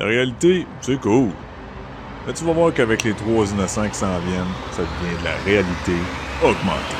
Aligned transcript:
La 0.00 0.06
réalité, 0.06 0.66
c'est 0.80 0.98
cool. 0.98 1.28
Mais 2.26 2.32
tu 2.32 2.42
vas 2.44 2.54
voir 2.54 2.72
qu'avec 2.72 3.04
les 3.04 3.12
trois 3.12 3.44
innocents 3.52 3.86
qui 3.86 3.96
s'en 3.96 4.18
viennent, 4.20 4.46
ça 4.72 4.80
devient 4.80 5.18
de 5.20 5.24
la 5.24 5.36
réalité 5.44 5.92
augmentée. 6.42 6.96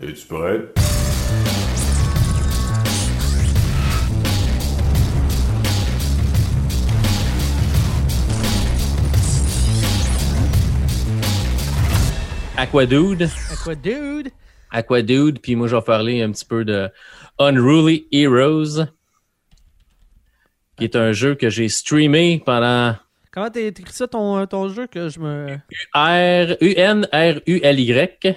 Es-tu 0.00 0.26
prêt? 0.28 0.72
Aquadude. 12.56 13.28
Quoi, 13.62 13.74
dude? 13.74 14.30
Aquadude, 14.70 15.40
puis 15.42 15.54
moi 15.54 15.68
je 15.68 15.76
vais 15.76 15.82
parler 15.82 16.22
un 16.22 16.32
petit 16.32 16.46
peu 16.46 16.64
de 16.64 16.88
Unruly 17.38 18.06
Heroes, 18.10 18.86
qui 20.78 20.84
est 20.84 20.96
un 20.96 21.12
jeu 21.12 21.34
que 21.34 21.50
j'ai 21.50 21.68
streamé 21.68 22.40
pendant 22.44 22.96
Comment 23.30 23.50
t'as 23.50 23.60
écrit 23.60 23.92
ça 23.92 24.08
ton, 24.08 24.46
ton 24.46 24.68
jeu 24.68 24.86
que 24.86 25.08
je 25.08 25.20
me. 25.20 25.58
R 25.94 26.56
U 26.60 26.74
N 26.76 27.06
R 27.12 27.40
U 27.46 27.60
U-N-R-U-L-Y. 27.60 28.34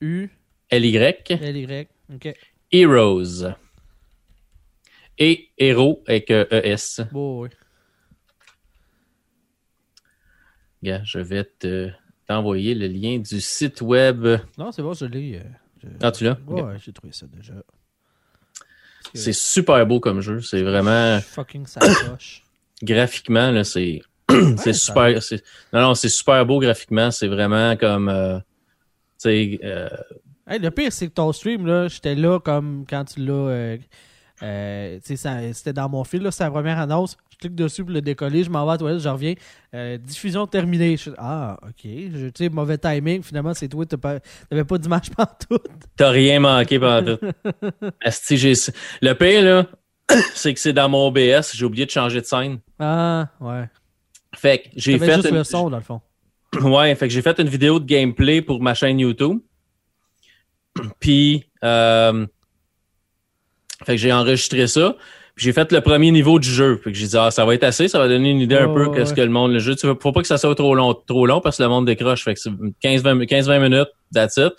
U 0.00 0.30
L 0.70 0.84
Y 0.84 1.88
Ok. 2.14 2.34
Heroes. 2.72 3.52
Et 5.18 5.48
héros 5.58 6.02
avec 6.06 6.30
euh, 6.30 6.44
ES. 6.50 7.02
Bon, 7.10 7.42
oui. 7.42 7.48
Gars, 10.82 11.02
je 11.04 11.18
vais 11.18 11.44
te 11.44 11.90
t'envoyer 12.28 12.74
le 12.74 12.86
lien 12.86 13.18
du 13.18 13.40
site 13.40 13.80
web. 13.80 14.26
Non, 14.58 14.70
c'est 14.72 14.82
bon, 14.82 14.92
je 14.92 15.06
l'ai. 15.06 15.36
euh, 15.38 15.42
je- 15.82 15.88
Ah, 16.02 16.12
tu 16.12 16.24
l'as? 16.24 16.38
Ouais, 16.46 16.60
Ok. 16.60 16.66
ouais, 16.66 16.76
j'ai 16.78 16.92
trouvé 16.92 17.12
ça 17.12 17.26
déjà. 17.26 17.54
C'est 19.14 19.32
super 19.32 19.86
beau 19.86 20.00
comme 20.00 20.20
jeu. 20.20 20.40
C'est 20.42 20.62
vraiment 20.62 21.20
Fucking 21.20 21.66
graphiquement 22.82 23.50
là, 23.50 23.64
c'est 23.64 24.00
c'est 24.58 24.72
ça 24.72 24.74
super. 24.74 25.22
c'est- 25.22 25.44
Non, 25.72 25.80
non, 25.80 25.94
c'est 25.94 26.08
super 26.08 26.44
beau 26.46 26.58
graphiquement. 26.60 27.10
C'est 27.10 27.28
vraiment 27.28 27.76
comme 27.76 28.08
euh, 28.08 28.38
tu 28.38 28.42
sais. 29.18 29.60
euh, 29.64 29.88
Hey, 30.48 30.60
le 30.60 30.70
pire, 30.70 30.92
c'est 30.92 31.08
que 31.08 31.12
ton 31.12 31.32
stream, 31.32 31.66
là, 31.66 31.88
j'étais 31.88 32.14
là 32.14 32.38
comme 32.38 32.84
quand 32.88 33.04
tu 33.04 33.20
l'as. 33.24 33.32
euh, 33.32 33.78
euh, 34.42 34.98
tu 35.04 35.16
c'était 35.16 35.72
dans 35.72 35.88
mon 35.88 36.04
fil, 36.04 36.26
c'est 36.30 36.44
la 36.44 36.50
première 36.50 36.78
annonce. 36.78 37.16
Je 37.32 37.38
clique 37.38 37.54
dessus 37.54 37.84
pour 37.84 37.92
le 37.92 38.00
décoller, 38.00 38.44
je 38.44 38.50
m'en 38.50 38.64
vais 38.64 38.70
à 38.70 38.74
la 38.74 38.78
toilette, 38.78 39.00
je 39.00 39.08
reviens. 39.08 39.34
Euh, 39.74 39.98
diffusion 39.98 40.46
terminée. 40.46 40.96
Je 40.96 41.10
ah, 41.18 41.58
ok. 41.62 41.82
Je- 41.84 42.28
Tu 42.28 42.44
sais, 42.44 42.48
mauvais 42.48 42.78
timing. 42.78 43.22
Finalement, 43.22 43.52
c'est 43.54 43.68
toi, 43.68 43.84
t'as 43.86 43.96
pas- 43.96 44.20
t'avais 44.48 44.64
pas 44.64 44.78
d'image 44.78 45.10
partout. 45.16 45.58
T'as 45.96 46.10
rien 46.10 46.40
manqué 46.40 46.78
pendant 46.78 47.16
tout. 47.16 47.26
Le 49.02 49.12
pire, 49.12 49.42
là, 49.42 49.66
c'est 50.34 50.54
que 50.54 50.60
c'est 50.60 50.72
dans 50.72 50.88
mon 50.88 51.06
OBS. 51.08 51.52
J'ai 51.54 51.64
oublié 51.64 51.84
de 51.86 51.90
changer 51.90 52.20
de 52.20 52.26
scène. 52.26 52.58
Ah, 52.78 53.28
ouais. 53.40 53.68
Fait 54.34 54.58
que 54.58 54.68
j'ai 54.76 54.98
fait. 54.98 55.14
juste 55.14 55.28
une- 55.28 55.34
le 55.36 55.44
son, 55.44 55.70
dans 55.70 55.76
le 55.78 55.82
fond. 55.82 56.00
Ouais, 56.62 56.94
fait 56.94 57.08
que 57.08 57.12
j'ai 57.12 57.22
fait 57.22 57.38
une 57.40 57.48
vidéo 57.48 57.78
de 57.80 57.84
gameplay 57.84 58.40
pour 58.40 58.62
ma 58.62 58.72
chaîne 58.72 58.98
YouTube. 59.00 59.40
Puis, 61.00 61.44
euh, 61.64 62.26
fait 63.86 63.92
que 63.92 63.98
j'ai 63.98 64.12
enregistré 64.12 64.66
ça. 64.66 64.96
J'ai 65.36 65.52
fait 65.52 65.70
le 65.70 65.80
premier 65.80 66.10
niveau 66.10 66.38
du 66.38 66.48
jeu. 66.50 66.80
Fait 66.82 66.92
que 66.92 66.96
j'ai 66.98 67.06
dit, 67.06 67.16
ah, 67.16 67.30
ça 67.30 67.44
va 67.44 67.54
être 67.54 67.62
assez, 67.64 67.88
ça 67.88 67.98
va 67.98 68.08
donner 68.08 68.30
une 68.30 68.40
idée 68.40 68.56
un 68.56 68.68
peu 68.72 68.86
ouais, 68.86 68.96
qu'est-ce 68.96 69.12
que 69.14 69.20
le 69.20 69.28
monde, 69.28 69.52
le 69.52 69.58
jeu. 69.58 69.76
Tu 69.76 69.86
faut 69.86 70.12
pas 70.12 70.22
que 70.22 70.26
ça 70.26 70.38
soit 70.38 70.54
trop 70.54 70.74
long, 70.74 70.94
trop 70.94 71.26
long 71.26 71.40
parce 71.40 71.58
que 71.58 71.62
le 71.62 71.68
monde 71.68 71.84
décroche. 71.86 72.24
Fait 72.24 72.34
que 72.34 72.40
c'est 72.40 72.50
15-20 72.82 73.26
15-20 73.26 73.60
minutes, 73.60 73.88
that's 74.14 74.36
it. 74.38 74.52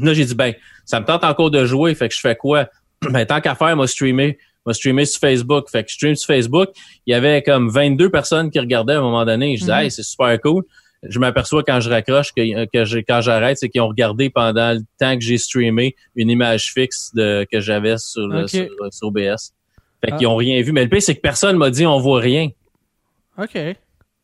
Là, 0.00 0.14
j'ai 0.14 0.24
dit, 0.24 0.34
ben, 0.34 0.54
ça 0.86 0.98
me 1.00 1.04
tente 1.04 1.24
encore 1.24 1.50
de 1.50 1.64
jouer. 1.66 1.94
Fait 1.94 2.08
que 2.08 2.14
je 2.14 2.20
fais 2.20 2.36
quoi? 2.36 2.68
Ben, 3.10 3.26
tant 3.26 3.40
qu'à 3.42 3.54
faire, 3.54 3.76
moi, 3.76 3.86
streamer. 3.86 4.38
Moi, 4.64 4.72
streamer 4.72 5.04
sur 5.04 5.20
Facebook. 5.20 5.68
Fait 5.70 5.84
que 5.84 5.90
je 5.90 5.94
stream 5.96 6.14
sur 6.16 6.26
Facebook. 6.26 6.70
Il 7.06 7.12
y 7.12 7.14
avait 7.14 7.42
comme 7.42 7.68
22 7.68 8.08
personnes 8.08 8.50
qui 8.50 8.58
regardaient 8.58 8.94
à 8.94 8.98
un 9.00 9.02
moment 9.02 9.26
donné. 9.26 9.56
Je 9.58 9.64
dis, 9.64 9.70
Mhm. 9.70 9.76
hey, 9.78 9.90
c'est 9.90 10.02
super 10.02 10.40
cool. 10.40 10.62
Je 11.08 11.18
m'aperçois 11.18 11.62
quand 11.62 11.80
je 11.80 11.90
raccroche 11.90 12.32
que, 12.32 13.00
quand 13.02 13.20
j'arrête, 13.20 13.58
c'est 13.58 13.68
qu'ils 13.68 13.80
ont 13.80 13.88
regardé 13.88 14.30
pendant 14.30 14.72
le 14.72 14.80
temps 14.98 15.14
que 15.16 15.22
j'ai 15.24 15.38
streamé 15.38 15.94
une 16.16 16.30
image 16.30 16.72
fixe 16.72 17.10
de, 17.14 17.46
que 17.50 17.60
j'avais 17.60 17.98
sur, 17.98 18.26
le- 18.26 18.46
sur, 18.46 18.66
sur 18.90 19.08
OBS. 19.08 19.52
Fait 20.04 20.10
Ah. 20.12 20.16
qu'ils 20.16 20.26
ont 20.26 20.36
rien 20.36 20.60
vu. 20.62 20.72
Mais 20.72 20.82
le 20.84 20.88
pire, 20.90 21.02
c'est 21.02 21.14
que 21.14 21.20
personne 21.20 21.56
m'a 21.56 21.70
dit 21.70 21.86
on 21.86 21.98
voit 21.98 22.20
rien. 22.20 22.48
Ok. 23.38 23.56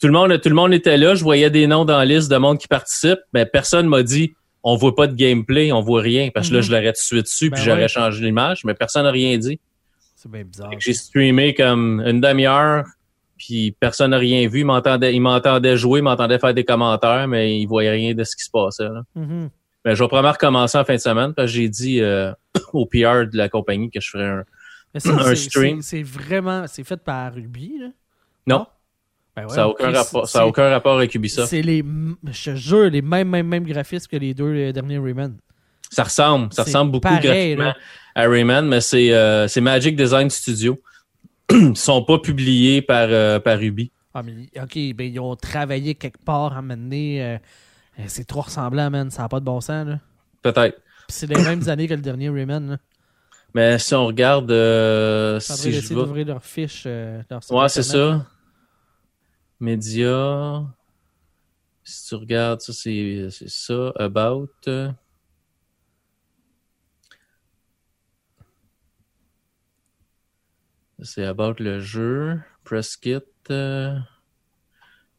Tout 0.00 0.06
le 0.06 0.12
monde, 0.12 0.40
tout 0.40 0.48
le 0.48 0.54
monde 0.54 0.72
était 0.72 0.96
là. 0.96 1.14
Je 1.14 1.22
voyais 1.22 1.50
des 1.50 1.66
noms 1.66 1.84
dans 1.84 1.98
la 1.98 2.04
liste 2.04 2.30
de 2.30 2.36
monde 2.36 2.58
qui 2.58 2.68
participe. 2.68 3.18
Mais 3.34 3.44
personne 3.46 3.86
m'a 3.86 4.02
dit 4.02 4.32
on 4.62 4.76
voit 4.76 4.94
pas 4.94 5.06
de 5.06 5.14
gameplay, 5.14 5.72
on 5.72 5.80
voit 5.80 6.02
rien. 6.02 6.28
Parce 6.32 6.48
que 6.48 6.54
là, 6.54 6.60
Mhm. 6.60 6.66
je 6.66 6.72
l'aurais 6.72 6.92
suite 6.94 7.22
dessus 7.22 7.50
Ben 7.50 7.56
puis 7.56 7.64
j'aurais 7.64 7.82
ouais. 7.82 7.88
changé 7.88 8.22
l'image. 8.24 8.64
Mais 8.64 8.74
personne 8.74 9.04
n'a 9.04 9.10
rien 9.10 9.36
dit. 9.38 9.58
C'est 10.16 10.30
bien 10.30 10.44
bizarre. 10.44 10.68
Fait 10.70 10.76
que 10.76 10.82
J'ai 10.82 10.92
streamé 10.92 11.54
comme 11.54 12.00
une 12.06 12.20
demi-heure, 12.20 12.84
puis 13.40 13.74
personne 13.80 14.10
n'a 14.10 14.18
rien 14.18 14.46
vu. 14.48 14.60
Ils 14.60 15.20
m'entendaient 15.20 15.76
jouer, 15.78 16.00
ils 16.00 16.02
m'entendaient 16.02 16.38
faire 16.38 16.52
des 16.52 16.64
commentaires, 16.64 17.26
mais 17.26 17.58
ils 17.58 17.66
voyaient 17.66 17.90
rien 17.90 18.12
de 18.14 18.22
ce 18.22 18.36
qui 18.36 18.44
se 18.44 18.50
passait. 18.50 18.84
Là. 18.84 19.02
Mhm. 19.14 19.48
Mais 19.86 19.96
je 19.96 20.04
vais 20.04 20.08
probablement 20.08 20.32
recommencer 20.32 20.76
en 20.76 20.84
fin 20.84 20.94
de 20.94 21.00
semaine 21.00 21.32
parce 21.32 21.50
que 21.50 21.56
j'ai 21.56 21.68
dit 21.70 22.02
euh, 22.02 22.32
au 22.74 22.84
PR 22.84 23.24
de 23.26 23.30
la 23.36 23.48
compagnie 23.48 23.90
que 23.90 23.98
je 23.98 24.10
ferais 24.10 24.28
un. 24.28 24.44
Mais 24.92 25.00
ça, 25.00 25.10
Un 25.18 25.24
c'est- 25.24 25.36
stream. 25.36 25.80
c'est- 25.80 26.02
vraiment. 26.02 26.66
C'est 26.66 26.84
fait 26.84 26.98
par 27.02 27.32
Ruby, 27.32 27.78
là? 27.80 27.86
Non, 28.46 28.66
Ben 29.34 29.44
ouais, 29.44 29.48
ça 29.48 29.56
n'a 29.62 29.68
aucun 29.68 29.90
rapport. 29.90 30.28
Ça 30.28 30.38
a 30.40 30.42
c'est- 30.42 30.48
aucun 30.48 30.68
rapport 30.68 30.96
avec 30.98 31.14
Ubisoft. 31.14 31.48
C'est 31.48 31.62
les. 31.62 31.82
Je 32.30 32.50
te 32.50 32.54
jure, 32.56 32.90
les 32.90 33.00
mêmes, 33.00 33.28
mêmes, 33.30 33.46
mêmes 33.46 33.64
graphismes 33.64 34.06
que 34.10 34.16
les 34.18 34.34
deux 34.34 34.52
euh, 34.54 34.72
derniers 34.72 34.98
Rayman. 34.98 35.36
Ça 35.90 36.04
ressemble, 36.04 36.52
ça 36.52 36.62
ressemble 36.64 36.92
beaucoup 36.92 37.08
pareil, 37.08 37.54
graphiquement 37.56 37.64
là. 37.64 37.76
à 38.14 38.28
Rayman, 38.28 38.68
mais 38.68 38.80
c'est 38.82 39.12
euh, 39.12 39.48
c'est 39.48 39.60
Magic 39.62 39.96
Design 39.96 40.28
Studio. 40.30 40.78
Sont 41.74 42.04
pas 42.04 42.18
publiés 42.18 42.82
par 42.82 43.08
euh, 43.10 43.38
par 43.40 43.60
Ubi. 43.60 43.90
Ah, 44.14 44.22
mais 44.22 44.32
ok, 44.60 44.94
ben 44.96 45.12
ils 45.12 45.20
ont 45.20 45.36
travaillé 45.36 45.94
quelque 45.94 46.22
part 46.24 46.52
à 46.52 46.58
un 46.58 46.62
moment 46.62 46.76
donné, 46.76 47.22
euh, 47.24 47.38
euh, 47.98 48.02
c'est 48.08 48.24
trop 48.26 48.40
ressemblant, 48.42 48.90
man. 48.90 49.10
Ça 49.10 49.22
n'a 49.22 49.28
pas 49.28 49.40
de 49.40 49.44
bon 49.44 49.60
sens, 49.60 49.86
là. 49.86 50.00
Peut-être. 50.42 50.80
C'est 51.08 51.26
les 51.28 51.42
mêmes 51.42 51.68
années 51.68 51.86
que 51.88 51.94
le 51.94 52.00
dernier 52.00 52.28
Rayman, 52.28 52.70
là. 52.70 52.76
Mais 53.54 53.78
si 53.78 53.94
on 53.94 54.06
regarde, 54.06 54.50
euh, 54.52 55.40
si 55.40 55.72
je 55.72 55.78
essayer 55.78 55.94
d'ouvrir 55.94 56.26
leur 56.26 56.44
fiche. 56.44 56.84
euh, 56.86 57.20
leur 57.30 57.40
Ouais, 57.52 57.68
c'est 57.68 57.82
ça. 57.82 58.24
Média. 59.58 60.62
Si 61.82 62.08
tu 62.08 62.14
regardes, 62.14 62.60
ça, 62.60 62.72
c'est 62.72 63.28
c'est 63.30 63.48
ça. 63.48 63.92
About. 63.96 64.48
C'est 71.02 71.24
About 71.24 71.54
le 71.58 71.80
jeu. 71.80 72.40
Press 72.64 72.96
Kit. 72.96 73.18
euh. 73.50 73.96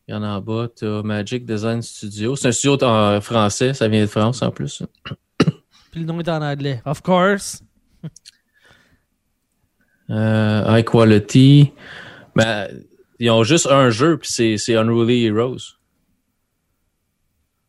Il 0.08 0.12
y 0.12 0.18
en 0.18 0.24
a 0.24 0.28
en 0.30 0.42
bas. 0.42 0.68
T'as 0.76 1.02
Magic 1.04 1.46
Design 1.46 1.82
Studio. 1.82 2.36
C'est 2.36 2.50
un 2.50 2.52
studio 2.52 2.78
en 2.84 3.22
français. 3.22 3.74
Ça 3.74 3.88
vient 3.88 4.02
de 4.02 4.08
France 4.08 4.42
en 4.42 4.52
plus. 4.52 4.84
Puis 5.92 6.00
le 6.00 6.06
nom 6.06 6.20
est 6.20 6.30
en 6.30 6.42
anglais. 6.42 6.82
Of 6.86 7.02
course. 7.02 7.64
Euh, 10.10 10.64
high 10.68 10.84
Quality. 10.84 11.72
Mais 12.36 12.70
ils 13.18 13.30
ont 13.30 13.44
juste 13.44 13.68
un 13.68 13.90
jeu, 13.90 14.18
puis 14.18 14.58
c'est 14.58 14.76
Unruly 14.76 15.26
Heroes. 15.26 15.78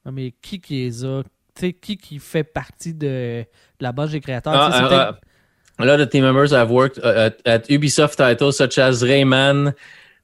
Ah, 0.04 0.10
mais 0.10 0.34
qui 0.42 0.60
qui 0.60 0.74
les 0.82 1.04
a? 1.04 1.22
Tu 1.54 1.60
sais, 1.60 1.72
qui 1.72 1.96
qui 1.96 2.18
fait 2.18 2.42
partie 2.42 2.94
de, 2.94 3.44
de 3.44 3.46
la 3.78 3.92
base 3.92 4.10
des 4.10 4.20
créateurs? 4.20 4.54
Ah, 4.56 5.20
A 5.82 5.86
lot 5.86 6.00
of 6.00 6.08
team 6.10 6.22
members 6.22 6.52
have 6.52 6.70
worked 6.70 6.98
uh, 6.98 7.26
at, 7.26 7.36
at 7.44 7.68
Ubisoft 7.68 8.16
titles 8.16 8.56
such 8.56 8.78
as 8.78 9.02
Rayman, 9.02 9.74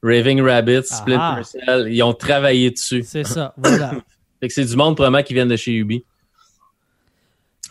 Raving 0.02 0.40
Rabbit, 0.40 0.84
Splinter 0.86 1.40
Ah. 1.40 1.42
Cell. 1.42 1.88
Ils 1.92 2.02
ont 2.02 2.14
travaillé 2.14 2.70
dessus. 2.70 3.02
C'est 3.04 3.26
ça, 3.26 3.52
voilà. 3.56 3.90
Fait 4.40 4.46
que 4.46 4.54
c'est 4.54 4.64
du 4.64 4.76
monde 4.76 4.94
probablement 4.94 5.24
qui 5.24 5.34
viennent 5.34 5.48
de 5.48 5.56
chez 5.56 5.72
Ubi. 5.74 6.04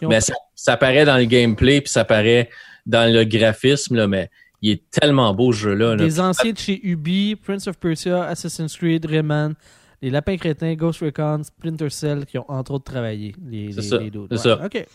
Ont- 0.01 0.09
Mais 0.09 0.19
ça, 0.21 0.33
ça 0.53 0.75
paraît 0.77 1.05
dans 1.05 1.17
le 1.17 1.23
gameplay 1.25 1.81
puis 1.81 1.89
ça 1.89 2.03
paraît 2.05 2.49
dans 2.85 3.11
le 3.11 3.23
graphisme 3.23 3.95
là, 3.95 4.07
mais 4.07 4.29
il 4.61 4.71
est 4.71 4.89
tellement 4.91 5.33
beau 5.33 5.51
ce 5.53 5.59
jeu-là. 5.59 5.95
là. 5.95 6.03
Des 6.03 6.19
anciens 6.19 6.51
de 6.51 6.57
chez 6.57 6.79
Ubi, 6.83 7.35
Prince 7.35 7.67
of 7.67 7.77
Persia, 7.77 8.23
Assassin's 8.25 8.75
Creed, 8.75 9.05
Rayman, 9.05 9.53
les 10.01 10.09
Lapins 10.09 10.37
Crétins, 10.37 10.73
Ghost 10.75 10.99
Recon, 11.01 11.41
Splinter 11.43 11.89
Cell 11.89 12.25
qui 12.25 12.37
ont 12.37 12.45
entre 12.49 12.71
autres 12.73 12.91
travaillé. 12.91 13.33
Les, 13.49 13.67
les- 13.67 13.81
ça, 13.81 13.97
les 13.97 14.11
c'est 14.31 14.37
ça. 14.37 14.65
OK. 14.65 14.85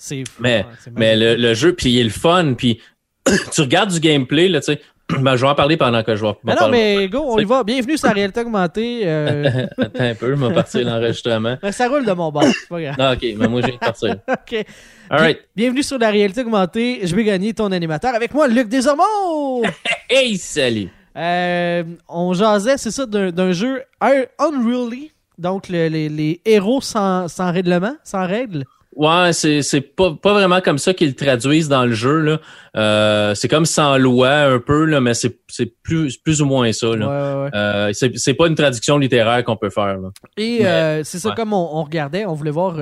C'est 0.00 0.22
Mais, 0.38 0.64
c'est 0.82 0.96
mais 0.96 1.16
le, 1.16 1.34
le 1.34 1.54
jeu, 1.54 1.74
puis 1.74 1.90
il 1.90 1.98
est 1.98 2.04
le 2.04 2.10
fun, 2.10 2.54
puis 2.56 2.80
tu 3.52 3.60
regardes 3.62 3.90
du 3.90 3.98
gameplay, 4.00 4.48
là, 4.48 4.60
tu 4.60 4.72
sais. 4.72 4.80
Ben, 5.22 5.36
je 5.36 5.40
vais 5.42 5.48
en 5.48 5.54
parler 5.54 5.78
pendant 5.78 6.02
que 6.02 6.14
je 6.14 6.22
vais. 6.22 6.34
Mais 6.44 6.54
non, 6.54 6.68
mais 6.68 7.08
go, 7.08 7.20
on 7.26 7.38
y 7.38 7.44
va. 7.44 7.64
Bienvenue 7.64 7.96
sur 7.96 8.08
la 8.08 8.12
réalité 8.12 8.40
augmentée. 8.42 9.00
euh, 9.04 9.66
Attends 9.78 10.04
un 10.04 10.14
peu, 10.14 10.36
je 10.36 10.44
vais 10.44 10.52
partir 10.54 10.84
l'enregistrement. 10.86 11.56
ben, 11.62 11.72
ça 11.72 11.88
roule 11.88 12.04
de 12.04 12.12
mon 12.12 12.30
bord. 12.30 12.44
C'est 12.44 12.68
pas 12.68 12.80
grave. 12.82 12.94
Ah, 12.98 13.12
ok, 13.14 13.26
mais 13.38 13.48
moi, 13.48 13.62
je 13.62 13.66
viens 13.68 13.74
de 13.76 13.80
partir. 13.80 14.16
OK. 14.28 14.66
Alright. 15.08 15.38
Bienvenue 15.56 15.82
sur 15.82 15.98
la 15.98 16.10
réalité 16.10 16.42
augmentée. 16.42 17.00
Je 17.04 17.16
vais 17.16 17.24
gagner 17.24 17.54
ton 17.54 17.72
animateur 17.72 18.14
avec 18.14 18.34
moi, 18.34 18.48
Luc 18.48 18.68
Desormeaux. 18.68 19.64
Hey, 20.10 20.36
salut! 20.36 20.90
Euh, 21.16 21.84
on 22.06 22.34
jasait, 22.34 22.76
c'est 22.76 22.90
ça, 22.90 23.06
d'un 23.06 23.52
jeu 23.52 23.82
un- 24.02 24.26
Unruly. 24.38 25.10
Donc, 25.38 25.70
le- 25.70 25.88
les, 25.88 26.10
les 26.10 26.42
héros 26.44 26.82
sans, 26.82 27.28
sans 27.28 27.50
règlement, 27.50 27.96
sans 28.04 28.26
règles. 28.26 28.64
Ouais, 28.96 29.32
c'est 29.32 29.62
c'est 29.62 29.80
pas 29.82 30.12
pas 30.20 30.32
vraiment 30.32 30.60
comme 30.60 30.78
ça 30.78 30.92
qu'ils 30.92 31.08
le 31.10 31.14
traduisent 31.14 31.68
dans 31.68 31.84
le 31.84 31.92
jeu 31.92 32.20
là. 32.20 32.40
Euh, 32.74 33.34
c'est 33.34 33.46
comme 33.46 33.66
sans 33.66 33.96
loi 33.98 34.28
un 34.30 34.58
peu 34.58 34.86
là, 34.86 35.00
mais 35.00 35.14
c'est 35.14 35.38
c'est 35.46 35.72
plus 35.82 36.16
plus 36.16 36.42
ou 36.42 36.46
moins 36.46 36.72
ça 36.72 36.88
là. 36.96 37.06
Ouais, 37.06 37.34
ouais, 37.36 37.44
ouais. 37.44 37.50
Euh, 37.54 37.90
c'est 37.92 38.16
c'est 38.18 38.34
pas 38.34 38.48
une 38.48 38.54
traduction 38.56 38.98
littéraire 38.98 39.44
qu'on 39.44 39.56
peut 39.56 39.70
faire 39.70 39.98
là. 39.98 40.08
Et 40.36 40.58
Mais- 40.60 40.66
euh, 40.66 41.04
c'est 41.04 41.18
ça, 41.18 41.32
comme 41.36 41.52
on, 41.52 41.68
on 41.78 41.84
regardait, 41.84 42.24
on 42.24 42.32
voulait 42.34 42.50
voir 42.50 42.76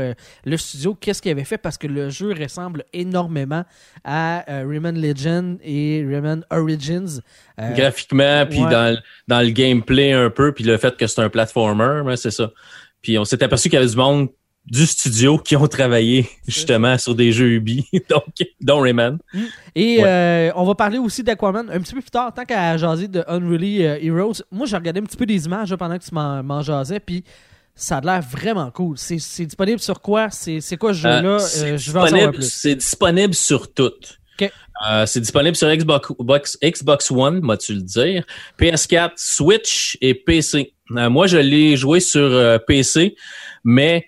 le 0.45 0.57
studio, 0.57 0.95
qu'est-ce 0.95 1.21
qu'il 1.21 1.33
avait 1.33 1.45
fait, 1.45 1.59
parce 1.59 1.77
que 1.77 1.87
le 1.89 2.09
jeu 2.09 2.33
ressemble 2.41 2.85
énormément 2.95 3.65
à 4.05 4.45
Rayman 4.49 4.99
Legend 4.99 5.59
et 5.63 6.07
Rayman 6.09 6.45
Origins. 6.51 7.21
Graphiquement 7.75 8.47
puis 8.49 8.61
dans 8.61 8.93
le- 8.95 8.99
dans 9.29 9.41
le 9.41 9.51
gameplay 9.51 10.13
un 10.13 10.31
peu 10.31 10.53
puis 10.53 10.65
le 10.65 10.77
fait 10.79 10.97
que 10.97 11.07
c'est 11.07 11.21
un 11.21 11.29
platformer, 11.29 12.17
c'est 12.17 12.31
ça. 12.31 12.51
Puis 13.03 13.19
on 13.19 13.25
s'est 13.25 13.43
aperçu 13.43 13.69
qu'il 13.69 13.79
y 13.79 13.83
avait 13.83 13.91
du 13.91 13.97
monde 13.97 14.29
du 14.67 14.85
studio 14.87 15.39
qui 15.39 15.55
ont 15.57 15.67
travaillé 15.69 16.29
justement 16.49 16.99
sur 16.99 17.15
des 17.15 17.31
jeux 17.33 17.51
Ubi, 17.53 17.87
donc 18.11 18.25
dont 18.61 18.81
Rayman. 18.81 19.19
Et 19.75 19.99
Ouais. 19.99 20.05
euh, 20.05 20.51
on 20.57 20.65
va 20.65 20.75
parler 20.75 20.99
aussi 20.99 21.23
d'Aquaman 21.23 21.71
un 21.71 21.81
petit 21.81 21.95
peu 21.95 22.01
plus 22.01 22.11
tard, 22.11 22.33
tant 22.35 22.45
qu'à 22.45 22.77
jaser 22.77 23.09
de 23.09 23.23
Unreally 23.29 23.85
euh, 23.85 23.99
Heroes. 24.01 24.43
Moi, 24.51 24.67
j'ai 24.67 24.77
regardé 24.77 25.01
un 25.01 25.05
petit 25.05 25.17
peu 25.17 25.27
des 25.27 25.47
images 25.47 25.75
pendant 25.77 25.97
que 25.99 26.05
tu 26.05 26.15
m'en 26.15 26.63
jasais, 26.63 26.99
puis 27.01 27.23
ça 27.75 27.99
a 27.99 28.01
l'air 28.01 28.23
vraiment 28.23 28.71
cool. 28.71 28.97
C'est 28.99 29.45
disponible 29.45 29.79
sur 29.81 30.01
quoi? 30.01 30.31
C'est 30.31 30.61
quoi 30.79 30.93
ce 30.95 30.99
jeu-là? 31.01 31.23
Euh, 31.23 31.35
Euh, 31.37 31.39
c'est 31.39 31.79
je 31.79 31.91
veux 31.93 32.01
en 32.01 32.07
savoir 32.07 32.11
disponible- 32.33 32.33
plus. 32.35 32.53
C'est 32.53 32.75
disponible 32.75 33.35
sur 33.35 33.73
tout. 33.73 33.93
Euh, 34.91 35.07
c'est 35.07 35.21
disponible 35.21 35.57
sur 35.57 35.75
Xbox, 35.75 36.13
Box- 36.19 36.59
Xbox 36.63 37.11
One, 37.11 37.41
moi-tu 37.41 37.73
le 37.73 37.81
dire, 37.81 38.25
PS4, 38.59 39.13
Switch 39.17 39.97
et 40.03 40.13
PC. 40.15 40.75
Euh, 40.91 41.09
moi, 41.09 41.27
je 41.27 41.39
l'ai 41.39 41.77
joué 41.79 41.99
sur 42.01 42.21
euh, 42.21 42.59
PC, 42.59 43.17
mais 43.65 44.05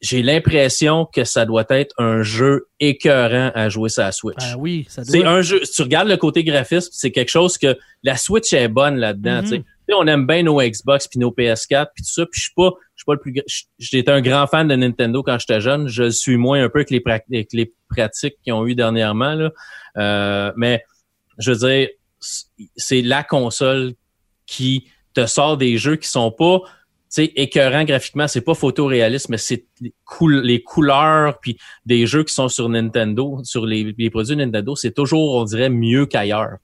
j'ai 0.00 0.22
l'impression 0.22 1.04
que 1.06 1.24
ça 1.24 1.44
doit 1.44 1.66
être 1.68 1.94
un 1.98 2.22
jeu 2.22 2.68
écœurant 2.80 3.52
à 3.54 3.68
jouer 3.68 3.90
sur 3.90 4.02
la 4.02 4.12
Switch. 4.12 4.36
Ah 4.40 4.54
oui, 4.56 4.86
ça 4.88 5.04
C'est 5.04 5.18
doit. 5.18 5.28
un 5.28 5.42
jeu. 5.42 5.60
Si 5.64 5.72
tu 5.72 5.82
regardes 5.82 6.08
le 6.08 6.16
côté 6.16 6.42
graphisme, 6.42 6.88
c'est 6.92 7.10
quelque 7.10 7.28
chose 7.28 7.58
que 7.58 7.76
la 8.02 8.16
Switch 8.16 8.52
est 8.52 8.68
bonne 8.68 8.96
là-dedans. 8.96 9.42
Tu 9.42 9.48
sais. 9.48 9.58
Tu 9.58 9.64
sais, 9.88 9.94
on 9.98 10.06
aime 10.06 10.26
bien 10.26 10.42
nos 10.42 10.60
Xbox 10.60 11.06
puis 11.06 11.18
nos 11.18 11.30
PS4 11.30 11.88
puis 11.94 12.02
tout 12.02 12.10
ça. 12.10 12.24
Puis 12.24 12.38
je 12.40 12.42
suis 12.44 12.54
pas, 12.56 12.70
je 12.94 13.00
suis 13.00 13.04
pas 13.04 13.14
le 13.14 13.20
plus. 13.20 13.42
J'étais 13.78 14.10
un 14.10 14.22
grand 14.22 14.46
fan 14.46 14.68
de 14.68 14.76
Nintendo 14.76 15.22
quand 15.22 15.38
j'étais 15.38 15.60
jeune. 15.60 15.88
Je 15.88 16.04
le 16.04 16.10
suis 16.10 16.36
moins 16.36 16.62
un 16.64 16.68
peu 16.70 16.82
que 16.84 16.94
les, 16.94 17.02
avec 17.06 17.48
les 17.52 17.72
pratiques 17.90 18.36
qu'ils 18.42 18.54
ont 18.54 18.66
eu 18.66 18.74
dernièrement 18.74 19.34
là. 19.34 19.50
Euh, 19.98 20.52
mais 20.56 20.82
je 21.38 21.52
veux 21.52 21.68
dire, 21.68 21.88
c'est 22.76 23.02
la 23.02 23.22
console 23.22 23.92
qui 24.46 24.86
te 25.14 25.26
sort 25.26 25.56
des 25.56 25.76
jeux 25.76 25.96
qui 25.96 26.08
sont 26.08 26.30
pas 26.30 26.60
sais, 27.10 27.32
écœurant 27.36 27.84
graphiquement, 27.84 28.28
c'est 28.28 28.40
pas 28.40 28.54
photoréaliste, 28.54 29.28
mais 29.28 29.38
c'est 29.38 29.66
les, 29.80 29.92
coul- 30.04 30.42
les 30.42 30.62
couleurs 30.62 31.38
puis 31.40 31.58
des 31.84 32.06
jeux 32.06 32.24
qui 32.24 32.32
sont 32.32 32.48
sur 32.48 32.68
Nintendo, 32.68 33.40
sur 33.44 33.66
les, 33.66 34.10
produits 34.10 34.36
Nintendo, 34.36 34.76
c'est 34.76 34.92
toujours, 34.92 35.36
on 35.36 35.44
dirait, 35.44 35.70
mieux 35.70 36.06
qu'ailleurs. 36.06 36.56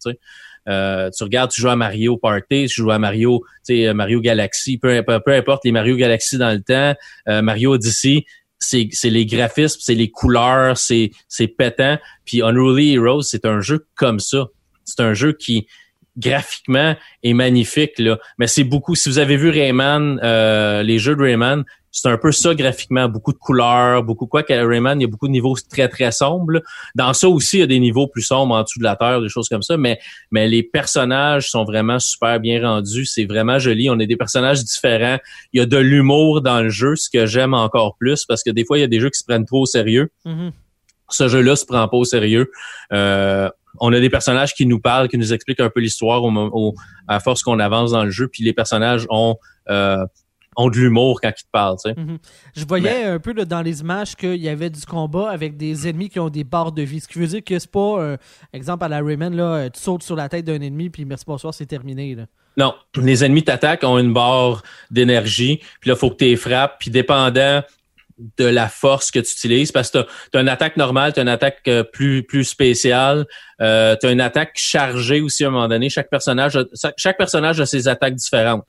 Euh, 0.69 1.11
tu 1.17 1.23
regardes, 1.25 1.51
tu 1.51 1.61
joues 1.61 1.69
à 1.69 1.77
Mario 1.77 2.17
Party, 2.17 2.67
tu 2.67 2.81
joues 2.81 2.91
à 2.91 2.99
Mario, 2.99 3.43
tu 3.67 3.77
sais, 3.77 3.93
Mario 3.93 4.21
Galaxy, 4.21 4.79
peu, 4.79 5.03
peu, 5.07 5.21
peu 5.21 5.33
importe 5.35 5.65
les 5.65 5.73
Mario 5.73 5.97
Galaxy 5.97 6.39
dans 6.39 6.53
le 6.53 6.63
temps, 6.63 6.99
euh, 7.29 7.43
Mario 7.43 7.75
Odyssey, 7.75 8.25
c'est 8.59 8.89
les 9.05 9.27
graphismes, 9.27 9.81
c'est 9.81 9.95
les 9.95 10.11
couleurs, 10.11 10.79
c'est 10.79 11.11
c'est 11.29 11.47
pétant. 11.47 11.99
Puis 12.25 12.43
Unruly 12.43 12.95
Heroes, 12.95 13.23
c'est 13.23 13.45
un 13.45 13.61
jeu 13.61 13.87
comme 13.95 14.19
ça. 14.19 14.49
C'est 14.85 15.01
un 15.01 15.15
jeu 15.15 15.33
qui 15.33 15.67
graphiquement 16.17 16.95
est 17.23 17.33
magnifique 17.35 17.99
là, 17.99 18.19
mais 18.39 18.47
c'est 18.47 18.65
beaucoup. 18.65 18.95
Si 18.95 19.09
vous 19.09 19.19
avez 19.19 19.37
vu 19.37 19.51
Rayman, 19.51 20.19
euh, 20.23 20.83
les 20.83 20.99
jeux 20.99 21.17
de 21.17 21.23
Rayman, 21.23 21.65
c'est 21.93 22.09
un 22.11 22.19
peu 22.19 22.31
ça 22.31 22.55
graphiquement, 22.55 23.09
beaucoup 23.09 23.33
de 23.33 23.39
couleurs, 23.39 24.03
beaucoup 24.03 24.27
quoi. 24.27 24.43
qu'à 24.43 24.67
Rayman, 24.67 25.01
il 25.01 25.05
y 25.05 25.07
a 25.07 25.09
beaucoup 25.09 25.29
de 25.29 25.33
niveaux 25.33 25.57
très 25.71 25.89
très 25.89 26.13
sombres. 26.13 26.53
là. 26.53 26.61
Dans 26.95 27.15
ça 27.15 27.27
aussi, 27.27 27.57
il 27.57 27.61
y 27.61 27.63
a 27.63 27.67
des 27.67 27.79
niveaux 27.81 28.07
plus 28.07 28.21
sombres 28.23 28.55
en 28.55 28.63
dessous 28.63 28.79
de 28.79 28.85
la 28.85 28.97
terre, 28.97 29.23
des 29.23 29.31
choses 29.31 29.49
comme 29.49 29.63
ça. 29.63 29.79
Mais 29.79 29.99
mais 30.31 30.47
les 30.47 30.63
personnages 30.63 31.49
sont 31.49 31.65
vraiment 31.65 31.99
super 31.99 32.39
bien 32.39 32.61
rendus. 32.67 33.07
C'est 33.07 33.25
vraiment 33.25 33.59
joli. 33.59 33.89
On 33.89 33.99
a 33.99 34.05
des 34.05 34.17
personnages 34.17 34.63
différents. 34.63 35.17
Il 35.55 35.61
y 35.61 35.63
a 35.63 35.67
de 35.67 35.79
l'humour 35.79 36.43
dans 36.43 36.61
le 36.61 36.69
jeu, 36.69 36.97
ce 36.97 37.09
que 37.09 37.25
j'aime 37.25 37.55
encore 37.55 37.97
plus 37.99 38.27
parce 38.27 38.43
que 38.43 38.51
des 38.51 38.65
fois 38.67 38.77
il 38.77 38.83
y 38.83 38.85
a 38.85 38.89
des 38.89 39.01
jeux 39.01 39.09
qui 39.11 39.19
se 39.19 39.25
prennent 39.25 39.47
trop 39.47 39.63
au 39.63 39.67
sérieux 39.67 40.11
Mhm. 40.27 40.53
ce 41.09 41.29
jeu-là 41.29 41.57
se 41.57 41.65
prend 41.65 41.87
pas 41.89 41.97
au 41.97 42.05
sérieux. 42.05 42.51
Euh, 42.93 43.49
on 43.81 43.93
a 43.93 44.01
des 44.01 44.11
personnages 44.11 44.55
qui 44.55 44.67
nous 44.67 44.81
parlent, 44.81 45.09
qui 45.09 45.19
nous 45.19 45.33
expliquent 45.33 45.61
un 45.61 45.71
peu 45.71 45.81
l'histoire 45.81 46.23
au, 46.25 46.31
mo- 46.31 46.51
au- 46.53 46.75
à 47.09 47.21
force 47.21 47.43
qu'on 47.43 47.59
avance 47.61 47.93
dans 47.93 48.05
le 48.05 48.11
jeu, 48.11 48.29
puis 48.29 48.43
les 48.45 48.53
personnages 48.53 49.07
ont 49.11 49.37
euh, 49.69 50.05
ont 50.59 50.71
de 50.71 50.77
l'humour 50.77 51.21
quand 51.21 51.29
ils 51.39 51.45
te 51.45 51.51
parlent. 51.53 51.77
Tu 51.85 51.91
sais. 51.91 51.97
Je 52.57 52.65
voyais 52.65 53.05
un 53.05 53.19
peu 53.19 53.35
là, 53.35 53.45
dans 53.45 53.61
les 53.61 53.81
images 53.83 54.17
qu'il 54.17 54.37
y 54.37 54.49
avait 54.49 54.71
du 54.71 54.81
combat 54.87 55.29
avec 55.29 55.59
des 55.59 55.87
ennemis 55.87 56.09
qui 56.09 56.19
ont 56.19 56.31
des 56.31 56.45
barres 56.45 56.73
de 56.73 56.81
vie. 56.81 57.01
Ce 57.01 57.07
qui 57.09 57.19
veut 57.19 57.27
dire 57.27 57.45
que 57.45 57.59
c'est 57.59 57.71
pas, 57.71 58.01
euh, 58.01 58.17
exemple 58.55 58.83
à 58.85 58.89
la 58.89 59.03
Rayman, 59.03 59.37
là, 59.37 59.43
euh, 59.55 59.69
tu 59.69 59.79
sautes 59.81 60.03
sur 60.03 60.17
la 60.17 60.31
tête 60.31 60.47
d'un 60.47 60.61
ennemi, 60.63 60.89
puis 60.89 61.05
merci, 61.05 61.25
bonsoir, 61.27 61.53
c'est 61.53 61.67
terminé. 61.67 62.15
Là. 62.15 62.25
Non, 62.57 62.75
les 62.97 63.23
ennemis 63.23 63.43
t'attaquent, 63.45 63.85
ont 63.85 63.99
une 63.99 64.15
barre 64.15 64.63
d'énergie, 64.91 65.61
puis 65.81 65.91
là, 65.91 65.97
faut 65.97 66.09
que 66.11 66.17
tu 66.17 66.25
les 66.25 66.37
frappes, 66.37 66.77
puis 66.81 66.91
dépendant 66.91 67.61
de 68.39 68.45
la 68.47 68.69
force 68.69 69.11
que 69.11 69.19
tu 69.19 69.33
utilises, 69.33 69.73
parce 69.73 69.91
que 69.91 70.03
tu 70.33 70.39
as, 70.39 70.41
une 70.41 70.49
attaque 70.49 70.77
normale, 70.77 71.13
tu 71.13 71.21
as 71.21 71.23
une 71.23 71.29
attaque 71.29 71.61
euh, 71.69 71.83
plus, 71.83 72.23
plus 72.23 72.45
spéciale, 72.45 73.27
euh, 73.61 73.97
tu 74.01 74.07
as 74.07 74.11
une 74.11 74.21
attaque 74.21 74.53
chargée 74.55 75.21
aussi 75.21 75.45
à 75.45 75.49
un 75.49 75.51
moment 75.51 75.69
donné. 75.69 75.91
Chaque 75.91 76.11
personnage 76.11 76.57
a, 76.57 76.65
chaque, 76.97 77.19
personnage 77.19 77.61
a 77.61 77.67
ses 77.67 77.89
attaques 77.89 78.15
différentes. 78.15 78.65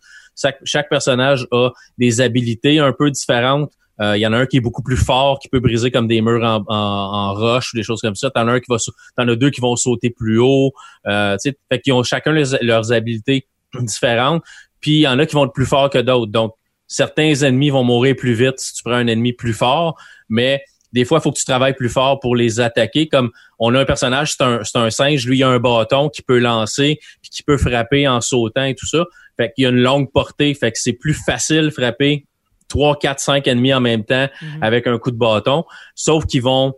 Chaque, 0.63 0.89
personnage 0.89 1.47
a 1.51 1.71
des 1.97 2.21
habilités 2.21 2.79
un 2.79 2.93
peu 2.93 3.09
différentes. 3.09 3.71
Euh, 3.99 4.15
Il 4.15 4.21
y 4.21 4.27
en 4.27 4.33
a 4.33 4.37
un 4.37 4.45
qui 4.45 4.57
est 4.57 4.61
beaucoup 4.61 4.83
plus 4.83 4.97
fort, 4.97 5.39
qui 5.39 5.49
peut 5.49 5.59
briser 5.59 5.89
comme 5.89 6.07
des 6.07 6.21
murs 6.21 6.43
en, 6.43 6.63
en, 6.67 7.33
roche 7.33 7.73
ou 7.73 7.77
des 7.77 7.83
choses 7.83 8.01
comme 8.01 8.15
ça. 8.15 8.29
T'en 8.29 8.47
as 8.47 8.51
un 8.51 8.59
qui 8.59 8.67
va, 8.69 8.77
t'en 9.15 9.27
as 9.27 9.35
deux 9.35 9.49
qui 9.49 9.61
vont 9.61 9.75
sauter 9.75 10.11
plus 10.11 10.37
haut. 10.37 10.73
Euh, 11.07 11.35
fait 11.43 11.81
qu'ils 11.81 11.93
ont 11.93 12.03
chacun 12.03 12.31
leurs 12.61 12.93
habilités 12.93 13.47
différentes. 13.79 14.43
Puis 14.79 14.91
il 14.91 15.01
y 15.01 15.07
en 15.07 15.17
a 15.17 15.25
qui 15.25 15.33
vont 15.33 15.45
être 15.45 15.53
plus 15.53 15.65
forts 15.65 15.89
que 15.89 15.97
d'autres. 15.97 16.31
Donc 16.31 16.53
certains 16.87 17.33
ennemis 17.43 17.69
vont 17.69 17.83
mourir 17.83 18.15
plus 18.15 18.33
vite 18.33 18.59
si 18.59 18.73
tu 18.73 18.83
prends 18.83 18.93
un 18.95 19.07
ennemi 19.07 19.33
plus 19.33 19.53
fort, 19.53 19.95
mais 20.29 20.61
des 20.93 21.03
fois, 21.03 21.19
il 21.19 21.21
faut 21.21 21.31
que 21.33 21.37
tu 21.37 21.43
travailles 21.45 21.73
plus 21.75 21.89
fort 21.89 22.19
pour 22.21 22.35
les 22.35 22.59
attaquer. 22.61 23.07
Comme 23.09 23.29
on 23.59 23.75
a 23.75 23.79
un 23.81 23.85
personnage, 23.85 24.31
c'est 24.33 24.43
un, 24.43 24.63
c'est 24.63 24.77
un 24.77 24.89
singe, 24.89 25.27
lui, 25.27 25.39
il 25.39 25.43
a 25.43 25.49
un 25.49 25.59
bâton 25.59 26.07
qui 26.09 26.21
peut 26.21 26.39
lancer, 26.39 26.97
puis 27.21 27.29
qui 27.29 27.43
peut 27.43 27.57
frapper 27.57 28.07
en 28.07 28.21
sautant 28.21 28.63
et 28.63 28.73
tout 28.73 28.87
ça. 28.87 29.03
Fait 29.35 29.51
qu'il 29.53 29.65
a 29.65 29.69
une 29.69 29.81
longue 29.81 30.09
portée, 30.11 30.53
fait 30.53 30.71
que 30.71 30.79
c'est 30.79 30.93
plus 30.93 31.13
facile 31.13 31.71
frapper 31.71 32.25
3, 32.69 32.97
4, 32.99 33.19
5 33.19 33.47
ennemis 33.47 33.73
en 33.73 33.81
même 33.81 34.05
temps 34.05 34.27
Mhm. 34.41 34.63
avec 34.63 34.87
un 34.87 34.97
coup 34.97 35.11
de 35.11 35.17
bâton. 35.17 35.65
Sauf 35.93 36.25
qu'ils 36.25 36.41
vont, 36.41 36.73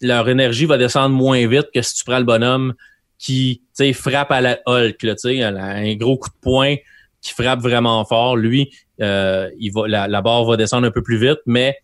leur 0.00 0.28
énergie 0.28 0.64
va 0.64 0.78
descendre 0.78 1.14
moins 1.14 1.44
vite 1.48 1.66
que 1.74 1.82
si 1.82 1.96
tu 1.96 2.04
prends 2.04 2.18
le 2.20 2.24
bonhomme 2.24 2.74
qui, 3.18 3.62
tu 3.76 3.84
sais, 3.84 3.92
frappe 3.92 4.30
à 4.30 4.40
la 4.40 4.60
Hulk, 4.66 5.02
là, 5.02 5.14
tu 5.16 5.28
sais, 5.30 5.42
un 5.42 5.94
gros 5.96 6.16
coup 6.16 6.28
de 6.30 6.40
poing 6.40 6.76
qui 7.20 7.32
frappe 7.32 7.60
vraiment 7.60 8.04
fort. 8.04 8.36
Lui, 8.36 8.70
euh, 9.00 9.50
il 9.58 9.70
va, 9.72 9.88
la, 9.88 10.08
la 10.08 10.22
barre 10.22 10.44
va 10.44 10.56
descendre 10.56 10.86
un 10.86 10.90
peu 10.90 11.02
plus 11.02 11.18
vite, 11.18 11.40
mais 11.46 11.76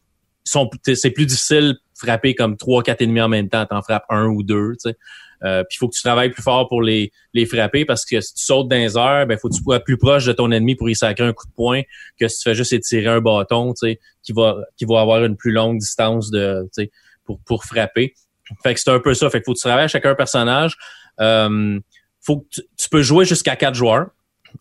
c'est 0.45 1.11
plus 1.11 1.27
difficile 1.27 1.77
frapper 1.95 2.35
comme 2.35 2.57
trois, 2.57 2.83
quatre 2.83 3.03
ennemis 3.03 3.21
en 3.21 3.29
même 3.29 3.49
temps. 3.49 3.65
T'en 3.67 3.83
frappes 3.83 4.05
un 4.11 4.27
ou 4.27 4.43
deux, 4.43 4.73
tu 4.73 4.91
sais. 4.91 4.97
Euh, 5.43 5.63
puis 5.65 5.77
il 5.77 5.79
faut 5.79 5.89
que 5.89 5.95
tu 5.95 6.03
travailles 6.03 6.31
plus 6.31 6.43
fort 6.43 6.69
pour 6.69 6.81
les, 6.81 7.13
les 7.35 7.45
frapper 7.45 7.85
parce 7.85 8.07
que 8.07 8.21
si 8.21 8.33
tu 8.35 8.45
sautes 8.45 8.69
dans 8.69 8.77
les 8.77 8.97
airs, 8.97 9.27
ben 9.27 9.37
faut 9.37 9.49
que 9.49 9.55
tu 9.55 9.63
sois 9.63 9.81
plus 9.81 9.99
proche 9.99 10.25
de 10.25 10.33
ton 10.33 10.51
ennemi 10.51 10.75
pour 10.75 10.89
y 10.89 10.95
sacrer 10.95 11.25
un 11.25 11.35
coup 11.35 11.47
de 11.47 11.53
poing 11.53 11.83
que 12.19 12.29
si 12.29 12.39
tu 12.39 12.43
fais 12.45 12.55
juste 12.55 12.73
étirer 12.73 13.09
un 13.09 13.21
bâton, 13.21 13.75
tu 13.75 13.89
sais, 13.89 14.01
qui 14.23 14.33
va 14.33 14.57
qui 14.77 14.87
va 14.87 15.01
avoir 15.01 15.23
une 15.25 15.37
plus 15.37 15.53
longue 15.53 15.79
distance 15.79 16.31
de, 16.31 16.63
tu 16.75 16.85
sais, 16.85 16.91
pour 17.25 17.41
pour 17.41 17.65
frapper. 17.65 18.15
Fait 18.63 18.75
que 18.75 18.81
c'est 18.81 18.91
un 18.91 19.01
peu 19.01 19.13
ça. 19.13 19.29
Fait 19.29 19.41
que 19.41 19.45
faut 19.45 19.53
que 19.53 19.59
tu 19.59 19.65
travailles 19.65 19.85
à 19.85 19.89
chacun 19.89 20.15
personnage. 20.15 20.77
Euh, 21.21 21.79
faut 22.23 22.41
que 22.41 22.47
tu, 22.51 22.63
tu 22.79 22.89
peux 22.89 23.03
jouer 23.03 23.27
jusqu'à 23.27 23.57
quatre 23.57 23.75
joueurs. 23.75 24.11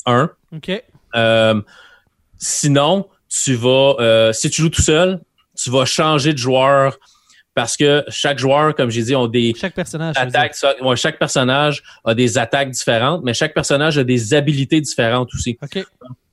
Un. 0.06 0.30
OK. 0.56 0.84
Euh, 1.16 1.62
sinon, 2.38 3.08
tu 3.30 3.56
vas, 3.56 3.96
euh, 4.00 4.34
si 4.34 4.50
tu 4.50 4.62
joues 4.62 4.70
tout 4.70 4.82
seul, 4.82 5.20
tu 5.58 5.70
vas 5.70 5.86
changer 5.86 6.34
de 6.34 6.38
joueur 6.38 6.98
parce 7.56 7.78
que 7.78 8.04
chaque 8.10 8.40
joueur, 8.40 8.74
comme 8.74 8.90
j'ai 8.90 9.04
dit, 9.04 9.16
ont 9.16 9.28
des 9.28 9.54
Chaque 9.56 9.76
personnage. 9.76 10.16
attaques. 10.18 10.56
ouais, 10.82 10.96
chaque 10.96 11.20
personnage 11.20 11.84
a 12.04 12.16
des 12.16 12.38
attaques 12.40 12.72
différentes, 12.72 13.22
mais 13.24 13.34
chaque 13.36 13.54
personnage 13.54 13.98
a 14.00 14.04
des 14.04 14.34
habilités 14.34 14.82
différentes 14.82 15.30
aussi. 15.36 15.60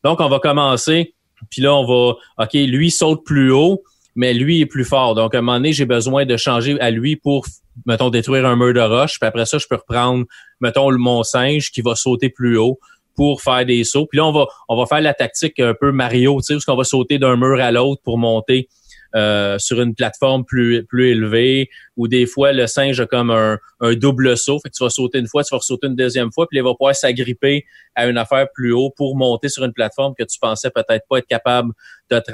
Donc, 0.02 0.20
on 0.20 0.28
va 0.30 0.38
commencer, 0.38 1.12
puis 1.50 1.60
là, 1.60 1.74
on 1.74 1.84
va, 1.84 2.14
OK, 2.42 2.54
lui 2.54 2.90
saute 2.90 3.22
plus 3.26 3.52
haut, 3.52 3.82
mais 4.16 4.32
lui 4.32 4.62
est 4.62 4.66
plus 4.66 4.84
fort. 4.86 5.14
Donc, 5.14 5.34
à 5.34 5.38
un 5.38 5.40
moment 5.42 5.58
donné, 5.58 5.74
j'ai 5.74 5.84
besoin 5.84 6.24
de 6.24 6.36
changer 6.38 6.80
à 6.80 6.90
lui 6.90 7.16
pour, 7.16 7.44
mettons, 7.84 8.08
détruire 8.08 8.46
un 8.46 8.56
mur 8.56 8.72
de 8.72 8.80
roche, 8.80 9.20
puis 9.20 9.28
après 9.28 9.44
ça, 9.44 9.58
je 9.58 9.66
peux 9.68 9.76
reprendre, 9.76 10.24
mettons, 10.62 10.88
le- 10.88 10.96
mon 10.96 11.22
singe 11.22 11.70
qui 11.70 11.82
va 11.82 11.94
sauter 11.96 12.30
plus 12.30 12.56
haut 12.56 12.78
pour 13.20 13.42
faire 13.42 13.66
des 13.66 13.84
sauts. 13.84 14.06
Puis 14.06 14.16
là, 14.16 14.24
on 14.24 14.32
va, 14.32 14.46
on 14.66 14.78
va 14.78 14.86
faire 14.86 15.02
la 15.02 15.12
tactique 15.12 15.60
un 15.60 15.74
peu 15.74 15.92
Mario, 15.92 16.40
tu 16.40 16.54
sais, 16.54 16.54
où 16.54 16.72
on 16.72 16.74
va 16.74 16.84
sauter 16.84 17.18
d'un 17.18 17.36
mur 17.36 17.60
à 17.60 17.70
l'autre 17.70 18.00
pour 18.02 18.16
monter 18.16 18.66
euh, 19.14 19.58
sur 19.58 19.78
une 19.82 19.94
plateforme 19.94 20.46
plus, 20.46 20.86
plus 20.86 21.10
élevée, 21.10 21.68
ou 21.98 22.08
des 22.08 22.24
fois, 22.24 22.54
le 22.54 22.66
singe 22.66 22.98
a 22.98 23.04
comme 23.04 23.30
un, 23.30 23.58
double 23.92 24.38
saut. 24.38 24.58
Fait 24.60 24.70
que 24.70 24.74
tu 24.74 24.82
vas 24.82 24.88
sauter 24.88 25.18
une 25.18 25.28
fois, 25.28 25.44
tu 25.44 25.54
vas 25.54 25.60
sauter 25.60 25.88
une 25.88 25.96
deuxième 25.96 26.32
fois, 26.32 26.46
puis 26.48 26.60
il 26.60 26.62
va 26.62 26.72
pouvoir 26.72 26.96
s'agripper 26.96 27.66
à 27.94 28.06
une 28.06 28.16
affaire 28.16 28.46
plus 28.54 28.72
haut 28.72 28.90
pour 28.96 29.18
monter 29.18 29.50
sur 29.50 29.66
une 29.66 29.74
plateforme 29.74 30.14
que 30.18 30.24
tu 30.24 30.38
pensais 30.38 30.70
peut-être 30.70 31.04
pas 31.06 31.18
être 31.18 31.26
capable 31.26 31.74
de 32.10 32.18
te. 32.20 32.32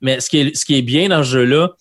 Mais 0.00 0.20
ce 0.20 0.30
qui 0.30 0.38
est, 0.38 0.54
ce 0.54 0.64
qui 0.64 0.78
est 0.78 0.82
bien 0.82 1.08
dans 1.08 1.24
ce 1.24 1.30
jeu-là, 1.30 1.72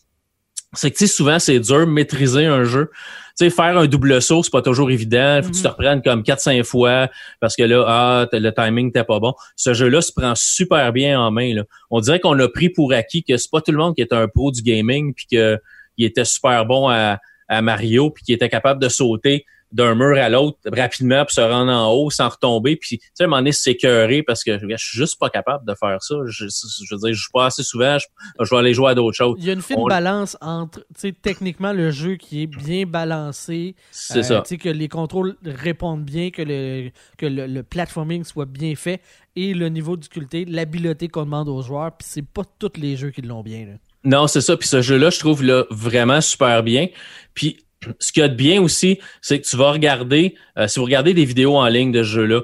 c'est 0.74 0.92
que 0.92 1.06
souvent 1.08 1.40
c'est 1.40 1.60
dur 1.60 1.82
de 1.82 1.92
maîtriser 1.92 2.46
un 2.46 2.64
jeu. 2.64 2.90
Tu 3.38 3.46
sais, 3.46 3.50
faire 3.50 3.78
un 3.78 3.88
double 3.88 4.22
saut, 4.22 4.44
c'est 4.44 4.52
pas 4.52 4.62
toujours 4.62 4.92
évident. 4.92 5.40
Faut 5.42 5.50
que 5.50 5.56
tu 5.56 5.62
te 5.64 5.68
Mhm. 5.68 5.72
reprennes 5.74 6.02
comme 6.04 6.22
4-5 6.24 6.64
fois 6.64 7.10
parce 7.40 7.56
que 7.56 7.64
là, 7.64 7.84
ah, 7.88 8.28
le 8.32 8.52
timing 8.52 8.92
t'es 8.92 9.04
pas 9.04 9.20
bon. 9.20 9.34
Ce 9.56 9.74
jeu-là 9.74 10.02
se 10.02 10.12
prend 10.12 10.34
super 10.36 10.94
bien 10.94 11.20
en 11.20 11.32
main. 11.32 11.56
Là. 11.56 11.64
On 11.90 12.00
dirait 12.00 12.20
qu'on 12.20 12.38
a 12.40 12.48
pris 12.48 12.70
pour 12.70 12.94
acquis 12.94 13.24
que 13.24 13.36
c'est 13.38 13.50
pas 13.50 13.62
tout 13.62 13.72
le 13.72 13.80
monde 13.80 13.96
qui 13.96 14.02
est 14.02 14.14
un 14.14 14.28
pro 14.28 14.52
du 14.52 14.62
gaming 14.62 15.14
puis 15.16 15.26
que 15.32 15.60
il 15.98 16.06
était 16.06 16.26
super 16.26 16.66
bon 16.66 16.90
à, 16.90 17.18
à 17.48 17.62
Mario 17.64 18.12
puis 18.12 18.24
qui 18.24 18.34
était 18.34 18.50
capable 18.50 18.80
de 18.82 18.90
sauter 18.90 19.46
d'un 19.74 19.96
mur 19.96 20.18
à 20.18 20.30
l'autre 20.30 20.58
rapidement 20.72 21.24
pour 21.26 21.32
se 21.32 21.42
rendre 21.42 21.72
en 21.72 21.92
haut 21.92 22.10
sans 22.10 22.30
retomber 22.30 22.76
puis 22.78 23.00
tu 23.00 23.06
sais 23.14 23.24
à 23.24 23.26
un 23.26 23.30
moment 23.30 23.42
donné 23.42 24.24
parce 24.24 24.44
que 24.44 24.58
je 24.60 24.76
suis 24.78 24.98
juste 24.98 25.20
pas 25.20 25.30
capable 25.30 25.66
de 25.68 25.74
faire 25.76 26.02
ça 26.02 26.16
je, 26.28 26.46
je 26.48 26.94
veux 26.96 27.00
dire 27.00 27.14
je 27.14 27.20
joue 27.20 27.32
pas 27.34 27.48
assez 27.48 27.64
souvent 27.64 27.98
je, 27.98 28.06
je 28.40 28.50
vais 28.50 28.58
aller 28.58 28.74
jouer 28.74 28.92
à 28.92 28.96
d'autres 28.96 29.18
choses 29.18 29.36
Il 29.40 29.46
y 29.46 29.50
a 29.50 29.54
une 29.54 29.62
fine 29.62 29.78
On- 29.80 29.88
balance 29.88 30.38
entre, 30.42 30.80
tu 30.94 31.02
sais, 31.02 31.12
techniquement, 31.12 31.74
le 31.74 31.92
jeu 31.92 32.16
qui 32.16 32.44
est 32.44 32.48
bien 32.48 32.86
balancé. 32.86 33.76
c'est 33.92 34.20
euh, 34.20 34.24
ça 34.24 34.42
Tu 34.42 34.50
sais, 34.50 34.58
que 34.58 34.70
les 34.70 34.88
contrôles 34.88 35.36
répondent 35.46 36.04
bien, 36.04 36.30
que 36.30 36.42
le, 36.42 36.92
que 37.18 37.26
le, 37.26 37.48
le 37.48 37.64
platforming 37.64 38.24
soit 38.24 38.46
bien 38.46 38.76
fait 38.76 39.02
et 39.36 39.54
le 39.54 39.70
niveau 39.70 39.96
de 39.96 40.02
difficulté, 40.02 40.46
l'habileté 40.46 41.08
qu'on 41.08 41.24
demande 41.26 41.50
aux 41.50 41.62
joueurs. 41.62 41.92
Puis 41.98 42.08
c'est 42.10 42.26
pas 42.28 42.44
tous 42.60 42.72
les 42.78 42.96
jeux 42.96 43.10
qui 43.12 43.22
l'ont 43.22 43.42
bien. 43.42 43.66
Là. 43.66 43.74
Non, 44.04 44.28
c'est 44.28 44.42
ça. 44.42 44.56
Puis 44.58 44.68
ce 44.68 44.82
jeu-là, 44.82 45.10
je 45.10 45.20
trouve 45.20 45.44
là, 45.44 45.66
vraiment 45.72 46.22
super 46.22 46.62
bien. 46.64 46.88
Puis 47.34 47.58
ce 48.00 48.12
qu'il 48.12 48.22
y 48.22 48.24
a 48.24 48.30
de 48.30 48.36
bien 48.36 48.62
aussi, 48.62 49.00
c'est 49.22 49.40
que 49.40 49.48
tu 49.48 49.56
vas 49.58 49.72
regarder, 49.72 50.36
euh, 50.58 50.68
si 50.68 50.80
vous 50.80 50.86
regardez 50.86 51.14
des 51.14 51.26
vidéos 51.26 51.56
en 51.56 51.68
ligne 51.68 51.92
de 51.92 52.04
ce 52.04 52.10
jeu-là, 52.10 52.42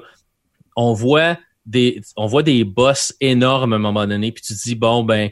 on 0.76 0.92
voit 0.92 1.38
des, 1.66 2.00
on 2.16 2.26
voit 2.26 2.42
des 2.42 2.64
boss 2.64 3.14
énormes 3.20 3.72
à 3.72 3.76
un 3.76 3.80
moment 3.80 4.06
donné. 4.06 4.32
Puis 4.32 4.42
tu 4.42 4.54
te 4.54 4.62
dis 4.62 4.74
bon 4.74 5.04
ben, 5.04 5.30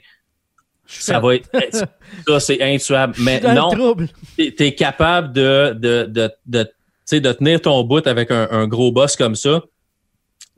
ça 0.87 1.21
va 1.21 1.37
être, 1.37 1.51
ça 2.27 2.41
c'est 2.41 2.63
intuable. 2.63 3.15
Mais 3.19 3.41
non, 3.41 3.97
t'es 4.37 4.55
es 4.59 4.75
capable 4.75 5.33
de, 5.33 5.75
de, 5.77 6.05
de, 6.05 6.31
de, 6.47 6.65
tu 6.65 6.71
sais, 7.05 7.21
de 7.21 7.33
tenir 7.33 7.61
ton 7.61 7.83
bout 7.85 8.07
avec 8.07 8.31
un, 8.31 8.49
un 8.51 8.67
gros 8.67 8.93
boss 8.93 9.17
comme 9.17 9.35
ça. 9.35 9.63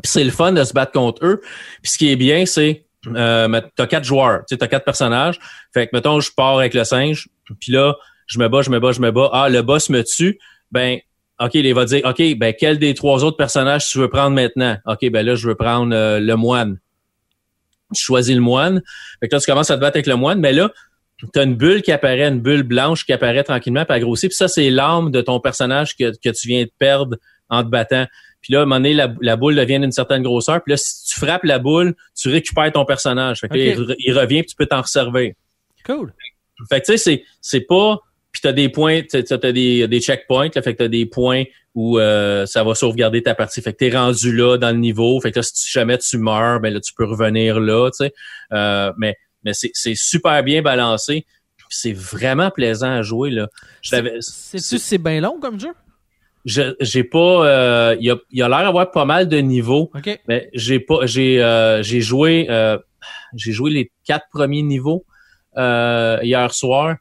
Puis 0.02 0.12
c'est 0.12 0.24
le 0.24 0.30
fun 0.30 0.52
de 0.52 0.64
se 0.64 0.72
battre 0.72 0.92
contre 0.92 1.24
eux. 1.24 1.40
Puis 1.82 1.92
ce 1.92 1.98
qui 1.98 2.10
est 2.10 2.16
bien, 2.16 2.46
c'est 2.46 2.86
euh, 3.06 3.60
t'as 3.76 3.86
quatre 3.86 4.04
joueurs, 4.04 4.44
tu 4.48 4.56
t'as 4.58 4.66
quatre 4.66 4.84
personnages. 4.84 5.38
Fait 5.72 5.86
que 5.86 5.90
mettons, 5.94 6.20
je 6.20 6.30
pars 6.32 6.58
avec 6.58 6.74
le 6.74 6.84
singe, 6.84 7.28
puis 7.58 7.72
là, 7.72 7.94
je 8.30 8.38
me 8.38 8.48
bats, 8.48 8.62
je 8.62 8.70
me 8.70 8.78
bats, 8.78 8.92
je 8.92 9.00
me 9.00 9.10
bats. 9.10 9.28
Ah, 9.32 9.48
le 9.48 9.62
boss 9.62 9.90
me 9.90 10.02
tue. 10.02 10.38
Ben, 10.70 11.00
OK, 11.40 11.54
il 11.54 11.74
va 11.74 11.84
dire, 11.84 12.02
OK, 12.04 12.22
ben 12.38 12.54
quel 12.58 12.78
des 12.78 12.94
trois 12.94 13.24
autres 13.24 13.36
personnages 13.36 13.88
tu 13.88 13.98
veux 13.98 14.08
prendre 14.08 14.36
maintenant? 14.36 14.76
OK, 14.86 15.10
ben 15.10 15.26
là, 15.26 15.34
je 15.34 15.48
veux 15.48 15.56
prendre 15.56 15.94
euh, 15.94 16.20
le 16.20 16.36
moine. 16.36 16.78
Tu 17.92 18.02
choisis 18.02 18.34
le 18.34 18.40
moine. 18.40 18.82
Fait 19.18 19.28
que 19.28 19.34
là, 19.34 19.40
tu 19.40 19.50
commences 19.50 19.70
à 19.70 19.76
te 19.76 19.80
battre 19.80 19.96
avec 19.96 20.06
le 20.06 20.14
moine, 20.14 20.38
mais 20.38 20.52
là, 20.52 20.70
t'as 21.32 21.44
une 21.44 21.56
bulle 21.56 21.82
qui 21.82 21.90
apparaît, 21.90 22.28
une 22.28 22.40
bulle 22.40 22.62
blanche 22.62 23.04
qui 23.04 23.12
apparaît 23.12 23.42
tranquillement, 23.42 23.84
puis 23.84 23.96
elle 23.96 24.04
grossit. 24.04 24.28
Puis 24.28 24.36
ça, 24.36 24.46
c'est 24.46 24.70
l'âme 24.70 25.10
de 25.10 25.20
ton 25.22 25.40
personnage 25.40 25.96
que, 25.96 26.12
que 26.12 26.30
tu 26.30 26.46
viens 26.46 26.62
de 26.62 26.70
perdre 26.78 27.16
en 27.48 27.64
te 27.64 27.68
battant. 27.68 28.06
Puis 28.42 28.52
là, 28.52 28.60
à 28.60 28.62
un 28.62 28.66
moment 28.66 28.76
donné, 28.76 28.94
la, 28.94 29.12
la 29.20 29.36
boule 29.36 29.56
devient 29.56 29.80
d'une 29.80 29.92
certaine 29.92 30.22
grosseur. 30.22 30.62
Puis 30.62 30.72
là, 30.72 30.76
si 30.76 31.04
tu 31.06 31.18
frappes 31.18 31.44
la 31.44 31.58
boule, 31.58 31.94
tu 32.16 32.28
récupères 32.28 32.70
ton 32.72 32.84
personnage. 32.84 33.40
Fait 33.40 33.48
que 33.48 33.54
là, 33.54 33.64
il, 33.64 33.76
re- 33.76 33.96
il 33.98 34.16
revient, 34.16 34.42
puis 34.42 34.50
tu 34.50 34.56
peux 34.56 34.66
t'en 34.66 34.82
resservir. 34.82 35.32
Cool. 35.84 36.12
Fait 36.68 36.80
que 36.80 36.86
tu 36.86 36.92
sais, 36.92 36.98
c'est, 36.98 37.24
c'est 37.40 37.62
pas... 37.62 37.98
Puis 38.32 38.40
t'as 38.42 38.52
des 38.52 38.68
points, 38.68 39.00
t'as, 39.02 39.22
t'as 39.22 39.52
des, 39.52 39.88
des 39.88 40.00
checkpoints, 40.00 40.50
là, 40.54 40.62
fait 40.62 40.72
que 40.74 40.78
t'as 40.78 40.88
des 40.88 41.06
points 41.06 41.44
où 41.74 41.98
euh, 41.98 42.46
ça 42.46 42.62
va 42.64 42.74
sauvegarder 42.74 43.22
ta 43.22 43.34
partie. 43.34 43.60
Fait 43.62 43.72
que 43.72 43.78
t'es 43.78 43.90
rendu 43.96 44.34
là 44.36 44.56
dans 44.56 44.70
le 44.70 44.76
niveau. 44.78 45.20
Fait 45.20 45.30
que 45.32 45.38
là, 45.38 45.42
si 45.42 45.52
tu- 45.54 45.70
jamais 45.70 45.98
tu 45.98 46.18
meurs, 46.18 46.60
ben 46.60 46.72
là, 46.72 46.80
tu 46.80 46.92
peux 46.94 47.04
revenir 47.04 47.58
là, 47.60 47.90
tu 47.90 48.04
sais. 48.04 48.12
Euh, 48.52 48.92
mais 48.98 49.16
mais 49.44 49.52
c'est, 49.54 49.70
c'est 49.72 49.94
super 49.94 50.42
bien 50.42 50.62
balancé. 50.62 51.24
Puis 51.56 51.66
c'est 51.70 51.92
vraiment 51.92 52.50
plaisant 52.50 52.90
à 52.92 53.02
jouer, 53.02 53.30
là. 53.30 53.48
Sais-tu 53.82 54.60
si 54.60 54.78
c'est 54.78 54.98
bien 54.98 55.20
long 55.20 55.38
comme 55.40 55.58
jeu? 55.58 55.70
je- 56.46 56.74
j'ai 56.80 57.04
pas... 57.04 57.46
euh, 57.46 57.96
Il 58.00 58.06
y 58.06 58.10
a, 58.10 58.16
il 58.30 58.42
a 58.42 58.48
l'air 58.48 58.62
d'avoir 58.62 58.90
pas 58.90 59.04
mal 59.04 59.28
de 59.28 59.36
niveaux. 59.38 59.90
OK. 59.94 60.20
Mais 60.26 60.48
j'ai 60.54 60.80
pas, 60.80 61.04
j'ai, 61.06 61.42
euh, 61.42 61.82
j'ai 61.82 62.00
joué, 62.00 62.46
euh, 62.50 62.78
j'ai 63.34 63.52
joué 63.52 63.70
les 63.70 63.92
quatre 64.04 64.26
premiers 64.32 64.62
niveaux 64.62 65.04
euh, 65.58 66.18
hier 66.22 66.52
soir. 66.54 66.96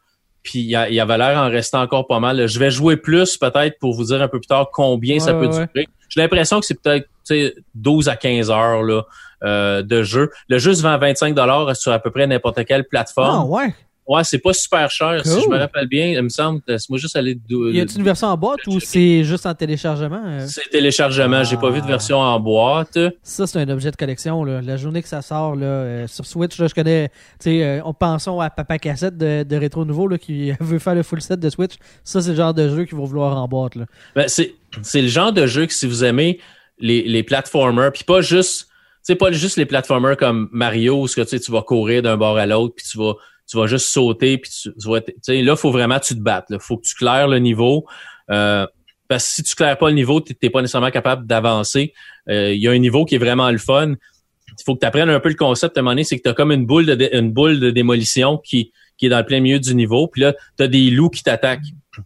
Puis 0.49 0.61
il 0.61 0.69
y, 0.69 0.99
avait 0.99 1.17
l'air 1.19 1.37
en 1.37 1.47
restant 1.47 1.79
encore 1.79 2.07
pas 2.07 2.19
mal. 2.19 2.47
Je 2.47 2.57
vais 2.57 2.71
jouer 2.71 2.97
plus 2.97 3.37
peut-être 3.37 3.77
pour 3.77 3.93
vous 3.93 4.05
dire 4.05 4.19
un 4.19 4.27
peu 4.27 4.39
plus 4.39 4.47
tard 4.47 4.71
combien 4.73 5.19
ça 5.19 5.31
peut 5.31 5.45
ouais, 5.45 5.67
durer. 5.67 5.87
J'ai 6.09 6.21
l'impression 6.21 6.59
que 6.59 6.65
c'est 6.65 6.81
peut-être 6.81 7.05
tu 7.23 7.35
sais, 7.35 7.55
12 7.75 8.09
à 8.09 8.15
15 8.15 8.49
heures 8.49 8.81
là, 8.81 9.03
euh, 9.43 9.83
de 9.83 10.01
jeu. 10.01 10.31
Le 10.47 10.57
jeu 10.57 10.73
se 10.73 10.81
vend 10.81 10.93
à 10.93 10.97
25 10.97 11.35
dollars 11.35 11.75
sur 11.75 11.91
à 11.91 11.99
peu 11.99 12.09
près 12.09 12.25
n'importe 12.25 12.65
quelle 12.65 12.81
Ah, 12.81 12.89
plateforme. 12.89 13.47
ouais. 13.51 13.75
Ouais, 14.09 14.23
c'est 14.23 14.39
pas 14.39 14.53
super 14.53 14.89
cher. 14.89 15.21
Si 15.23 15.39
je 15.39 15.47
me 15.47 15.55
rappelle 15.57 15.87
bien, 15.87 16.07
il 16.07 16.21
me 16.23 16.29
semble. 16.29 16.61
Laisse-moi 16.67 16.97
juste 16.97 17.15
aller. 17.15 17.37
Y 17.47 17.79
a-t-il 17.79 17.99
une 17.99 18.03
version 18.03 18.27
en 18.27 18.35
boîte 18.37 18.65
ou 18.65 18.79
c'est 18.79 19.23
juste 19.23 19.45
en 19.45 19.53
téléchargement? 19.53 20.23
euh? 20.25 20.47
C'est 20.47 20.67
téléchargement. 20.71 21.43
J'ai 21.43 21.57
pas 21.57 21.69
vu 21.69 21.79
de 21.79 21.85
Ah. 21.85 21.89
version 21.89 22.17
en 22.19 22.39
boîte. 22.39 22.97
Ça, 23.21 23.45
c'est 23.45 23.59
un 23.59 23.69
objet 23.69 23.91
de 23.91 23.95
collection. 23.95 24.43
Là. 24.43 24.61
La 24.63 24.77
journée 24.77 25.03
que 25.03 25.07
ça 25.07 25.21
sort 25.21 25.55
là, 25.55 25.65
euh, 25.67 26.07
sur 26.07 26.25
Switch, 26.25 26.57
là, 26.59 26.65
je 26.67 26.73
connais. 26.73 27.11
tu 27.39 27.61
euh, 27.61 27.81
on 27.85 27.93
pensons 27.93 28.39
à 28.39 28.49
Papa 28.49 28.79
Cassette 28.79 29.15
de, 29.15 29.43
de 29.43 29.55
Rétro 29.55 29.85
Nouveau 29.85 30.07
là, 30.07 30.17
qui 30.17 30.51
veut 30.59 30.79
faire 30.79 30.95
le 30.95 31.03
full 31.03 31.21
set 31.21 31.39
de 31.39 31.49
Switch. 31.51 31.73
Ça, 32.03 32.19
c'est 32.21 32.31
le 32.31 32.35
genre 32.35 32.55
de 32.55 32.67
jeu 32.67 32.85
qu'ils 32.85 32.97
vont 32.97 33.05
vouloir 33.05 33.37
en 33.37 33.47
boîte. 33.47 33.75
Là. 33.75 33.85
Ben, 34.15 34.27
c'est, 34.27 34.55
c'est 34.81 35.03
le 35.03 35.07
genre 35.07 35.31
de 35.31 35.45
jeu 35.45 35.67
que 35.67 35.73
si 35.73 35.85
vous 35.85 36.03
aimez 36.03 36.39
les, 36.79 37.03
les 37.03 37.21
platformers, 37.21 37.91
puis 37.93 38.03
pas 38.05 38.21
juste, 38.21 38.69
sais, 39.03 39.13
pas 39.13 39.31
juste 39.31 39.57
les 39.57 39.67
platformers 39.67 40.17
comme 40.17 40.49
Mario, 40.51 41.01
où 41.01 41.07
ce 41.07 41.15
que 41.15 41.35
tu 41.37 41.51
vas 41.51 41.61
courir 41.61 42.01
d'un 42.01 42.17
bord 42.17 42.37
à 42.37 42.47
l'autre, 42.47 42.73
puis 42.75 42.85
tu 42.89 42.97
vas, 42.97 43.13
tu 43.49 43.57
vas 43.57 43.65
juste 43.65 43.87
sauter, 43.87 44.37
puis 44.37 44.51
tu, 44.51 44.69
tu 44.71 45.01
tu 45.05 45.13
sais, 45.21 45.41
là, 45.41 45.55
faut 45.55 45.71
vraiment 45.71 45.99
tu 45.99 46.13
te 46.13 46.19
battes. 46.19 46.45
Il 46.49 46.59
faut 46.59 46.77
que 46.77 46.85
tu 46.85 46.95
claires 46.95 47.27
le 47.27 47.39
niveau. 47.39 47.85
Euh, 48.29 48.67
parce 49.07 49.25
que 49.25 49.33
si 49.33 49.43
tu 49.43 49.55
claires 49.55 49.77
pas 49.77 49.89
le 49.89 49.95
niveau, 49.95 50.21
tu 50.21 50.35
n'es 50.41 50.49
pas 50.51 50.61
nécessairement 50.61 50.91
capable 50.91 51.25
d'avancer. 51.25 51.93
Euh, 52.29 52.53
Il 52.53 52.61
y 52.61 52.67
a 52.67 52.71
un 52.71 52.77
niveau 52.77 53.05
qui 53.05 53.15
est 53.15 53.19
vraiment 53.19 53.49
le 53.49 53.57
fun. 53.57 53.95
Il 54.47 54.63
faut 54.63 54.75
que 54.75 54.81
tu 54.81 54.85
apprennes 54.85 55.09
un 55.09 55.19
peu 55.19 55.29
le 55.29 55.35
concept 55.35 55.77
à 55.77 55.79
un 55.79 55.83
moment 55.83 55.91
donné, 55.91 56.03
c'est 56.03 56.17
que 56.17 56.23
tu 56.23 56.29
as 56.29 56.33
comme 56.33 56.51
une 56.51 56.65
boule 56.65 56.85
de 56.85 57.09
une 57.13 57.31
boule 57.31 57.59
de 57.59 57.71
démolition 57.71 58.37
qui, 58.37 58.71
qui 58.97 59.07
est 59.07 59.09
dans 59.09 59.17
le 59.17 59.25
plein 59.25 59.39
milieu 59.39 59.59
du 59.59 59.73
niveau. 59.73 60.07
Puis 60.07 60.21
là, 60.21 60.35
tu 60.57 60.63
as 60.63 60.67
des 60.67 60.91
loups 60.91 61.09
qui 61.09 61.23
t'attaquent. 61.23 61.61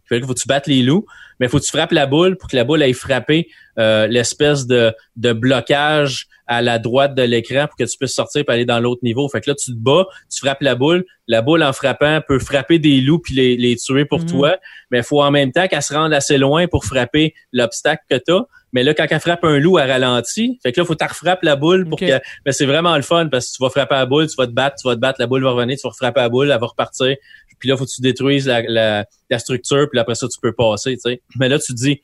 Fait 0.08 0.20
que 0.20 0.26
faut 0.26 0.34
que 0.34 0.40
tu 0.40 0.48
battes 0.48 0.66
les 0.66 0.82
loups, 0.82 1.04
mais 1.40 1.48
faut 1.48 1.58
que 1.58 1.64
tu 1.64 1.70
frappes 1.70 1.92
la 1.92 2.06
boule 2.06 2.36
pour 2.36 2.48
que 2.48 2.56
la 2.56 2.64
boule 2.64 2.82
aille 2.82 2.92
frapper 2.94 3.48
euh, 3.78 4.06
l'espèce 4.06 4.66
de, 4.66 4.92
de 5.16 5.32
blocage 5.32 6.28
à 6.46 6.60
la 6.60 6.78
droite 6.78 7.14
de 7.14 7.22
l'écran 7.22 7.66
pour 7.66 7.76
que 7.76 7.84
tu 7.84 7.96
puisses 7.96 8.14
sortir 8.14 8.44
et 8.46 8.52
aller 8.52 8.64
dans 8.66 8.78
l'autre 8.78 9.00
niveau. 9.02 9.26
Fait 9.30 9.40
que 9.40 9.50
là, 9.50 9.54
tu 9.54 9.72
te 9.72 9.76
bats, 9.76 10.06
tu 10.30 10.40
frappes 10.40 10.60
la 10.60 10.74
boule. 10.74 11.04
La 11.26 11.40
boule, 11.40 11.62
en 11.62 11.72
frappant, 11.72 12.20
peut 12.28 12.38
frapper 12.38 12.78
des 12.78 13.00
loups 13.00 13.18
puis 13.18 13.34
les, 13.34 13.56
les 13.56 13.76
tuer 13.76 14.04
pour 14.04 14.20
Mhm. 14.20 14.26
toi. 14.26 14.56
Mais 14.90 14.98
il 14.98 15.04
faut 15.04 15.22
en 15.22 15.30
même 15.30 15.52
temps 15.52 15.66
qu'elle 15.68 15.82
se 15.82 15.94
rende 15.94 16.12
assez 16.12 16.36
loin 16.36 16.66
pour 16.66 16.84
frapper 16.84 17.34
l'obstacle 17.52 18.02
que 18.10 18.16
tu 18.16 18.32
as. 18.32 18.46
Mais 18.74 18.82
là, 18.82 18.92
quand 18.92 19.06
elle 19.08 19.20
frappe 19.20 19.44
un 19.44 19.58
loup, 19.58 19.78
elle 19.78 19.90
ralentit. 19.90 20.58
Fait 20.62 20.72
que 20.72 20.80
là, 20.80 20.84
faut 20.84 20.94
que 20.94 21.02
tu 21.04 21.08
refrappes 21.08 21.42
la 21.42 21.56
boule 21.56 21.88
pour 21.88 21.98
que... 21.98 22.20
Mais 22.44 22.52
c'est 22.52 22.66
vraiment 22.66 22.94
le 22.96 23.02
fun 23.02 23.28
parce 23.28 23.46
que 23.50 23.56
tu 23.56 23.62
vas 23.62 23.70
frapper 23.70 23.94
la 23.94 24.04
boule, 24.04 24.26
tu 24.28 24.34
vas 24.36 24.46
te 24.46 24.52
battre, 24.52 24.76
tu 24.82 24.86
vas 24.86 24.94
te 24.96 25.00
battre, 25.00 25.20
la 25.20 25.26
boule 25.26 25.42
va 25.44 25.52
revenir, 25.52 25.78
tu 25.80 25.86
vas 25.86 25.92
frapper 25.94 26.20
la 26.20 26.28
boule, 26.28 26.50
elle 26.50 26.60
va 26.60 26.66
repartir. 26.66 27.16
Puis 27.60 27.68
là, 27.68 27.76
faut 27.76 27.84
que 27.86 27.90
tu 27.90 28.02
détruises 28.02 28.46
la, 28.48 28.62
la, 28.62 29.06
la 29.30 29.38
structure, 29.38 29.88
puis 29.90 29.98
après 29.98 30.16
ça, 30.16 30.26
tu 30.28 30.38
peux 30.42 30.52
passer, 30.52 30.94
tu 30.96 31.00
sais. 31.02 31.22
Mais 31.36 31.48
là, 31.48 31.58
tu 31.58 31.72
te 31.72 31.78
dis, 31.78 32.02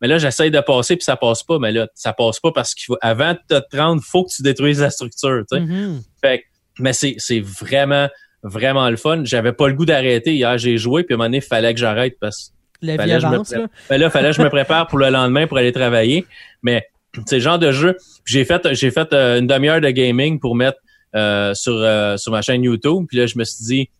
mais 0.00 0.08
là, 0.08 0.18
j'essaye 0.18 0.50
de 0.50 0.60
passer, 0.60 0.94
puis 0.96 1.04
ça 1.04 1.16
passe 1.16 1.42
pas. 1.42 1.58
Mais 1.58 1.72
là, 1.72 1.88
ça 1.94 2.12
passe 2.12 2.38
pas 2.38 2.52
parce 2.52 2.74
qu'il 2.74 2.84
faut, 2.84 2.98
avant 3.00 3.32
de 3.32 3.58
te 3.58 3.76
rendre, 3.76 4.02
faut 4.04 4.24
que 4.24 4.30
tu 4.30 4.42
détruises 4.42 4.80
la 4.80 4.90
structure, 4.90 5.42
tu 5.50 5.56
sais. 5.56 5.60
Mhm. 5.62 6.02
Fait 6.22 6.40
que- 6.40 6.44
mais 6.78 6.92
c'est, 6.92 7.14
c'est 7.18 7.40
vraiment, 7.40 8.08
vraiment 8.42 8.88
le 8.90 8.96
fun. 8.96 9.22
J'avais 9.24 9.52
pas 9.52 9.68
le 9.68 9.74
goût 9.74 9.86
d'arrêter. 9.86 10.34
Hier, 10.34 10.56
j'ai 10.58 10.76
joué, 10.76 11.02
puis 11.02 11.14
à 11.14 11.16
un 11.16 11.18
moment 11.18 11.26
donné, 11.28 11.38
il 11.38 11.42
fallait 11.42 11.72
que 11.74 11.80
j'arrête 11.80 12.16
parce 12.20 12.52
La 12.82 12.96
Fallait 12.96 13.12
avance. 13.14 13.52
Là. 13.52 13.66
ben 13.88 13.98
là, 13.98 14.10
fallait 14.10 14.30
que 14.30 14.36
je 14.36 14.42
me 14.42 14.48
prépare 14.48 14.86
pour 14.86 14.98
le 14.98 15.10
lendemain 15.10 15.46
pour 15.46 15.58
aller 15.58 15.72
travailler. 15.72 16.26
Mais 16.62 16.86
c'est 17.26 17.36
le 17.36 17.42
genre 17.42 17.58
de 17.58 17.72
jeu. 17.72 17.96
J'ai 18.24 18.44
fait, 18.44 18.72
j'ai 18.74 18.90
fait 18.90 19.12
euh, 19.12 19.38
une 19.40 19.46
demi-heure 19.46 19.80
de 19.80 19.90
gaming 19.90 20.38
pour 20.40 20.54
mettre 20.54 20.78
euh, 21.16 21.52
sur, 21.54 21.72
euh, 21.74 22.16
sur 22.16 22.32
ma 22.32 22.40
chaîne 22.42 22.62
YouTube. 22.62 23.04
Puis 23.08 23.18
là, 23.18 23.26
je 23.26 23.36
me 23.38 23.44
suis 23.44 23.64
dit, 23.64 23.90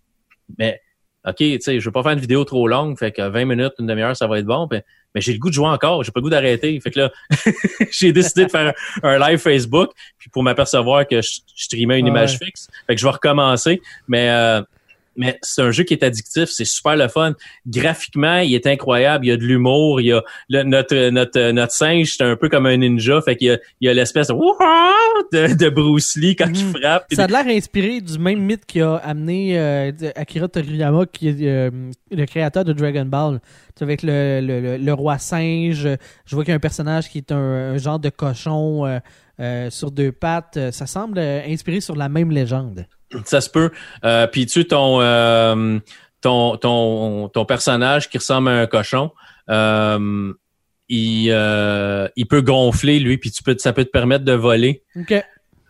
mais 0.58 0.80
OK, 1.26 1.36
tu 1.36 1.58
sais, 1.60 1.80
je 1.80 1.84
veux 1.84 1.92
pas 1.92 2.02
faire 2.02 2.12
une 2.12 2.20
vidéo 2.20 2.44
trop 2.44 2.66
longue, 2.66 2.98
fait 2.98 3.12
que 3.12 3.20
20 3.20 3.44
minutes, 3.44 3.72
une 3.78 3.86
demi-heure, 3.86 4.16
ça 4.16 4.26
va 4.26 4.38
être 4.38 4.46
bon. 4.46 4.66
Puis- 4.68 4.80
mais 5.14 5.20
j'ai 5.20 5.32
le 5.32 5.38
goût 5.40 5.48
de 5.48 5.54
jouer 5.54 5.66
encore, 5.66 6.04
j'ai 6.04 6.12
pas 6.12 6.20
le 6.20 6.22
goût 6.22 6.30
d'arrêter. 6.30 6.78
Fait 6.80 6.90
que 6.92 7.00
là, 7.00 7.10
j'ai 7.90 8.12
décidé 8.12 8.46
de 8.46 8.50
faire 8.50 8.72
un, 9.02 9.08
un 9.08 9.18
live 9.28 9.38
Facebook, 9.38 9.90
puis 10.18 10.30
pour 10.30 10.42
m'apercevoir 10.44 11.06
que 11.06 11.20
je, 11.20 11.40
je 11.56 11.64
streamais 11.64 11.98
une 11.98 12.04
Ouais. 12.06 12.10
image 12.12 12.38
fixe. 12.38 12.68
Fait 12.86 12.94
que 12.94 13.00
je 13.00 13.06
vais 13.06 13.10
recommencer. 13.12 13.82
Mais 14.08 14.30
euh, 14.30 14.62
mais 15.20 15.38
c'est 15.42 15.62
un 15.62 15.70
jeu 15.70 15.84
qui 15.84 15.94
est 15.94 16.02
addictif, 16.02 16.46
c'est 16.48 16.64
super 16.64 16.96
le 16.96 17.08
fun. 17.08 17.34
Graphiquement, 17.66 18.38
il 18.38 18.54
est 18.54 18.66
incroyable, 18.66 19.26
il 19.26 19.28
y 19.28 19.32
a 19.32 19.36
de 19.36 19.44
l'humour, 19.44 20.00
il 20.00 20.06
y 20.08 20.12
a 20.12 20.22
le- 20.48 20.64
notre 20.64 21.10
notre 21.10 21.50
notre 21.52 21.72
singe, 21.72 22.14
c'est 22.16 22.24
un 22.24 22.36
peu 22.36 22.48
comme 22.48 22.66
un 22.66 22.76
ninja, 22.76 23.20
fait 23.22 23.36
qu'il 23.36 23.48
y 23.48 23.50
a 23.50 23.58
il 23.80 23.86
y 23.86 23.88
a 23.88 23.94
l'espèce 23.94 24.28
de, 24.28 24.34
de 25.32 25.54
de 25.54 25.68
Bruce 25.68 26.16
Lee 26.16 26.34
quand 26.36 26.50
il 26.52 26.64
Mhm. 26.66 26.74
frappe. 26.76 27.04
Ça 27.12 27.24
a 27.24 27.26
l'air 27.26 27.46
inspiré 27.46 28.00
du 28.00 28.18
même 28.18 28.40
mythe 28.40 28.64
qui 28.66 28.80
a 28.80 28.96
amené 28.96 29.58
euh, 29.58 29.92
Akira 30.16 30.48
Toriyama, 30.48 31.06
qui 31.06 31.28
est 31.28 31.36
euh, 31.46 31.70
le 32.10 32.24
créateur 32.26 32.64
de 32.64 32.72
Dragon 32.72 33.04
Ball. 33.04 33.40
Avec 33.82 34.02
le, 34.02 34.40
le, 34.42 34.76
le- 34.76 34.92
roi 34.92 35.16
singe, 35.16 35.88
je 36.26 36.34
vois 36.34 36.44
qu'il 36.44 36.50
y 36.50 36.52
a 36.52 36.56
un 36.56 36.60
personnage 36.60 37.08
qui 37.08 37.16
est 37.18 37.32
un, 37.32 37.38
un 37.74 37.78
genre 37.78 37.98
de 37.98 38.10
cochon 38.10 38.84
euh, 39.40 39.70
sur 39.70 39.90
deux 39.90 40.12
pattes. 40.12 40.58
Ça 40.70 40.86
semble 40.86 41.18
inspiré 41.18 41.80
sur 41.80 41.96
la 41.96 42.10
même 42.10 42.30
légende. 42.30 42.84
Ça 43.24 43.40
se 43.40 43.50
peut. 43.50 43.70
Euh, 44.04 44.26
puis 44.26 44.46
tu 44.46 44.64
ton 44.66 45.00
euh, 45.00 45.78
ton, 46.20 46.56
ton, 46.56 47.28
ton 47.28 47.44
personnage 47.44 48.08
qui 48.08 48.18
ressemble 48.18 48.48
à 48.48 48.60
un 48.60 48.66
cochon, 48.66 49.10
euh, 49.48 50.32
il, 50.88 51.30
euh, 51.30 52.08
il 52.16 52.26
peut 52.26 52.42
gonfler, 52.42 52.98
lui, 52.98 53.18
puis 53.18 53.30
tu 53.30 53.42
peux, 53.42 53.56
ça 53.58 53.72
peut 53.72 53.84
te 53.84 53.90
permettre 53.90 54.24
de 54.24 54.32
voler. 54.32 54.82
OK. 54.96 55.14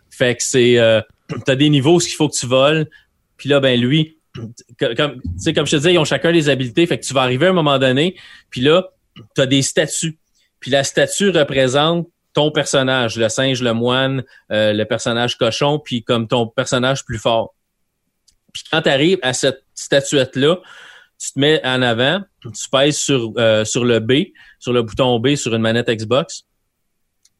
Fait 0.09 0.35
que 0.35 0.43
c'est... 0.43 0.77
Euh, 0.77 1.01
t'as 1.45 1.55
des 1.55 1.69
niveaux 1.69 1.97
où 1.97 2.01
il 2.01 2.11
faut 2.11 2.27
que 2.27 2.35
tu 2.35 2.45
voles. 2.45 2.87
Puis 3.37 3.49
là, 3.49 3.59
ben 3.59 3.79
lui, 3.79 4.17
comme, 4.79 4.95
comme 4.97 5.15
je 5.45 5.71
te 5.71 5.75
disais, 5.77 5.93
ils 5.93 5.99
ont 5.99 6.05
chacun 6.05 6.31
des 6.31 6.49
habiletés. 6.49 6.85
Fait 6.85 6.99
que 6.99 7.05
tu 7.05 7.13
vas 7.13 7.21
arriver 7.21 7.47
à 7.47 7.49
un 7.49 7.53
moment 7.53 7.79
donné, 7.79 8.17
puis 8.49 8.61
là, 8.61 8.89
t'as 9.35 9.45
des 9.45 9.61
statues. 9.61 10.17
Puis 10.59 10.71
la 10.71 10.83
statue 10.83 11.29
représente 11.29 12.07
ton 12.33 12.51
personnage, 12.51 13.17
le 13.17 13.29
singe, 13.29 13.61
le 13.61 13.73
moine, 13.73 14.23
euh, 14.51 14.73
le 14.73 14.85
personnage 14.85 15.37
cochon, 15.37 15.79
puis 15.79 16.03
comme 16.03 16.27
ton 16.27 16.47
personnage 16.47 17.03
plus 17.05 17.17
fort. 17.17 17.53
Puis 18.53 18.63
quand 18.71 18.81
tu 18.81 18.89
arrives 18.89 19.19
à 19.21 19.33
cette 19.33 19.63
statuette-là, 19.75 20.57
tu 21.19 21.33
te 21.33 21.39
mets 21.39 21.61
en 21.65 21.81
avant, 21.81 22.21
tu 22.41 22.69
pèses 22.71 22.97
sur, 22.97 23.31
euh, 23.37 23.63
sur 23.65 23.85
le 23.85 23.99
B, 23.99 24.13
sur 24.59 24.73
le 24.73 24.81
bouton 24.81 25.19
B 25.19 25.35
sur 25.35 25.53
une 25.53 25.61
manette 25.61 25.89
Xbox. 25.89 26.43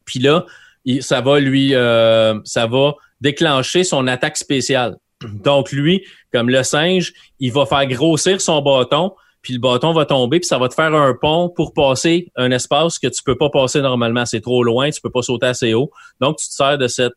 Puis 0.04 0.20
là, 0.20 0.46
il- 0.84 1.02
ça 1.02 1.20
va 1.20 1.40
lui 1.40 1.74
euh, 1.74 2.38
ça 2.44 2.66
va 2.66 2.94
déclencher 3.20 3.84
son 3.84 4.06
attaque 4.06 4.36
spéciale. 4.36 4.96
Donc 5.22 5.70
lui, 5.72 6.04
comme 6.32 6.48
le 6.50 6.62
singe, 6.62 7.12
il 7.38 7.52
va 7.52 7.66
faire 7.66 7.86
grossir 7.86 8.40
son 8.40 8.60
bâton, 8.62 9.14
puis 9.42 9.54
le 9.54 9.58
bâton 9.58 9.92
va 9.92 10.06
tomber, 10.06 10.38
puis 10.38 10.46
ça 10.46 10.58
va 10.58 10.68
te 10.68 10.74
faire 10.74 10.94
un 10.94 11.14
pont 11.14 11.48
pour 11.48 11.74
passer 11.74 12.30
un 12.36 12.50
espace 12.52 12.98
que 12.98 13.08
tu 13.08 13.22
peux 13.24 13.36
pas 13.36 13.50
passer 13.50 13.80
normalement. 13.80 14.24
C'est 14.24 14.40
trop 14.40 14.62
loin, 14.62 14.90
tu 14.90 15.00
peux 15.00 15.10
pas 15.10 15.22
sauter 15.22 15.46
assez 15.46 15.74
haut. 15.74 15.90
Donc 16.20 16.38
tu 16.38 16.48
te 16.48 16.54
sers 16.54 16.78
de 16.78 16.88
cette 16.88 17.14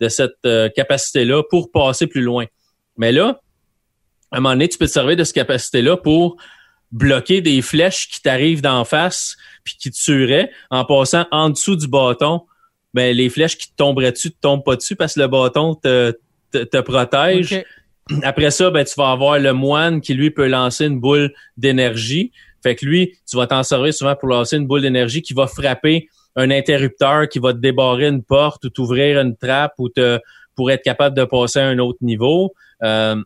de 0.00 0.08
cette 0.08 0.36
euh, 0.46 0.68
capacité-là 0.68 1.42
pour 1.48 1.72
passer 1.72 2.06
plus 2.06 2.22
loin. 2.22 2.44
Mais 2.96 3.12
là, 3.12 3.40
à 4.30 4.36
un 4.36 4.40
moment 4.40 4.54
donné, 4.54 4.68
tu 4.68 4.78
peux 4.78 4.86
te 4.86 4.92
servir 4.92 5.16
de 5.16 5.24
cette 5.24 5.34
capacité-là 5.34 5.96
pour 5.96 6.36
bloquer 6.92 7.40
des 7.40 7.62
flèches 7.62 8.08
qui 8.08 8.22
t'arrivent 8.22 8.62
d'en 8.62 8.84
face 8.84 9.36
puis 9.64 9.76
qui 9.78 9.90
te 9.90 9.96
tueraient 9.96 10.50
en 10.70 10.84
passant 10.84 11.26
en 11.30 11.50
dessous 11.50 11.76
du 11.76 11.88
bâton. 11.88 12.42
Ben, 12.94 13.14
les 13.14 13.28
flèches 13.28 13.58
qui 13.58 13.72
tomberaient 13.74 14.12
dessus 14.12 14.30
te 14.30 14.40
tombent 14.40 14.64
pas 14.64 14.76
dessus 14.76 14.96
parce 14.96 15.14
que 15.14 15.20
le 15.20 15.28
bâton 15.28 15.74
te, 15.74 16.16
te, 16.52 16.80
protège. 16.80 17.64
Après 18.22 18.50
ça, 18.50 18.70
ben, 18.70 18.84
tu 18.84 18.94
vas 18.96 19.10
avoir 19.10 19.38
le 19.38 19.52
moine 19.52 20.00
qui, 20.00 20.14
lui, 20.14 20.30
peut 20.30 20.48
lancer 20.48 20.86
une 20.86 21.00
boule 21.00 21.32
d'énergie. 21.56 22.32
Fait 22.62 22.74
que 22.74 22.84
lui, 22.84 23.16
tu 23.28 23.36
vas 23.36 23.46
t'en 23.46 23.62
servir 23.62 23.92
souvent 23.94 24.16
pour 24.16 24.28
lancer 24.28 24.56
une 24.56 24.66
boule 24.66 24.82
d'énergie 24.82 25.22
qui 25.22 25.34
va 25.34 25.46
frapper 25.46 26.08
un 26.36 26.50
interrupteur, 26.50 27.28
qui 27.28 27.38
va 27.38 27.52
te 27.52 27.58
débarrer 27.58 28.06
une 28.08 28.22
porte 28.22 28.64
ou 28.64 28.70
t'ouvrir 28.70 29.20
une 29.20 29.36
trappe 29.36 29.74
ou 29.78 29.88
te, 29.88 30.18
pour 30.54 30.70
être 30.70 30.82
capable 30.82 31.16
de 31.16 31.24
passer 31.24 31.60
à 31.60 31.66
un 31.66 31.78
autre 31.78 31.98
niveau. 32.00 32.54
Euh, 32.82 33.16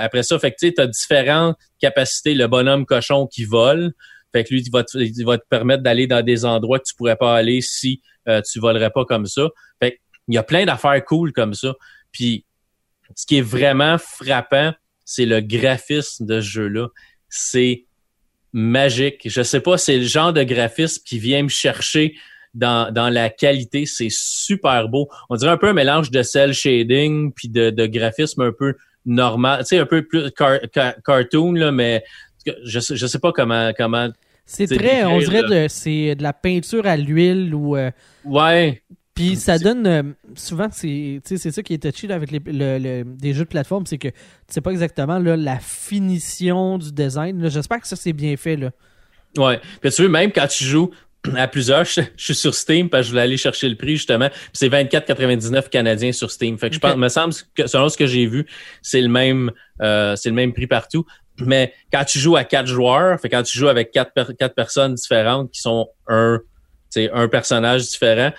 après 0.00 0.22
ça, 0.22 0.38
fait 0.38 0.52
que 0.52 0.56
tu 0.58 0.80
as 0.80 0.86
différentes 0.86 1.56
capacités. 1.80 2.34
Le 2.34 2.46
bonhomme 2.46 2.86
cochon 2.86 3.26
qui 3.26 3.44
vole. 3.44 3.92
Fait 4.32 4.44
que 4.44 4.52
lui, 4.52 4.62
il 4.62 4.70
va 4.70 4.82
te, 4.82 4.98
il 4.98 5.24
va 5.24 5.38
te 5.38 5.44
permettre 5.48 5.82
d'aller 5.82 6.06
dans 6.06 6.22
des 6.22 6.44
endroits 6.44 6.78
que 6.78 6.84
tu 6.84 6.94
pourrais 6.96 7.16
pas 7.16 7.36
aller 7.36 7.60
si 7.60 8.02
euh, 8.28 8.40
tu 8.40 8.58
volerais 8.58 8.90
pas 8.90 9.04
comme 9.04 9.26
ça. 9.26 9.48
Fait 9.80 9.92
que 9.92 9.96
il 10.28 10.34
y 10.34 10.38
a 10.38 10.42
plein 10.42 10.64
d'affaires 10.64 11.04
cool 11.04 11.32
comme 11.32 11.54
ça. 11.54 11.74
Puis 12.10 12.44
ce 13.14 13.26
qui 13.26 13.38
est 13.38 13.42
vraiment 13.42 13.98
frappant, 13.98 14.72
c'est 15.04 15.26
le 15.26 15.40
graphisme 15.40 16.26
de 16.26 16.40
ce 16.40 16.46
jeu-là. 16.48 16.88
C'est 17.28 17.84
magique. 18.52 19.22
Je 19.28 19.42
sais 19.42 19.60
pas, 19.60 19.78
c'est 19.78 19.98
le 19.98 20.04
genre 20.04 20.32
de 20.32 20.42
graphisme 20.42 21.02
qui 21.04 21.18
vient 21.18 21.42
me 21.42 21.48
chercher 21.48 22.14
dans, 22.54 22.92
dans 22.92 23.08
la 23.08 23.30
qualité. 23.30 23.84
C'est 23.86 24.10
super 24.10 24.88
beau. 24.88 25.08
On 25.28 25.36
dirait 25.36 25.50
un 25.52 25.56
peu 25.56 25.68
un 25.68 25.72
mélange 25.72 26.10
de 26.10 26.22
cel 26.22 26.52
shading 26.54 27.32
puis 27.32 27.48
de, 27.48 27.70
de 27.70 27.86
graphisme 27.86 28.42
un 28.42 28.52
peu 28.52 28.74
normal, 29.06 29.60
tu 29.60 29.66
sais, 29.66 29.78
un 29.78 29.86
peu 29.86 30.02
plus 30.06 30.30
car- 30.30 30.60
car- 30.72 30.94
cartoon, 31.04 31.52
là, 31.52 31.70
mais 31.72 32.02
je 32.64 32.80
je 32.80 33.06
sais 33.06 33.18
pas 33.18 33.32
comment, 33.32 33.70
comment. 33.76 34.08
C'est 34.46 34.66
très, 34.66 35.04
on 35.04 35.18
dirait 35.18 35.42
de, 35.42 35.66
c'est 35.68 36.14
de 36.14 36.22
la 36.22 36.32
peinture 36.32 36.86
à 36.86 36.96
l'huile 36.96 37.54
ou. 37.54 37.76
euh, 37.76 37.90
Ouais, 38.24 38.82
Puis 39.14 39.36
ça 39.36 39.58
donne 39.58 39.86
euh, 39.86 40.02
souvent 40.34 40.68
c'est 40.72 41.20
c'est 41.24 41.38
ça 41.38 41.62
qui 41.62 41.74
est 41.74 41.82
touchy 41.82 42.06
là, 42.08 42.16
avec 42.16 42.30
les, 42.32 42.40
le- 42.46 42.78
le- 42.78 43.04
des 43.04 43.32
jeux 43.32 43.44
de 43.44 43.48
plateforme, 43.48 43.86
c'est 43.86 43.98
que 43.98 44.08
tu 44.08 44.14
sais 44.48 44.60
pas 44.60 44.72
exactement 44.72 45.18
là, 45.20 45.36
la 45.36 45.58
finition 45.60 46.78
du 46.78 46.92
design. 46.92 47.40
là. 47.40 47.48
J'espère 47.48 47.80
que 47.80 47.86
ça 47.86 47.96
c'est 47.96 48.12
bien 48.12 48.36
fait 48.36 48.56
là. 48.56 48.70
Ouais. 49.36 49.60
Puis 49.80 49.90
tu 49.90 50.02
veux, 50.02 50.08
même 50.08 50.32
quand 50.32 50.46
tu 50.48 50.64
joues 50.64 50.90
à 51.36 51.46
plusieurs, 51.48 51.84
je, 51.84 52.00
je 52.16 52.24
suis 52.24 52.34
sur 52.34 52.54
Steam 52.54 52.88
parce 52.90 53.02
que 53.02 53.06
je 53.06 53.10
voulais 53.12 53.22
aller 53.22 53.36
chercher 53.36 53.68
le 53.68 53.76
prix 53.76 53.96
justement. 53.96 54.28
C'est 54.52 54.68
24,99 54.68 55.68
canadiens 55.68 56.12
sur 56.12 56.30
Steam. 56.30 56.58
Fait 56.58 56.68
que 56.68 56.74
je 56.74 56.80
pense, 56.80 56.96
me 56.96 57.08
semble 57.08 57.34
que 57.54 57.66
selon 57.68 57.88
ce 57.88 57.96
que 57.96 58.06
j'ai 58.06 58.26
vu, 58.26 58.46
c'est 58.82 59.00
le 59.00 59.08
même, 59.08 59.52
euh, 59.80 60.16
c'est 60.16 60.28
le 60.28 60.34
même 60.34 60.52
prix 60.52 60.66
partout. 60.66 61.04
Mais 61.40 61.72
quand 61.92 62.04
tu 62.04 62.18
joues 62.18 62.36
à 62.36 62.44
quatre 62.44 62.66
joueurs, 62.66 63.18
fait 63.20 63.28
quand 63.28 63.42
tu 63.42 63.56
joues 63.58 63.68
avec 63.68 63.90
quatre, 63.90 64.12
per- 64.12 64.34
quatre 64.38 64.54
personnes 64.54 64.94
différentes 64.94 65.50
qui 65.50 65.60
sont 65.60 65.88
un, 66.08 66.40
un 67.12 67.28
personnage 67.28 67.82
différent. 67.88 68.30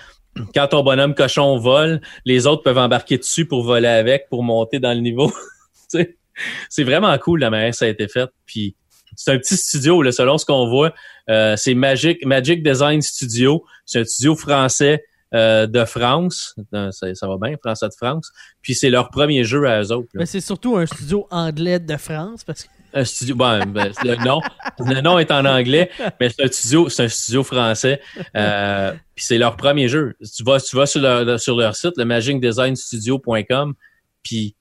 Quand 0.54 0.68
ton 0.68 0.84
bonhomme 0.84 1.16
cochon 1.16 1.58
vole, 1.58 2.02
les 2.26 2.46
autres 2.48 2.64
peuvent 2.64 2.78
embarquer 2.78 3.18
dessus 3.18 3.46
pour 3.46 3.64
voler 3.64 3.88
avec, 3.88 4.28
pour 4.30 4.44
monter 4.44 4.80
dans 4.80 4.94
le 4.94 5.00
niveau. 5.00 5.32
C'est 6.70 6.84
vraiment 6.84 7.18
cool 7.18 7.40
la 7.40 7.50
manière 7.50 7.74
ça 7.74 7.86
a 7.86 7.88
été 7.88 8.08
fait. 8.08 8.30
Puis 8.46 8.76
c'est 9.16 9.32
un 9.32 9.38
petit 9.38 9.56
studio, 9.56 10.02
là, 10.02 10.12
selon 10.12 10.38
ce 10.38 10.46
qu'on 10.46 10.68
voit. 10.68 10.94
Euh, 11.30 11.56
c'est 11.56 11.74
Magic, 11.74 12.26
Magic 12.26 12.64
Design 12.64 13.02
Studio. 13.02 13.64
C'est 13.86 14.02
un 14.02 14.04
studio 14.04 14.36
français 14.36 15.06
euh, 15.34 15.68
de 15.68 15.86
France. 15.86 16.54
Euh, 16.74 16.92
Ça, 16.92 17.16
ça 17.16 17.28
va 17.28 17.38
bien, 17.42 17.56
français 17.58 17.88
de 17.88 17.94
France. 17.94 18.32
Puis 18.62 18.76
c'est 18.76 18.90
leur 18.90 19.10
premier 19.10 19.46
jeu 19.46 19.66
à 19.68 19.82
eux 19.82 19.92
autres. 19.94 20.10
là. 20.14 20.20
Mais 20.20 20.26
c'est 20.26 20.42
surtout 20.42 20.76
un 20.76 20.86
studio 20.86 21.28
anglais 21.32 21.80
de 21.80 21.96
France 21.96 22.44
parce 22.44 22.64
que 22.64 22.70
Un 22.96 23.04
studio, 23.04 23.36
bon, 23.36 23.60
ben, 23.68 23.92
le 24.04 24.16
nom, 24.24 24.42
le 24.80 25.02
nom 25.02 25.20
est 25.20 25.30
en 25.30 25.44
anglais, 25.46 25.92
mais 26.20 26.30
c'est 26.30 26.44
un 26.44 26.48
studio, 26.48 26.90
c'est 26.90 27.04
un 27.04 27.08
studio 27.10 27.44
français. 27.44 28.02
Euh, 28.36 28.94
puis 29.14 29.26
c'est 29.26 29.38
leur 29.38 29.58
premier 29.58 29.88
jeu. 29.90 30.16
Tu 30.36 30.44
vas, 30.44 30.60
tu 30.62 30.76
vas 30.78 30.86
sur 30.86 31.02
leur, 31.02 31.40
sur 31.40 31.58
leur 31.58 31.76
site, 31.76 31.98
le 31.98 32.06
magicdesignstudio.com, 32.06 33.74
puis 34.24 34.56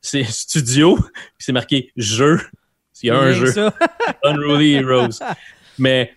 c'est 0.00 0.24
studio, 0.30 0.96
puis 0.96 1.12
c'est 1.38 1.52
marqué 1.52 1.92
jeu. 1.96 2.40
Il 3.02 3.08
y 3.08 3.10
a 3.10 3.18
un 3.18 3.32
jeu. 3.32 3.52
Unruly 4.24 4.74
Heroes. 4.74 5.18
Mais 5.78 6.14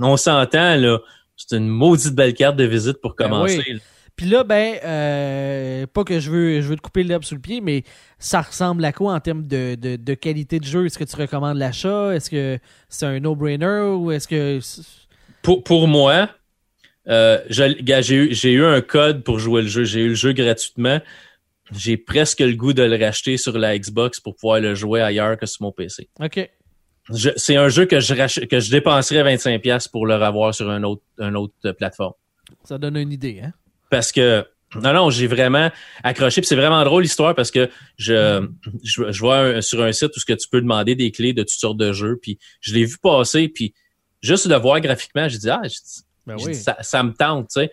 on 0.00 0.16
s'entend, 0.16 0.74
là. 0.76 0.98
C'est 1.36 1.56
une 1.56 1.68
maudite 1.68 2.14
belle 2.14 2.34
carte 2.34 2.56
de 2.56 2.64
visite 2.64 3.00
pour 3.00 3.14
Ben 3.14 3.28
commencer. 3.28 3.62
oui. 3.68 3.80
Puis 4.16 4.26
là 4.26 4.44
ben 4.44 4.78
euh, 4.82 5.86
pas 5.86 6.02
que 6.04 6.20
je 6.20 6.30
veux 6.30 6.60
je 6.62 6.68
veux 6.68 6.76
te 6.76 6.80
couper 6.80 7.02
l'herbe 7.02 7.22
sous 7.24 7.34
le 7.34 7.40
pied 7.40 7.60
mais 7.60 7.82
ça 8.18 8.40
ressemble 8.40 8.82
à 8.86 8.92
quoi 8.92 9.12
en 9.14 9.20
termes 9.20 9.46
de, 9.46 9.74
de, 9.74 9.96
de 9.96 10.14
qualité 10.14 10.58
de 10.58 10.64
jeu? 10.64 10.86
Est-ce 10.86 10.98
que 10.98 11.04
tu 11.04 11.16
recommandes 11.16 11.58
l'achat? 11.58 12.14
Est-ce 12.14 12.30
que 12.30 12.58
c'est 12.88 13.04
un 13.06 13.20
no-brainer 13.20 13.94
ou 13.94 14.10
est-ce 14.10 14.26
que 14.26 14.58
Pour, 15.42 15.62
pour 15.62 15.86
moi, 15.86 16.30
euh, 17.08 17.38
j'ai 17.50 18.14
eu, 18.14 18.34
j'ai 18.34 18.52
eu 18.52 18.64
un 18.64 18.80
code 18.80 19.22
pour 19.22 19.38
jouer 19.38 19.62
le 19.62 19.68
jeu. 19.68 19.84
J'ai 19.84 20.00
eu 20.00 20.08
le 20.08 20.14
jeu 20.14 20.32
gratuitement. 20.32 21.00
J'ai 21.72 21.96
presque 21.96 22.40
le 22.40 22.54
goût 22.54 22.72
de 22.72 22.82
le 22.84 22.96
racheter 22.96 23.36
sur 23.36 23.58
la 23.58 23.78
Xbox 23.78 24.18
pour 24.20 24.34
pouvoir 24.36 24.60
le 24.60 24.74
jouer 24.74 25.02
ailleurs 25.02 25.36
que 25.36 25.46
sur 25.46 25.62
mon 25.62 25.72
PC. 25.72 26.08
OK. 26.20 26.48
C'est 27.36 27.56
un 27.56 27.68
jeu 27.68 27.84
que 27.86 28.00
je, 28.00 28.14
rach- 28.14 28.46
que 28.48 28.58
je 28.60 28.70
dépenserais 28.70 29.36
25$ 29.36 29.90
pour 29.90 30.06
le 30.06 30.14
revoir 30.16 30.54
sur 30.54 30.70
un 30.70 30.82
autre, 30.84 31.02
un 31.18 31.34
autre 31.34 31.54
euh, 31.64 31.72
plateforme. 31.72 32.14
Ça 32.64 32.78
donne 32.78 32.96
une 32.96 33.12
idée 33.12 33.40
hein? 33.44 33.52
Parce 33.96 34.12
que 34.12 34.44
non 34.74 34.92
non 34.92 35.10
j'ai 35.10 35.26
vraiment 35.26 35.70
accroché 36.02 36.40
puis 36.42 36.48
c'est 36.48 36.56
vraiment 36.56 36.84
drôle 36.84 37.02
l'histoire 37.02 37.34
parce 37.34 37.50
que 37.50 37.70
je 37.96 38.46
je, 38.82 39.10
je 39.10 39.20
vois 39.20 39.38
un- 39.38 39.60
sur 39.62 39.80
un 39.82 39.92
site 39.92 40.14
où 40.14 40.20
ce 40.20 40.24
que 40.26 40.34
tu 40.34 40.48
peux 40.50 40.60
demander 40.60 40.94
des 40.94 41.10
clés 41.12 41.32
de 41.32 41.42
toutes 41.42 41.50
sortes 41.66 41.78
de 41.78 41.92
jeux 41.92 42.18
puis 42.20 42.38
je 42.60 42.74
l'ai 42.74 42.84
vu 42.84 42.96
passer 43.02 43.48
puis 43.48 43.72
juste 44.22 44.48
de 44.48 44.54
voir 44.54 44.80
graphiquement 44.80 45.28
j'ai 45.28 45.38
dit 45.38 45.48
ah 45.50 45.60
j'ai 45.64 45.68
dit, 45.70 46.02
Ben 46.26 46.36
j'ai 46.36 46.44
oui. 46.46 46.52
dit, 46.52 46.58
ça, 46.62 46.76
ça 46.82 47.02
me 47.02 47.12
tente 47.12 47.48
tu 47.48 47.60
sais 47.60 47.72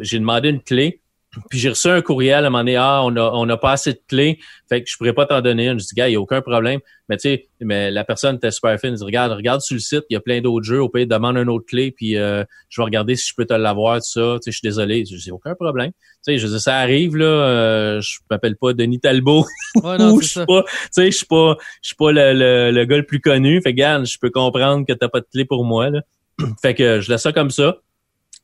j'ai 0.00 0.18
demandé 0.18 0.48
une 0.48 0.62
clé 0.62 1.02
puis 1.48 1.60
j'ai 1.60 1.68
reçu 1.68 1.88
un 1.88 2.02
courriel 2.02 2.44
à 2.44 2.48
un 2.48 2.50
moment 2.50 2.58
donné 2.58 2.76
ah 2.76 3.02
on 3.04 3.14
a 3.14 3.30
on 3.34 3.48
a 3.48 3.56
pas 3.56 3.72
assez 3.72 3.92
de 3.92 4.00
clés 4.08 4.40
fait 4.68 4.82
que 4.82 4.90
je 4.90 4.96
pourrais 4.96 5.12
pas 5.12 5.26
t'en 5.26 5.40
donner 5.40 5.68
une. 5.68 5.78
Je 5.78 5.86
dis 5.86 5.94
gars 5.94 6.08
il 6.08 6.12
y 6.12 6.16
a 6.16 6.20
aucun 6.20 6.42
problème 6.42 6.80
mais 7.08 7.16
tu 7.16 7.22
sais 7.22 7.48
mais 7.60 7.90
la 7.92 8.04
personne 8.04 8.36
était 8.36 8.50
super 8.50 8.78
fine. 8.80 8.90
Elle 8.90 8.96
dit 8.96 9.04
regarde 9.04 9.32
regarde 9.32 9.60
sur 9.60 9.74
le 9.74 9.80
site 9.80 10.04
il 10.10 10.14
y 10.14 10.16
a 10.16 10.20
plein 10.20 10.40
d'autres 10.40 10.64
jeux. 10.64 10.82
Au 10.82 10.88
pire 10.88 11.06
demande 11.06 11.36
une 11.36 11.48
autre 11.48 11.66
clé 11.66 11.92
puis 11.92 12.16
euh, 12.16 12.42
je 12.68 12.80
vais 12.80 12.84
regarder 12.84 13.14
si 13.14 13.28
je 13.28 13.34
peux 13.36 13.44
te 13.44 13.54
l'avoir 13.54 13.98
tout 13.98 14.08
ça 14.08 14.38
tu 14.42 14.44
sais 14.44 14.50
je 14.50 14.58
suis 14.58 14.66
désolé. 14.66 15.04
Je 15.04 15.16
dis 15.16 15.30
aucun 15.30 15.54
problème 15.54 15.92
tu 15.92 15.98
sais 16.22 16.38
je 16.38 16.48
dis 16.48 16.60
ça 16.60 16.78
arrive 16.78 17.16
là 17.16 17.26
euh, 17.26 18.00
je 18.00 18.18
m'appelle 18.28 18.56
pas 18.56 18.72
Denis 18.72 18.98
Talbot. 18.98 19.46
Ouais, 19.76 19.98
non, 19.98 20.20
je 20.20 20.26
suis 20.26 20.46
pas 20.46 20.64
tu 20.64 20.88
sais 20.90 21.10
je 21.12 21.16
suis 21.16 21.26
pas 21.26 21.56
je 21.80 21.88
suis 21.88 21.96
pas 21.96 22.10
le, 22.10 22.32
le, 22.32 22.72
le 22.72 22.84
gars 22.86 22.96
le 22.96 23.06
plus 23.06 23.20
connu. 23.20 23.62
Fait 23.62 23.72
que 23.72 23.76
regarde 23.76 24.04
je 24.04 24.18
peux 24.18 24.30
comprendre 24.30 24.84
que 24.84 24.92
t'as 24.92 25.08
pas 25.08 25.20
de 25.20 25.26
clé 25.32 25.44
pour 25.44 25.64
moi 25.64 25.90
là. 25.90 26.00
Fait 26.60 26.74
que 26.74 27.00
je 27.00 27.12
laisse 27.12 27.22
ça 27.22 27.32
comme 27.32 27.50
ça. 27.50 27.76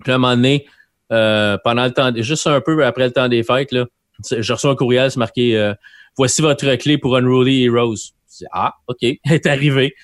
Puis 0.05 0.12
à 0.12 0.16
un 0.16 0.18
moment 0.18 0.37
donné 0.37 0.66
euh, 1.12 1.57
pendant 1.62 1.85
le 1.85 1.92
temps 1.92 2.11
juste 2.16 2.47
un 2.47 2.61
peu 2.61 2.85
après 2.85 3.07
le 3.07 3.12
temps 3.12 3.29
des 3.29 3.42
fêtes 3.42 3.73
là 3.73 3.87
je 4.31 4.53
reçois 4.53 4.73
un 4.73 4.77
courriel 4.77 5.11
c'est 5.11 5.19
marqué 5.19 5.57
euh, 5.57 5.75
voici 6.16 6.42
votre 6.42 6.75
clé 6.77 6.99
pour 6.99 7.16
Unruly 7.16 7.64
Heroes 7.64 7.95
dis, 7.95 8.45
ah 8.53 8.75
ok 8.88 8.99
elle 9.03 9.19
est 9.25 9.47
arrivée 9.47 9.95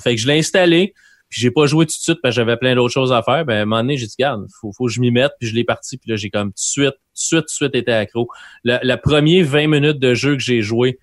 fait 0.00 0.14
que 0.14 0.20
je 0.20 0.26
l'ai 0.26 0.38
installé 0.38 0.94
puis 1.28 1.40
j'ai 1.40 1.50
pas 1.50 1.64
joué 1.64 1.86
tout 1.86 1.96
de 1.96 2.02
suite 2.02 2.18
parce 2.22 2.34
que 2.34 2.36
j'avais 2.36 2.58
plein 2.58 2.74
d'autres 2.74 2.92
choses 2.92 3.10
à 3.10 3.22
faire. 3.22 3.46
Ben 3.46 3.56
à 3.56 3.62
un 3.62 3.64
moment 3.64 3.80
donné 3.80 3.96
j'ai 3.96 4.06
dit 4.06 4.14
regarde 4.18 4.46
faut 4.60 4.70
faut 4.72 4.86
que 4.86 4.92
je 4.92 5.00
m'y 5.00 5.10
mette 5.10 5.32
puis 5.40 5.48
je 5.48 5.54
l'ai 5.54 5.64
parti 5.64 5.96
puis 5.96 6.10
là 6.10 6.16
j'ai 6.16 6.28
comme 6.28 6.48
tout 6.48 6.56
de 6.56 6.60
suite 6.60 6.90
tout 6.90 7.12
de 7.14 7.18
suite 7.18 7.40
tout 7.40 7.46
de 7.46 7.50
suite 7.50 7.74
été 7.74 7.92
accro. 7.92 8.28
Le, 8.64 8.78
le 8.82 8.96
premier 8.96 9.42
20 9.42 9.66
minutes 9.66 9.98
de 9.98 10.12
jeu 10.12 10.36
que 10.36 10.42
j'ai 10.42 10.60
joué 10.60 10.98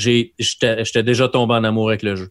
j'étais 0.00 1.02
déjà 1.02 1.28
tombé 1.28 1.54
en 1.54 1.64
amour 1.64 1.88
avec 1.88 2.02
le 2.02 2.16
jeu. 2.16 2.28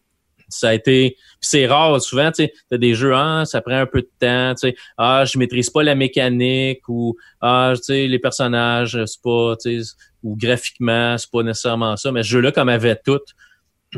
Ça 0.50 0.70
a 0.70 0.74
été 0.74 1.16
c'est 1.40 1.66
rare 1.66 2.00
souvent 2.00 2.30
tu 2.30 2.48
t'as 2.68 2.76
des 2.76 2.94
jeux 2.94 3.14
ah 3.14 3.44
ça 3.46 3.60
prend 3.62 3.76
un 3.76 3.86
peu 3.86 4.02
de 4.02 4.10
temps 4.18 4.54
tu 4.54 4.68
sais 4.68 4.76
ah 4.98 5.24
je 5.24 5.38
maîtrise 5.38 5.70
pas 5.70 5.82
la 5.82 5.94
mécanique 5.94 6.86
ou 6.88 7.16
ah 7.40 7.72
tu 7.76 7.82
sais 7.82 8.06
les 8.06 8.18
personnages 8.18 8.98
c'est 9.06 9.22
pas 9.22 9.56
tu 9.56 9.82
sais 9.82 9.92
ou 10.22 10.36
graphiquement 10.36 11.16
c'est 11.16 11.30
pas 11.30 11.42
nécessairement 11.42 11.96
ça 11.96 12.12
mais 12.12 12.22
ce 12.22 12.28
jeu 12.28 12.40
là 12.40 12.52
comme 12.52 12.68
avait 12.68 12.96
tout 12.96 13.20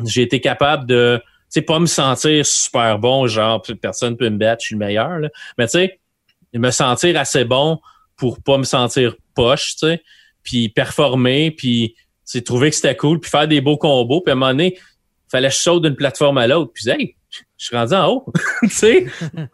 j'ai 0.05 0.23
été 0.23 0.41
capable 0.41 0.87
de 0.87 1.21
tu 1.21 1.25
sais 1.49 1.63
pas 1.63 1.81
me 1.81 1.87
sentir 1.87 2.47
super 2.47 2.99
bon 2.99 3.27
genre 3.27 3.61
personne 3.81 4.17
peut 4.17 4.31
me 4.31 4.39
battre 4.39 4.63
je 4.63 4.69
suis 4.69 4.75
le 4.77 4.85
meilleur 4.85 5.19
là. 5.19 5.29
mais 5.59 5.67
tu 5.67 5.73
sais 5.73 6.01
me 6.55 6.71
sentir 6.71 7.19
assez 7.19 7.45
bon 7.45 7.81
pour 8.17 8.41
pas 8.41 8.57
me 8.57 8.65
sentir 8.65 9.17
poche 9.35 9.75
tu 9.81 9.89
sais 9.89 10.03
puis 10.45 10.69
performer 10.69 11.51
puis 11.51 11.97
c'est 12.33 12.43
trouver 12.43 12.71
que 12.71 12.77
c'était 12.77 12.97
cool, 12.97 13.21
puis 13.21 13.31
faire 13.31 13.47
des 13.47 13.61
beaux 13.61 13.77
combos, 13.77 14.23
puis 14.23 14.31
à 14.31 14.33
un 14.33 14.37
moment 14.37 14.53
donné, 14.53 14.79
fallait 15.33 15.49
que 15.49 15.55
je 15.55 15.61
saute 15.61 15.83
d'une 15.83 15.97
plateforme 15.97 16.39
à 16.39 16.47
l'autre, 16.47 16.73
puis 16.73 16.89
hey, 16.89 17.17
je 17.31 17.65
suis 17.65 17.77
rendu 17.77 17.95
en 17.95 18.09
haut, 18.09 18.27
tu 18.63 18.69
sais, 18.69 19.07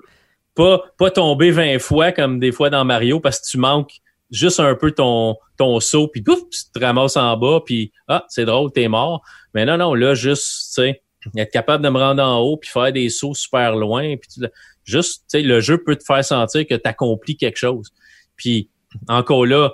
pas 0.54 0.82
pas 0.98 1.10
tomber 1.10 1.50
20 1.50 1.78
fois 1.78 2.12
comme 2.12 2.40
des 2.40 2.52
fois 2.52 2.68
dans 2.68 2.84
Mario 2.84 3.20
parce 3.20 3.40
que 3.40 3.46
tu 3.48 3.58
manques 3.58 4.00
juste 4.30 4.60
un 4.60 4.74
peu 4.74 4.90
ton 4.92 5.36
ton 5.56 5.80
saut, 5.80 6.08
puis 6.08 6.22
pouf, 6.22 6.40
tu 6.50 6.60
te 6.72 6.84
ramasses 6.84 7.16
en 7.16 7.36
bas, 7.36 7.60
puis 7.64 7.92
ah, 8.08 8.24
c'est 8.28 8.44
drôle, 8.44 8.70
t'es 8.72 8.88
mort. 8.88 9.22
Mais 9.54 9.64
non, 9.64 9.76
non, 9.76 9.94
là, 9.94 10.14
juste, 10.14 10.74
tu 10.74 10.82
sais, 10.82 11.02
être 11.36 11.50
capable 11.50 11.82
de 11.82 11.88
me 11.88 11.98
rendre 11.98 12.22
en 12.22 12.38
haut, 12.38 12.56
puis 12.56 12.70
faire 12.70 12.92
des 12.92 13.08
sauts 13.08 13.34
super 13.34 13.74
loin, 13.74 14.16
puis 14.16 14.28
tu, 14.32 14.40
juste, 14.84 15.24
tu 15.30 15.38
sais, 15.38 15.42
le 15.42 15.60
jeu 15.60 15.82
peut 15.82 15.96
te 15.96 16.04
faire 16.04 16.24
sentir 16.24 16.66
que 16.66 16.74
tu 16.74 16.88
accomplis 16.88 17.36
quelque 17.36 17.56
chose. 17.56 17.90
Puis 18.36 18.70
encore 19.08 19.46
là, 19.46 19.72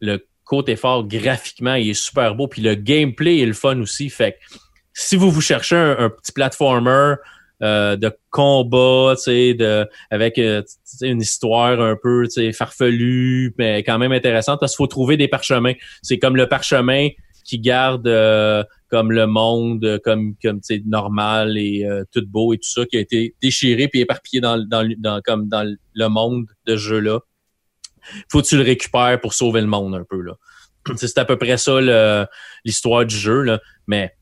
le 0.00 0.24
côté 0.44 0.76
fort 0.76 1.06
graphiquement, 1.06 1.74
il 1.74 1.90
est 1.90 1.94
super 1.94 2.34
beau. 2.34 2.46
Puis 2.48 2.62
le 2.62 2.74
gameplay 2.74 3.40
est 3.40 3.46
le 3.46 3.52
fun 3.52 3.78
aussi. 3.80 4.08
Fait 4.08 4.32
que 4.32 4.56
si 4.98 5.16
vous 5.16 5.30
vous 5.30 5.42
cherchez 5.42 5.76
un, 5.76 6.08
petit 6.08 6.32
platformer 6.32 7.16
euh, 7.62 7.96
de 7.96 8.10
combat, 8.30 9.14
tu 9.16 9.24
sais, 9.24 9.54
de 9.54 9.86
avec 10.10 10.38
euh, 10.38 10.62
une 11.02 11.20
histoire 11.20 11.80
un 11.80 11.96
peu, 12.02 12.24
tu 12.24 12.30
sais, 12.30 12.52
farfelue, 12.52 13.54
mais 13.58 13.82
quand 13.82 13.98
même 13.98 14.12
intéressante, 14.12 14.58
parce 14.58 14.72
qu'il 14.72 14.78
faut 14.78 14.86
trouver 14.86 15.18
des 15.18 15.28
parchemins. 15.28 15.74
C'est 16.02 16.18
comme 16.18 16.34
le 16.34 16.48
parchemin 16.48 17.08
qui 17.44 17.58
garde 17.58 18.08
euh, 18.08 18.64
comme 18.88 19.12
le 19.12 19.26
monde, 19.26 20.00
comme 20.02 20.34
comme 20.42 20.60
tu 20.60 20.76
sais 20.76 20.82
normal 20.86 21.58
et 21.58 21.86
tout 22.10 22.24
beau 22.26 22.54
et 22.54 22.56
tout 22.56 22.68
ça, 22.68 22.86
qui 22.86 22.96
a 22.96 23.00
été 23.00 23.34
déchiré 23.42 23.88
puis 23.88 24.00
éparpillé 24.00 24.40
dans, 24.40 24.58
dans, 24.58 24.88
dans 24.98 25.20
comme 25.20 25.48
dans 25.48 25.76
le 25.92 26.08
monde 26.08 26.46
de 26.66 26.76
ce 26.76 26.80
jeu 26.80 27.00
là 27.00 27.20
faut 28.30 28.40
que 28.40 28.46
tu 28.46 28.56
le 28.56 28.62
récupères 28.62 29.20
pour 29.20 29.34
sauver 29.34 29.60
le 29.60 29.66
monde 29.66 29.94
un 29.94 30.04
peu 30.08 30.20
là. 30.20 30.34
C'est 30.96 31.18
à 31.18 31.24
peu 31.24 31.36
près 31.36 31.56
ça 31.56 31.80
l'histoire 32.64 33.04
du 33.04 33.16
jeu 33.16 33.42
là, 33.42 33.60
mais 33.88 34.12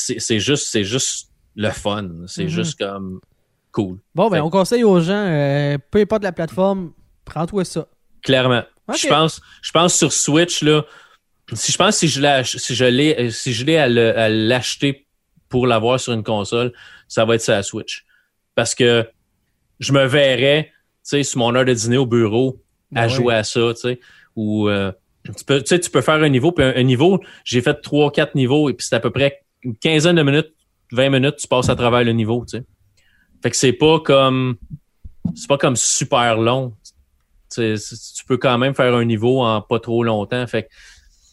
c'est 0.00 0.40
juste 0.40 0.68
c'est 0.70 0.84
juste 0.84 1.30
le 1.56 1.70
fun, 1.70 2.08
c'est 2.26 2.44
mm-hmm. 2.44 2.48
juste 2.48 2.78
comme 2.78 3.20
cool. 3.72 3.98
Bon 4.14 4.28
ben 4.30 4.40
on 4.42 4.50
conseille 4.50 4.84
aux 4.84 5.00
gens 5.00 5.26
euh, 5.26 5.78
peu 5.90 6.00
importe 6.00 6.22
la 6.22 6.32
plateforme, 6.32 6.92
prends-toi 7.24 7.64
ça. 7.64 7.86
Clairement. 8.22 8.62
Je 8.94 9.06
pense 9.06 9.40
je 9.62 9.70
pense 9.70 9.94
sur 9.94 10.12
Switch 10.12 10.62
là 10.62 10.84
si 11.52 11.72
je 11.72 11.76
pense 11.76 11.96
si 11.96 12.08
je 12.08 12.20
l'ai 12.20 12.42
si 12.44 12.74
je 12.74 12.84
l'ai 12.84 13.30
si 13.30 13.52
je 13.52 13.64
l'ai 13.64 13.76
à 13.76 14.28
l'acheter 14.28 15.06
pour 15.48 15.66
l'avoir 15.66 15.98
sur 15.98 16.12
une 16.12 16.22
console, 16.22 16.72
ça 17.08 17.24
va 17.24 17.34
être 17.36 17.40
ça 17.40 17.56
à 17.56 17.62
Switch 17.62 18.04
parce 18.54 18.74
que 18.74 19.08
je 19.78 19.92
me 19.92 20.04
verrais 20.06 20.72
tu 21.04 21.16
sais 21.16 21.22
sur 21.22 21.38
mon 21.38 21.54
heure 21.54 21.64
de 21.64 21.72
dîner 21.72 21.96
au 21.96 22.06
bureau 22.06 22.62
à 22.94 23.08
jouer 23.08 23.34
à 23.34 23.44
ça, 23.44 23.60
tu 23.74 23.80
sais. 23.80 24.00
Ou 24.36 24.68
euh, 24.68 24.92
tu 25.24 25.44
peux, 25.44 25.60
tu 25.60 25.66
sais, 25.66 25.80
tu 25.80 25.90
peux 25.90 26.00
faire 26.00 26.22
un 26.22 26.28
niveau, 26.28 26.52
puis 26.52 26.64
un, 26.64 26.82
niveau, 26.82 27.20
j'ai 27.44 27.60
fait 27.60 27.74
trois, 27.74 28.10
quatre 28.10 28.34
niveaux, 28.34 28.70
et 28.70 28.74
puis 28.74 28.86
c'est 28.86 28.96
à 28.96 29.00
peu 29.00 29.10
près 29.10 29.42
une 29.62 29.76
quinzaine 29.76 30.16
de 30.16 30.22
minutes, 30.22 30.54
20 30.92 31.10
minutes, 31.10 31.36
tu 31.36 31.48
passes 31.48 31.68
à 31.68 31.76
travers 31.76 32.04
le 32.04 32.12
niveau, 32.12 32.44
tu 32.48 32.58
sais. 32.58 32.64
Fait 33.42 33.50
que 33.50 33.56
c'est 33.56 33.72
pas 33.72 34.00
comme 34.00 34.56
c'est 35.34 35.48
pas 35.48 35.58
comme 35.58 35.76
super 35.76 36.36
long. 36.36 36.74
Tu, 37.52 37.74
tu 38.16 38.24
peux 38.26 38.36
quand 38.36 38.58
même 38.58 38.74
faire 38.74 38.94
un 38.94 39.04
niveau 39.04 39.42
en 39.42 39.60
pas 39.60 39.80
trop 39.80 40.04
longtemps. 40.04 40.46
Fait 40.46 40.64
que 40.64 40.68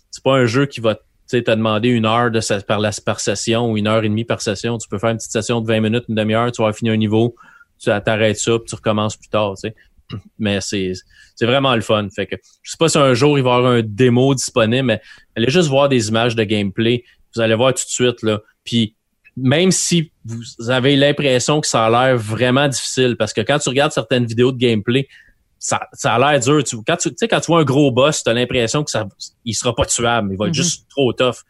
c'est 0.10 0.24
pas 0.24 0.36
un 0.36 0.46
jeu 0.46 0.66
qui 0.66 0.80
va 0.80 0.96
te 0.96 1.38
demander 1.52 1.90
une 1.90 2.06
heure 2.06 2.32
de 2.32 2.62
par, 2.62 2.80
la, 2.80 2.92
par 3.06 3.20
session 3.20 3.72
ou 3.72 3.78
une 3.78 3.88
heure 3.88 4.04
et 4.04 4.10
demie 4.10 4.24
par 4.24 4.42
session. 4.42 4.78
Tu 4.78 4.88
peux 4.88 4.98
faire 4.98 5.10
une 5.10 5.18
petite 5.18 5.32
session 5.32 5.62
de 5.62 5.68
20 5.68 5.82
minutes, 5.82 6.06
une 6.10 6.16
demi-heure, 6.16 6.52
tu 6.52 6.62
vas 6.62 6.74
finir 6.74 6.94
un 6.94 6.98
niveau, 6.98 7.36
tu 7.80 7.86
t'arrêtes 7.86 8.40
ça, 8.40 8.58
puis 8.58 8.70
tu 8.70 8.76
recommences 8.76 9.18
plus 9.18 9.30
tard. 9.30 9.54
Tu 9.56 9.70
sais 9.70 9.76
mais 10.40 10.62
c'est 10.62 10.94
c'est 11.36 11.46
vraiment 11.46 11.76
le 11.76 11.82
fun. 11.82 12.08
Fait 12.16 12.26
que 12.26 12.36
je 12.64 12.72
sais 12.72 12.78
pas 12.80 12.90
si 12.90 12.98
un 12.98 13.14
jour 13.14 13.38
il 13.38 13.44
va 13.44 13.52
y 13.52 13.58
avoir 13.58 13.72
un 13.74 13.82
démo 13.84 14.34
disponible, 14.34 14.86
mais 14.86 15.02
allez 15.36 15.50
juste 15.50 15.70
voir 15.70 15.90
des 15.90 16.10
images 16.10 16.36
de 16.36 16.44
gameplay. 16.44 17.04
Vous 17.38 17.42
allez 17.42 17.56
voir 17.56 17.74
tout 17.74 17.84
de 17.84 17.90
suite 17.90 18.24
là. 18.24 18.40
Puis 18.64 18.96
même 19.36 19.72
si 19.72 20.12
vous 20.26 20.70
avez 20.70 20.96
l'impression 20.96 21.62
que 21.62 21.68
ça 21.68 21.86
a 21.86 21.90
l'air 21.90 22.18
vraiment 22.18 22.68
difficile, 22.68 23.16
parce 23.18 23.34
que 23.34 23.42
quand 23.42 23.60
tu 23.60 23.70
regardes 23.70 23.92
certaines 23.92 24.26
vidéos 24.26 24.52
de 24.52 24.58
gameplay, 24.58 25.08
ça, 25.60 25.82
ça 25.94 26.16
a 26.16 26.20
l'air 26.20 26.40
dur. 26.40 26.64
Tu, 26.64 26.78
quand 26.86 26.98
tu 26.98 27.12
sais 27.16 27.28
quand 27.28 27.40
tu 27.40 27.48
vois 27.48 27.62
un 27.62 27.64
gros 27.64 27.92
boss, 27.92 28.24
tu 28.24 28.30
as 28.30 28.34
l'impression 28.34 28.84
que 28.84 28.90
ça 28.90 29.08
il 29.46 29.54
sera 29.54 29.76
pas 29.76 29.86
tuable, 29.86 30.30
il 30.34 30.38
va 30.38 30.48
être 30.48 30.54
mm-hmm. 30.54 30.56
juste 30.56 30.88
trop 30.90 31.14
tough. 31.14 31.44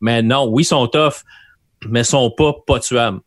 Mais 0.00 0.22
non, 0.22 0.46
oui, 0.48 0.62
ils 0.62 0.66
sont 0.66 0.86
tough, 0.86 1.22
mais 1.88 2.00
ils 2.00 2.04
sont 2.04 2.30
pas 2.30 2.54
pas 2.66 2.78
tuables. 2.78 3.20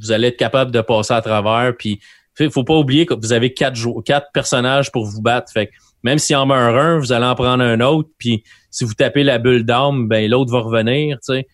Vous 0.00 0.12
allez 0.12 0.28
être 0.28 0.36
capable 0.36 0.70
de 0.72 0.80
passer 0.80 1.14
à 1.14 1.22
travers, 1.22 1.76
puis 1.76 2.00
il 2.40 2.50
faut 2.50 2.64
pas 2.64 2.74
oublier 2.74 3.06
que 3.06 3.14
vous 3.14 3.32
avez 3.32 3.52
quatre, 3.54 3.78
quatre 4.04 4.28
personnages 4.32 4.90
pour 4.90 5.06
vous 5.06 5.22
battre. 5.22 5.52
Fait 5.52 5.70
même 6.02 6.18
s'il 6.18 6.36
en 6.36 6.46
meurt 6.46 6.76
un, 6.76 6.98
vous 6.98 7.12
allez 7.12 7.24
en 7.24 7.34
prendre 7.34 7.62
un 7.64 7.80
autre. 7.80 8.10
Puis 8.18 8.44
si 8.76 8.84
vous 8.84 8.92
tapez 8.92 9.22
la 9.22 9.38
bulle 9.38 9.64
d'arme, 9.64 10.06
ben 10.06 10.30
l'autre 10.30 10.52
va 10.52 10.58
revenir. 10.58 11.16
sais. 11.22 11.46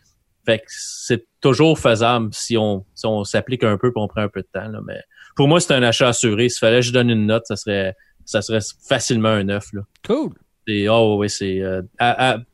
Fait 0.45 0.59
que 0.59 0.65
c'est 0.67 1.25
toujours 1.41 1.79
faisable 1.79 2.31
si 2.33 2.59
on 2.59 2.85
si 2.97 3.07
on 3.07 3.23
s'applique 3.23 3.63
un 3.63 3.79
peu 3.79 3.89
et 3.91 3.93
on 3.95 4.09
prend 4.09 4.23
un 4.23 4.29
peu 4.29 4.41
de 4.41 4.49
temps. 4.53 4.67
Là. 4.67 4.81
Mais 4.85 5.01
pour 5.37 5.47
moi, 5.47 5.61
c'est 5.61 5.73
un 5.73 5.85
achat 5.85 6.09
assuré. 6.09 6.49
S'il 6.49 6.59
fallait 6.59 6.81
que 6.81 6.87
je 6.87 6.93
donne 6.93 7.11
une 7.11 7.27
note, 7.27 7.47
ça 7.47 7.55
serait 7.55 7.95
ça 8.25 8.43
serait 8.43 8.59
facilement 8.89 9.29
un 9.29 9.45
9. 9.45 9.73
Là. 9.73 9.83
Cool. 10.05 10.33
Et, 10.69 10.89
oh 10.89 11.17
oui, 11.19 11.29
c'est 11.29 11.61
euh, 11.61 11.83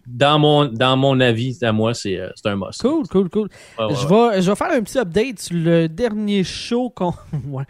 dans 0.06 0.38
mon 0.38 0.64
dans 0.64 0.96
mon 0.96 1.20
avis 1.20 1.58
à 1.60 1.72
moi 1.72 1.92
c'est 1.92 2.18
euh, 2.18 2.30
un 2.46 2.56
must. 2.56 2.80
Cool, 2.80 3.06
cool, 3.08 3.28
cool. 3.28 3.48
je 3.78 4.06
vais 4.06 4.40
je 4.40 4.50
vais 4.50 4.56
faire 4.56 4.72
un 4.72 4.82
petit 4.82 4.98
update 4.98 5.38
sur 5.40 5.56
le 5.56 5.88
dernier 5.88 6.42
show 6.42 6.88
qu'on 6.88 7.12
euh, 7.34 7.62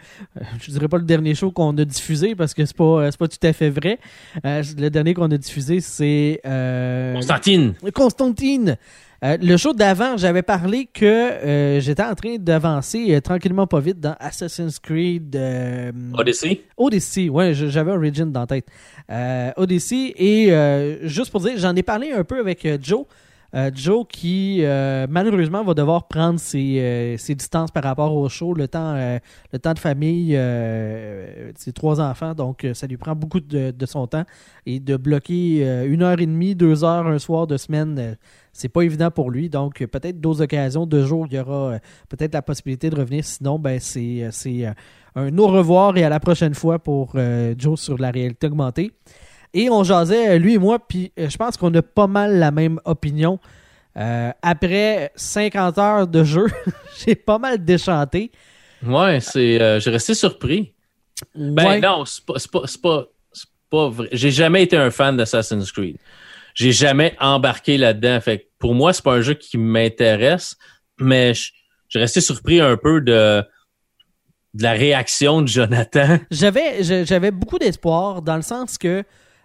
je 0.61 0.71
dirais 0.71 0.87
pas 0.87 0.97
le 0.97 1.03
dernier 1.03 1.35
show 1.35 1.51
qu'on 1.51 1.77
a 1.77 1.83
diffusé 1.83 2.35
parce 2.35 2.53
que 2.53 2.65
c'est 2.65 2.75
pas 2.75 3.09
pas 3.11 3.27
tout 3.27 3.47
à 3.47 3.51
fait 3.51 3.69
vrai. 3.69 3.99
le 4.43 4.87
dernier 4.87 5.13
qu'on 5.13 5.29
a 5.29 5.37
diffusé 5.37 5.81
c'est 5.81 6.39
Constantine. 6.43 7.73
Constantine. 7.93 8.77
Euh, 9.23 9.37
le 9.41 9.57
jour 9.57 9.73
d'avant, 9.73 10.15
j'avais 10.15 10.41
parlé 10.41 10.85
que 10.85 11.05
euh, 11.05 11.79
j'étais 11.81 12.03
en 12.03 12.15
train 12.15 12.37
d'avancer 12.37 13.13
euh, 13.13 13.19
tranquillement 13.19 13.67
pas 13.67 13.81
vite 13.81 13.99
dans 13.99 14.15
Assassin's 14.19 14.79
Creed 14.79 15.37
Odyssey? 16.13 16.61
Odyssey, 16.77 17.27
ouais, 17.27 17.53
j'avais 17.53 17.91
Origin 17.91 18.31
dans 18.31 18.41
la 18.41 18.47
tête. 18.47 18.67
Odyssey 19.57 20.13
et 20.15 20.51
juste 21.03 21.31
pour 21.31 21.41
dire, 21.41 21.53
j'en 21.57 21.75
ai 21.75 21.83
parlé 21.83 22.11
un 22.11 22.23
peu 22.23 22.39
avec 22.39 22.67
Joe. 22.81 23.05
Joe 23.73 24.05
qui 24.07 24.61
malheureusement 25.09 25.63
va 25.63 25.73
devoir 25.73 26.07
prendre 26.07 26.39
ses, 26.39 27.17
distances 27.29 27.71
par 27.71 27.83
rapport 27.83 28.15
au 28.15 28.29
show, 28.29 28.53
le 28.53 28.67
temps, 28.67 28.93
le 28.93 29.59
temps 29.59 29.73
de 29.73 29.79
famille, 29.79 30.39
ses 31.55 31.73
trois 31.73 31.99
enfants, 31.99 32.33
donc 32.35 32.67
ça 32.73 32.85
lui 32.85 32.97
prend 32.97 33.15
beaucoup 33.15 33.39
de, 33.39 33.85
son 33.85 34.05
temps 34.07 34.25
et 34.65 34.79
de 34.79 34.97
bloquer 34.97 35.83
une 35.85 36.03
heure 36.03 36.19
et 36.19 36.27
demie, 36.27 36.55
deux 36.55 36.83
heures 36.83 37.07
un 37.07 37.19
soir 37.19 37.47
de 37.47 37.57
semaine 37.57 38.17
c'est 38.59 38.69
pas 38.69 38.81
évident 38.81 39.09
pour 39.11 39.31
lui. 39.31 39.49
Donc, 39.49 39.85
peut-être 39.85 40.19
d'autres 40.19 40.41
occasions, 40.41 40.85
deux 40.85 41.05
jours, 41.05 41.27
il 41.29 41.37
y 41.37 41.39
aura 41.39 41.73
euh, 41.73 41.79
peut-être 42.09 42.33
la 42.33 42.41
possibilité 42.41 42.89
de 42.89 42.95
revenir. 42.95 43.23
Sinon, 43.23 43.57
ben, 43.57 43.79
c'est, 43.79 44.23
euh, 44.23 44.29
euh, 44.45 44.73
un 45.15 45.37
au 45.37 45.47
revoir 45.47 45.97
et 45.97 46.03
à 46.03 46.09
la 46.09 46.19
prochaine 46.19 46.53
fois 46.53 46.79
pour 46.79 47.15
Joe 47.57 47.79
sur 47.79 47.97
la 47.97 48.11
réalité 48.11 48.47
augmentée. 48.47 48.91
Et 49.53 49.69
on 49.69 49.83
jasait, 49.83 50.37
lui 50.39 50.55
et 50.55 50.57
moi, 50.57 50.79
puis 50.79 51.11
je 51.17 51.35
pense 51.37 51.57
qu'on 51.57 51.73
a 51.73 51.81
pas 51.81 52.07
mal 52.07 52.37
la 52.37 52.51
même 52.51 52.79
opinion. 52.85 53.39
après 53.95 55.11
50 55.15 55.77
heures 55.77 56.07
de 56.07 56.23
jeu, 56.23 56.47
j'ai 57.05 57.15
pas 57.15 57.39
mal 57.39 57.63
déchanté. 57.63 58.31
Ouais, 58.85 59.19
c'est, 59.19 59.79
j'ai 59.79 59.89
resté 59.89 60.13
surpris. 60.13 60.73
Ben 61.35 61.81
non, 61.81 62.05
c'est 62.05 62.25
pas, 62.25 62.33
c'est 62.37 62.51
pas, 62.51 62.61
c'est 62.65 62.81
pas, 62.81 63.05
pas 63.69 63.89
vrai. 63.89 64.07
J'ai 64.11 64.31
jamais 64.31 64.63
été 64.63 64.77
un 64.77 64.91
fan 64.91 65.17
d'Assassin's 65.17 65.71
Creed 65.71 65.97
j'ai 66.59 66.73
jamais 66.73 67.15
embarqué 67.19 67.77
là-dedans. 67.77 68.19
Fait 68.21 68.49
pour 68.59 68.75
moi, 68.75 68.91
c'est 68.91 69.03
pas 69.03 69.13
un 69.13 69.21
jeu 69.21 69.33
qui 69.33 69.57
m'intéresse, 69.57 70.57
mais 70.99 71.31
j'ai 71.87 71.99
resté 71.99 72.19
surpris 72.19 72.59
un 72.59 72.75
peu 72.75 72.99
de, 72.99 73.41
de 74.53 74.63
la 74.63 74.73
réaction 74.73 75.41
de 75.41 75.47
Jonathan. 75.47 76.19
J'avais 76.31 77.05
j'avais 77.05 77.31
beaucoup 77.31 77.59
d'espoir 77.59 78.21
dans 78.21 78.35
le 78.35 78.41
sens 78.41 78.77
que 78.77 79.03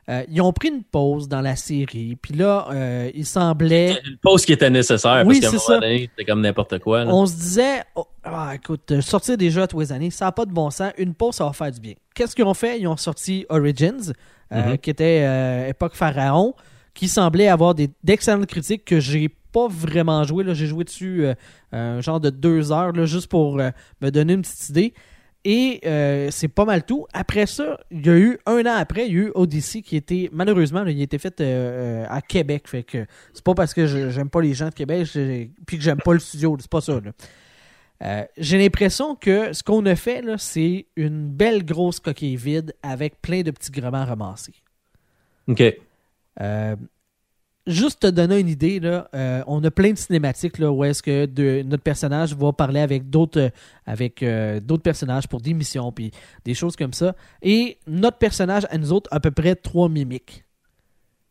euh, 0.09 0.25
ils 0.31 0.41
ont 0.41 0.53
pris 0.53 0.69
une 0.69 0.83
pause 0.83 1.29
dans 1.29 1.41
la 1.41 1.57
série, 1.57 2.17
puis 2.21 2.35
là, 2.35 2.67
euh, 2.71 3.11
il 3.15 3.25
semblait... 3.25 4.01
Une 4.07 4.19
pause 4.19 4.45
qui 4.45 4.53
était 4.53 4.71
nécessaire, 4.71 5.25
oui, 5.27 5.41
parce 5.41 5.53
qu'à 5.53 5.75
un 5.75 5.81
moment 5.81 5.97
c'était 5.97 6.25
comme 6.25 6.41
n'importe 6.41 6.79
quoi. 6.79 7.05
On 7.07 7.27
se 7.27 7.35
disait, 7.35 7.83
oh, 7.95 8.07
ah, 8.23 8.53
écoute, 8.55 9.01
sortir 9.01 9.37
des 9.37 9.51
jeux 9.51 9.63
à 9.63 9.67
tous 9.67 9.81
les 9.81 9.93
années, 9.93 10.11
ça 10.11 10.27
n'a 10.27 10.33
pas 10.33 10.45
de 10.45 10.53
bon 10.53 10.71
sens, 10.71 10.93
une 10.99 11.15
pause, 11.15 11.35
ça 11.35 11.45
va 11.45 11.53
faire 11.53 11.73
du 11.73 11.81
bien. 11.81 11.95
Qu'est-ce 12.15 12.35
qu'ils 12.35 12.45
ont 12.45 12.55
fait? 12.55 12.81
Ils 12.81 12.87
ont 12.87 12.97
sorti 12.97 13.47
Origins, 13.49 14.13
euh, 14.53 14.75
mm-hmm. 14.75 14.79
qui 14.79 14.91
était 14.91 15.71
époque 15.71 15.95
Pharaon, 15.95 16.55
qui 16.95 17.09
semblait 17.09 17.49
avoir 17.49 17.75
d'excellentes 17.75 18.47
critiques 18.47 18.85
que 18.85 19.01
j'ai 19.01 19.29
pas 19.55 19.69
vraiment 19.69 20.25
joué. 20.25 20.45
Là. 20.45 20.53
J'ai 20.53 20.67
joué 20.67 20.85
dessus 20.85 21.25
euh, 21.25 21.35
un 21.73 22.01
genre 22.01 22.21
de 22.21 22.29
deux 22.29 22.73
heures, 22.73 22.93
là, 22.93 23.07
juste 23.07 23.29
pour 23.29 23.59
euh, 23.59 23.71
me 24.03 24.11
donner 24.11 24.35
une 24.35 24.43
petite 24.43 24.69
idée. 24.69 24.95
Et 25.45 25.81
euh, 25.85 26.31
c'est 26.31 26.49
pas 26.49 26.65
mal 26.65 26.85
tout. 26.87 27.07
Après 27.13 27.47
ça, 27.47 27.79
il 27.91 28.07
y 28.07 28.09
a 28.09 28.17
eu 28.17 28.39
un 28.47 28.65
an 28.65 28.77
après, 28.77 29.07
il 29.07 29.13
y 29.15 29.19
a 29.19 29.23
eu 29.25 29.33
Odyssey 29.35 29.83
qui 29.83 29.97
était 29.97 30.31
malheureusement, 30.33 30.83
là, 30.83 30.91
il 30.91 30.99
a 31.01 31.03
été 31.03 31.19
fait 31.19 31.39
euh, 31.41 31.45
euh, 31.45 32.07
à 32.09 32.23
Québec. 32.23 32.67
Fait 32.67 32.83
que 32.83 33.07
c'est 33.35 33.45
pas 33.45 33.55
parce 33.55 33.75
que 33.75 33.87
j'aime 34.11 34.31
pas 34.31 34.41
les 34.41 34.55
gens 34.55 34.71
de 34.71 34.75
Québec 34.75 35.07
puis 35.67 35.77
que 35.77 35.83
j'aime 35.83 35.99
pas 35.99 36.15
le 36.15 36.19
studio, 36.19 36.57
c'est 36.59 36.71
pas 36.71 36.81
ça. 36.81 36.99
Euh, 38.03 38.25
J'ai 38.39 38.59
l'impression 38.59 39.17
que 39.17 39.53
ce 39.53 39.63
qu'on 39.63 39.85
a 39.85 39.95
fait, 39.97 40.23
là, 40.23 40.39
c'est 40.39 40.87
une 40.97 41.29
belle 41.29 41.65
grosse 41.65 42.01
coquille 42.01 42.37
vide 42.37 42.75
avec 42.83 43.21
plein 43.21 43.43
de 43.43 43.51
petits 43.51 43.71
grements 43.71 44.05
ramassés. 44.05 44.55
OK. 45.47 45.63
Juste 47.67 48.01
te 48.01 48.07
donner 48.09 48.41
une 48.41 48.49
idée, 48.49 48.79
là, 48.79 49.09
euh, 49.15 49.43
on 49.47 49.65
a 49.65 49.71
plein 49.71 49.93
de 49.93 49.97
cinématiques 49.97 50.59
là, 50.59 50.71
où 50.71 50.85
est-ce 50.85 51.03
que 51.03 51.25
de- 51.25 51.63
notre 51.63 51.83
personnage 51.83 52.35
va 52.37 52.53
parler 52.53 52.81
avec 52.81 53.09
d'autres 53.09 53.41
euh, 53.41 53.51
avec 53.87 54.23
euh, 54.23 54.61
d'autres 54.61 54.83
personnages 54.83 55.27
pour 55.29 55.41
des 55.41 55.55
missions 55.55 55.91
puis 55.91 56.11
des 56.45 56.53
choses 56.53 56.77
comme 56.77 56.93
ça. 56.93 57.15
Et 57.41 57.79
notre 57.87 58.19
personnage 58.19 58.67
à 58.69 58.77
nous 58.77 58.93
autres 58.93 59.09
a 59.11 59.17
à 59.17 59.21
peu 59.21 59.31
près 59.31 59.55
trois 59.55 59.89
mimiques. 59.89 60.45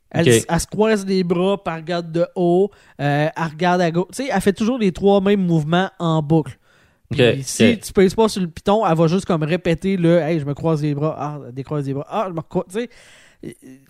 Elle, 0.09 0.31
se 0.31 0.67
croise 0.67 1.05
les 1.05 1.23
bras, 1.23 1.61
elle 1.65 1.73
regarde 1.73 2.11
de 2.11 2.27
haut, 2.35 2.69
elle 2.97 3.31
regarde 3.35 3.81
à 3.81 3.89
gauche. 3.89 4.09
Tu 4.13 4.23
sais, 4.23 4.29
elle 4.31 4.41
fait 4.41 4.53
toujours 4.53 4.77
les 4.77 4.91
trois 4.91 5.21
mêmes 5.21 5.43
mouvements 5.43 5.89
en 5.97 6.21
boucle. 6.21 6.57
Si 7.43 7.73
ok. 7.73 7.79
tu 7.79 7.93
pèses 7.93 8.15
pas 8.15 8.27
sur 8.27 8.41
le 8.41 8.47
piton, 8.47 8.85
elle 8.85 8.97
va 8.97 9.07
juste 9.07 9.25
comme 9.25 9.43
répéter 9.43 9.97
le 9.97 10.17
Hey, 10.19 10.39
je 10.39 10.45
me 10.45 10.53
croise 10.53 10.81
les 10.81 10.95
bras, 10.95 11.15
ah, 11.17 11.51
décroise 11.51 11.85
les 11.85 11.93
bras, 11.93 12.05
ah, 12.09 12.25
je 12.29 12.33
me 12.33 12.41
croise. 12.41 12.65
Tu 12.71 12.81
sais, 12.81 12.89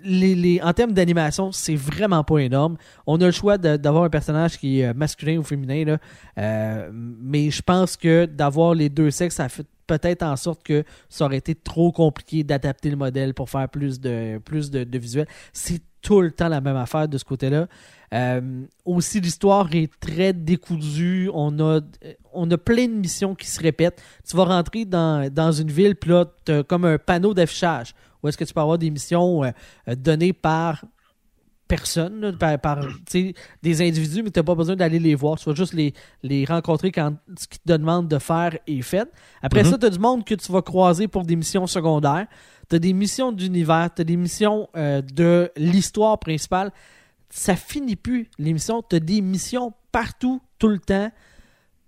les, 0.04 0.60
en 0.62 0.74
termes 0.74 0.94
d'animation, 0.94 1.52
c'est 1.52 1.76
vraiment 1.76 2.24
pas 2.24 2.40
énorme. 2.40 2.78
On 3.06 3.20
a 3.22 3.26
le 3.26 3.32
choix 3.32 3.58
d'avoir 3.58 4.04
un 4.04 4.10
personnage 4.10 4.58
qui 4.58 4.80
est 4.80 4.88
euh, 4.88 4.94
masculin 4.94 5.38
ou 5.38 5.44
féminin. 5.44 5.98
Euh, 6.38 6.90
mais 6.94 7.52
je 7.52 7.62
pense 7.62 7.98
que 7.98 8.26
d'avoir 8.26 8.74
les 8.74 8.90
deux 8.90 9.12
sexes, 9.12 9.36
ça 9.36 9.50
fait 9.50 9.68
peut-être 9.86 10.24
en 10.24 10.36
sorte 10.36 10.64
que 10.64 10.84
ça 11.10 11.26
aurait 11.26 11.38
été 11.38 11.56
trop 11.56 11.92
compliqué 11.92 12.44
d'adapter 12.44 12.90
le 12.90 12.96
modèle 12.96 13.34
pour 13.34 13.50
faire 13.50 13.70
plus 13.70 14.00
de, 14.00 14.40
plus 14.40 14.72
de, 14.72 14.84
de 14.84 14.98
visuel. 14.98 15.28
C'est 15.52 15.82
tout 16.02 16.22
le 16.22 16.32
temps 16.32 16.50
la 16.50 16.62
même 16.62 16.76
affaire 16.76 17.08
de 17.08 17.18
ce 17.18 17.24
côté-là. 17.24 17.68
Euh, 18.14 18.66
aussi, 18.86 19.20
l'histoire 19.20 19.74
est 19.74 19.92
très 20.00 20.34
décousue. 20.34 21.30
On 21.34 21.60
a, 21.60 21.82
on 22.34 22.50
a 22.52 22.58
plein 22.58 22.88
de 22.88 22.94
missions 22.94 23.36
qui 23.36 23.48
se 23.48 23.60
répètent. 23.60 24.02
Tu 24.28 24.36
vas 24.36 24.46
rentrer 24.46 24.86
dans, 24.86 25.32
dans 25.32 25.52
une 25.52 25.72
ville, 25.72 25.96
puis 25.96 26.12
là, 26.12 26.26
tu 26.46 26.64
comme 26.66 26.86
un 26.86 26.98
panneau 26.98 27.34
d'affichage 27.34 27.96
où 28.24 28.28
est-ce 28.28 28.38
que 28.38 28.46
tu 28.46 28.54
peux 28.54 28.62
avoir 28.62 28.78
des 28.78 28.90
missions 28.90 29.44
euh, 29.44 29.52
euh, 29.90 29.96
données 29.96 30.34
par 30.34 30.84
personne, 31.68 32.20
là, 32.22 32.58
par, 32.58 32.82
des 33.64 33.82
individus, 33.82 34.22
mais 34.22 34.30
tu 34.30 34.40
n'as 34.40 34.44
pas 34.44 34.54
besoin 34.54 34.76
d'aller 34.76 35.00
les 35.00 35.16
voir. 35.16 35.40
Tu 35.40 35.50
vas 35.50 35.56
juste 35.56 35.74
les, 35.74 35.94
les 36.22 36.46
rencontrer 36.46 36.92
quand 36.92 37.16
ce 37.38 37.48
qu'ils 37.48 37.62
te 37.62 37.72
demandent 37.72 38.08
de 38.08 38.20
faire 38.20 38.58
est 38.68 38.82
fait. 38.82 39.10
Après 39.42 39.64
Mhm. 39.64 39.72
ça, 39.72 39.78
tu 39.78 39.86
as 39.88 39.90
du 39.90 40.00
monde 40.00 40.24
que 40.24 40.36
tu 40.36 40.52
vas 40.52 40.62
croiser 40.62 41.08
pour 41.08 41.24
des 41.24 41.36
missions 41.36 41.66
secondaires. 41.66 42.28
Tu 42.70 42.76
as 42.76 42.80
des 42.80 42.94
missions 42.94 43.32
d'univers, 43.32 43.90
tu 43.96 44.02
as 44.02 44.06
des 44.06 44.18
missions 44.18 44.70
euh, 44.76 45.02
de 45.02 45.52
l'histoire 45.58 46.20
principale. 46.20 46.72
Ça 47.30 47.56
finit 47.56 47.96
plus, 47.96 48.30
les 48.38 48.54
missions. 48.54 48.84
Tu 48.88 48.98
as 48.98 49.00
des 49.00 49.22
missions 49.22 49.74
partout, 49.92 50.42
tout 50.60 50.68
le 50.68 50.80
temps, 50.80 51.12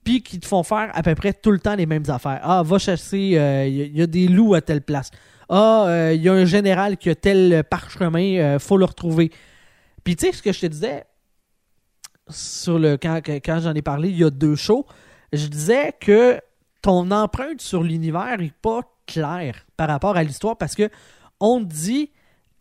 puis 0.04 0.24
qui 0.24 0.40
te 0.40 0.48
font 0.48 0.64
faire 0.64 0.90
à 0.94 1.04
peu 1.04 1.14
près 1.16 1.34
tout 1.34 1.52
le 1.52 1.60
temps 1.60 1.76
les 1.76 1.86
mêmes 1.86 2.04
affaires. 2.08 2.40
Ah, 2.44 2.64
va 2.64 2.80
chasser, 2.80 3.38
il 3.68 3.98
y, 3.98 4.02
a 4.02 4.08
des 4.08 4.28
loups 4.28 4.54
à 4.54 4.62
telle 4.62 4.82
place. 4.82 5.12
Ah, 5.50 6.12
il 6.14 6.22
y 6.22 6.30
a 6.30 6.34
un 6.34 6.46
général 6.46 6.98
qui 6.98 7.10
a 7.10 7.16
tel 7.16 7.64
parchemin, 7.64 8.38
euh, 8.38 8.60
faut 8.60 8.78
le 8.78 8.86
retrouver. 8.86 9.32
Puis 10.04 10.16
tu 10.16 10.26
sais, 10.26 10.32
ce 10.32 10.42
que 10.42 10.52
je 10.52 10.62
te 10.62 10.66
disais, 10.66 11.06
sur 12.30 12.80
le 12.80 12.98
quand, 12.98 13.22
quand 13.26 13.60
j'en 13.62 13.74
ai 13.74 13.82
parlé 13.82 14.10
il 14.10 14.18
y 14.18 14.24
a 14.24 14.30
deux 14.30 14.56
shows, 14.56 14.86
je 15.32 15.48
disais 15.48 15.94
que 16.00 16.40
ton 16.82 17.12
empreinte 17.12 17.62
sur 17.62 17.84
l'univers 17.84 18.40
est 18.42 18.54
pas 18.62 18.82
claire 19.06 19.66
par 19.78 19.88
rapport 19.88 20.18
à 20.18 20.24
l'histoire 20.24 20.58
parce 20.58 20.76
que 20.76 20.90
on 21.40 21.60
te 21.60 21.74
dit 21.74 22.12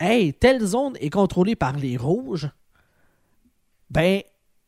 Hey, 0.00 0.34
telle 0.34 0.64
zone 0.64 0.96
est 1.00 1.10
contrôlée 1.10 1.56
par 1.56 1.76
les 1.76 1.96
rouges. 1.96 2.50
Ben, 3.90 4.22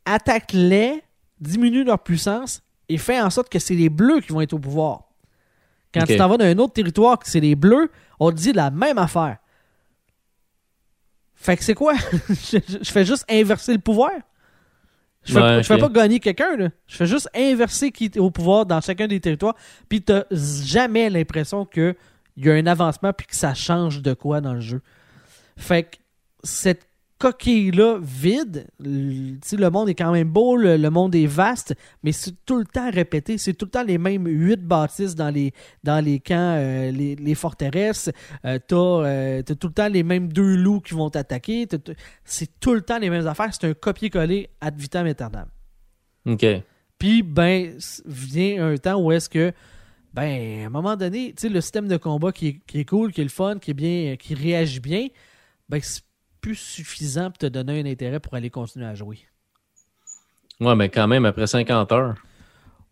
attaque-les, 0.04 1.02
diminue 1.40 1.84
leur 1.84 1.98
puissance 1.98 2.62
et 2.88 2.96
fais 2.96 3.20
en 3.20 3.28
sorte 3.28 3.48
que 3.48 3.58
c'est 3.58 3.74
les 3.74 3.88
bleus 3.88 4.20
qui 4.20 4.32
vont 4.32 4.40
être 4.40 4.52
au 4.52 4.58
pouvoir. 4.58 5.08
Quand 5.92 6.04
tu 6.04 6.16
t'en 6.16 6.28
vas 6.28 6.36
dans 6.36 6.44
un 6.44 6.58
autre 6.58 6.74
territoire 6.74 7.18
que 7.18 7.28
c'est 7.28 7.40
les 7.40 7.54
bleus, 7.54 7.90
on 8.18 8.30
te 8.30 8.36
dit 8.36 8.52
la 8.52 8.70
même 8.70 8.98
affaire. 8.98 9.38
Fait 11.34 11.56
que 11.56 11.64
c'est 11.64 11.74
quoi? 11.74 11.94
je, 12.28 12.90
fais 12.90 13.04
juste 13.04 13.24
inverser 13.30 13.72
le 13.72 13.78
pouvoir? 13.78 14.10
Je 15.22 15.34
fais, 15.34 15.40
Ouais, 15.40 15.62
je 15.62 15.66
fais 15.66 15.74
ok. 15.74 15.80
pas 15.80 15.88
gagner 15.88 16.20
quelqu'un, 16.20 16.56
là. 16.56 16.68
Je 16.86 16.96
fais 16.96 17.06
juste 17.06 17.28
inverser 17.34 17.90
qui 17.90 18.06
est 18.06 18.18
au 18.18 18.30
pouvoir 18.30 18.64
dans 18.64 18.80
chacun 18.80 19.06
des 19.06 19.20
territoires. 19.20 19.54
Puis 19.88 20.02
t'as 20.02 20.24
jamais 20.30 21.10
l'impression 21.10 21.64
qu'il 21.66 21.94
y 22.36 22.50
a 22.50 22.54
un 22.54 22.66
avancement 22.66 23.12
puis 23.12 23.26
que 23.26 23.36
ça 23.36 23.54
change 23.54 24.02
de 24.02 24.14
quoi 24.14 24.40
dans 24.40 24.54
le 24.54 24.60
jeu. 24.60 24.80
Fait 25.56 25.84
que 25.84 25.96
cette 26.42 26.85
coquille-là 27.18 27.98
vide, 28.02 28.66
l- 28.84 29.38
tu 29.42 29.48
sais, 29.48 29.56
le 29.56 29.70
monde 29.70 29.88
est 29.88 29.94
quand 29.94 30.12
même 30.12 30.28
beau, 30.28 30.56
le, 30.56 30.76
le 30.76 30.90
monde 30.90 31.14
est 31.14 31.26
vaste, 31.26 31.74
mais 32.02 32.12
c'est 32.12 32.34
tout 32.44 32.56
le 32.58 32.64
temps 32.64 32.90
répété. 32.90 33.38
C'est 33.38 33.54
tout 33.54 33.64
le 33.66 33.70
temps 33.70 33.82
les 33.84 33.98
mêmes 33.98 34.26
huit 34.26 34.60
bâtisses 34.62 35.14
dans 35.14 35.30
les, 35.30 35.52
dans 35.82 36.04
les 36.04 36.20
camps, 36.20 36.34
euh, 36.58 36.90
les, 36.90 37.16
les 37.16 37.34
forteresses. 37.34 38.10
Euh, 38.44 38.58
t'as, 38.66 38.76
euh, 38.76 39.42
t'as 39.42 39.54
tout 39.54 39.68
le 39.68 39.72
temps 39.72 39.88
les 39.88 40.02
mêmes 40.02 40.32
deux 40.32 40.56
loups 40.56 40.80
qui 40.80 40.94
vont 40.94 41.10
t'attaquer. 41.10 41.66
T'as- 41.66 41.78
t'as- 41.78 41.92
C'est 42.24 42.60
tout 42.60 42.74
le 42.74 42.82
temps 42.82 42.98
les 42.98 43.10
mêmes 43.10 43.26
affaires. 43.26 43.52
C'est 43.52 43.66
un 43.66 43.74
copier-coller 43.74 44.50
ad 44.60 44.78
vitam 44.78 45.06
aeternam. 45.06 45.48
OK. 46.26 46.44
Puis, 46.98 47.22
ben, 47.22 47.76
vient 48.06 48.66
un 48.72 48.76
temps 48.76 49.00
où 49.00 49.12
est-ce 49.12 49.28
que, 49.28 49.52
ben, 50.14 50.62
à 50.62 50.66
un 50.66 50.70
moment 50.70 50.96
donné, 50.96 51.28
tu 51.36 51.42
sais, 51.42 51.48
le 51.48 51.60
système 51.60 51.88
de 51.88 51.96
combat 51.98 52.32
qui 52.32 52.46
est, 52.48 52.60
qui 52.66 52.80
est 52.80 52.84
cool, 52.84 53.12
qui 53.12 53.20
est 53.20 53.24
le 53.24 53.30
fun, 53.30 53.58
qui 53.58 53.72
est 53.72 53.74
bien, 53.74 54.16
qui 54.16 54.34
réagit 54.34 54.80
bien, 54.80 55.08
ben, 55.68 55.78
c'est 55.82 56.02
plus 56.46 56.54
suffisant 56.54 57.24
pour 57.30 57.38
te 57.38 57.46
donner 57.46 57.80
un 57.80 57.86
intérêt 57.86 58.20
pour 58.20 58.32
aller 58.34 58.50
continuer 58.50 58.86
à 58.86 58.94
jouer. 58.94 59.18
Ouais, 60.60 60.76
mais 60.76 60.88
quand 60.88 61.08
même, 61.08 61.24
après 61.24 61.48
50 61.48 61.90
heures. 61.90 62.14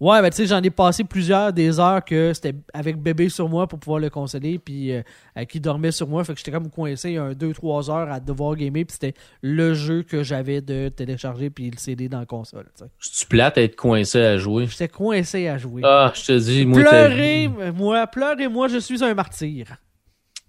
Ouais, 0.00 0.20
ben, 0.20 0.28
tu 0.30 0.38
sais, 0.38 0.46
j'en 0.46 0.60
ai 0.60 0.70
passé 0.70 1.04
plusieurs 1.04 1.52
des 1.52 1.78
heures 1.78 2.04
que 2.04 2.32
c'était 2.34 2.56
avec 2.72 3.00
bébé 3.00 3.28
sur 3.28 3.48
moi 3.48 3.68
pour 3.68 3.78
pouvoir 3.78 4.00
le 4.00 4.10
consoler, 4.10 4.58
puis 4.58 4.90
euh, 4.92 5.02
qui 5.48 5.60
dormait 5.60 5.92
sur 5.92 6.08
moi, 6.08 6.24
fait 6.24 6.32
que 6.32 6.38
j'étais 6.40 6.50
comme 6.50 6.68
coincé 6.68 7.16
un 7.16 7.30
2-3 7.30 7.90
heures 7.92 8.10
à 8.10 8.18
devoir 8.18 8.56
gamer, 8.56 8.84
puis 8.84 8.94
c'était 9.00 9.14
le 9.40 9.72
jeu 9.72 10.02
que 10.02 10.24
j'avais 10.24 10.60
de 10.60 10.88
télécharger, 10.88 11.48
puis 11.48 11.70
le 11.70 11.78
CD 11.78 12.08
dans 12.08 12.18
la 12.18 12.26
console, 12.26 12.66
tu 12.98 13.26
plate 13.26 13.56
à 13.56 13.62
être 13.62 13.76
coincé 13.76 14.20
à 14.20 14.36
jouer? 14.36 14.66
J'étais 14.66 14.88
coincé 14.88 15.46
à 15.46 15.58
jouer. 15.58 15.82
Ah, 15.84 16.12
je 16.12 16.24
te 16.24 16.38
dis, 16.40 16.66
moi, 16.66 16.82
t'as- 16.82 16.90
Pleurez, 17.08 17.48
moi, 17.72 18.04
pleurez, 18.08 18.48
moi, 18.48 18.66
je 18.66 18.78
suis 18.78 19.04
un 19.04 19.14
martyr. 19.14 19.76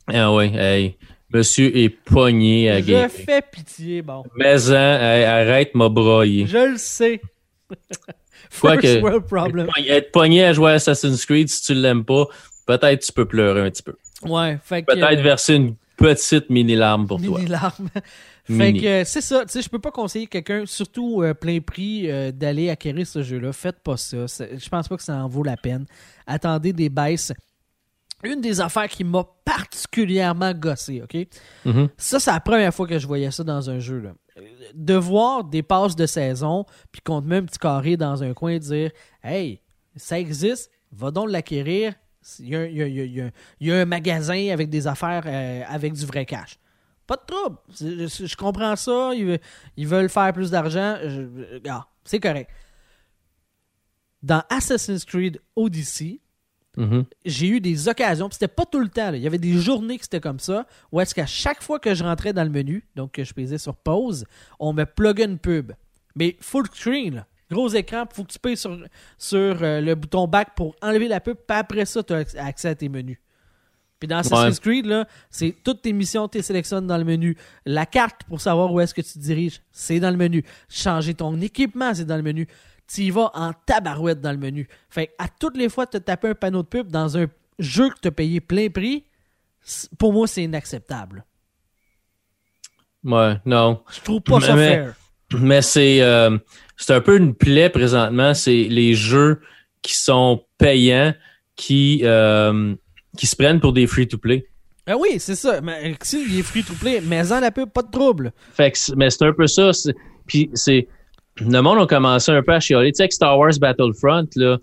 Ah 0.08 0.34
ouais, 0.34 0.52
hey. 0.56 0.98
Monsieur 1.34 1.76
est 1.76 1.90
pogné 1.90 2.70
à 2.70 2.82
Je 2.82 3.08
fais 3.08 3.42
pitié, 3.42 4.02
bon. 4.02 4.24
Mais 4.36 4.72
hein, 4.72 5.24
arrête 5.28 5.74
m'a 5.76 5.90
broyer. 5.90 6.46
Je 6.48 6.72
le 6.72 6.78
sais. 6.78 7.22
Quoi 8.62 8.78
que-. 8.78 9.90
Être 9.90 10.12
pogné 10.12 10.46
à 10.46 10.54
jouer 10.54 10.72
à 10.72 10.74
Assassin's 10.76 11.26
Creed, 11.26 11.50
si 11.50 11.64
tu 11.64 11.74
l'aimes 11.74 12.06
pas, 12.06 12.26
peut-être 12.66 13.06
tu 13.06 13.12
peux 13.12 13.26
pleurer 13.26 13.62
un 13.62 13.70
petit 13.70 13.84
peu. 13.84 13.96
Ouais, 14.24 14.58
fait 14.64 14.84
que. 14.84 14.94
Peut-être 14.94 15.22
verser 15.22 15.56
une 15.56 15.76
petite 15.98 16.50
mini-larme 16.50 17.08
pour 17.08 17.22
toi. 17.22 17.38
Mini 17.40 17.50
larme. 17.50 17.90
fait 17.94 18.54
Mini. 18.54 18.82
que 18.82 18.88
euh, 18.88 19.04
c'est 19.06 19.22
ça, 19.22 19.46
tu 19.46 19.54
sais, 19.54 19.62
je 19.62 19.70
peux 19.70 19.80
pas 19.80 19.92
conseiller 19.92 20.28
quelqu'un, 20.28 20.66
surtout 20.66 21.22
euh, 21.22 21.34
plein 21.34 21.60
prix, 21.60 22.10
euh, 22.10 22.32
d'aller 22.32 22.70
acquérir 22.70 23.08
ce 23.08 23.24
jeu-là. 23.24 23.54
Faites 23.54 23.80
pas 23.80 23.98
ça. 23.98 24.26
Je 24.28 24.70
pense 24.70 24.88
pas 24.88 24.98
que 24.98 25.04
ça 25.04 25.16
en 25.16 25.28
vaut 25.28 25.44
la 25.44 25.58
peine. 25.58 25.86
Attendez 26.28 26.74
des 26.74 26.90
baisses. 26.90 27.34
Une 28.26 28.42
des 28.42 28.60
affaires 28.62 28.88
qui 28.88 29.04
m'a 29.04 29.24
particulièrement 29.46 30.54
gossé, 30.54 31.02
ok? 31.02 31.28
Mhm. 31.66 31.90
Ça, 31.98 32.20
c'est 32.20 32.32
la 32.32 32.40
première 32.40 32.74
fois 32.74 32.88
que 32.88 32.98
je 33.00 33.08
voyais 33.08 33.32
ça 33.32 33.44
dans 33.44 33.70
un 33.70 33.80
jeu. 33.80 34.00
Là. 34.00 34.14
De 34.74 34.96
voir 34.96 35.44
des 35.44 35.64
passes 35.64 35.96
de 35.96 36.06
saison, 36.06 36.66
puis 36.92 37.02
qu'on 37.02 37.22
te 37.22 37.28
met 37.28 37.38
un 37.38 37.44
petit 37.46 37.60
carré 37.60 37.96
dans 37.98 38.24
un 38.24 38.34
coin 38.34 38.52
et 38.52 38.60
dire 38.60 38.92
Hey, 39.24 39.62
ça 39.96 40.20
existe, 40.20 40.70
va 40.92 41.12
donc 41.12 41.30
l'acquérir. 41.30 41.94
Il 42.40 42.50
y, 42.50 42.56
a, 42.56 42.66
y 42.66 42.92
y 43.20 43.32
y 43.62 43.72
un 43.72 43.86
magasin 43.86 44.50
avec 44.52 44.70
des 44.70 44.88
affaires 44.88 45.24
euh, 45.28 45.62
avec 45.68 45.94
du 45.94 46.06
vrai 46.06 46.26
cash. 46.26 46.58
Pas 47.06 47.18
de 47.18 47.22
trouble. 47.28 47.58
Je, 47.80 48.26
je 48.26 48.36
comprends 48.36 48.76
ça. 48.76 49.12
Ils, 49.14 49.26
ve- 49.28 49.40
ils 49.78 49.88
veulent 49.88 50.10
faire 50.10 50.34
plus 50.34 50.50
d'argent. 50.50 50.98
Ah, 51.70 51.86
c'est 52.04 52.20
correct. 52.20 52.50
Dans 54.24 54.42
Assassin's 54.50 55.06
Creed 55.06 55.40
Odyssey, 55.56 56.20
Mhm. 56.78 57.06
j'ai 57.26 57.48
eu 57.48 57.60
des 57.62 57.88
occasions, 57.88 58.28
puis 58.30 58.38
c'était 58.40 58.54
pas 58.54 58.66
tout 58.66 58.80
le 58.80 58.90
temps. 58.90 59.12
là. 59.12 59.18
Il 59.18 59.24
y 59.24 59.28
avait 59.28 59.38
des 59.38 59.54
journées 59.54 59.98
que 59.98 60.04
c'était 60.04 60.20
comme 60.20 60.40
ça, 60.40 60.66
où 60.92 61.00
est-ce 61.00 61.16
qu'à 61.16 61.26
chaque 61.26 61.62
fois 61.62 61.80
que 61.80 61.94
je 61.94 62.04
rentrais 62.04 62.34
dans 62.34 62.44
le 62.44 62.50
menu, 62.50 62.88
donc 62.96 63.14
que 63.14 63.24
je 63.24 63.34
pesais 63.34 63.58
sur 63.58 63.76
pause, 63.76 64.26
on 64.60 64.74
me 64.74 64.86
pluguait 64.86 65.26
une 65.26 65.40
pub. 65.40 65.72
Mais 66.16 66.38
full 66.40 66.66
screen, 66.74 67.16
là. 67.16 67.28
gros 67.52 67.70
écran, 67.70 68.06
faut 68.12 68.24
que 68.24 68.32
tu 68.32 68.40
payes 68.40 68.58
sur, 68.58 68.78
sur 69.18 69.38
euh, 69.62 69.82
le 69.82 69.96
bouton 69.96 70.28
back 70.28 70.50
pour 70.56 70.76
enlever 70.82 71.08
la 71.08 71.20
pub, 71.20 71.36
puis 71.36 71.58
après 71.58 71.86
ça, 71.86 72.04
tu 72.04 72.14
as 72.14 72.26
accès 72.38 72.70
à 72.70 72.76
tes 72.76 72.90
menus. 72.90 73.18
Puis 74.00 74.08
dans 74.08 74.18
Assassin's 74.18 74.60
Creed, 74.60 74.86
là, 74.86 75.08
c'est 75.30 75.56
toutes 75.64 75.82
tes 75.82 75.94
missions, 75.94 76.28
tu 76.28 76.42
sélectionnes 76.42 76.86
dans 76.86 76.98
le 76.98 77.06
menu. 77.06 77.38
La 77.66 77.86
carte 77.86 78.24
pour 78.28 78.42
savoir 78.42 78.72
où 78.74 78.80
est-ce 78.80 78.94
que 78.94 79.02
tu 79.02 79.14
te 79.14 79.20
diriges, 79.20 79.62
c'est 79.72 80.00
dans 80.00 80.12
le 80.12 80.18
menu. 80.18 80.44
Changer 80.68 81.14
ton 81.14 81.40
équipement, 81.40 81.94
c'est 81.94 82.06
dans 82.06 82.18
le 82.18 82.24
menu. 82.24 82.48
Tu 82.88 83.02
y 83.02 83.10
vas 83.10 83.32
en 83.34 83.52
tabarouette 83.66 84.22
dans 84.22 84.32
le 84.32 84.38
menu. 84.38 84.68
Fait 84.90 85.14
à 85.18 85.28
toutes 85.28 85.58
les 85.58 85.70
fois 85.70 85.86
que 85.86 85.98
tu 85.98 86.04
tapé 86.04 86.30
un 86.30 86.36
panneau 86.36 86.64
de 86.64 86.68
pub 86.68 86.88
dans 86.90 87.18
un 87.18 87.26
jeu 87.60 87.90
que 87.90 88.00
tu 88.02 88.08
as 88.08 88.12
payé 88.12 88.42
plein 88.42 88.70
prix, 88.70 89.06
pour 89.98 90.14
moi, 90.14 90.28
c'est 90.28 90.44
inacceptable. 90.44 91.26
Ouais, 93.04 93.38
non. 93.46 93.82
Je 93.92 94.02
trouve 94.02 94.22
pas 94.22 94.40
ça 94.40 94.56
fair. 94.56 94.96
Mais 95.40 95.62
c'est 95.62 96.02
euh, 96.02 96.38
c'est 96.78 96.94
un 96.94 97.02
peu 97.02 97.18
une 97.18 97.34
plaie 97.34 97.70
présentement, 97.70 98.34
c'est 98.34 98.64
les 98.64 98.94
jeux 98.94 99.42
qui 99.82 99.96
sont 99.96 100.44
payants 100.58 101.14
qui 101.56 102.02
euh, 102.04 102.76
qui 103.18 103.28
se 103.28 103.36
prennent 103.36 103.60
pour 103.60 103.74
des 103.74 103.88
free-to-play. 103.88 104.48
Ah 104.88 104.96
oui, 104.98 105.20
c'est 105.20 105.36
ça. 105.36 105.62
Mais 105.62 105.96
s'il 106.02 106.38
est 106.38 106.44
free-to-play, 106.44 107.02
mais 107.02 107.32
en 107.32 107.40
la 107.40 107.52
pub, 107.52 107.70
pas 107.70 107.82
de 107.82 107.90
trouble. 107.90 108.34
Fait 108.54 108.72
que, 108.72 108.78
mais 108.96 109.10
c'est 109.10 109.26
un 109.26 109.34
peu 109.34 109.48
ça. 109.48 109.72
Puis 110.28 110.50
c'est. 110.54 110.88
Le 111.42 111.62
monde 111.62 111.80
a 111.80 111.86
commencé 111.86 112.32
un 112.32 112.42
peu 112.42 112.54
à 112.54 112.60
chialer. 112.60 112.92
Tu 112.92 113.04
sais, 113.04 113.10
Star 113.10 113.38
Wars 113.38 113.54
Battlefront, 113.60 114.28
là, 114.36 114.58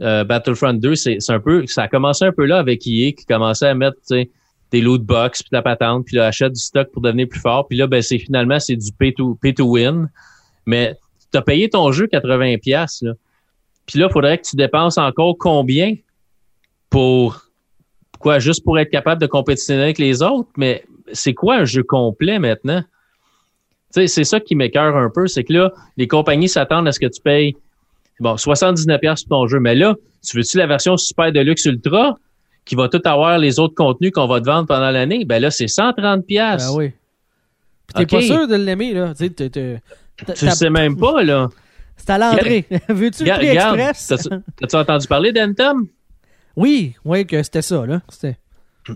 euh, 0.00 0.24
Battlefront 0.24 0.74
2, 0.74 0.94
c'est 0.94 1.18
un 1.28 1.40
peu. 1.40 1.66
Ça 1.66 1.84
a 1.84 1.88
commencé 1.88 2.24
un 2.24 2.32
peu 2.32 2.44
là 2.44 2.58
avec 2.58 2.86
EA 2.86 3.12
qui 3.12 3.24
commençait 3.26 3.68
à 3.68 3.74
mettre 3.74 3.98
des 4.72 4.80
loot 4.80 5.02
box 5.02 5.42
puis 5.42 5.50
la 5.52 5.62
patente, 5.62 6.06
puis 6.06 6.16
là, 6.16 6.26
achète 6.26 6.52
du 6.52 6.60
stock 6.60 6.90
pour 6.92 7.02
devenir 7.02 7.28
plus 7.28 7.40
fort. 7.40 7.68
Puis 7.68 7.78
là, 7.78 7.86
ben 7.86 8.02
c'est 8.02 8.18
finalement 8.18 8.58
c'est 8.58 8.76
du 8.76 8.90
pay 8.92 9.14
to, 9.14 9.38
pay 9.40 9.54
to 9.54 9.64
win. 9.64 10.10
Mais 10.66 10.96
tu 11.32 11.38
as 11.38 11.42
payé 11.42 11.68
ton 11.68 11.92
jeu 11.92 12.06
80$. 12.06 13.04
Là. 13.04 13.12
Puis 13.86 13.98
là, 13.98 14.06
il 14.10 14.12
faudrait 14.12 14.38
que 14.38 14.46
tu 14.46 14.56
dépenses 14.56 14.98
encore 14.98 15.36
combien 15.38 15.94
pour 16.90 17.46
quoi, 18.18 18.38
juste 18.38 18.64
pour 18.64 18.78
être 18.78 18.90
capable 18.90 19.20
de 19.20 19.26
compétitionner 19.26 19.82
avec 19.82 19.98
les 19.98 20.22
autres, 20.22 20.48
mais 20.56 20.84
c'est 21.12 21.34
quoi 21.34 21.56
un 21.56 21.64
jeu 21.64 21.82
complet 21.82 22.38
maintenant? 22.38 22.82
C'est 24.06 24.24
ça 24.24 24.40
qui 24.40 24.54
m'écœure 24.54 24.96
un 24.96 25.10
peu, 25.10 25.26
c'est 25.26 25.44
que 25.44 25.52
là, 25.52 25.72
les 25.96 26.06
compagnies 26.06 26.48
s'attendent 26.48 26.88
à 26.88 26.92
ce 26.92 27.00
que 27.00 27.06
tu 27.06 27.20
payes 27.20 27.56
bon, 28.20 28.34
79$ 28.34 29.26
pour 29.28 29.38
ton 29.38 29.46
jeu, 29.46 29.60
mais 29.60 29.74
là, 29.74 29.94
tu 30.26 30.36
veux-tu 30.36 30.56
la 30.58 30.66
version 30.66 30.96
Super 30.96 31.32
Deluxe 31.32 31.64
Ultra 31.66 32.16
qui 32.64 32.74
va 32.74 32.88
tout 32.88 33.00
avoir 33.04 33.38
les 33.38 33.58
autres 33.58 33.74
contenus 33.74 34.10
qu'on 34.12 34.26
va 34.26 34.40
te 34.40 34.46
vendre 34.46 34.66
pendant 34.66 34.90
l'année? 34.90 35.24
Ben 35.24 35.40
là, 35.40 35.50
c'est 35.50 35.66
130$. 35.66 36.24
Ben 36.26 36.58
oui. 36.74 36.92
Puis 37.86 38.04
t'es 38.04 38.06
pas 38.06 38.22
sûr 38.22 38.48
de 38.48 38.56
l'aimer, 38.56 38.92
là. 38.92 39.14
Tu 39.14 39.30
tu 39.32 39.78
sais 40.34 40.70
même 40.70 40.96
pas, 40.98 41.22
là. 41.22 41.48
C'est 41.96 42.10
à 42.10 42.18
l'entrée. 42.18 42.66
Veux-tu 42.88 43.24
le 43.24 43.32
prix 43.32 43.48
express? 43.48 44.12
T'as-tu 44.56 44.76
entendu 44.76 45.06
parler 45.06 45.32
d'Anthem? 45.32 45.86
Oui, 46.56 46.94
oui, 47.04 47.26
que 47.26 47.42
c'était 47.42 47.62
ça, 47.62 47.86
là. 47.86 48.00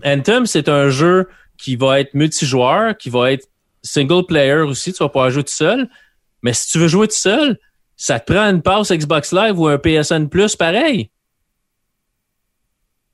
Anthem, 0.03 0.45
c'est 0.45 0.67
un 0.67 0.89
jeu 0.89 1.27
qui 1.57 1.75
va 1.75 1.99
être 1.99 2.13
multijoueur, 2.13 2.97
qui 2.97 3.09
va 3.09 3.31
être 3.31 3.47
single 3.83 4.25
player 4.25 4.61
aussi. 4.61 4.93
Tu 4.93 4.99
vas 5.03 5.09
pouvoir 5.09 5.31
jouer 5.31 5.43
tout 5.43 5.51
seul. 5.51 5.89
Mais 6.43 6.53
si 6.53 6.71
tu 6.71 6.79
veux 6.79 6.87
jouer 6.87 7.07
tout 7.07 7.15
seul, 7.15 7.59
ça 7.95 8.19
te 8.19 8.31
prend 8.31 8.43
une 8.49 8.61
passe 8.61 8.91
Xbox 8.91 9.31
Live 9.31 9.59
ou 9.59 9.67
un 9.67 9.77
PSN 9.77 10.27
Plus 10.27 10.55
pareil. 10.55 11.11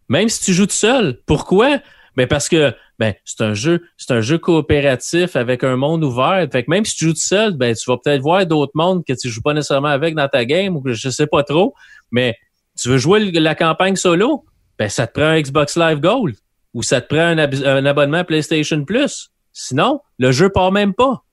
Même 0.10 0.30
si 0.30 0.42
tu 0.44 0.54
joues 0.54 0.68
tout 0.68 0.74
seul. 0.74 1.22
Pourquoi? 1.26 1.80
Ben 2.16 2.28
parce 2.28 2.50
que 2.50 2.74
ben 2.98 3.14
c'est 3.26 3.42
un 3.42 3.54
jeu, 3.54 3.84
c'est 3.96 4.12
un 4.12 4.22
jeu 4.22 4.40
coopératif 4.40 5.36
avec 5.36 5.64
un 5.64 5.76
monde 5.76 6.04
ouvert. 6.04 6.48
Fait 6.52 6.64
que 6.64 6.70
même 6.70 6.84
si 6.84 6.96
tu 6.96 7.06
joues 7.06 7.14
tout 7.14 7.20
seul, 7.20 7.54
ben 7.54 7.76
tu 7.76 7.90
vas 7.90 7.98
peut-être 7.98 8.22
voir 8.22 8.46
d'autres 8.46 8.72
mondes 8.74 9.06
que 9.06 9.14
tu 9.14 9.30
joues 9.30 9.42
pas 9.42 9.54
nécessairement 9.54 9.90
avec 9.90 10.16
dans 10.16 10.28
ta 10.28 10.46
game 10.46 10.76
ou 10.76 10.82
que 10.82 10.94
je 10.94 11.10
sais 11.10 11.28
pas 11.28 11.44
trop. 11.44 11.76
Mais 12.12 12.36
tu 12.78 12.90
veux 12.90 12.98
jouer 12.98 13.32
la 13.32 13.56
campagne 13.56 13.96
solo, 13.96 14.46
ben 14.80 14.90
ça 14.90 15.06
te 15.06 15.14
prend 15.14 15.30
un 15.30 15.42
Xbox 15.42 15.78
Live 15.78 16.00
Gold 16.00 16.36
ou 16.74 16.84
ça 16.84 17.02
te 17.02 17.08
prend 17.08 17.38
un, 17.38 17.86
abonnement 17.86 18.24
PlayStation 18.24 18.84
Plus. 18.84 19.32
Sinon, 19.60 20.02
le 20.20 20.32
jeu 20.32 20.50
part 20.50 20.72
même 20.72 20.94
pas. 20.94 21.24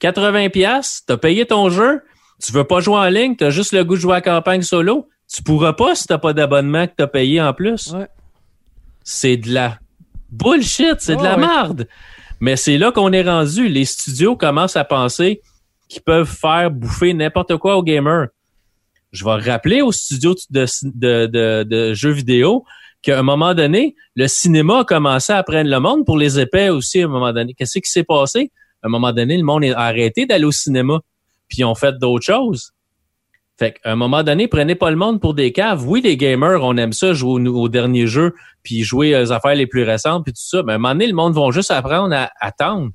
80 0.00 0.48
pièces, 0.48 1.04
t'as 1.06 1.16
payé 1.16 1.46
ton 1.46 1.70
jeu, 1.70 2.02
tu 2.44 2.52
veux 2.52 2.64
pas 2.64 2.80
jouer 2.80 2.96
en 2.96 3.08
ligne, 3.08 3.36
t'as 3.36 3.50
juste 3.50 3.72
le 3.72 3.84
goût 3.84 3.94
de 3.94 4.00
jouer 4.00 4.14
à 4.14 4.16
la 4.16 4.22
campagne 4.22 4.62
solo, 4.62 5.08
tu 5.32 5.44
pourras 5.44 5.72
pas 5.72 5.94
si 5.94 6.08
t'as 6.08 6.18
pas 6.18 6.32
d'abonnement 6.32 6.88
que 6.88 6.94
t'as 6.96 7.06
payé 7.06 7.40
en 7.40 7.52
plus. 7.52 7.94
C'est 9.04 9.36
de 9.36 9.52
la 9.52 9.78
bullshit, 10.30 10.96
c'est 10.98 11.14
de 11.14 11.22
la 11.22 11.36
merde. 11.36 11.86
Mais 12.40 12.56
c'est 12.56 12.76
là 12.76 12.90
qu'on 12.90 13.12
est 13.12 13.22
rendu. 13.22 13.68
Les 13.68 13.84
studios 13.84 14.36
commencent 14.36 14.76
à 14.76 14.84
penser 14.84 15.42
qu'ils 15.88 16.02
peuvent 16.02 16.28
faire 16.28 16.72
bouffer 16.72 17.14
n'importe 17.14 17.56
quoi 17.56 17.76
aux 17.76 17.84
gamers 17.84 18.26
je 19.12 19.24
vais 19.24 19.50
rappeler 19.50 19.80
aux 19.82 19.92
studios 19.92 20.34
de, 20.50 20.66
de, 20.84 21.62
de, 21.62 21.94
jeux 21.94 22.10
vidéo 22.10 22.64
qu'à 23.08 23.18
un 23.18 23.22
moment 23.22 23.54
donné, 23.54 23.96
le 24.16 24.28
cinéma 24.28 24.80
a 24.80 24.84
commencé 24.84 25.32
à 25.32 25.42
prendre 25.42 25.70
le 25.70 25.80
monde 25.80 26.04
pour 26.04 26.18
les 26.18 26.38
épais 26.38 26.68
aussi 26.68 27.00
à 27.00 27.06
un 27.06 27.08
moment 27.08 27.32
donné. 27.32 27.54
Qu'est-ce 27.54 27.78
qui 27.78 27.90
s'est 27.90 28.04
passé? 28.04 28.52
À 28.82 28.86
un 28.86 28.90
moment 28.90 29.12
donné, 29.12 29.38
le 29.38 29.44
monde 29.44 29.64
a 29.64 29.80
arrêté 29.80 30.26
d'aller 30.26 30.44
au 30.44 30.52
cinéma, 30.52 31.00
puis 31.48 31.60
ils 31.60 31.64
ont 31.64 31.74
fait 31.74 31.96
d'autres 31.98 32.26
choses. 32.26 32.72
Fait 33.58 33.72
qu'à 33.72 33.92
un 33.92 33.96
moment 33.96 34.22
donné, 34.22 34.46
prenez 34.46 34.74
pas 34.74 34.90
le 34.90 34.96
monde 34.96 35.22
pour 35.22 35.32
des 35.32 35.52
caves. 35.52 35.88
Oui, 35.88 36.02
les 36.02 36.18
gamers, 36.18 36.62
on 36.62 36.76
aime 36.76 36.92
ça, 36.92 37.14
jouer 37.14 37.48
aux, 37.48 37.68
derniers 37.70 38.06
jeux, 38.06 38.34
puis 38.62 38.82
jouer 38.82 39.18
aux 39.18 39.32
affaires 39.32 39.54
les 39.54 39.66
plus 39.66 39.84
récentes, 39.84 40.24
puis 40.24 40.34
tout 40.34 40.42
ça. 40.42 40.62
Mais 40.62 40.72
à 40.72 40.76
un 40.76 40.78
moment 40.78 40.92
donné, 40.92 41.06
le 41.06 41.14
monde 41.14 41.34
va 41.34 41.50
juste 41.50 41.70
apprendre 41.70 42.14
à 42.14 42.30
attendre, 42.40 42.90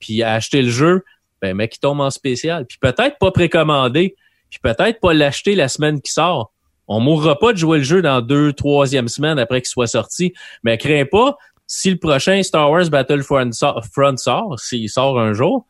puis 0.00 0.22
à 0.22 0.34
acheter 0.34 0.60
le 0.60 0.70
jeu, 0.70 1.02
ben, 1.40 1.56
mais 1.56 1.68
qui 1.68 1.80
tombe 1.80 2.00
en 2.00 2.10
spécial. 2.10 2.66
Puis 2.66 2.76
peut-être 2.78 3.16
pas 3.18 3.30
précommander, 3.30 4.16
puis 4.50 4.60
peut-être 4.62 5.00
pas 5.00 5.14
l'acheter 5.14 5.54
la 5.54 5.68
semaine 5.68 6.02
qui 6.02 6.12
sort. 6.12 6.52
On 6.88 7.00
mourra 7.00 7.38
pas 7.38 7.52
de 7.52 7.58
jouer 7.58 7.78
le 7.78 7.84
jeu 7.84 8.02
dans 8.02 8.20
deux, 8.20 8.52
troisième 8.52 9.08
semaine 9.08 9.38
après 9.38 9.60
qu'il 9.60 9.68
soit 9.68 9.86
sorti. 9.86 10.34
Mais 10.62 10.78
crains 10.78 11.06
pas, 11.06 11.36
si 11.66 11.90
le 11.90 11.96
prochain 11.96 12.42
Star 12.42 12.70
Wars 12.70 12.88
Battlefront 12.90 13.50
Front 13.92 14.16
sort, 14.16 14.60
s'il 14.60 14.88
sort 14.90 15.18
un 15.18 15.32
jour, 15.32 15.66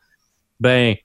ben, 0.59 0.95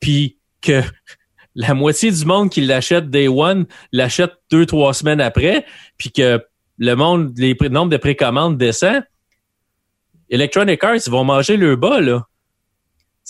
puis 0.00 0.38
que 0.60 0.82
la 1.54 1.74
moitié 1.74 2.10
du 2.10 2.24
monde 2.24 2.50
qui 2.50 2.60
l'achète 2.62 3.10
Day 3.10 3.28
One 3.28 3.66
l'achète 3.92 4.32
deux, 4.50 4.66
trois 4.66 4.94
semaines 4.94 5.20
après, 5.20 5.64
puis 5.98 6.10
que 6.10 6.44
le 6.78 6.94
monde, 6.94 7.32
les 7.36 7.56
nombres 7.70 7.90
de 7.90 7.96
précommandes 7.96 8.56
descend, 8.56 9.02
Electronic 10.30 10.82
Arts, 10.84 11.08
vont 11.08 11.24
manger 11.24 11.56
le 11.56 11.76
bas, 11.76 12.00
là 12.00 12.26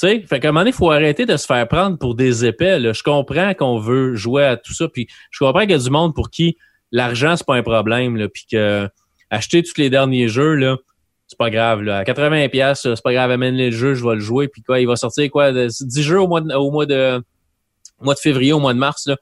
sais, 0.06 0.22
fait 0.22 0.40
qu'à 0.40 0.48
un 0.48 0.52
moment 0.52 0.60
donné, 0.62 0.72
faut 0.72 0.90
arrêter 0.90 1.26
de 1.26 1.36
se 1.36 1.46
faire 1.46 1.66
prendre 1.68 1.98
pour 1.98 2.14
des 2.14 2.44
épais. 2.44 2.80
Je 2.92 3.02
comprends 3.02 3.54
qu'on 3.54 3.78
veut 3.78 4.14
jouer 4.14 4.44
à 4.44 4.56
tout 4.56 4.74
ça, 4.74 4.88
puis 4.88 5.08
je 5.30 5.44
comprends 5.44 5.60
qu'il 5.60 5.70
y 5.70 5.74
a 5.74 5.78
du 5.78 5.90
monde 5.90 6.14
pour 6.14 6.30
qui 6.30 6.56
l'argent, 6.92 7.36
c'est 7.36 7.46
pas 7.46 7.54
un 7.54 7.62
problème, 7.62 8.16
là, 8.16 8.28
puis 8.28 8.46
que 8.50 8.88
acheter 9.30 9.62
tous 9.62 9.76
les 9.76 9.90
derniers 9.90 10.28
jeux, 10.28 10.54
là, 10.54 10.76
c'est 11.26 11.38
pas 11.38 11.50
grave. 11.50 11.82
Là. 11.82 11.98
À 11.98 12.04
80 12.04 12.48
pièces, 12.48 12.80
c'est 12.82 13.02
pas 13.02 13.12
grave, 13.12 13.30
amène 13.30 13.56
le 13.56 13.70
jeu, 13.70 13.94
je 13.94 14.04
vais 14.04 14.14
le 14.14 14.20
jouer, 14.20 14.48
puis 14.48 14.62
quoi, 14.62 14.80
il 14.80 14.86
va 14.86 14.96
sortir 14.96 15.30
quoi, 15.30 15.52
10 15.52 16.02
jeux 16.02 16.20
au 16.20 16.26
mois 16.26 16.40
de, 16.40 16.52
au 16.54 16.70
mois 16.70 16.86
de, 16.86 17.22
février, 18.20 18.52
au 18.52 18.58
mois 18.58 18.74
de 18.74 18.78
mars, 18.78 19.06
là. 19.06 19.16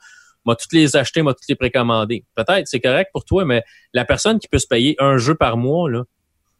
Moi, 0.44 0.56
toutes 0.56 0.72
les 0.72 0.96
acheter, 0.96 1.20
moi, 1.20 1.34
toutes 1.34 1.48
les 1.48 1.56
précommander. 1.56 2.24
Peut-être, 2.34 2.66
c'est 2.68 2.80
correct 2.80 3.10
pour 3.12 3.26
toi, 3.26 3.44
mais 3.44 3.62
la 3.92 4.06
personne 4.06 4.38
qui 4.38 4.48
peut 4.48 4.58
se 4.58 4.66
payer 4.66 4.96
un 4.98 5.18
jeu 5.18 5.34
par 5.34 5.58
mois, 5.58 5.90
là, 5.90 6.04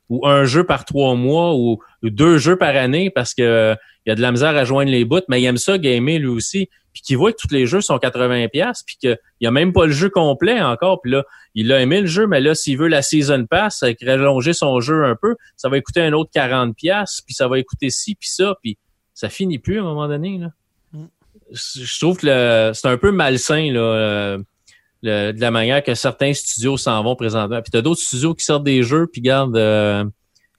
ou 0.08 0.26
un 0.26 0.44
jeu 0.44 0.64
par 0.64 0.84
trois 0.84 1.14
mois 1.14 1.54
ou, 1.54 1.78
deux 2.02 2.38
jeux 2.38 2.56
par 2.56 2.76
année 2.76 3.10
parce 3.10 3.34
que 3.34 3.76
il 4.06 4.10
y 4.10 4.12
a 4.12 4.14
de 4.14 4.22
la 4.22 4.32
misère 4.32 4.56
à 4.56 4.64
joindre 4.64 4.90
les 4.90 5.04
bouts, 5.04 5.20
mais 5.28 5.42
il 5.42 5.44
aime 5.44 5.58
ça 5.58 5.76
gamer 5.76 6.18
lui 6.18 6.28
aussi, 6.28 6.70
puis 6.94 7.02
qu'il 7.02 7.18
voit 7.18 7.30
que 7.32 7.36
tous 7.38 7.52
les 7.52 7.66
jeux 7.66 7.82
sont 7.82 7.98
80 7.98 8.48
pièces, 8.48 8.82
puis 8.82 8.96
qu'il 8.96 9.46
a 9.46 9.50
même 9.50 9.72
pas 9.72 9.84
le 9.84 9.92
jeu 9.92 10.08
complet 10.08 10.62
encore, 10.62 11.02
puis 11.02 11.12
là, 11.12 11.24
il 11.54 11.70
a 11.72 11.80
aimé 11.80 12.00
le 12.00 12.06
jeu, 12.06 12.26
mais 12.26 12.40
là, 12.40 12.54
s'il 12.54 12.78
veut 12.78 12.88
la 12.88 13.02
season 13.02 13.44
pass, 13.44 13.82
avec 13.82 13.98
rallonger 14.02 14.54
son 14.54 14.80
jeu 14.80 15.04
un 15.04 15.14
peu, 15.14 15.36
ça 15.56 15.68
va 15.68 15.78
coûter 15.80 16.00
un 16.00 16.14
autre 16.14 16.30
40 16.32 16.74
pièces, 16.74 17.20
puis 17.24 17.34
ça 17.34 17.48
va 17.48 17.62
coûter 17.62 17.90
ci, 17.90 18.14
puis 18.14 18.30
ça, 18.30 18.56
puis 18.62 18.78
ça 19.12 19.28
finit 19.28 19.58
plus 19.58 19.78
à 19.78 19.82
un 19.82 19.84
moment 19.84 20.08
donné, 20.08 20.38
là. 20.38 20.48
Mm. 20.92 21.06
Je 21.52 21.98
trouve 22.00 22.16
que 22.16 22.72
c'est 22.74 22.88
un 22.88 22.96
peu 22.96 23.12
malsain, 23.12 23.72
là. 23.72 23.80
Euh, 23.80 24.38
de 25.02 25.40
la 25.40 25.50
manière 25.50 25.82
que 25.82 25.94
certains 25.94 26.32
studios 26.32 26.76
s'en 26.76 27.02
vont 27.02 27.16
présentement. 27.16 27.60
Puis 27.62 27.70
t'as 27.70 27.82
d'autres 27.82 28.00
studios 28.00 28.34
qui 28.34 28.44
sortent 28.44 28.64
des 28.64 28.82
jeux, 28.82 29.06
puis 29.06 29.20
garde, 29.20 29.54
il 29.54 29.60
euh, 29.60 30.04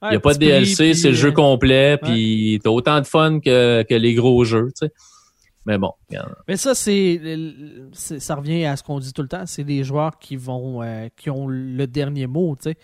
n'y 0.09 0.15
a 0.15 0.19
pas 0.19 0.33
de 0.33 0.39
DLC, 0.39 0.93
c'est 0.93 1.09
le 1.09 1.15
jeu 1.15 1.29
euh, 1.29 1.33
complet, 1.33 1.97
puis 2.01 2.59
t'as 2.63 2.69
autant 2.69 2.99
de 2.99 3.05
fun 3.05 3.39
que, 3.39 3.83
que 3.83 3.95
les 3.95 4.13
gros 4.13 4.43
jeux, 4.43 4.67
tu 4.67 4.87
sais. 4.87 4.93
Mais 5.65 5.77
bon. 5.77 5.91
Mais 6.47 6.57
ça, 6.57 6.73
c'est, 6.73 7.21
ça 7.93 8.35
revient 8.35 8.65
à 8.65 8.75
ce 8.75 8.81
qu'on 8.81 8.99
dit 8.99 9.13
tout 9.13 9.21
le 9.21 9.27
temps, 9.27 9.45
c'est 9.45 9.63
les 9.63 9.83
joueurs 9.83 10.17
qui 10.17 10.35
vont, 10.35 10.81
euh, 10.81 11.09
qui 11.15 11.29
ont 11.29 11.47
le 11.47 11.85
dernier 11.85 12.27
mot, 12.27 12.55
tu 12.55 12.71
sais. 12.71 12.77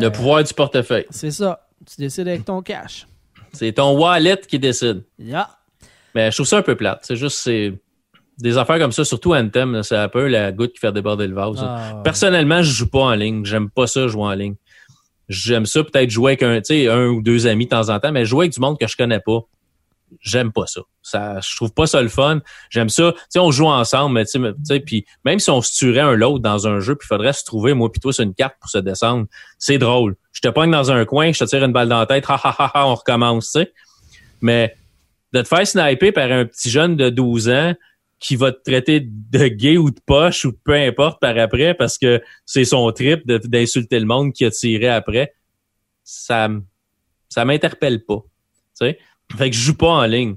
le 0.00 0.08
pouvoir 0.08 0.42
du 0.42 0.52
portefeuille. 0.52 1.06
C'est 1.10 1.30
ça. 1.30 1.68
Tu 1.86 1.96
décides 1.98 2.26
avec 2.26 2.44
ton 2.44 2.62
cash. 2.62 3.06
C'est 3.52 3.72
ton 3.72 3.96
wallet 3.98 4.40
qui 4.48 4.58
décide. 4.58 5.04
Yeah. 5.18 5.48
Mais 6.14 6.30
je 6.30 6.36
trouve 6.36 6.46
ça 6.46 6.58
un 6.58 6.62
peu 6.62 6.74
plate. 6.74 7.00
C'est 7.02 7.16
juste, 7.16 7.38
c'est 7.38 7.74
des 8.38 8.58
affaires 8.58 8.78
comme 8.78 8.92
ça, 8.92 9.04
surtout 9.04 9.34
Anthem, 9.34 9.82
c'est 9.82 9.96
un 9.96 10.08
peu 10.08 10.26
la 10.26 10.52
goutte 10.52 10.72
qui 10.72 10.80
fait 10.80 10.92
déborder 10.92 11.26
le 11.26 11.34
vase. 11.34 11.58
Ah, 11.60 12.00
Personnellement, 12.04 12.62
je 12.62 12.70
joue 12.70 12.88
pas 12.88 13.00
en 13.00 13.14
ligne. 13.14 13.44
J'aime 13.44 13.70
pas 13.70 13.86
ça 13.86 14.08
jouer 14.08 14.24
en 14.24 14.34
ligne. 14.34 14.56
J'aime 15.28 15.66
ça 15.66 15.82
peut-être 15.82 16.10
jouer 16.10 16.32
avec 16.32 16.42
un, 16.42 16.60
un 16.92 17.06
ou 17.08 17.22
deux 17.22 17.46
amis 17.46 17.64
de 17.64 17.70
temps 17.70 17.88
en 17.88 17.98
temps, 17.98 18.12
mais 18.12 18.24
jouer 18.24 18.44
avec 18.44 18.52
du 18.52 18.60
monde 18.60 18.78
que 18.78 18.86
je 18.86 18.96
connais 18.96 19.20
pas. 19.20 19.40
j'aime 20.20 20.52
pas 20.52 20.66
ça. 20.66 20.82
Ça, 21.02 21.40
je 21.40 21.56
trouve 21.56 21.72
pas 21.72 21.86
ça 21.86 22.02
le 22.02 22.08
fun. 22.08 22.40
J'aime 22.70 22.90
ça. 22.90 23.12
Tu 23.12 23.20
sais, 23.30 23.38
on 23.38 23.50
joue 23.50 23.66
ensemble, 23.66 24.14
mais 24.14 24.24
tu 24.24 24.40
sais, 24.64 24.80
puis 24.80 25.06
même 25.24 25.38
si 25.38 25.50
on 25.50 25.62
se 25.62 25.76
tuerait 25.76 26.00
un 26.00 26.12
l'autre 26.12 26.40
dans 26.40 26.68
un 26.68 26.78
jeu, 26.78 26.94
puis 26.94 27.06
il 27.06 27.14
faudrait 27.14 27.32
se 27.32 27.44
trouver 27.44 27.74
moi 27.74 27.90
puis 27.90 28.00
toi 28.00 28.12
sur 28.12 28.22
une 28.22 28.34
carte 28.34 28.54
pour 28.60 28.70
se 28.70 28.78
descendre, 28.78 29.26
c'est 29.58 29.78
drôle. 29.78 30.16
Je 30.32 30.42
te 30.42 30.48
pogne 30.48 30.70
dans 30.70 30.92
un 30.92 31.04
coin, 31.06 31.32
je 31.32 31.38
te 31.38 31.44
tire 31.44 31.64
une 31.64 31.72
balle 31.72 31.88
dans 31.88 32.00
la 32.00 32.06
tête, 32.06 32.24
ha 32.28 32.34
ha 32.34 32.54
ha, 32.56 32.70
ha 32.74 32.86
on 32.86 32.94
recommence, 32.94 33.50
tu 33.50 33.60
sais. 33.60 33.72
Mais 34.42 34.76
de 35.32 35.42
te 35.42 35.48
faire 35.48 35.66
sniper 35.66 36.12
par 36.12 36.30
un 36.30 36.44
petit 36.44 36.70
jeune 36.70 36.96
de 36.96 37.08
12 37.08 37.48
ans 37.48 37.74
qui 38.18 38.36
va 38.36 38.52
te 38.52 38.62
traiter 38.62 39.00
de 39.04 39.46
gay 39.48 39.76
ou 39.76 39.90
de 39.90 40.00
poche 40.04 40.44
ou 40.44 40.52
peu 40.52 40.74
importe 40.74 41.20
par 41.20 41.36
après 41.38 41.74
parce 41.74 41.98
que 41.98 42.22
c'est 42.44 42.64
son 42.64 42.90
trip 42.92 43.26
d'insulter 43.26 44.00
le 44.00 44.06
monde 44.06 44.32
qui 44.32 44.44
a 44.44 44.50
tiré 44.50 44.88
après, 44.88 45.34
ça 46.02 46.48
ça 47.28 47.44
m'interpelle 47.44 48.04
pas. 48.04 48.22
Tu 48.78 48.86
sais? 48.86 48.98
Fait 49.36 49.50
que 49.50 49.56
je 49.56 49.60
joue 49.60 49.76
pas 49.76 49.88
en 49.88 50.06
ligne. 50.06 50.36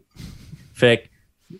Fait 0.73 1.09
que 1.49 1.55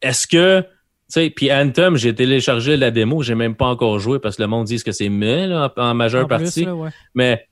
est-ce 0.00 0.26
que 0.26 0.60
tu 0.60 0.66
sais, 1.08 1.30
puis 1.30 1.52
Anthem, 1.52 1.96
j'ai 1.96 2.14
téléchargé 2.14 2.76
la 2.76 2.90
démo, 2.90 3.22
j'ai 3.22 3.36
même 3.36 3.54
pas 3.54 3.66
encore 3.66 3.98
joué 4.00 4.18
parce 4.18 4.36
que 4.36 4.42
le 4.42 4.48
monde 4.48 4.66
dit 4.66 4.82
que 4.82 4.90
c'est 4.90 5.08
mais 5.08 5.48
en, 5.76 5.94
majeure 5.94 6.26
partie. 6.26 6.66
Mais 7.14 7.46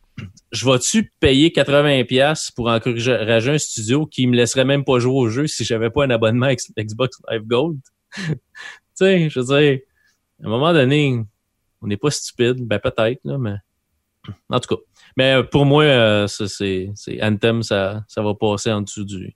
je 0.54 0.64
vais-tu 0.64 1.12
payer 1.18 1.50
80$ 1.50 2.52
pour 2.54 2.68
encourager 2.68 3.50
un 3.50 3.58
studio 3.58 4.06
qui 4.06 4.26
me 4.26 4.36
laisserait 4.36 4.64
même 4.64 4.84
pas 4.84 5.00
jouer 5.00 5.14
au 5.14 5.28
jeu 5.28 5.46
si 5.46 5.64
j'avais 5.64 5.90
pas 5.90 6.04
un 6.04 6.10
abonnement 6.10 6.48
Xbox 6.78 7.20
Live 7.28 7.42
Gold? 7.42 7.80
tu 8.16 8.34
sais, 8.94 9.28
je 9.28 9.40
veux 9.40 9.46
dire, 9.46 9.80
à 10.42 10.46
un 10.46 10.48
moment 10.48 10.72
donné, 10.72 11.20
on 11.82 11.88
n'est 11.88 11.96
pas 11.96 12.10
stupide, 12.10 12.64
ben 12.66 12.78
peut-être, 12.78 13.20
là, 13.24 13.36
mais 13.36 13.56
en 14.48 14.60
tout 14.60 14.76
cas. 14.76 14.80
Mais 15.16 15.42
pour 15.42 15.66
moi, 15.66 15.84
euh, 15.84 16.26
c'est 16.28 16.92
Anthem, 17.20 17.62
ça, 17.62 18.04
ça 18.06 18.22
va 18.22 18.34
passer 18.34 18.70
en 18.70 18.82
dessous 18.82 19.04
du 19.04 19.34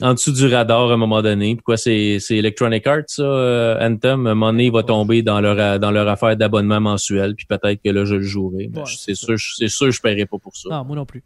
en 0.00 0.14
dessous 0.14 0.32
du 0.32 0.46
radar 0.46 0.90
à 0.90 0.94
un 0.94 0.96
moment 0.96 1.22
donné. 1.22 1.56
Pourquoi 1.56 1.76
c'est 1.76 2.18
Electronic 2.30 2.86
Arts, 2.86 3.02
ça, 3.08 3.22
euh, 3.22 3.76
Anthem, 3.80 4.26
à 4.26 4.30
un 4.30 4.34
moment 4.34 4.52
donné, 4.52 4.66
il 4.66 4.72
va 4.72 4.82
tomber 4.82 5.22
dans 5.22 5.40
leur 5.40 5.78
dans 5.78 5.90
leur 5.90 6.08
affaire 6.08 6.36
d'abonnement 6.36 6.80
mensuel, 6.80 7.34
puis 7.34 7.46
peut-être 7.46 7.82
que 7.82 7.90
là, 7.90 8.04
je 8.04 8.16
le 8.16 8.22
jouerai. 8.22 8.70
c'est 8.86 9.14
sûr, 9.14 9.36
c'est 9.56 9.68
sûr, 9.68 9.90
je 9.90 10.00
paierai 10.00 10.26
pas 10.26 10.38
pour 10.38 10.56
ça. 10.56 10.68
Non, 10.70 10.84
moi 10.84 10.96
non 10.96 11.06
plus. 11.06 11.22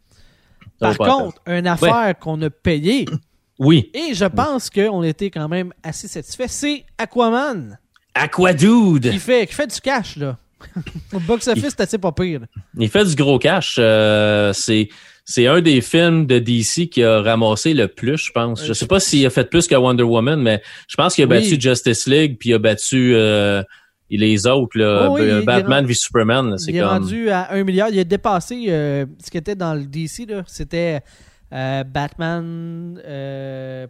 Par 0.79 0.97
contre, 0.97 1.41
une 1.47 1.67
affaire 1.67 2.17
qu'on 2.19 2.41
a 2.41 2.49
payée. 2.49 3.05
oui. 3.59 3.91
Et 3.93 4.13
je 4.13 4.25
pense 4.25 4.69
qu'on 4.69 5.03
était 5.03 5.29
quand 5.29 5.47
même 5.47 5.73
assez 5.83 6.07
satisfait, 6.07 6.47
c'est 6.47 6.85
Aquaman. 6.97 7.77
Aquadude. 8.15 9.09
Qui 9.11 9.19
fait, 9.19 9.47
qui 9.47 9.53
fait 9.53 9.67
du 9.67 9.81
cash, 9.81 10.17
là. 10.17 10.37
Au 11.13 11.19
box-office, 11.19 11.69
c'est 11.69 11.81
assez 11.81 11.97
pas 11.97 12.11
pire. 12.11 12.41
Il 12.77 12.89
fait 12.89 13.05
du 13.05 13.15
gros 13.15 13.39
cash. 13.39 13.75
Euh, 13.79 14.53
c'est 14.53 14.89
c'est 15.25 15.47
un 15.47 15.61
des 15.61 15.79
films 15.81 16.25
de 16.25 16.39
DC 16.39 16.89
qui 16.89 17.01
a 17.03 17.21
ramassé 17.21 17.73
le 17.73 17.87
plus, 17.87 18.17
je 18.17 18.31
pense. 18.31 18.65
Je 18.65 18.73
sais 18.73 18.87
pas 18.87 18.99
s'il 18.99 19.25
a 19.25 19.29
fait 19.29 19.49
plus 19.49 19.67
que 19.67 19.75
Wonder 19.75 20.03
Woman, 20.03 20.41
mais 20.41 20.61
je 20.87 20.95
pense 20.95 21.15
qu'il 21.15 21.23
a 21.23 21.27
battu 21.27 21.59
Justice 21.59 22.07
League, 22.07 22.37
puis 22.37 22.49
il 22.49 22.53
a 22.55 22.59
battu 22.59 23.13
euh, 23.15 23.63
les 24.09 24.45
autres, 24.47 24.77
là, 24.77 25.09
oh 25.09 25.43
Batman 25.45 25.85
v 25.85 25.93
Superman. 25.93 26.55
il 26.67 26.75
est 26.75 26.83
rendu 26.83 27.29
à 27.29 27.53
un 27.53 27.63
milliard. 27.63 27.89
Il 27.89 27.99
a 27.99 28.03
dépassé 28.03 28.65
euh, 28.67 29.05
ce 29.23 29.31
qui 29.31 29.37
était 29.37 29.55
dans 29.55 29.73
le 29.73 29.85
DC. 29.85 30.27
C'était 30.45 30.99
euh, 31.53 31.83
Batman, 31.85 32.99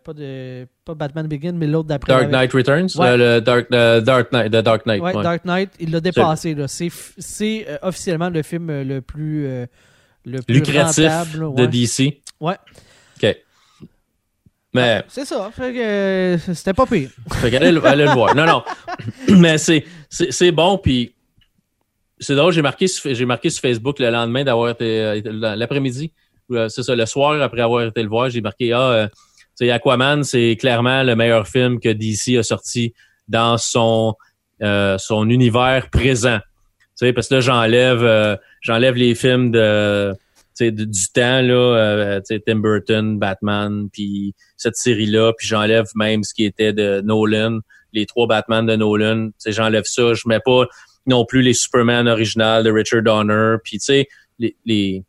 pas 0.03 0.13
de 0.13 0.67
pas 0.85 0.93
Batman 0.93 1.25
Begin, 1.25 1.53
mais 1.53 1.65
l'autre 1.65 1.87
d'après. 1.87 2.13
Dark 2.13 2.29
Knight 2.29 2.53
Returns, 2.53 2.89
le 2.95 3.39
Dark, 3.39 3.71
Dark 3.71 4.31
Knight, 4.31 4.51
The 4.51 4.57
Dark 4.57 4.85
Knight. 4.85 5.01
Ouais, 5.01 5.13
Dark 5.13 5.45
Knight, 5.45 5.71
il 5.79 5.89
l'a 5.89 5.99
dépassé. 5.99 6.55
C'est 6.67 7.65
officiellement 7.81 8.29
le 8.29 8.43
film 8.43 8.67
le 8.83 9.01
plus 9.01 9.67
le 10.25 10.41
plus 10.41 10.55
lucratif 10.55 11.11
de 11.37 11.65
DC. 11.65 12.21
Ouais. 12.39 12.55
OK. 13.17 13.35
Mais. 14.73 15.03
c'est 15.07 15.25
ça. 15.25 15.51
Fait 15.55 15.71
que 15.71 15.79
euh, 15.79 16.37
c'était 16.37 16.73
pas 16.73 16.85
pire. 16.85 17.09
Fait 17.33 17.51
qu'allez 17.51 17.71
le 17.71 18.11
voir. 18.11 18.35
Non, 18.35 18.45
non. 18.45 18.63
Mais 19.37 19.57
c'est, 19.57 19.85
c'est, 20.09 20.51
bon, 20.51 20.77
puis 20.77 21.13
c'est 22.19 22.35
drôle, 22.35 22.53
j'ai 22.53 22.61
marqué, 22.61 22.87
j'ai 22.87 23.25
marqué 23.25 23.49
sur 23.49 23.61
Facebook 23.61 23.99
le 23.99 24.09
lendemain 24.09 24.43
d'avoir 24.43 24.69
été, 24.71 25.01
euh, 25.01 25.55
l'après-midi, 25.55 26.11
euh, 26.51 26.69
c'est 26.69 26.83
ça, 26.83 26.95
le 26.95 27.05
soir 27.05 27.39
après 27.41 27.61
avoir 27.61 27.83
été 27.83 28.01
le 28.01 28.09
voir, 28.09 28.29
j'ai 28.29 28.41
marqué, 28.41 28.73
ah, 28.73 29.09
c'est 29.53 29.69
Aquaman, 29.69 30.23
c'est 30.23 30.57
clairement 30.59 31.03
le 31.03 31.15
meilleur 31.15 31.47
film 31.47 31.79
que 31.79 31.89
DC 31.89 32.39
a 32.39 32.43
sorti 32.43 32.93
dans 33.27 33.57
son, 33.57 34.15
son 34.59 35.29
univers 35.29 35.89
présent. 35.91 36.39
Tu 36.97 37.07
sais, 37.07 37.13
parce 37.13 37.27
que 37.27 37.35
là, 37.35 37.41
j'enlève 37.41 38.39
j'enlève 38.63 38.95
les 38.95 39.13
films 39.13 39.51
de, 39.51 40.15
du 40.59 41.07
temps 41.13 41.41
là, 41.41 41.77
euh, 41.77 42.21
Tim 42.45 42.55
Burton, 42.55 43.19
Batman, 43.19 43.89
puis 43.91 44.33
cette 44.57 44.75
série-là, 44.75 45.33
puis 45.37 45.47
j'enlève 45.47 45.85
même 45.95 46.23
ce 46.23 46.33
qui 46.33 46.45
était 46.45 46.73
de 46.73 47.01
Nolan, 47.01 47.59
les 47.91 48.05
trois 48.05 48.25
Batman 48.25 48.65
de 48.65 48.75
Nolan, 48.75 49.29
j'enlève 49.45 49.83
ça, 49.85 50.13
je 50.13 50.27
mets 50.27 50.41
pas 50.43 50.65
non 51.05 51.25
plus 51.25 51.41
les 51.41 51.53
Superman 51.53 52.07
originales 52.07 52.63
de 52.63 52.71
Richard 52.71 53.03
Donner, 53.03 53.57
puis 53.63 53.77
tu 53.77 53.85
sais 53.85 54.07
les, 54.39 54.55
les, 54.65 55.03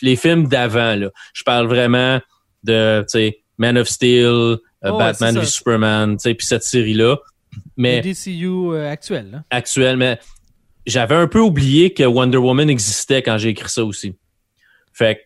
les, 0.00 0.16
films 0.16 0.48
d'avant 0.48 0.94
là. 0.94 1.10
Je 1.34 1.42
parle 1.42 1.66
vraiment 1.66 2.20
de 2.62 3.04
Man 3.58 3.76
of 3.76 3.88
Steel, 3.88 4.24
euh, 4.24 4.56
oh, 4.84 4.98
Batman 4.98 5.38
v 5.38 5.44
Superman, 5.44 6.16
tu 6.16 6.22
sais 6.22 6.34
puis 6.34 6.46
cette 6.46 6.62
série 6.62 6.94
là. 6.94 7.16
Mais 7.76 8.00
le 8.00 8.12
DCU 8.12 8.74
euh, 8.74 8.90
actuel. 8.90 9.42
Actuel, 9.50 9.96
mais 9.96 10.18
j'avais 10.86 11.14
un 11.14 11.26
peu 11.26 11.40
oublié 11.40 11.92
que 11.92 12.02
Wonder 12.02 12.38
Woman 12.38 12.70
existait 12.70 13.22
quand 13.22 13.38
j'ai 13.38 13.50
écrit 13.50 13.68
ça 13.68 13.84
aussi. 13.84 14.14
Fait 14.92 15.16
que, 15.16 15.20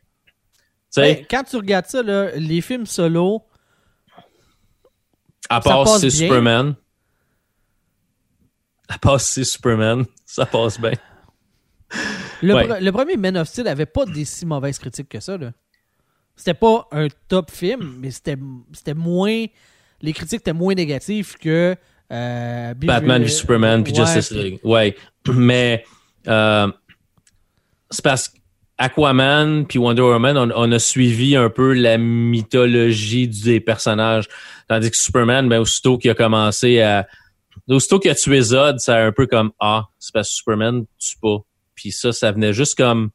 ben, 1.01 1.25
quand 1.29 1.43
tu 1.45 1.57
regardes 1.57 1.87
ça, 1.87 2.03
là, 2.03 2.31
les 2.37 2.61
films 2.61 2.87
solo. 2.87 3.43
À 5.49 5.61
part 5.61 5.89
c'est 5.99 6.11
Superman. 6.11 6.75
À 8.89 8.99
part 8.99 9.21
c'est 9.21 9.45
Superman, 9.45 10.05
ça 10.27 10.47
passe 10.47 10.81
bien. 10.81 10.93
Le, 12.43 12.91
premier 12.91 13.17
Man 13.17 13.37
of 13.37 13.49
Steel 13.49 13.69
avait 13.69 13.87
pas 13.87 14.05
des 14.05 14.25
si 14.25 14.47
mauvaises 14.47 14.79
critiques 14.79 15.09
que 15.09 15.21
ça. 15.21 15.37
Là. 15.37 15.53
C'était 16.37 16.55
pas 16.55 16.89
un 16.91 17.09
top 17.29 17.51
film, 17.51 17.97
mais 18.01 18.11
c'était, 18.11 18.37
c'était 18.73 18.95
moins. 18.95 19.47
Les 20.01 20.13
critiques 20.13 20.41
étaient 20.41 20.53
moins 20.53 20.75
négatives 20.75 21.37
que. 21.39 21.77
Euh, 22.13 22.75
Batman 22.75 23.23
v 23.23 23.29
Superman 23.29 23.83
puis 23.83 23.95
Justice 23.95 24.31
League. 24.31 24.61
Ouais. 24.63 24.95
Mais 25.33 25.85
euh, 26.29 26.71
c'est 27.91 28.05
parce 28.05 28.29
qu'Aquaman 28.29 29.67
puis 29.67 29.79
Wonder 29.79 30.03
Woman, 30.03 30.53
on, 30.55 30.73
a 30.73 30.79
suivi 30.79 31.37
un 31.37 31.51
peu 31.51 31.73
la 31.73 31.99
mythologie 31.99 33.29
des 33.29 33.61
personnages. 33.61 34.29
Tandis 34.69 34.91
que 34.91 34.97
Superman, 34.97 35.49
ben, 35.49 35.61
aussitôt 35.61 35.99
qu'il 35.99 36.11
a 36.11 36.15
commencé 36.15 36.81
à. 36.81 37.07
Aussitôt 37.69 37.99
qu'il 37.99 38.11
a 38.11 38.15
tué 38.15 38.41
Zod, 38.41 38.79
c'est 38.81 38.93
un 38.93 39.13
peu 39.13 39.27
comme 39.27 39.53
Ah, 39.61 39.87
c'est 39.99 40.13
parce 40.13 40.29
que 40.29 40.35
Superman 40.35 40.85
tue 40.99 41.17
pas. 41.21 41.39
Puis 41.75 41.93
ça, 41.93 42.13
ça 42.13 42.33
venait 42.33 42.53
juste 42.53 42.77
comme 42.77 43.11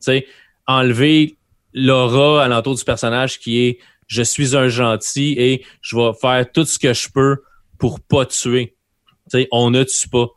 tu 0.00 0.12
sais, 0.12 0.26
enlever 0.66 1.36
l'aura 1.72 2.44
alentour 2.44 2.74
du 2.74 2.84
personnage 2.84 3.38
qui 3.38 3.60
est 3.60 3.78
je 4.06 4.22
suis 4.22 4.56
un 4.56 4.68
gentil 4.68 5.34
et 5.38 5.64
je 5.82 5.96
vais 5.96 6.12
faire 6.18 6.50
tout 6.50 6.64
ce 6.64 6.78
que 6.78 6.94
je 6.94 7.08
peux 7.10 7.42
pour 7.78 8.00
pas 8.00 8.24
tuer. 8.24 8.74
Tu 9.30 9.40
sais, 9.40 9.48
on 9.52 9.70
ne 9.70 9.84
tue 9.84 10.08
pas 10.08 10.28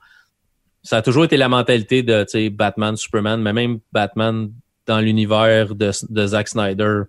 ça 0.83 0.97
a 0.97 1.01
toujours 1.01 1.25
été 1.25 1.37
la 1.37 1.49
mentalité 1.49 2.03
de 2.03 2.49
Batman, 2.49 2.95
Superman, 2.95 3.41
mais 3.41 3.53
même 3.53 3.79
Batman 3.91 4.51
dans 4.87 4.99
l'univers 4.99 5.75
de, 5.75 5.91
de 6.09 6.27
Zack 6.27 6.47
Snyder 6.47 7.03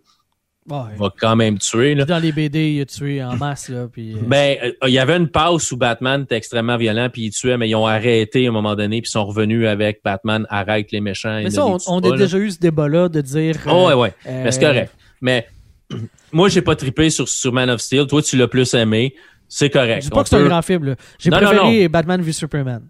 va 0.66 1.12
quand 1.18 1.36
même 1.36 1.58
tuer. 1.58 1.94
Là. 1.94 2.04
Dans 2.04 2.18
les 2.18 2.32
BD, 2.32 2.72
il 2.72 2.80
a 2.82 2.86
tué 2.86 3.22
en 3.22 3.36
masse. 3.36 3.68
Là, 3.68 3.88
puis, 3.90 4.14
euh, 4.14 4.18
Ben, 4.26 4.56
euh, 4.62 4.88
il 4.88 4.92
y 4.92 4.98
avait 4.98 5.16
une 5.16 5.28
passe 5.28 5.72
où 5.72 5.76
Batman 5.76 6.22
était 6.22 6.36
extrêmement 6.36 6.76
violent, 6.76 7.08
puis 7.12 7.22
il 7.22 7.30
tuait, 7.30 7.56
mais 7.56 7.68
ils 7.68 7.74
ont 7.74 7.86
arrêté 7.86 8.46
à 8.46 8.50
un 8.50 8.52
moment 8.52 8.74
donné, 8.74 9.00
puis 9.00 9.08
ils 9.08 9.12
sont 9.12 9.24
revenus 9.24 9.66
avec 9.66 10.00
Batman 10.04 10.46
arrête 10.48 10.92
les 10.92 11.00
méchants. 11.00 11.40
Mais 11.42 11.50
ça, 11.50 11.66
on, 11.66 11.98
a 11.98 12.16
déjà 12.16 12.38
eu 12.38 12.50
ce 12.50 12.58
débat-là 12.58 13.08
de 13.08 13.20
dire. 13.20 13.56
Oh, 13.68 13.88
ouais, 13.88 13.94
ouais. 13.94 14.14
Mais 14.26 14.52
c'est 14.52 14.60
correct. 14.60 14.92
Mais 15.20 15.46
moi, 16.32 16.48
j'ai 16.48 16.62
pas 16.62 16.76
trippé 16.76 17.10
sur, 17.10 17.28
sur 17.28 17.52
Man 17.52 17.70
of 17.70 17.80
Steel. 17.80 18.06
Toi, 18.06 18.22
tu 18.22 18.36
l'as 18.36 18.48
plus 18.48 18.72
aimé 18.74 19.14
c'est 19.54 19.68
correct. 19.68 20.04
Je 20.04 20.08
dis 20.08 20.10
pas 20.10 20.22
que 20.22 20.30
c'est 20.30 20.36
un 20.36 20.48
grand 20.48 20.62
film. 20.62 20.96
J'ai 21.18 21.30
préféré 21.30 21.86
Batman 21.86 22.22
v 22.22 22.32
Superman. 22.32 22.88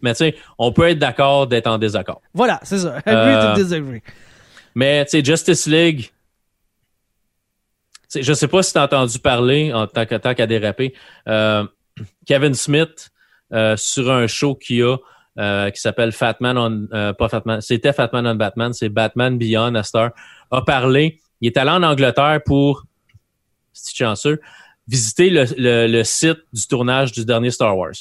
Mais 0.00 0.12
tu 0.12 0.18
sais, 0.18 0.36
on 0.56 0.70
peut 0.70 0.88
être 0.90 1.00
d'accord 1.00 1.48
d'être 1.48 1.66
en 1.66 1.78
désaccord. 1.78 2.22
Voilà, 2.32 2.60
c'est 2.62 2.78
ça. 2.78 2.98
Agree 3.04 3.34
to 3.34 3.48
euh, 3.48 3.54
disagree. 3.54 4.02
Mais 4.76 5.04
tu 5.04 5.10
sais, 5.10 5.24
Justice 5.24 5.66
League, 5.66 6.12
je 8.14 8.32
sais 8.32 8.46
pas 8.46 8.62
si 8.62 8.72
tu 8.72 8.78
as 8.78 8.84
entendu 8.84 9.18
parler 9.18 9.74
en 9.74 9.88
tant 9.88 10.06
qu'à 10.06 10.46
déraper. 10.46 10.94
Euh, 11.26 11.66
Kevin 12.24 12.54
Smith, 12.54 13.10
euh, 13.52 13.76
sur 13.76 14.08
un 14.08 14.28
show 14.28 14.54
qu'il 14.54 14.84
a, 14.84 14.98
euh, 15.40 15.70
qui 15.70 15.80
s'appelle 15.80 16.12
Fatman 16.12 16.56
on, 16.56 17.14
pas 17.14 17.28
Fatman, 17.28 17.60
c'était 17.60 17.92
Fatman 17.92 18.28
on 18.28 18.36
Batman, 18.36 18.72
c'est 18.72 18.90
Batman 18.90 19.36
Beyond 19.36 19.82
Star, 19.82 20.12
a 20.52 20.62
parlé. 20.62 21.18
Il 21.40 21.48
est 21.48 21.56
allé 21.56 21.70
en 21.70 21.82
Angleterre 21.82 22.38
pour, 22.46 22.84
si 23.72 23.92
chanceux, 23.96 24.40
visiter 24.88 25.30
le, 25.30 25.46
le, 25.86 26.04
site 26.04 26.38
du 26.52 26.66
tournage 26.66 27.12
du 27.12 27.24
dernier 27.24 27.50
Star 27.50 27.76
Wars. 27.76 27.92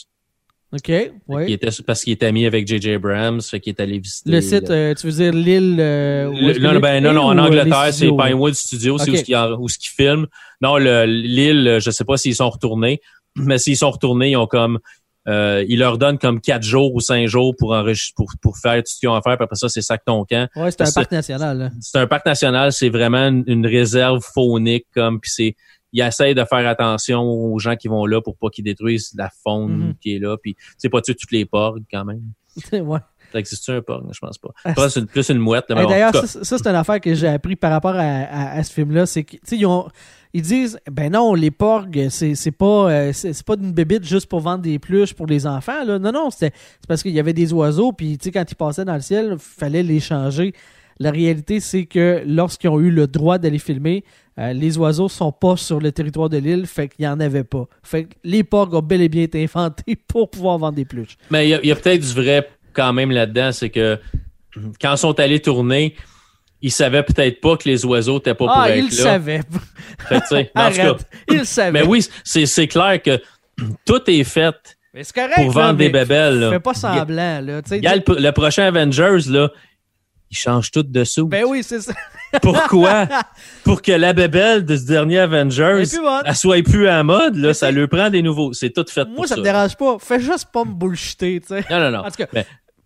OK, 0.73 0.89
Il 0.89 1.11
ouais. 1.27 1.51
était, 1.51 1.69
parce 1.85 2.03
qu'il 2.03 2.11
était 2.13 2.25
ami 2.25 2.45
avec 2.45 2.67
J.J. 2.67 2.93
Abrams, 2.93 3.41
fait 3.41 3.59
qu'il 3.61 3.71
est 3.71 3.79
allé 3.81 3.99
visiter. 3.99 4.29
Le 4.29 4.41
site, 4.41 4.69
euh, 4.69 4.93
tu 4.93 5.07
veux 5.07 5.13
dire 5.13 5.31
l'île. 5.31 5.77
euh, 5.79 6.29
Le- 6.31 6.59
non, 6.59 6.79
ben, 6.79 7.01
non, 7.01 7.13
non, 7.13 7.21
en 7.27 7.37
euh, 7.37 7.41
Angleterre, 7.43 7.93
c'est? 7.93 8.07
Pinewood 8.09 8.53
Studios, 8.55 8.97
c'est 8.97 9.11
où 9.11 9.15
ce 9.15 9.23
qu'ils 9.23 9.79
qu'ils 9.79 9.91
filment. 9.95 10.27
Non, 10.61 10.77
le- 10.77 11.05
l'île, 11.05 11.77
je 11.79 11.91
sais 11.91 12.03
pas 12.03 12.17
s'ils 12.17 12.35
sont 12.35 12.49
retournés, 12.49 12.99
mais 13.37 13.57
s'ils 13.57 13.77
sont 13.77 13.91
retournés, 13.91 14.31
ils 14.31 14.37
ont 14.37 14.47
comme, 14.47 14.79
euh, 15.29 15.63
ils 15.69 15.79
leur 15.79 15.97
donnent 15.97 16.17
comme 16.19 16.41
quatre 16.41 16.63
jours 16.63 16.93
ou 16.93 16.99
cinq 16.99 17.25
jours 17.27 17.55
pour 17.57 17.71
enregistrer, 17.73 18.13
pour, 18.17 18.31
pour 18.41 18.57
faire 18.57 18.75
tout 18.83 18.91
ce 18.91 18.99
qu'ils 18.99 19.07
ont 19.07 19.15
à 19.15 19.21
faire, 19.21 19.37
puis 19.37 19.45
après 19.45 19.55
ça, 19.55 19.69
c'est 19.69 19.81
sac 19.81 20.01
ton 20.05 20.25
camp. 20.25 20.49
Ouais, 20.57 20.71
c'est 20.71 20.81
un 20.81 20.91
parc 20.91 21.11
national. 21.11 21.71
C'est 21.79 21.99
un 21.99 22.07
parc 22.07 22.25
national, 22.25 22.73
c'est 22.73 22.89
vraiment 22.89 23.27
une, 23.29 23.43
une 23.47 23.65
réserve 23.67 24.21
faunique, 24.33 24.87
comme, 24.93 25.21
puis 25.21 25.31
c'est, 25.31 25.55
ils 25.97 26.01
essayent 26.01 26.35
de 26.35 26.43
faire 26.45 26.67
attention 26.67 27.21
aux 27.23 27.57
gens 27.59 27.75
qui 27.75 27.87
vont 27.87 28.05
là 28.05 28.21
pour 28.21 28.35
pas 28.37 28.49
qu'ils 28.49 28.63
détruisent 28.65 29.13
la 29.17 29.29
faune 29.43 29.77
Mhm. 29.87 29.93
qui 30.01 30.15
est 30.15 30.19
là, 30.19 30.35
puis 30.37 30.55
c'est 30.77 30.89
pas 30.89 31.01
tuer 31.01 31.15
toutes 31.15 31.31
les 31.31 31.45
porcs 31.45 31.77
quand 31.91 32.03
même. 32.05 32.21
ouais. 32.73 32.99
Ça 33.31 33.39
existe 33.39 33.69
un 33.69 33.81
porc? 33.81 34.03
Je 34.11 34.19
pense 34.19 34.37
pas. 34.37 34.49
Ah, 34.63 34.73
c'est 34.89 34.99
une- 34.99 35.07
plus 35.07 35.27
une 35.29 35.39
mouette. 35.39 35.65
Hey, 35.69 35.87
D'ailleurs, 35.87 36.13
ça, 36.15 36.43
ça, 36.43 36.57
c'est 36.57 36.67
une 36.67 36.75
affaire 36.75 37.01
que 37.01 37.13
j'ai 37.15 37.27
appris 37.27 37.55
par 37.55 37.71
rapport 37.71 37.95
à, 37.95 37.99
à- 38.01 38.57
à 38.57 38.63
ce 38.63 38.71
film-là. 38.71 39.05
C'est 39.05 39.23
tu 39.23 39.39
sais, 39.43 39.57
ils, 39.57 39.65
ont- 39.65 39.87
ils 40.33 40.41
disent, 40.43 40.79
ben 40.89 41.11
non, 41.11 41.33
les 41.33 41.51
porgs, 41.51 42.07
c'est 42.09 42.35
c'est 42.35 42.51
pas, 42.51 42.91
euh, 42.91 43.13
c'est 43.13 43.43
pas 43.43 43.55
une 43.55 43.71
bébite 43.73 44.03
juste 44.05 44.27
pour 44.27 44.39
vendre 44.41 44.61
des 44.61 44.79
pluches 44.79 45.13
pour 45.13 45.25
les 45.25 45.47
enfants. 45.47 45.83
Là. 45.85 45.97
Non, 45.99 46.11
non, 46.11 46.29
c'est 46.29 46.53
parce 46.87 47.01
qu'il 47.01 47.13
y 47.13 47.19
avait 47.19 47.33
des 47.33 47.51
oiseaux, 47.51 47.91
puis 47.91 48.17
tu 48.17 48.25
sais, 48.25 48.31
quand 48.31 48.49
ils 48.49 48.55
passaient 48.55 48.85
dans 48.85 48.95
le 48.95 49.01
ciel, 49.01 49.35
fallait 49.39 49.83
les 49.83 49.99
changer. 49.99 50.53
La 50.99 51.11
réalité, 51.11 51.59
c'est 51.59 51.85
que 51.85 52.23
lorsqu'ils 52.25 52.69
ont 52.69 52.79
eu 52.79 52.89
le 52.89 53.07
droit 53.07 53.37
d'aller 53.37 53.59
filmer, 53.59 54.03
euh, 54.39 54.53
les 54.53 54.77
oiseaux 54.77 55.09
sont 55.09 55.31
pas 55.31 55.57
sur 55.57 55.79
le 55.79 55.91
territoire 55.91 56.29
de 56.29 56.37
l'île, 56.37 56.65
fait 56.67 56.87
qu'il 56.87 57.05
y 57.05 57.07
en 57.07 57.19
avait 57.19 57.43
pas. 57.43 57.65
Fait 57.83 58.05
que 58.05 58.15
les 58.23 58.43
porgs 58.43 58.73
ont 58.73 58.81
bel 58.81 59.01
et 59.01 59.09
bien 59.09 59.23
été 59.23 59.43
inventés 59.43 59.95
pour 60.07 60.29
pouvoir 60.29 60.57
vendre 60.57 60.75
des 60.75 60.85
pluches. 60.85 61.17
Mais 61.31 61.47
il 61.47 61.49
y 61.49 61.53
a, 61.53 61.65
y 61.65 61.71
a 61.71 61.75
peut-être 61.75 62.01
du 62.01 62.13
vrai 62.13 62.47
quand 62.73 62.91
même 62.93 63.11
là-dedans, 63.11 63.51
c'est 63.51 63.69
que 63.69 63.99
quand 64.81 64.93
ils 64.93 64.97
sont 64.97 65.19
allés 65.19 65.39
tourner, 65.39 65.95
ils 66.61 66.71
savaient 66.71 67.03
peut-être 67.03 67.41
pas 67.41 67.57
que 67.57 67.67
les 67.69 67.85
oiseaux 67.85 68.19
étaient 68.19 68.33
pas 68.33 68.45
pour 68.45 68.49
ah, 68.51 68.69
être 68.69 68.77
ils 68.77 68.89
le 68.89 68.97
là. 68.97 69.03
savaient. 69.03 69.41
Fait 70.07 70.19
cas, 70.29 70.49
Arrête. 70.55 71.07
Ils 71.29 71.37
le 71.39 71.43
savaient. 71.45 71.71
mais 71.71 71.87
oui, 71.87 72.05
c'est 72.23 72.67
clair 72.67 73.01
que 73.01 73.21
tout 73.85 74.01
est 74.07 74.23
fait 74.23 74.55
Mais 74.93 75.03
c'est 75.03 75.13
correct. 75.13 75.35
pour 75.35 75.55
là, 75.55 75.67
vendre 75.67 75.77
des 75.77 75.85
mais 75.89 75.99
bébelles. 76.05 76.39
là. 76.39 76.51
Fais 76.51 76.59
pas 76.59 76.73
semblant, 76.73 77.41
là. 77.41 77.61
Sais, 77.65 77.75
Regarde 77.75 78.03
le, 78.07 78.15
le 78.19 78.31
prochain 78.31 78.63
Avengers, 78.63 79.29
là, 79.29 79.49
ils 80.31 80.37
changent 80.37 80.71
tout 80.71 80.83
dessous. 80.83 81.27
Ben 81.27 81.45
oui, 81.47 81.63
c'est 81.63 81.81
ça. 81.81 81.93
Pourquoi? 82.41 83.07
Pour 83.63 83.81
que 83.81 83.91
la 83.91 84.13
bébelle 84.13 84.65
de 84.65 84.75
ce 84.75 84.85
dernier 84.85 85.19
Avengers, 85.19 85.83
elle 86.25 86.35
soit 86.35 86.63
plus 86.63 86.87
à 86.87 87.03
mode, 87.03 87.35
là, 87.37 87.53
ça 87.53 87.71
lui 87.71 87.87
prend 87.87 88.09
des 88.09 88.21
nouveaux. 88.21 88.51
C'est 88.53 88.71
tout 88.71 88.85
fait 88.89 89.05
Moi, 89.05 89.15
pour 89.15 89.27
ça 89.27 89.35
ça. 89.35 89.39
me 89.41 89.43
dérange 89.43 89.75
pas. 89.77 89.97
Fais 89.99 90.19
juste 90.19 90.47
pas 90.51 90.65
me 90.65 90.73
bullshiter, 90.73 91.39
tu 91.41 91.47
sais. 91.47 91.65
Non, 91.69 91.79
non, 91.79 91.91
non. 91.91 91.99
En 91.99 92.09
tout 92.11 92.23
cas, 92.25 92.27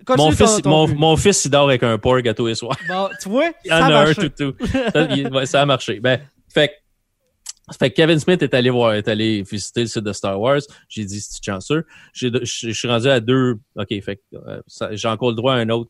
continue 0.05 0.25
mon, 0.27 0.31
fils, 0.31 0.65
mon, 0.65 0.87
mon 0.87 1.17
fils, 1.17 1.45
il 1.45 1.51
dort 1.51 1.67
avec 1.67 1.83
un 1.83 1.97
porc 1.97 2.19
à 2.27 2.33
tous 2.33 2.47
les 2.47 2.55
soirs. 2.55 2.77
Bon, 2.87 3.09
tu 3.21 3.29
vois, 3.29 3.49
Il 3.65 3.73
en 3.73 3.77
ça 3.79 3.85
a 3.85 3.87
un 3.87 4.03
marche. 4.05 4.15
tout, 4.17 4.29
tout. 4.29 4.53
Ça, 4.93 5.01
il- 5.15 5.27
ouais, 5.33 5.45
ça 5.45 5.61
a 5.61 5.65
marché. 5.65 5.99
Ben, 5.99 6.19
fait, 6.53 6.67
que- 6.69 7.75
fait 7.79 7.89
que 7.91 7.95
Kevin 7.95 8.19
Smith 8.19 8.41
est 8.43 8.53
allé 8.53 8.69
voir, 8.69 8.93
est 8.93 9.07
allé 9.07 9.43
visiter 9.43 9.81
le 9.81 9.87
site 9.87 10.03
de 10.03 10.13
Star 10.13 10.39
Wars. 10.39 10.59
J'ai 10.87 11.05
dit, 11.05 11.21
c'est 11.21 11.43
chanceux. 11.43 11.85
J'ai- 12.13 12.31
Je 12.43 12.71
suis 12.71 12.87
rendu 12.87 13.07
à 13.07 13.19
deux. 13.19 13.55
OK, 13.75 13.87
fait 14.03 14.17
que, 14.17 14.21
euh, 14.35 14.61
j'ai 14.91 15.07
encore 15.07 15.29
le 15.29 15.35
droit 15.35 15.53
à 15.53 15.57
un 15.57 15.69
autre. 15.69 15.89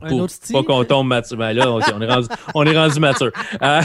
Un 0.00 0.08
Pour 0.08 0.20
autre 0.20 0.32
style? 0.32 0.54
pas 0.54 0.62
qu'on 0.62 0.84
tombe 0.84 1.08
mature. 1.08 1.36
Ben 1.36 1.52
là, 1.52 1.70
on 1.70 1.80
est 1.80 2.06
rendu, 2.06 2.28
on 2.54 2.64
est 2.64 2.76
rendu 2.76 3.00
mature. 3.00 3.30
Euh, 3.62 3.82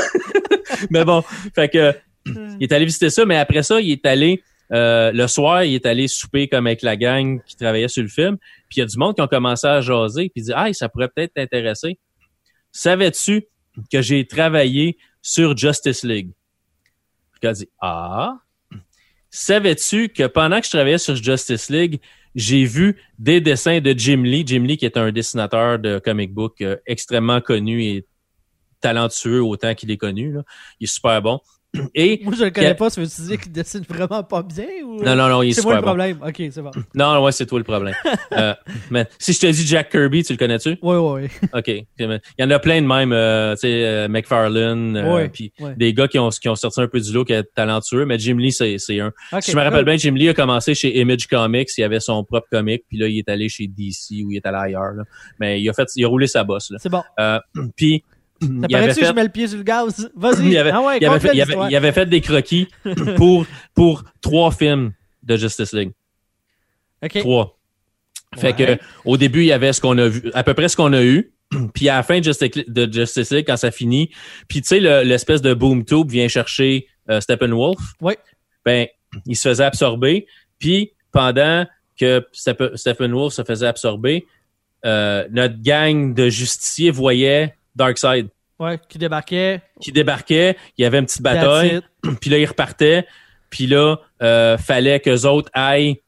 mais 0.90 1.04
bon, 1.04 1.22
fait 1.54 1.68
que, 1.68 1.94
il 2.26 2.62
est 2.62 2.72
allé 2.72 2.84
visiter 2.84 3.10
ça, 3.10 3.24
mais 3.24 3.36
après 3.36 3.62
ça, 3.62 3.80
il 3.80 3.90
est 3.90 4.06
allé, 4.06 4.42
euh, 4.72 5.10
le 5.12 5.26
soir, 5.26 5.64
il 5.64 5.74
est 5.74 5.86
allé 5.86 6.08
souper 6.08 6.48
comme 6.48 6.66
avec 6.66 6.82
la 6.82 6.96
gang 6.96 7.42
qui 7.44 7.56
travaillait 7.56 7.88
sur 7.88 8.02
le 8.02 8.08
film. 8.08 8.36
Puis 8.68 8.78
il 8.78 8.80
y 8.80 8.82
a 8.82 8.86
du 8.86 8.96
monde 8.98 9.14
qui 9.14 9.22
ont 9.22 9.28
commencé 9.28 9.66
à 9.66 9.80
jaser, 9.80 10.30
puis 10.34 10.44
dit, 10.44 10.52
ah, 10.54 10.72
ça 10.72 10.88
pourrait 10.88 11.08
peut-être 11.08 11.34
t'intéresser. 11.34 11.98
Savais-tu 12.70 13.46
que 13.90 14.02
j'ai 14.02 14.26
travaillé 14.26 14.98
sur 15.20 15.56
Justice 15.56 16.04
League? 16.04 16.30
Puis 17.32 17.40
il 17.42 17.48
a 17.48 17.52
dit, 17.52 17.68
ah. 17.80 18.36
Savais-tu 19.30 20.10
que 20.10 20.26
pendant 20.26 20.60
que 20.60 20.66
je 20.66 20.70
travaillais 20.70 20.98
sur 20.98 21.16
Justice 21.16 21.70
League, 21.70 22.00
j'ai 22.34 22.64
vu 22.64 22.96
des 23.18 23.40
dessins 23.40 23.80
de 23.80 23.94
Jim 23.96 24.22
Lee. 24.22 24.44
Jim 24.46 24.62
Lee, 24.62 24.76
qui 24.76 24.86
est 24.86 24.96
un 24.96 25.12
dessinateur 25.12 25.78
de 25.78 25.98
comic 25.98 26.32
book 26.32 26.60
euh, 26.60 26.76
extrêmement 26.86 27.40
connu 27.40 27.82
et 27.84 28.06
talentueux 28.80 29.42
autant 29.42 29.74
qu'il 29.74 29.90
est 29.90 29.96
connu. 29.96 30.34
Il 30.80 30.84
est 30.84 30.86
super 30.86 31.20
bon. 31.22 31.40
Et 31.94 32.20
Moi, 32.22 32.34
je 32.38 32.44
le 32.44 32.50
connais 32.50 32.74
pas. 32.74 32.90
Ça 32.90 33.00
veut-tu 33.00 33.22
dire 33.22 33.38
qu'il 33.40 33.50
dessine 33.52 33.82
vraiment 33.88 34.22
pas 34.22 34.42
bien 34.42 34.66
ou. 34.84 35.02
non, 35.02 35.16
non, 35.16 35.28
non, 35.28 35.42
il 35.42 35.50
est 35.50 35.52
C'est 35.54 35.62
moi 35.62 35.74
le 35.74 35.80
bon. 35.80 35.86
problème. 35.86 36.18
Ok, 36.26 36.36
c'est 36.50 36.60
bon. 36.60 36.70
Non, 36.94 37.14
non, 37.14 37.24
ouais, 37.24 37.32
c'est 37.32 37.46
toi 37.46 37.58
le 37.58 37.64
problème. 37.64 37.94
Euh, 38.32 38.54
mais 38.90 39.06
si 39.18 39.34
je 39.34 39.40
te 39.40 39.46
dis 39.46 39.66
Jack 39.66 39.90
Kirby, 39.90 40.24
tu 40.24 40.32
le 40.32 40.38
connais-tu? 40.38 40.78
Ouais, 40.80 40.96
ouais, 40.96 41.12
ouais. 41.22 41.30
OK. 41.54 41.68
Il 41.68 42.20
y 42.38 42.42
en 42.44 42.50
a 42.50 42.58
plein 42.58 42.80
de 42.80 42.86
même, 42.86 43.12
euh, 43.12 43.52
tu 43.54 43.60
sais, 43.60 43.84
euh, 43.84 44.08
McFarlane, 44.08 44.96
euh, 44.96 45.14
Ouais, 45.14 45.28
puis 45.28 45.52
des 45.76 45.92
gars 45.92 46.08
qui 46.08 46.18
ont, 46.18 46.30
qui 46.30 46.48
ont 46.48 46.54
sorti 46.54 46.80
un 46.80 46.88
peu 46.88 46.98
du 46.98 47.12
lot, 47.12 47.24
qui 47.26 47.34
est 47.34 47.44
talentueux, 47.54 48.06
mais 48.06 48.18
Jim 48.18 48.36
Lee, 48.38 48.52
c'est 48.52 48.78
c'est 48.78 49.00
un. 49.00 49.12
Si 49.40 49.50
je 49.50 49.56
me 49.56 49.62
rappelle 49.62 49.80
cool. 49.80 49.84
bien, 49.84 49.96
Jim 49.96 50.14
Lee 50.14 50.30
a 50.30 50.34
commencé 50.34 50.74
chez 50.74 50.98
Image 50.98 51.26
Comics, 51.26 51.68
il 51.76 51.84
avait 51.84 52.00
son 52.00 52.24
propre 52.24 52.48
comic, 52.50 52.84
puis 52.88 52.96
là, 52.96 53.06
il 53.06 53.18
est 53.18 53.28
allé 53.28 53.50
chez 53.50 53.66
DC 53.66 54.24
ou 54.24 54.30
il 54.30 54.36
est 54.36 54.46
allé 54.46 54.58
ailleurs. 54.58 54.92
là. 54.94 55.04
Mais 55.38 55.60
il 55.60 55.68
a 55.68 55.74
fait, 55.74 55.88
il 55.96 56.04
a 56.06 56.08
roulé 56.08 56.26
sa 56.26 56.42
bosse. 56.42 56.70
Là. 56.70 56.78
C'est 56.80 56.88
bon. 56.90 57.02
Puis, 57.76 58.02
Ça 58.42 58.46
il 58.68 58.74
avait 58.76 58.86
paraît-tu 58.86 58.94
que 59.00 59.06
fait... 59.06 59.06
je 59.10 59.12
mets 59.16 59.22
le 59.24 59.28
pied 59.28 59.46
sur 59.48 59.58
le 59.58 59.64
gaz? 59.64 60.10
Vas-y. 60.16 60.46
Il 60.48 60.58
avait, 60.58 60.70
ah 60.70 60.80
ouais, 60.82 60.96
il, 60.98 61.02
il, 61.02 61.06
avait, 61.06 61.32
l'histoire. 61.32 61.70
il 61.70 61.76
avait 61.76 61.92
fait 61.92 62.06
des 62.06 62.20
croquis 62.20 62.68
pour, 63.16 63.46
pour 63.74 64.04
trois 64.20 64.50
films 64.50 64.92
de 65.22 65.36
Justice 65.36 65.72
League. 65.72 65.92
Ok. 67.02 67.18
Trois. 67.20 67.58
Fait 68.36 68.58
Ouais. 68.58 68.76
que 68.78 68.82
au 69.04 69.16
début, 69.16 69.40
il 69.40 69.46
y 69.46 69.52
avait 69.52 69.72
ce 69.72 69.80
qu'on 69.80 69.98
a 69.98 70.08
vu, 70.08 70.30
à 70.34 70.42
peu 70.42 70.54
près 70.54 70.68
ce 70.68 70.76
qu'on 70.76 70.92
a 70.92 71.02
eu. 71.02 71.32
Puis 71.74 71.88
à 71.88 71.96
la 71.96 72.02
fin 72.02 72.18
de 72.18 72.24
Justice, 72.24 72.50
de 72.66 72.90
Justice 72.92 73.30
League, 73.30 73.44
quand 73.46 73.58
ça 73.58 73.70
finit, 73.70 74.10
puis 74.48 74.62
tu 74.62 74.68
sais, 74.68 74.80
le- 74.80 75.02
l'espèce 75.02 75.42
de 75.42 75.52
boom 75.52 75.84
tube 75.84 76.10
vient 76.10 76.26
chercher 76.28 76.86
euh, 77.10 77.20
Steppenwolf. 77.20 77.78
Ouais. 78.00 78.16
Ben, 78.64 78.86
il 79.26 79.36
se 79.36 79.48
faisait 79.48 79.64
absorber. 79.64 80.26
Puis 80.58 80.92
pendant 81.10 81.66
que 82.00 82.26
Steppen- 82.32 82.74
Steppenwolf 82.76 83.34
se 83.34 83.42
faisait 83.44 83.66
absorber, 83.66 84.24
euh, 84.86 85.26
notre 85.30 85.60
gang 85.62 86.14
de 86.14 86.28
justiciers 86.30 86.90
voyait 86.90 87.54
Darkseid 87.74 88.28
Ouais, 88.58 88.78
qui 88.88 88.98
débarquait. 88.98 89.60
qui 89.80 89.90
débarquait. 89.92 90.56
Il 90.78 90.82
y 90.82 90.84
avait 90.84 90.98
une 90.98 91.06
petite 91.06 91.22
bataille. 91.22 91.80
Puis 92.20 92.30
là, 92.30 92.38
ils 92.38 92.46
repartaient. 92.46 93.06
Puis 93.50 93.66
là, 93.66 93.96
euh, 94.22 94.56
fallait 94.56 95.00
qu'eux 95.00 95.22
autres 95.26 95.50
aillent 95.52 96.00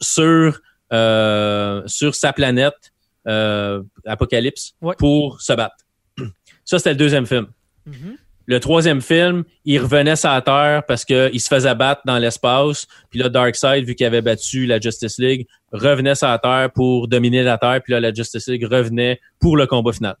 sur, 0.00 0.60
euh, 0.92 1.82
sur 1.86 2.14
sa 2.14 2.32
planète, 2.32 2.92
euh, 3.26 3.82
Apocalypse, 4.06 4.74
Ouais. 4.82 4.94
pour 4.98 5.40
se 5.40 5.52
battre. 5.54 5.76
Ça, 6.64 6.78
c'était 6.78 6.90
le 6.90 6.96
deuxième 6.96 7.26
film. 7.26 7.46
Mhm. 7.86 8.16
Le 8.44 8.60
troisième 8.60 9.00
film, 9.00 9.44
il 9.64 9.78
revenait 9.80 10.16
sur 10.16 10.28
la 10.28 10.42
Terre 10.42 10.82
parce 10.86 11.04
qu'il 11.04 11.40
se 11.40 11.48
faisait 11.48 11.74
battre 11.76 12.02
dans 12.04 12.18
l'espace. 12.18 12.86
Puis 13.08 13.20
là, 13.20 13.28
Darkseid, 13.28 13.84
vu 13.84 13.94
qu'il 13.94 14.04
avait 14.04 14.20
battu 14.20 14.66
la 14.66 14.80
Justice 14.80 15.18
League, 15.18 15.46
revenait 15.72 16.16
sur 16.16 16.26
la 16.26 16.38
Terre 16.38 16.68
pour 16.74 17.06
dominer 17.08 17.44
la 17.44 17.56
Terre. 17.56 17.80
Puis 17.82 17.92
là, 17.92 18.00
la 18.00 18.12
Justice 18.12 18.48
League 18.48 18.66
revenait 18.68 19.20
pour 19.40 19.56
le 19.56 19.66
combat 19.66 19.92
final. 19.92 20.16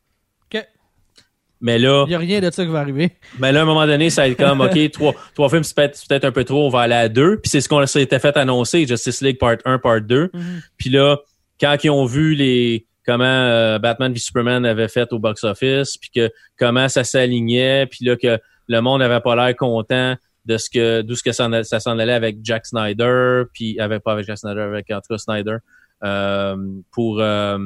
Mais 1.62 1.78
là, 1.78 2.04
Il 2.06 2.10
n'y 2.10 2.14
a 2.16 2.18
rien 2.18 2.40
de 2.40 2.50
ça 2.50 2.64
qui 2.64 2.70
va 2.70 2.80
arriver. 2.80 3.12
mais 3.38 3.52
là, 3.52 3.60
à 3.60 3.62
un 3.62 3.66
moment 3.66 3.86
donné, 3.86 4.10
ça 4.10 4.22
va 4.22 4.28
être 4.28 4.36
comme, 4.36 4.60
OK, 4.60 4.90
trois, 4.92 5.14
trois 5.34 5.48
films, 5.48 5.62
c'est 5.62 5.74
peut-être 5.74 5.98
peut-être 6.08 6.24
un 6.24 6.32
peu 6.32 6.44
trop, 6.44 6.66
on 6.66 6.68
va 6.68 6.80
aller 6.80 6.94
à 6.94 7.08
deux. 7.08 7.38
Puis 7.38 7.50
c'est 7.50 7.60
ce 7.60 7.68
qu'on 7.68 7.86
s'était 7.86 8.18
fait 8.18 8.36
annoncer, 8.36 8.84
Justice 8.86 9.22
League 9.22 9.38
Part 9.38 9.58
1, 9.64 9.78
Part 9.78 10.02
2. 10.02 10.30
Mhm. 10.34 10.62
Puis 10.76 10.90
là, 10.90 11.18
quand 11.60 11.76
ils 11.82 11.90
ont 11.90 12.04
vu 12.04 12.34
les 12.34 12.86
comment 13.06 13.24
euh, 13.24 13.78
Batman 13.78 14.12
v 14.12 14.18
Superman 14.18 14.66
avait 14.66 14.88
fait 14.88 15.12
au 15.12 15.18
box-office, 15.18 15.96
puis 15.98 16.10
que 16.14 16.30
comment 16.58 16.88
ça 16.88 17.04
s'alignait, 17.04 17.86
puis 17.86 18.04
là 18.04 18.16
que 18.16 18.38
le 18.68 18.80
monde 18.80 19.02
avait 19.02 19.20
pas 19.20 19.34
l'air 19.36 19.56
content 19.56 20.16
de 20.44 20.56
ce 20.56 20.68
que 20.70 21.02
d'où 21.02 21.14
ce 21.14 21.22
que 21.22 21.32
ça, 21.32 21.48
ça 21.62 21.80
s'en 21.80 21.98
allait 21.98 22.12
avec 22.12 22.38
Jack 22.42 22.66
Snyder, 22.66 23.44
puis 23.52 23.78
avec 23.78 24.02
pas 24.02 24.12
avec 24.12 24.26
Jack 24.26 24.38
Snyder, 24.38 24.62
avec 24.62 24.90
en 24.90 25.00
tout 25.00 25.14
cas 25.14 25.18
Snyder, 25.18 25.56
euh, 26.02 26.56
pour 26.90 27.20
euh, 27.20 27.58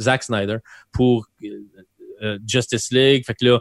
Zack 0.00 0.22
Snyder, 0.22 0.58
pour 0.92 1.26
euh, 2.22 2.38
Justice 2.46 2.90
League. 2.90 3.24
Fait 3.26 3.34
que 3.34 3.44
là, 3.44 3.60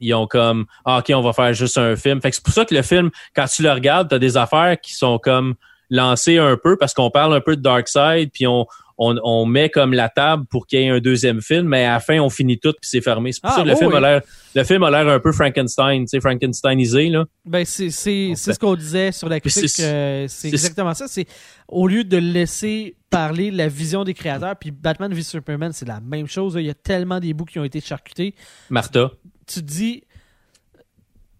ils 0.00 0.12
ont 0.14 0.26
comme 0.26 0.66
ah, 0.84 0.98
ok, 0.98 1.12
on 1.14 1.22
va 1.22 1.32
faire 1.32 1.52
juste 1.54 1.78
un 1.78 1.96
film. 1.96 2.20
Fait 2.20 2.30
que 2.30 2.36
c'est 2.36 2.44
pour 2.44 2.54
ça 2.54 2.64
que 2.64 2.74
le 2.74 2.82
film, 2.82 3.10
quand 3.34 3.46
tu 3.46 3.62
le 3.62 3.70
regardes, 3.70 4.10
t'as 4.10 4.18
des 4.18 4.36
affaires 4.36 4.76
qui 4.80 4.94
sont 4.94 5.18
comme 5.18 5.54
lancées 5.90 6.38
un 6.38 6.56
peu 6.56 6.76
parce 6.76 6.94
qu'on 6.94 7.10
parle 7.10 7.34
un 7.34 7.40
peu 7.40 7.56
de 7.56 7.62
Darkseid, 7.62 8.30
puis 8.32 8.46
on, 8.46 8.66
on, 9.04 9.16
on 9.24 9.46
met 9.46 9.68
comme 9.70 9.92
la 9.94 10.08
table 10.08 10.44
pour 10.50 10.66
qu'il 10.66 10.80
y 10.80 10.82
ait 10.84 10.88
un 10.90 11.00
deuxième 11.00 11.40
film, 11.42 11.66
mais 11.68 11.84
à 11.84 11.94
la 11.94 12.00
fin, 12.00 12.18
on 12.20 12.30
finit 12.30 12.58
tout 12.58 12.72
puis 12.72 12.88
c'est 12.88 13.00
fermé. 13.00 13.32
C'est 13.32 13.40
pour 13.40 13.50
Ah, 13.50 13.56
ça 13.56 13.62
que 13.62 13.68
le 13.68 13.74
oh 13.74 13.78
film 13.78 13.90
oui. 13.90 13.96
a 13.96 14.00
l'air 14.00 14.22
le 14.54 14.64
film 14.64 14.82
a 14.82 14.90
l'air 14.90 15.08
un 15.08 15.18
peu 15.18 15.32
Frankenstein, 15.32 16.02
tu 16.02 16.08
sais, 16.08 16.20
Frankensteinisé, 16.20 17.08
là. 17.08 17.24
Ben, 17.46 17.64
c'est 17.64 17.88
c'est- 17.90 18.34
ce 18.36 18.58
qu'on 18.58 18.74
disait 18.76 19.10
sur 19.10 19.28
la 19.28 19.40
critique. 19.40 19.68
c'est- 19.70 19.82
euh, 19.84 20.26
C'est 20.28 20.48
exactement 20.48 20.92
ça. 20.94 21.08
C'est 21.08 21.26
au 21.68 21.88
lieu 21.88 22.04
de 22.04 22.18
laisser 22.18 22.96
parler 23.08 23.50
la 23.50 23.68
vision 23.68 24.04
des 24.04 24.12
créateurs, 24.14 24.56
puis 24.56 24.70
Batman 24.70 25.12
v 25.12 25.22
Superman, 25.22 25.72
c'est 25.72 25.88
la 25.88 26.00
même 26.00 26.26
chose. 26.26 26.54
Il 26.58 26.66
y 26.66 26.70
a 26.70 26.74
tellement 26.74 27.18
des 27.20 27.32
bouts 27.34 27.44
qui 27.46 27.58
ont 27.58 27.64
été 27.64 27.80
charcutés. 27.80 28.34
Martha. 28.70 29.10
Tu 29.46 29.60
te 29.60 29.66
dis. 29.66 30.04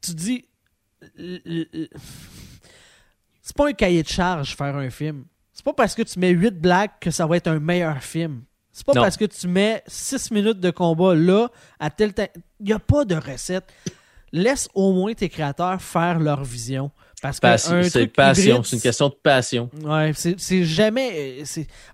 Tu 0.05 0.15
dis. 0.15 0.45
C'est 3.43 3.57
pas 3.57 3.69
un 3.69 3.73
cahier 3.73 4.03
de 4.03 4.09
charge 4.09 4.57
faire 4.57 4.77
un 4.77 4.91
film. 4.91 5.25
C'est 5.63 5.65
pas 5.65 5.73
parce 5.75 5.95
que 5.95 6.03
tu 6.03 6.19
mets 6.19 6.31
8 6.31 6.61
blagues 6.61 6.91
que 7.01 7.13
ça 7.13 7.25
va 7.27 7.37
être 7.37 7.47
un 7.47 7.61
meilleur 7.61 8.03
film. 8.03 8.43
C'est 8.73 8.85
pas 8.85 8.95
Non. 8.95 9.03
parce 9.03 9.17
que 9.17 9.27
tu 9.27 9.47
mets 9.47 9.83
6 9.87 10.31
minutes 10.33 10.59
de 10.59 10.71
combat 10.71 11.15
là, 11.15 11.49
à 11.79 11.91
tel 11.91 12.13
temps. 12.15 12.27
Il 12.59 12.67
n'y 12.67 12.73
a 12.73 12.79
pas 12.79 13.05
de 13.05 13.15
recette. 13.15 13.65
Laisse 14.33 14.69
au 14.75 14.93
moins 14.93 15.13
tes 15.13 15.29
créateurs 15.29 15.81
faire 15.81 16.19
leur 16.19 16.43
vision. 16.43 16.91
Parce 17.21 17.39
que 17.39 17.47
c'est 17.57 18.07
passion, 18.09 18.53
hybride, 18.57 18.65
c'est 18.65 18.77
une 18.77 18.83
question 18.83 19.09
de 19.09 19.15
passion. 19.15 19.71
Ouais, 19.85 20.13
c'est 20.15 20.65
jamais. 20.65 21.45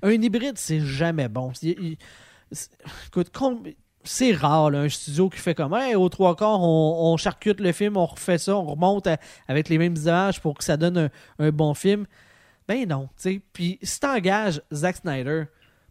Un 0.02 0.10
hybride, 0.12 0.56
c'est 0.56 0.80
jamais 0.80 1.28
bon. 1.28 1.52
Il- 1.62 1.68
il- 1.70 1.98
c'est- 2.52 2.70
écoute, 3.08 3.28
c'est 4.04 4.32
rare, 4.32 4.70
là, 4.70 4.78
un 4.80 4.88
studio 4.88 5.28
qui 5.28 5.38
fait 5.38 5.54
comme 5.54 5.74
hey, 5.74 5.94
aux 5.96 6.08
trois 6.08 6.34
quarts, 6.36 6.62
on, 6.62 7.12
on 7.12 7.16
charcute 7.18 7.60
le 7.60 7.72
film, 7.72 7.96
on 7.98 8.06
refait 8.06 8.38
ça, 8.38 8.56
on 8.56 8.64
remonte 8.64 9.06
à- 9.06 9.18
avec 9.48 9.68
les 9.68 9.76
mêmes 9.76 9.96
images 9.96 10.40
pour 10.40 10.56
que 10.56 10.64
ça 10.64 10.76
donne 10.78 10.96
un, 10.96 11.10
un 11.40 11.50
bon 11.50 11.74
film. 11.74 12.06
Ben 12.68 12.86
non, 12.86 13.08
tu 13.16 13.22
sais. 13.22 13.40
Puis 13.52 13.78
si 13.82 13.98
t'engages 13.98 14.60
Zack 14.72 14.96
Snyder, 14.96 15.44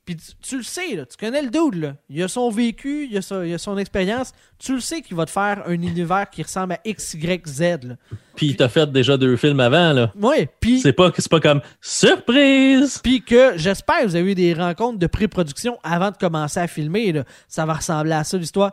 puis 0.05 0.15
tu, 0.15 0.31
tu 0.41 0.57
le 0.57 0.63
sais, 0.63 0.95
là, 0.95 1.05
tu 1.05 1.17
connais 1.17 1.41
le 1.41 1.49
dude, 1.49 1.81
là. 1.81 1.95
Il 2.09 2.23
a 2.23 2.29
son 2.29 2.49
vécu, 2.49 3.09
il 3.11 3.17
a, 3.17 3.45
il 3.45 3.59
son 3.59 3.77
expérience. 3.77 4.31
Tu 4.57 4.75
le 4.75 4.79
sais 4.79 5.01
qu'il 5.01 5.17
va 5.17 5.25
te 5.25 5.31
faire 5.31 5.63
un 5.67 5.73
univers 5.73 6.29
qui 6.29 6.43
ressemble 6.43 6.73
à 6.73 6.79
X, 6.85 7.15
Y, 7.15 7.45
Z. 7.45 7.97
Puis 8.35 8.55
t'as 8.55 8.69
fait 8.69 8.89
déjà 8.89 9.17
deux 9.17 9.35
films 9.35 9.59
avant, 9.59 9.91
là. 9.91 10.13
Ouais, 10.17 10.49
puis. 10.61 10.79
C'est 10.79 10.93
pas, 10.93 11.11
c'est 11.17 11.29
pas 11.29 11.41
comme 11.41 11.61
surprise! 11.81 12.99
Puis 13.03 13.21
que 13.21 13.57
j'espère 13.57 14.01
que 14.01 14.05
vous 14.05 14.15
avez 14.15 14.31
eu 14.31 14.35
des 14.35 14.53
rencontres 14.53 14.99
de 14.99 15.07
pré-production 15.07 15.77
avant 15.83 16.11
de 16.11 16.17
commencer 16.17 16.59
à 16.59 16.67
filmer. 16.67 17.11
là. 17.11 17.25
Ça 17.49 17.65
va 17.65 17.73
ressembler 17.73 18.13
à 18.13 18.23
ça 18.23 18.37
l'histoire. 18.37 18.71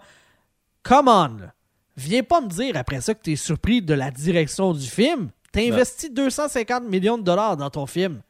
Come 0.84 1.08
on! 1.08 1.36
là. 1.38 1.52
Viens 1.96 2.22
pas 2.22 2.40
me 2.40 2.48
dire 2.48 2.76
après 2.76 3.00
ça 3.00 3.14
que 3.14 3.22
t'es 3.22 3.36
surpris 3.36 3.80
de 3.82 3.94
la 3.94 4.10
direction 4.10 4.72
du 4.72 4.86
film. 4.86 5.30
T'as 5.54 5.72
investi 5.72 6.10
250 6.10 6.84
millions 6.84 7.16
de 7.16 7.22
dollars 7.22 7.56
dans 7.56 7.70
ton 7.70 7.86
film. 7.86 8.20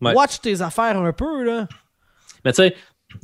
Ouais. 0.00 0.14
Watch 0.14 0.40
tes 0.40 0.60
affaires 0.60 0.96
un 0.98 1.12
peu, 1.12 1.42
là. 1.44 1.66
Mais 2.44 2.52
tu 2.52 2.62
sais, 2.62 2.76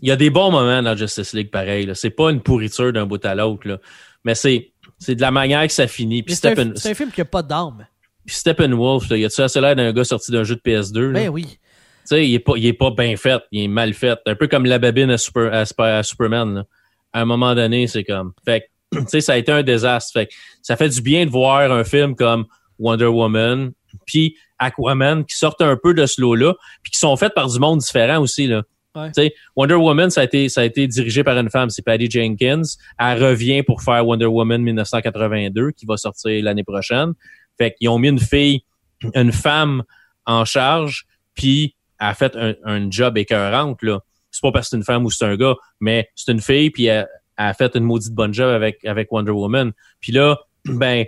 il 0.03 0.09
y 0.09 0.11
a 0.11 0.17
des 0.17 0.31
bons 0.31 0.51
moments 0.51 0.83
dans 0.83 0.97
Justice 0.97 1.33
League 1.35 1.51
pareil. 1.51 1.89
C'est 1.95 2.11
pas 2.11 2.31
une 2.31 2.41
pourriture 2.41 2.93
d'un 2.93 3.07
bout 3.07 3.25
à 3.25 3.35
l'autre. 3.35 3.69
là. 3.69 3.79
Mais 4.25 4.35
c'est, 4.35 4.73
de 5.07 5.21
la 5.21 5.31
manière 5.31 5.67
que 5.67 5.73
ça 5.73 5.87
finit. 5.87 6.25
C'est 6.27 6.59
un, 6.59 6.71
un 6.73 6.95
film 6.95 7.11
qui 7.13 7.21
a 7.21 7.25
pas 7.25 7.43
d'âme. 7.43 7.87
puis 8.27 8.35
Steppenwolf, 8.35 9.05
il 9.11 9.25
a-tu 9.25 9.41
assez 9.43 9.61
l'air 9.61 9.77
d'un 9.77 9.93
gars 9.93 10.05
sorti 10.05 10.33
d'un 10.33 10.45
jeu 10.45 10.57
de 10.57 10.61
PS2? 10.63 11.01
là? 11.11 11.13
Ben 11.21 11.29
oui. 11.29 11.47
Tu 11.47 11.59
sais, 12.07 12.27
il 12.27 12.35
est 12.35 12.39
pas, 12.39 12.55
il 12.57 12.67
est 12.67 12.73
pas 12.75 12.91
bien 12.91 13.17
fait, 13.17 13.43
il 13.53 13.65
est 13.65 13.69
mal 13.69 13.95
fait. 13.95 14.19
Un 14.27 14.35
peu 14.35 14.47
comme 14.47 14.67
la 14.67 14.79
babine 14.79 15.11
à, 15.11 15.19
Super, 15.19 15.53
à, 15.55 15.65
à 15.99 16.03
Superman. 16.03 16.55
là. 16.55 16.65
À 17.13 17.21
un 17.21 17.25
moment 17.25 17.55
donné, 17.55 17.87
c'est 17.87 18.05
comme. 18.05 18.33
Fait 18.45 18.69
que, 18.93 18.99
tu 19.01 19.07
sais, 19.09 19.21
ça 19.21 19.35
a 19.35 19.37
été 19.37 19.53
un 19.53 19.63
désastre. 19.63 20.13
Fait 20.13 20.27
que 20.27 20.33
ça 20.63 20.77
fait 20.77 20.89
du 20.89 21.01
bien 21.01 21.25
de 21.27 21.31
voir 21.31 21.71
un 21.71 21.85
film 21.85 22.17
comme 22.17 22.47
Wonder 22.79 23.07
Woman, 23.07 23.73
puis 24.07 24.37
Aquaman 24.59 25.25
qui 25.25 25.37
sortent 25.37 25.63
un 25.63 25.77
peu 25.77 25.95
de 25.95 26.07
ce 26.07 26.21
lot-là, 26.21 26.55
puis 26.83 26.93
qui 26.93 26.99
sont 26.99 27.17
faits 27.17 27.35
par 27.35 27.49
du 27.49 27.59
monde 27.59 27.81
différent 27.81 28.21
aussi 28.21 28.47
là. 28.47 28.63
Ouais. 28.97 29.35
Wonder 29.57 29.75
Woman, 29.75 30.09
ça 30.11 30.21
a 30.21 30.25
été, 30.25 30.49
ça 30.49 30.61
a 30.61 30.65
été 30.65 30.87
dirigé 30.87 31.25
par 31.25 31.37
une 31.37 31.51
femme, 31.51 31.69
c'est 31.69 31.83
Patty 31.83 32.09
Jenkins. 32.09 32.63
Elle 32.97 33.25
revient 33.25 33.65
pour 33.65 33.83
faire 33.83 34.07
Wonder 34.07 34.27
Woman 34.27 34.63
1982, 34.63 35.73
qui 35.73 35.85
va 35.85 35.97
sortir 35.97 36.45
l'année 36.45 36.63
prochaine. 36.63 37.13
Fait 37.59 37.75
qu'ils 37.75 37.89
ont 37.89 37.99
mis 37.99 38.09
une 38.09 38.21
fille, 38.21 38.63
une 39.15 39.33
femme 39.33 39.83
en 40.27 40.45
charge, 40.45 41.07
puis 41.35 41.75
elle 41.99 42.07
a 42.07 42.15
fait 42.15 42.37
un, 42.37 42.55
un 42.65 42.89
job 42.89 43.19
écœurante, 43.19 43.83
là. 43.83 43.99
C'est 44.31 44.43
pas 44.43 44.53
parce 44.53 44.67
que 44.67 44.71
c'est 44.71 44.77
une 44.77 44.85
femme 44.85 45.05
ou 45.05 45.11
c'est 45.11 45.25
un 45.25 45.37
gars, 45.37 45.55
mais 45.81 46.09
c'est 46.15 46.31
une 46.31 46.41
fille, 46.41 46.71
puis 46.71 46.87
elle, 46.87 47.09
elle 47.37 47.47
a 47.47 47.55
fait 47.55 47.75
une 47.77 47.85
maudite 47.85 48.13
bonne 48.13 48.35
job 48.35 48.49
avec, 48.49 48.85
avec 48.85 49.11
Wonder 49.11 49.33
Woman. 49.33 49.73
Puis 50.01 50.13
là, 50.13 50.39
ben, 50.65 51.05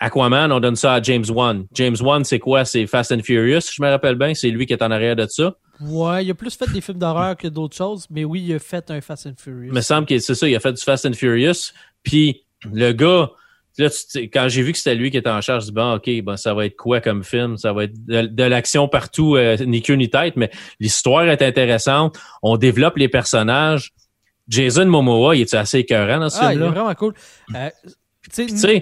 Aquaman, 0.00 0.50
on 0.50 0.60
donne 0.60 0.76
ça 0.76 0.94
à 0.94 1.02
James 1.02 1.24
Wan. 1.28 1.66
James 1.74 1.96
Wan, 2.00 2.24
c'est 2.24 2.38
quoi? 2.38 2.64
C'est 2.64 2.86
Fast 2.86 3.12
and 3.12 3.20
Furious, 3.22 3.60
si 3.60 3.74
je 3.76 3.82
me 3.82 3.88
rappelle 3.88 4.14
bien. 4.16 4.32
C'est 4.34 4.48
lui 4.50 4.64
qui 4.66 4.72
est 4.72 4.82
en 4.82 4.90
arrière 4.90 5.14
de 5.14 5.26
ça. 5.28 5.54
Ouais, 5.80 6.24
il 6.24 6.30
a 6.30 6.34
plus 6.34 6.54
fait 6.56 6.70
des 6.72 6.80
films 6.80 6.98
d'horreur 6.98 7.36
que 7.36 7.48
d'autres 7.48 7.76
choses, 7.76 8.06
mais 8.10 8.24
oui, 8.24 8.42
il 8.46 8.54
a 8.54 8.58
fait 8.58 8.90
un 8.90 9.00
Fast 9.00 9.26
and 9.26 9.34
Furious. 9.38 9.68
Il 9.68 9.72
me 9.74 9.80
semble 9.80 10.06
que 10.06 10.18
c'est 10.18 10.34
ça, 10.34 10.48
il 10.48 10.56
a 10.56 10.60
fait 10.60 10.72
du 10.72 10.82
Fast 10.82 11.06
and 11.06 11.12
Furious. 11.12 11.72
Puis 12.02 12.44
le 12.72 12.92
gars, 12.92 13.30
là, 13.78 13.88
tu 13.90 14.18
quand 14.30 14.46
j'ai 14.48 14.62
vu 14.62 14.72
que 14.72 14.78
c'était 14.78 14.94
lui 14.94 15.10
qui 15.10 15.16
était 15.18 15.30
en 15.30 15.40
charge, 15.40 15.62
je 15.64 15.68
dis 15.68 15.74
bon, 15.74 15.94
ok, 15.94 16.10
ben 16.24 16.36
ça 16.36 16.52
va 16.54 16.66
être 16.66 16.76
quoi 16.76 17.00
comme 17.00 17.22
film? 17.24 17.56
Ça 17.58 17.72
va 17.72 17.84
être 17.84 18.06
de, 18.06 18.22
de 18.22 18.42
l'action 18.44 18.88
partout, 18.88 19.36
euh, 19.36 19.56
ni 19.58 19.80
queue 19.82 19.94
ni 19.94 20.08
tête, 20.10 20.36
mais 20.36 20.50
l'histoire 20.80 21.24
est 21.28 21.42
intéressante. 21.42 22.18
On 22.42 22.56
développe 22.56 22.96
les 22.96 23.08
personnages. 23.08 23.92
Jason 24.48 24.86
Momoa, 24.86 25.36
il 25.36 25.42
est 25.42 25.54
assez 25.54 25.78
écœurant 25.78 26.18
dans 26.20 26.28
ce 26.30 26.38
Ah, 26.40 26.46
il 26.46 26.48
est 26.48 26.52
film-là? 26.54 26.70
vraiment 26.70 26.94
cool. 26.94 27.14
Euh, 27.54 27.68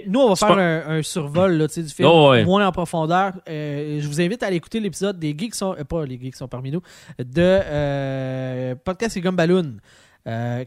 nous, 0.06 0.20
on 0.20 0.28
va 0.30 0.36
faire 0.36 0.48
pas- 0.48 0.60
un, 0.60 0.98
un 0.98 1.02
survol 1.02 1.52
là, 1.52 1.66
du 1.66 1.82
film 1.88 2.08
Oh, 2.10 2.30
ouais. 2.30 2.44
moins 2.44 2.66
en 2.66 2.72
profondeur. 2.72 3.32
Euh, 3.48 4.00
je 4.00 4.06
vous 4.08 4.20
invite 4.20 4.42
à 4.42 4.46
aller 4.46 4.56
écouter 4.56 4.80
l'épisode 4.80 5.18
des 5.18 5.34
geeks 5.36 5.54
sont 5.54 5.74
euh, 5.78 5.84
pas 5.84 6.04
les 6.04 6.18
geeks 6.18 6.36
sont 6.36 6.48
parmi 6.48 6.70
nous 6.70 6.80
de 7.18 7.24
euh, 7.36 8.74
podcast 8.84 9.16
et 9.16 9.20
comme 9.22 9.36
Balloon 9.36 9.76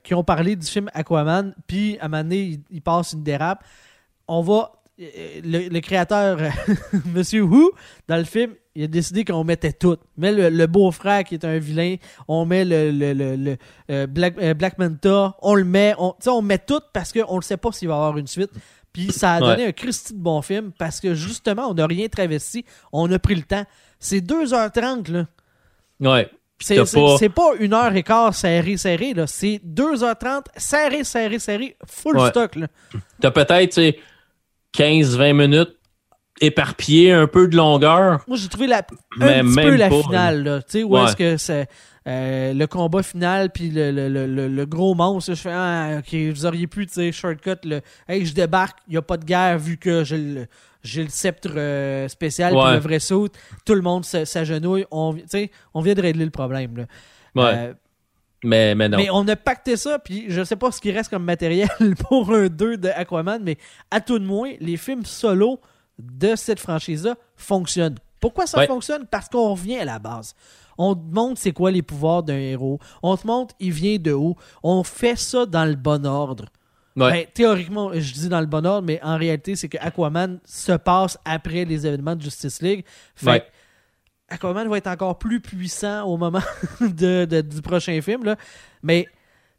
qui 0.04 0.16
ont 0.16 0.24
parlé 0.24 0.56
du 0.56 0.66
film 0.66 0.90
Aquaman. 0.94 1.54
Puis 1.68 1.98
à 2.00 2.06
un 2.06 2.08
moment 2.08 2.24
donné, 2.24 2.42
il, 2.42 2.60
il 2.72 2.82
passe 2.82 3.14
une 3.14 3.22
dérape. 3.24 3.64
On 4.28 4.42
va 4.42 4.72
le, 5.44 5.70
le 5.70 5.80
créateur 5.80 6.38
Monsieur 7.14 7.42
Who 7.44 7.72
dans 8.08 8.18
le 8.18 8.24
film, 8.24 8.54
il 8.76 8.84
a 8.84 8.88
décidé 8.88 9.26
qu'on 9.26 9.44
mettait 9.44 9.74
tout. 9.74 9.98
Mais 10.18 10.32
le, 10.32 10.50
le 10.50 10.68
beau-frère 10.68 11.24
qui 11.24 11.36
est 11.36 11.46
un 11.46 11.58
vilain, 11.58 11.96
on 12.28 12.46
met 12.46 12.64
le, 12.64 12.92
le, 12.92 13.14
le, 13.36 13.58
euh, 13.90 14.08
Black, 14.08 14.36
euh, 14.40 14.54
Black 14.54 14.78
Manta, 14.78 15.36
on 15.42 15.56
le 15.56 15.64
met, 15.66 15.94
on, 15.98 16.12
tu 16.12 16.18
sais, 16.26 16.30
on 16.30 16.42
met 16.42 16.58
tout 16.60 16.80
parce 16.94 17.12
qu'on 17.12 17.38
ne 17.38 17.42
sait 17.42 17.58
pas 17.58 17.72
s'il 17.72 17.88
va 17.88 17.96
y 17.96 17.98
avoir 17.98 18.18
une 18.18 18.28
suite. 18.28 18.52
Puis 18.94 19.12
ça 19.12 19.36
a 19.36 19.40
donné 19.40 19.66
un 19.68 19.72
Christy 19.72 20.14
de 20.14 20.20
bon 20.20 20.42
film 20.42 20.72
parce 20.78 21.00
que 21.00 21.14
justement, 21.14 21.68
on 21.70 21.74
n'a 21.74 21.86
rien 21.88 22.08
travesti, 22.10 22.66
on 22.92 23.10
a 23.12 23.20
pris 23.20 23.36
le 23.36 23.44
temps. 23.44 23.64
C'est 24.00 24.20
2h30, 24.20 25.12
là. 25.12 25.28
Ouais. 26.00 26.30
C'est 26.60 27.30
pas- 27.30 27.54
une 27.60 27.74
heure 27.74 27.96
et 27.96 28.04
quart 28.04 28.36
serré, 28.36 28.78
serré, 28.78 29.14
là. 29.14 29.28
C'est 29.28 29.62
2h30, 29.66 30.46
serré, 30.58 31.04
serré, 31.04 31.40
serré, 31.40 31.78
full 31.88 32.18
Ouais. 32.18 32.30
stock, 32.30 32.56
là. 32.56 32.68
T'as 33.20 33.32
peut-être 33.32 33.80
15-20 34.78 35.34
minutes 35.34 35.78
éparpillées, 36.40 37.12
un 37.12 37.28
peu 37.28 37.48
de 37.48 37.56
longueur. 37.56 38.22
Moi, 38.28 38.38
j'ai 38.38 38.48
trouvé 38.48 38.68
la, 38.68 38.82
Mais 39.18 39.36
un 39.40 39.44
petit 39.46 39.56
peu 39.62 39.76
la 39.76 39.90
pas, 39.90 40.02
finale, 40.02 40.44
là. 40.44 40.62
Tu 40.62 40.66
sais, 40.70 40.84
où 40.84 40.92
Ouais. 40.96 41.04
est-ce 41.04 41.16
que 41.16 41.38
c'est 41.38 41.68
euh, 42.08 42.54
le 42.54 42.66
combat 42.66 43.04
final, 43.04 43.52
puis 43.52 43.70
le, 43.70 43.92
le, 43.92 44.10
le, 44.26 44.48
le- 44.48 44.66
gros 44.66 44.96
monstre, 44.96 45.36
je 45.36 45.40
fais, 45.40 45.52
ah, 45.54 46.00
ok, 46.00 46.16
vous 46.34 46.46
auriez 46.48 46.66
pu, 46.66 46.88
tu 46.88 46.94
sais, 46.94 47.12
shortcut, 47.12 47.58
le, 47.64 47.82
hey, 48.08 48.26
je 48.26 48.34
débarque, 48.34 48.80
il 48.88 48.92
n'y 48.92 48.98
a 48.98 49.04
pas 49.04 49.18
de 49.18 49.26
guerre 49.26 49.60
vu 49.60 49.78
que 49.78 50.04
j'ai 50.04 50.18
le, 50.18 50.48
j'ai 50.84 51.04
le 51.04 51.10
sceptre 51.10 51.52
euh, 51.56 52.08
spécial, 52.08 52.54
puis 52.54 52.60
Ouais. 52.64 52.74
le 52.74 52.80
vrai 52.80 52.98
saut, 53.00 53.28
tout 53.64 53.76
le 53.76 53.82
monde 53.84 54.04
s'agenouille, 54.04 54.86
on, 54.90 55.16
on 55.76 55.82
vient 55.82 55.94
de 55.94 56.02
régler 56.02 56.26
le 56.26 56.32
problème, 56.32 56.76
là. 56.76 56.84
Ouais. 57.36 57.54
Euh, 57.56 57.74
mais, 58.44 58.74
mais 58.76 58.90
non. 58.90 58.98
mais 58.98 59.10
on 59.12 59.28
a 59.28 59.36
pacté 59.36 59.78
ça, 59.78 60.00
puis 60.00 60.26
je 60.30 60.44
sais 60.44 60.56
pas 60.56 60.72
ce 60.72 60.82
qui 60.82 60.92
reste 60.92 61.10
comme 61.10 61.24
matériel 61.24 61.70
pour 62.08 62.32
un 62.34 62.48
2 62.48 62.78
de 62.78 62.90
Aquaman, 62.90 63.42
mais 63.44 63.58
à 63.92 64.02
tout 64.02 64.20
de 64.20 64.26
moins, 64.26 64.52
les 64.60 64.78
films 64.78 65.06
solo 65.06 65.60
de 66.00 66.36
cette 66.36 66.60
franchise-là 66.60 67.16
fonctionnent. 67.36 67.98
Pourquoi 68.20 68.48
ça 68.48 68.60
Ouais. 68.60 68.68
fonctionne? 68.68 69.06
Parce 69.10 69.30
qu'on 69.30 69.52
revient 69.52 69.78
à 69.78 69.86
la 69.86 70.00
base. 70.00 70.34
On 70.78 70.96
te 70.96 71.02
montre 71.14 71.40
c'est 71.40 71.52
quoi 71.52 71.70
les 71.72 71.82
pouvoirs 71.82 72.24
d'un 72.24 72.38
héros. 72.38 72.80
On 73.04 73.16
te 73.18 73.28
montre 73.28 73.54
il 73.60 73.72
vient 73.72 73.98
de 73.98 74.14
où. 74.14 74.36
On 74.64 74.84
fait 74.84 75.16
ça 75.16 75.46
dans 75.46 75.66
le 75.66 75.76
bon 75.76 76.06
ordre. 76.06 76.46
Ouais. 76.96 77.12
Ben, 77.12 77.26
théoriquement, 77.34 77.92
je 77.94 78.14
dis 78.14 78.30
dans 78.30 78.40
le 78.42 78.46
bon 78.48 78.66
ordre, 78.66 78.86
mais 78.88 79.00
en 79.04 79.18
réalité, 79.18 79.56
c'est 79.56 79.70
que 79.70 79.78
Aquaman 79.80 80.40
se 80.46 80.72
passe 80.74 81.18
après 81.26 81.66
les 81.66 81.86
événements 81.88 82.16
de 82.16 82.22
Justice 82.22 82.62
League. 82.62 82.84
Fait 83.16 83.26
Ouais. 83.30 83.44
Aquaman 84.32 84.68
va 84.70 84.78
être 84.78 84.88
encore 84.88 85.18
plus 85.18 85.40
puissant 85.40 86.04
au 86.06 86.18
moment 86.18 86.42
de, 86.82 87.26
de- 87.26 87.42
du 87.42 87.62
prochain 87.62 88.00
film. 88.02 88.24
Là. 88.24 88.36
Mais 88.84 89.08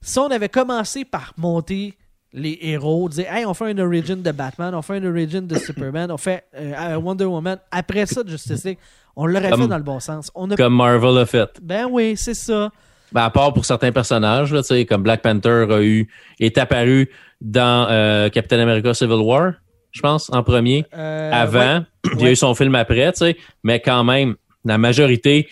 si 0.00 0.18
on 0.18 0.30
avait 0.30 0.48
commencé 0.48 1.04
par 1.04 1.32
monter 1.36 1.94
les 2.32 2.58
héros, 2.62 3.08
dire 3.08 3.30
Hey, 3.32 3.44
on 3.46 3.54
fait 3.54 3.70
un 3.70 3.78
origin 3.78 4.16
de 4.16 4.32
Batman, 4.32 4.74
on 4.74 4.82
fait 4.82 4.96
un 4.96 5.04
origin 5.04 5.42
de 5.46 5.58
Superman, 5.58 6.10
on 6.10 6.16
fait 6.16 6.44
euh, 6.56 6.96
Wonder 6.96 7.26
Woman, 7.26 7.58
après 7.70 8.06
ça 8.06 8.22
Justice 8.26 8.64
League, 8.64 8.78
on 9.14 9.26
l'aurait 9.26 9.50
fait 9.54 9.66
dans 9.68 9.76
le 9.76 9.82
bon 9.84 10.00
sens. 10.00 10.30
On 10.34 10.50
a... 10.50 10.56
Comme 10.56 10.74
Marvel 10.74 11.18
a 11.18 11.26
fait. 11.26 11.50
Ben 11.62 11.86
oui, 11.90 12.14
c'est 12.16 12.32
ça. 12.34 12.70
Ben, 13.12 13.24
à 13.24 13.30
part 13.30 13.52
pour 13.52 13.66
certains 13.66 13.92
personnages, 13.92 14.50
là, 14.54 14.62
tu 14.62 14.68
sais, 14.68 14.86
comme 14.86 15.02
Black 15.02 15.20
Panther 15.20 15.66
a 15.70 15.82
eu, 15.82 16.08
est 16.40 16.56
apparu 16.56 17.10
dans 17.42 17.86
euh, 17.90 18.30
Captain 18.30 18.58
America 18.60 18.94
Civil 18.94 19.16
War, 19.20 19.52
je 19.90 20.00
pense, 20.00 20.30
en 20.32 20.42
premier, 20.42 20.86
Euh, 20.96 21.30
avant. 21.30 21.58
ouais. 21.80 22.14
Il 22.14 22.22
y 22.22 22.26
a 22.28 22.30
eu 22.30 22.36
son 22.36 22.54
film 22.54 22.74
après, 22.74 23.12
tu 23.12 23.18
sais, 23.18 23.36
mais 23.62 23.80
quand 23.80 24.02
même, 24.04 24.36
la 24.64 24.78
majorité 24.78 25.48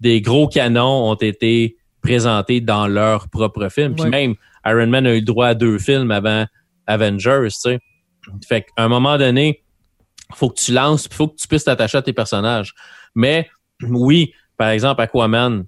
des 0.00 0.20
gros 0.20 0.48
canons 0.48 1.10
ont 1.10 1.14
été 1.14 1.76
présentés 2.02 2.60
dans 2.60 2.86
leur 2.86 3.28
propre 3.28 3.68
film. 3.68 3.94
Puis 3.94 4.04
Ouais. 4.04 4.10
même, 4.10 4.34
Iron 4.66 4.86
Man 4.88 5.06
a 5.06 5.12
eu 5.14 5.20
le 5.20 5.24
droit 5.24 5.48
à 5.48 5.54
deux 5.54 5.78
films 5.78 6.10
avant 6.10 6.46
Avengers, 6.86 7.48
tu 7.48 7.50
sais. 7.50 7.78
Fait 8.46 8.62
qu'à 8.62 8.84
un 8.84 8.88
moment 8.88 9.16
donné, 9.18 9.62
faut 10.34 10.48
que 10.50 10.58
tu 10.60 10.72
lances, 10.72 11.08
faut 11.10 11.28
que 11.28 11.36
tu 11.36 11.46
puisses 11.48 11.64
t'attacher 11.64 11.98
à 11.98 12.02
tes 12.02 12.12
personnages. 12.12 12.74
Mais 13.14 13.48
oui, 13.82 14.32
par 14.56 14.68
exemple, 14.68 15.00
Aquaman, 15.02 15.64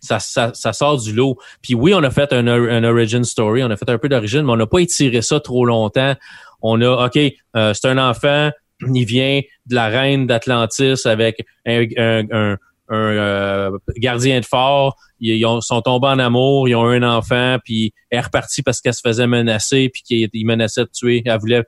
ça, 0.00 0.18
ça, 0.20 0.52
ça 0.54 0.72
sort 0.72 0.98
du 0.98 1.12
lot. 1.12 1.36
Puis 1.62 1.74
oui, 1.74 1.94
on 1.94 2.02
a 2.02 2.10
fait 2.10 2.32
un, 2.32 2.46
un 2.46 2.84
origin 2.84 3.24
story, 3.24 3.62
on 3.64 3.70
a 3.70 3.76
fait 3.76 3.88
un 3.90 3.98
peu 3.98 4.08
d'origine, 4.08 4.42
mais 4.42 4.52
on 4.52 4.56
n'a 4.56 4.66
pas 4.66 4.78
étiré 4.80 5.22
ça 5.22 5.40
trop 5.40 5.64
longtemps. 5.64 6.14
On 6.62 6.80
a, 6.82 7.06
OK, 7.06 7.16
euh, 7.56 7.74
c'est 7.74 7.88
un 7.88 7.98
enfant, 7.98 8.50
il 8.80 9.04
vient 9.04 9.40
de 9.66 9.74
la 9.74 9.88
reine 9.88 10.26
d'Atlantis 10.26 11.06
avec 11.06 11.44
un, 11.66 11.84
un, 11.96 12.24
un, 12.30 12.56
un 12.88 12.96
euh, 12.96 13.70
gardien 13.96 14.40
de 14.40 14.44
fort. 14.44 14.96
Ils, 15.20 15.44
ont, 15.46 15.60
sont 15.60 15.82
tombés 15.82 16.08
en 16.08 16.18
amour, 16.18 16.68
ils 16.68 16.74
ont 16.74 16.86
un 16.86 17.02
enfant, 17.02 17.58
puis 17.64 17.92
elle 18.10 18.18
est 18.18 18.22
repartie 18.22 18.62
parce 18.62 18.80
qu'elle 18.80 18.94
se 18.94 19.00
faisait 19.04 19.26
menacer, 19.26 19.88
puis 19.88 20.02
qu'il 20.02 20.46
menaçait 20.46 20.82
de 20.82 20.90
tuer. 20.92 21.22
Elle 21.24 21.38
voulait 21.38 21.64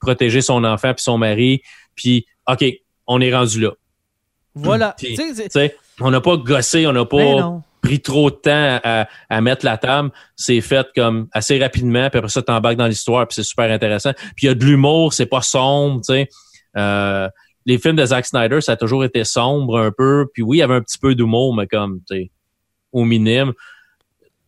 protéger 0.00 0.40
son 0.40 0.64
enfant 0.64 0.92
puis 0.92 1.02
son 1.02 1.18
mari. 1.18 1.62
Puis, 1.94 2.26
OK, 2.48 2.64
on 3.06 3.20
est 3.20 3.34
rendu 3.34 3.60
là. 3.60 3.70
Voilà. 4.54 4.96
on 6.00 6.10
n'a 6.10 6.20
pas 6.20 6.36
gossé, 6.36 6.86
on 6.86 6.92
n'a 6.92 7.04
pas 7.04 7.16
Ben 7.16 7.62
pris 7.82 8.00
trop 8.00 8.30
de 8.30 8.36
temps 8.36 8.80
à, 8.82 9.08
à 9.28 9.40
mettre 9.40 9.64
la 9.64 9.78
table. 9.78 10.10
C'est 10.36 10.60
fait 10.60 10.86
comme 10.94 11.28
assez 11.32 11.58
rapidement, 11.58 12.08
puis 12.10 12.18
après 12.18 12.30
ça, 12.30 12.42
t'embarques 12.42 12.76
dans 12.76 12.86
l'histoire, 12.86 13.26
puis 13.26 13.34
c'est 13.34 13.42
super 13.42 13.70
intéressant. 13.70 14.12
Puis 14.36 14.44
il 14.44 14.46
y 14.46 14.48
a 14.50 14.54
de 14.54 14.64
l'humour, 14.64 15.12
c'est 15.12 15.26
pas 15.26 15.42
sombre, 15.42 16.00
tu 16.00 16.14
sais. 16.14 16.28
Euh, 16.76 17.28
les 17.66 17.78
films 17.78 17.96
de 17.96 18.04
Zack 18.04 18.26
Snyder, 18.26 18.60
ça 18.60 18.72
a 18.72 18.76
toujours 18.76 19.04
été 19.04 19.24
sombre 19.24 19.78
un 19.78 19.92
peu. 19.92 20.26
Puis 20.32 20.42
oui, 20.42 20.58
il 20.58 20.60
y 20.60 20.62
avait 20.62 20.74
un 20.74 20.80
petit 20.80 20.98
peu 20.98 21.14
d'humour, 21.14 21.54
mais 21.54 21.66
comme, 21.66 22.00
tu 22.08 22.16
sais, 22.16 22.30
au 22.92 23.04
minimum. 23.04 23.52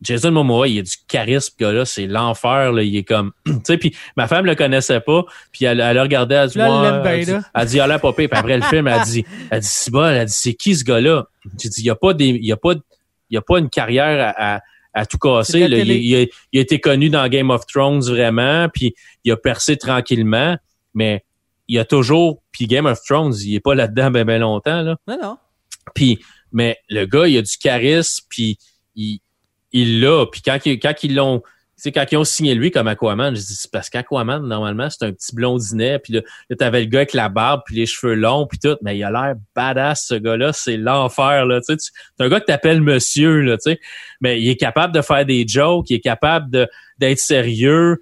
Jason 0.01 0.31
Momoa, 0.31 0.67
il 0.67 0.79
a 0.79 0.81
du 0.81 0.95
charisme, 1.07 1.53
gars-là, 1.57 1.85
c'est 1.85 2.07
l'enfer, 2.07 2.73
là. 2.73 2.83
Il 2.83 2.95
est 2.97 3.03
comme, 3.03 3.31
tu 3.45 3.53
sais, 3.63 3.77
puis 3.77 3.95
ma 4.17 4.27
femme 4.27 4.45
le 4.45 4.53
connaissait 4.55 4.99
pas, 4.99 5.23
puis 5.51 5.63
elle, 5.63 5.79
elle 5.79 5.97
a 5.97 6.01
regardé, 6.01 6.35
elle 6.35 6.49
dit, 6.49 6.57
Là, 6.57 7.01
elle 7.05 7.25
dit, 7.25 7.31
là. 7.31 7.41
elle 7.55 7.67
dit, 7.67 7.77
elle 7.77 7.91
a. 7.91 7.99
Puis 7.99 8.27
après 8.31 8.57
le 8.57 8.63
film, 8.63 8.87
elle 8.87 9.01
dit, 9.03 9.25
elle 9.49 9.61
dit, 9.61 9.67
c'est 9.67 9.91
bon, 9.91 10.05
elle 10.05 10.25
dit, 10.25 10.33
c'est 10.35 10.53
qui 10.53 10.75
ce 10.75 10.83
gars-là? 10.83 11.25
J'ai 11.61 11.69
dit, 11.69 11.81
il 11.81 11.85
y 11.85 11.89
a 11.89 11.95
pas 11.95 12.13
des, 12.13 12.27
il 12.27 12.45
y 12.45 12.51
a 12.51 12.57
pas, 12.57 12.73
il 13.33 13.35
y 13.35 13.37
a 13.37 13.41
pas 13.41 13.57
une 13.57 13.69
carrière 13.69 14.33
à, 14.37 14.55
à, 14.55 14.61
à 14.93 15.05
tout 15.05 15.17
casser, 15.17 15.67
là. 15.67 15.77
Il, 15.77 15.91
il 15.91 16.15
a, 16.15 16.25
il 16.51 16.59
a 16.59 16.61
été 16.61 16.79
connu 16.79 17.09
dans 17.09 17.27
Game 17.27 17.49
of 17.49 17.65
Thrones 17.65 18.03
vraiment, 18.03 18.69
puis 18.69 18.93
il 19.23 19.31
a 19.31 19.37
percé 19.37 19.75
tranquillement, 19.75 20.55
mais 20.93 21.25
il 21.67 21.77
y 21.77 21.79
a 21.79 21.85
toujours, 21.85 22.43
puis 22.51 22.67
Game 22.67 22.85
of 22.85 22.99
Thrones, 23.03 23.33
il 23.43 23.55
est 23.55 23.59
pas 23.59 23.73
là-dedans 23.73 24.11
ben, 24.11 24.23
ben 24.23 24.39
longtemps, 24.39 24.81
là. 24.81 24.97
Non, 25.07 25.17
non. 25.21 25.37
Puis, 25.95 26.19
mais 26.51 26.77
le 26.89 27.05
gars, 27.05 27.27
il 27.27 27.37
a 27.37 27.41
du 27.41 27.57
charisme, 27.57 28.25
puis 28.29 28.57
il 28.95 29.19
il 29.73 29.99
l'a. 29.99 30.25
Puis 30.27 30.41
quand, 30.41 30.59
quand 30.63 30.93
ils 31.03 31.15
l'ont, 31.15 31.41
sais, 31.77 31.91
quand 31.91 32.05
ils 32.11 32.17
ont 32.17 32.23
signé 32.23 32.55
lui 32.55 32.71
comme 32.71 32.87
Aquaman, 32.87 33.35
je 33.35 33.41
dis 33.41 33.55
c'est 33.55 33.71
parce 33.71 33.89
qu'Aquaman 33.89 34.47
normalement 34.47 34.89
c'est 34.89 35.05
un 35.05 35.11
petit 35.11 35.35
blondinet, 35.35 35.99
puis 35.99 36.13
là, 36.13 36.21
là 36.49 36.55
t'avais 36.55 36.81
le 36.81 36.85
gars 36.87 36.99
avec 36.99 37.13
la 37.13 37.29
barbe, 37.29 37.61
puis 37.65 37.75
les 37.75 37.85
cheveux 37.85 38.15
longs, 38.15 38.47
puis 38.47 38.59
tout, 38.59 38.77
mais 38.81 38.97
il 38.97 39.03
a 39.03 39.11
l'air 39.11 39.35
badass 39.55 40.05
ce 40.07 40.15
gars-là, 40.15 40.53
c'est 40.53 40.77
l'enfer 40.77 41.45
là. 41.45 41.59
Tu 41.61 41.73
sais, 41.73 41.91
c'est 42.17 42.23
un 42.23 42.29
gars 42.29 42.39
que 42.39 42.45
t'appelles 42.45 42.81
Monsieur 42.81 43.41
là, 43.41 43.57
tu 43.57 43.71
sais, 43.71 43.79
mais 44.21 44.41
il 44.41 44.49
est 44.49 44.55
capable 44.55 44.93
de 44.93 45.01
faire 45.01 45.25
des 45.25 45.45
jokes, 45.47 45.89
il 45.89 45.95
est 45.95 46.01
capable 46.01 46.67
d'être 46.99 47.19
sérieux. 47.19 47.99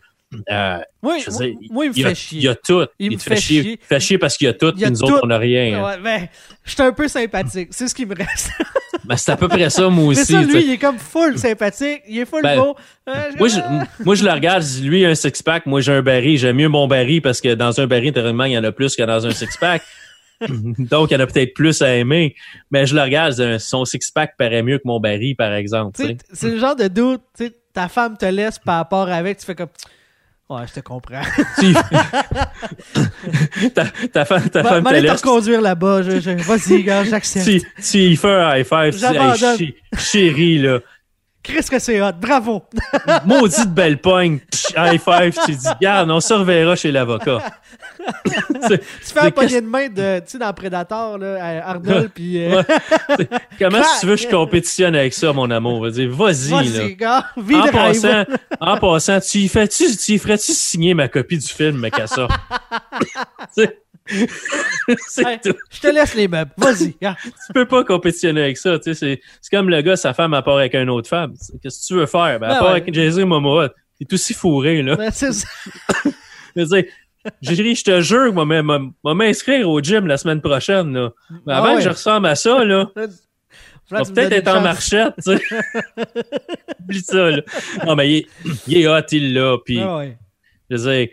Euh, 0.50 0.78
Moi, 1.02 1.18
je 1.20 1.30
veux 1.30 1.54
moi, 1.72 1.86
il 1.86 1.90
me 1.90 1.94
fait 1.94 2.16
chier. 2.16 2.40
il 2.42 2.48
a 2.48 2.56
tout. 2.56 2.86
Il 3.00 3.12
me 3.12 3.18
te 3.18 3.24
fait 3.24 3.36
chier. 3.36 3.62
chier. 3.64 3.72
Il 3.72 3.78
te 3.78 3.86
fait 3.86 4.00
chier 4.00 4.18
parce 4.18 4.38
qu'il 4.38 4.48
y 4.48 4.50
a 4.50 4.54
tout, 4.54 4.70
y 4.70 4.82
puis 4.82 4.90
nous 4.92 5.04
autres, 5.04 5.20
on 5.24 5.28
n'a 5.28 5.38
rien. 5.38 5.84
Ouais, 5.84 5.98
ben, 6.02 6.28
je 6.64 6.72
suis 6.72 6.82
un 6.82 6.94
peu 6.94 7.08
sympathique. 7.08 7.70
C'est 7.72 7.88
ce 7.88 7.96
qui 7.96 8.06
me 8.06 8.16
reste. 8.16 8.52
Ben, 9.06 9.18
c'est 9.18 9.32
à 9.32 9.38
peu 9.38 9.48
près 9.48 9.68
ça, 9.72 9.90
moi 9.90 10.06
aussi. 10.06 10.26
ça, 10.26 10.42
lui, 10.44 10.64
il 10.64 10.72
est 10.74 10.78
comme 10.78 11.00
full 11.00 11.36
sympathique. 11.38 12.02
Il 12.08 12.20
est 12.20 12.26
full 12.26 12.44
Ben, 12.44 12.60
beau. 12.60 12.76
Euh, 13.10 13.32
Moi 13.40 13.48
je, 13.48 13.60
moi, 14.04 14.14
je 14.14 14.24
le 14.24 14.32
regarde, 14.32 14.64
lui, 14.84 15.02
il 15.02 15.06
a 15.06 15.10
un 15.10 15.16
six-pack, 15.16 15.66
moi, 15.66 15.82
j'ai 15.82 15.92
un 15.94 16.04
baril. 16.04 16.38
J'aime 16.38 16.58
mieux 16.58 16.68
mon 16.70 16.88
baril 16.88 17.20
parce 17.22 17.42
que 17.42 17.56
dans 17.56 17.82
un 17.82 17.88
baril, 17.88 18.14
théoriquement, 18.14 18.44
il 18.44 18.52
y 18.52 18.58
en 18.58 18.64
a 18.64 18.72
plus 18.72 18.96
que 18.96 19.02
dans 19.02 19.26
un 19.26 19.32
six-pack. 19.32 19.82
Donc, 20.50 21.10
il 21.10 21.14
y 21.14 21.18
en 21.18 21.20
a 21.20 21.26
peut-être 21.26 21.54
plus 21.56 21.82
à 21.82 21.96
aimer. 21.96 22.36
Mais 22.70 22.86
je 22.86 22.94
le 22.96 23.02
regarde, 23.02 23.58
son 23.58 23.86
six-pack 23.86 24.36
paraît 24.38 24.62
mieux 24.62 24.78
que 24.78 24.84
mon 24.86 25.00
baril, 25.00 25.36
par 25.36 25.54
exemple. 25.54 26.00
C'est 26.32 26.50
le 26.50 26.60
genre 26.60 26.76
de 26.76 26.88
doute, 26.88 27.22
ta 27.74 27.88
femme 27.88 28.18
te 28.18 28.26
laisse 28.26 28.60
par 28.60 28.78
rapport 28.78 29.10
avec, 29.10 29.40
tu 29.40 29.46
fais 29.48 29.56
comme. 29.56 29.70
Ouais, 30.52 30.68
je 30.68 30.74
te 30.74 30.80
comprends. 30.82 31.22
Tu- 31.60 31.74
ta, 33.74 33.86
ta 34.12 34.26
femme, 34.26 34.50
ta 34.50 34.64
femme 34.64 34.84
te 34.84 34.90
aller 34.90 35.02
te 35.02 35.08
laisse. 35.08 35.22
reconduire 35.22 35.62
là-bas. 35.62 36.02
Je, 36.04 36.20
je- 36.20 36.32
Vas-y, 36.44 36.84
gars, 36.84 37.04
j'accepte. 37.06 37.46
Tu, 37.46 37.62
tu 37.82 37.98
y 38.00 38.16
fais 38.18 38.30
un 38.32 38.58
high 38.58 38.66
five. 38.66 38.92
Tu 38.92 38.98
dis, 39.00 39.06
hey, 39.06 39.58
chi- 39.58 39.76
chérie, 39.98 40.58
là. 40.60 40.80
Qu'est-ce 41.44 41.72
que 41.72 41.80
c'est 41.80 42.00
hot? 42.02 42.12
Bravo! 42.20 42.64
Maudite 43.26 43.74
belle 43.74 43.98
pogne. 44.00 44.40
High 44.78 45.02
five. 45.02 45.36
Tu 45.46 45.56
dis, 45.56 45.68
regarde, 45.68 46.10
on 46.12 46.20
se 46.20 46.34
reverra 46.34 46.76
chez 46.76 46.92
l'avocat. 46.92 47.40
Tu 48.68 48.80
fais 49.14 49.20
un 49.20 49.32
poignet 49.32 49.62
de 49.62 49.68
main 49.68 49.88
de, 49.88 50.20
tu 50.20 50.32
sais, 50.32 50.38
dans 50.40 50.52
Predator, 50.54 51.20
là, 51.20 51.38
à 51.40 51.70
Arnold, 51.70 52.10
puis. 52.14 52.44
euh, 52.44 52.64
Ouais. 53.10 53.28
Comment 53.60 53.84
si 53.84 54.00
tu 54.00 54.06
veux 54.08 54.16
que 54.16 54.22
je 54.24 54.28
compétitionne 54.28 54.96
avec 54.96 55.14
ça, 55.14 55.32
mon 55.34 55.52
amour? 55.52 55.82
Vas-y, 55.84 56.08
vas-y, 56.08 56.50
là. 56.50 56.80
Vas-y, 56.80 56.96
gars, 56.96 57.26
vis 57.38 57.56
En 57.56 57.68
passant, 57.68 58.24
en 58.60 58.78
passant, 58.78 59.20
tu 59.20 59.38
y 59.40 59.50
tu 59.50 60.14
y 60.14 60.18
ferais-tu 60.18 60.52
signer 60.54 60.96
ma 60.96 61.08
copie 61.10 61.38
du 61.38 61.48
film, 61.48 61.78
Macassa? 61.78 62.28
C'est 63.52 63.66
c'est 63.66 63.91
Hey. 65.18 65.40
Je 65.72 65.80
te 65.80 65.88
laisse 65.88 66.16
les 66.16 66.28
meubles. 66.28 66.52
Vas-y. 66.58 66.94
Tu 67.00 67.54
peux 67.54 67.66
pas 67.68 67.84
compétitionner 67.84 68.42
avec 68.44 68.58
ça. 68.58 68.78
tu 68.80 68.94
sais, 68.94 69.22
C'est 69.42 69.50
comme 69.56 69.70
le 69.70 69.82
gars, 69.82 69.96
sa 69.96 70.14
femme, 70.14 70.34
à 70.34 70.42
part 70.42 70.58
avec 70.58 70.74
une 70.74 70.90
autre 70.90 71.08
femme. 71.08 71.34
Qu'est-ce 71.62 71.82
que 71.82 71.88
tu 71.88 71.94
veux 72.00 72.06
faire? 72.08 72.40
Ben, 72.40 72.48
à 72.48 72.54
Ben 72.54 72.60
part 72.60 72.64
ouais. 72.74 72.82
avec 72.82 72.94
Jason 72.94 73.26
Momoa, 73.28 73.70
t'es 74.00 74.14
aussi 74.14 74.34
fourré, 74.34 74.82
là. 74.82 74.96
Ben, 74.96 75.12
c'est 75.12 75.32
ça. 75.34 75.48
Je 76.56 76.62
veux 76.62 76.66
dire, 76.82 76.86
je 77.76 77.84
te 77.84 78.02
jure, 78.02 78.34
m'a- 78.34 78.62
m'a 78.64 79.14
m'inscrire 79.14 79.70
au 79.70 79.80
gym 79.82 80.08
la 80.08 80.18
semaine 80.18 80.42
prochaine, 80.42 80.94
là. 80.94 81.12
Mais 81.46 81.54
avant 81.54 81.66
Ah 81.68 81.70
ouais. 81.72 81.76
que 81.78 81.82
je 81.84 81.90
ressemble 81.90 82.28
à 82.28 82.36
ça, 82.36 82.66
là, 82.66 82.90
Là, 82.96 83.08
va 83.90 84.04
peut-être 84.04 84.32
être 84.34 84.48
en 84.56 84.62
marchette, 84.62 85.14
tu 85.24 85.38
sais. 85.38 85.42
Oublie 86.80 87.02
ça, 87.02 87.30
là. 87.30 87.42
Non, 87.86 87.96
mais 87.96 88.10
il 88.10 88.18
est, 88.18 88.28
il 88.68 88.78
est 88.80 88.88
hot, 88.88 89.06
il 89.12 89.34
l'a, 89.34 89.58
puis... 89.64 89.80
Ah 89.80 89.98
ouais. 89.98 90.18
je 90.70 90.76
veux 90.78 90.92
dire, 90.92 91.08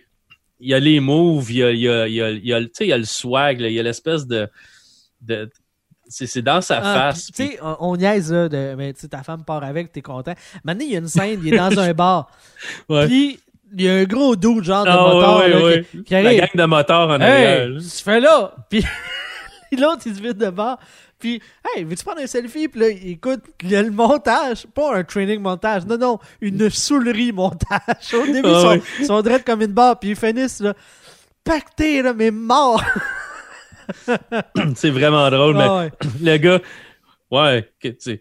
il 0.60 0.68
y 0.70 0.74
a 0.74 0.78
les 0.80 1.00
moves, 1.00 1.50
il 1.50 1.56
y 1.58 1.62
a, 1.64 1.70
il 1.70 1.80
y 1.80 1.88
a, 1.88 2.06
il 2.08 2.14
y 2.14 2.22
a, 2.22 2.30
il 2.30 2.46
y 2.46 2.52
a, 2.52 2.60
le- 2.60 2.66
tu 2.66 2.72
sais, 2.74 2.86
il 2.86 2.90
y 2.90 2.92
a 2.92 2.98
le 2.98 3.04
swag, 3.04 3.60
là, 3.60 3.68
il 3.68 3.74
y 3.74 3.80
a 3.80 3.82
l'espèce 3.82 4.26
de, 4.26 4.48
de 5.20 5.48
c'est, 6.08 6.40
dans 6.42 6.60
sa 6.62 6.78
Ah, 6.78 7.12
face. 7.12 7.26
Tu 7.26 7.46
sais, 7.46 7.58
on, 7.62 7.76
on 7.80 7.96
niaise, 7.96 8.32
là, 8.32 8.48
de, 8.48 8.74
mais 8.76 8.92
tu 8.94 9.00
sais, 9.00 9.08
ta 9.08 9.22
femme 9.22 9.44
part 9.44 9.62
avec, 9.62 9.92
t'es 9.92 10.00
content. 10.02 10.34
Maintenant, 10.64 10.84
il 10.86 10.92
y 10.92 10.96
a 10.96 11.00
une 11.00 11.08
scène, 11.08 11.40
il 11.44 11.52
est 11.52 11.56
dans 11.58 11.78
un 11.78 11.92
bar. 11.92 12.30
puis- 12.60 12.74
ouais. 12.96 13.06
Puis, 13.06 13.40
il 13.74 13.82
y 13.82 13.88
a 13.90 13.94
un 13.96 14.04
gros 14.04 14.34
doux, 14.34 14.62
genre 14.62 14.84
de 14.86 14.90
Ah, 14.90 14.96
moteur, 14.96 15.38
ouais, 15.40 15.48
là, 15.50 15.62
ouais. 15.62 15.84
qui, 15.90 16.02
qui 16.02 16.14
La 16.14 16.34
gang 16.34 16.48
de 16.54 16.64
motards 16.64 17.08
en 17.10 17.20
arrière. 17.20 17.62
Hey, 17.64 17.68
là. 17.74 17.80
tu 17.80 18.02
fais 18.02 18.20
là? 18.20 18.54
Puis 18.70 18.82
l'autre, 19.78 20.02
il 20.06 20.16
se 20.16 20.22
vide 20.22 20.38
de 20.38 20.48
bord. 20.48 20.78
Puis, 21.18 21.42
hey, 21.74 21.84
veux-tu 21.84 22.04
prendre 22.04 22.20
un 22.20 22.26
selfie? 22.26 22.68
Puis 22.68 22.80
là, 22.80 22.88
écoute, 22.88 23.40
il 23.62 23.70
y 23.70 23.76
a 23.76 23.82
le 23.82 23.90
montage. 23.90 24.66
Pas 24.74 24.96
un 24.96 25.04
training 25.04 25.40
montage. 25.40 25.84
Non, 25.86 25.98
non, 25.98 26.18
une 26.40 26.70
soulerie 26.70 27.32
montage. 27.32 28.14
Au 28.14 28.24
début, 28.26 28.42
Ah 28.44 28.74
ils 28.74 28.80
sont, 28.80 28.86
ils 29.00 29.06
sont 29.06 29.22
drettes 29.22 29.44
comme 29.44 29.62
une 29.62 29.72
barre. 29.72 29.98
Puis 29.98 30.10
ils 30.10 30.16
finissent, 30.16 30.60
là, 30.60 30.74
pactés, 31.44 32.02
là, 32.02 32.14
mais 32.14 32.30
morts. 32.30 32.82
c'est 34.76 34.90
vraiment 34.90 35.30
drôle, 35.30 35.56
mais 35.56 35.64
Ah 35.66 35.78
ouais. 35.78 35.90
le 36.20 36.36
gars, 36.36 36.60
ouais, 37.30 37.70
tu 37.88 37.96
sais, 37.98 38.20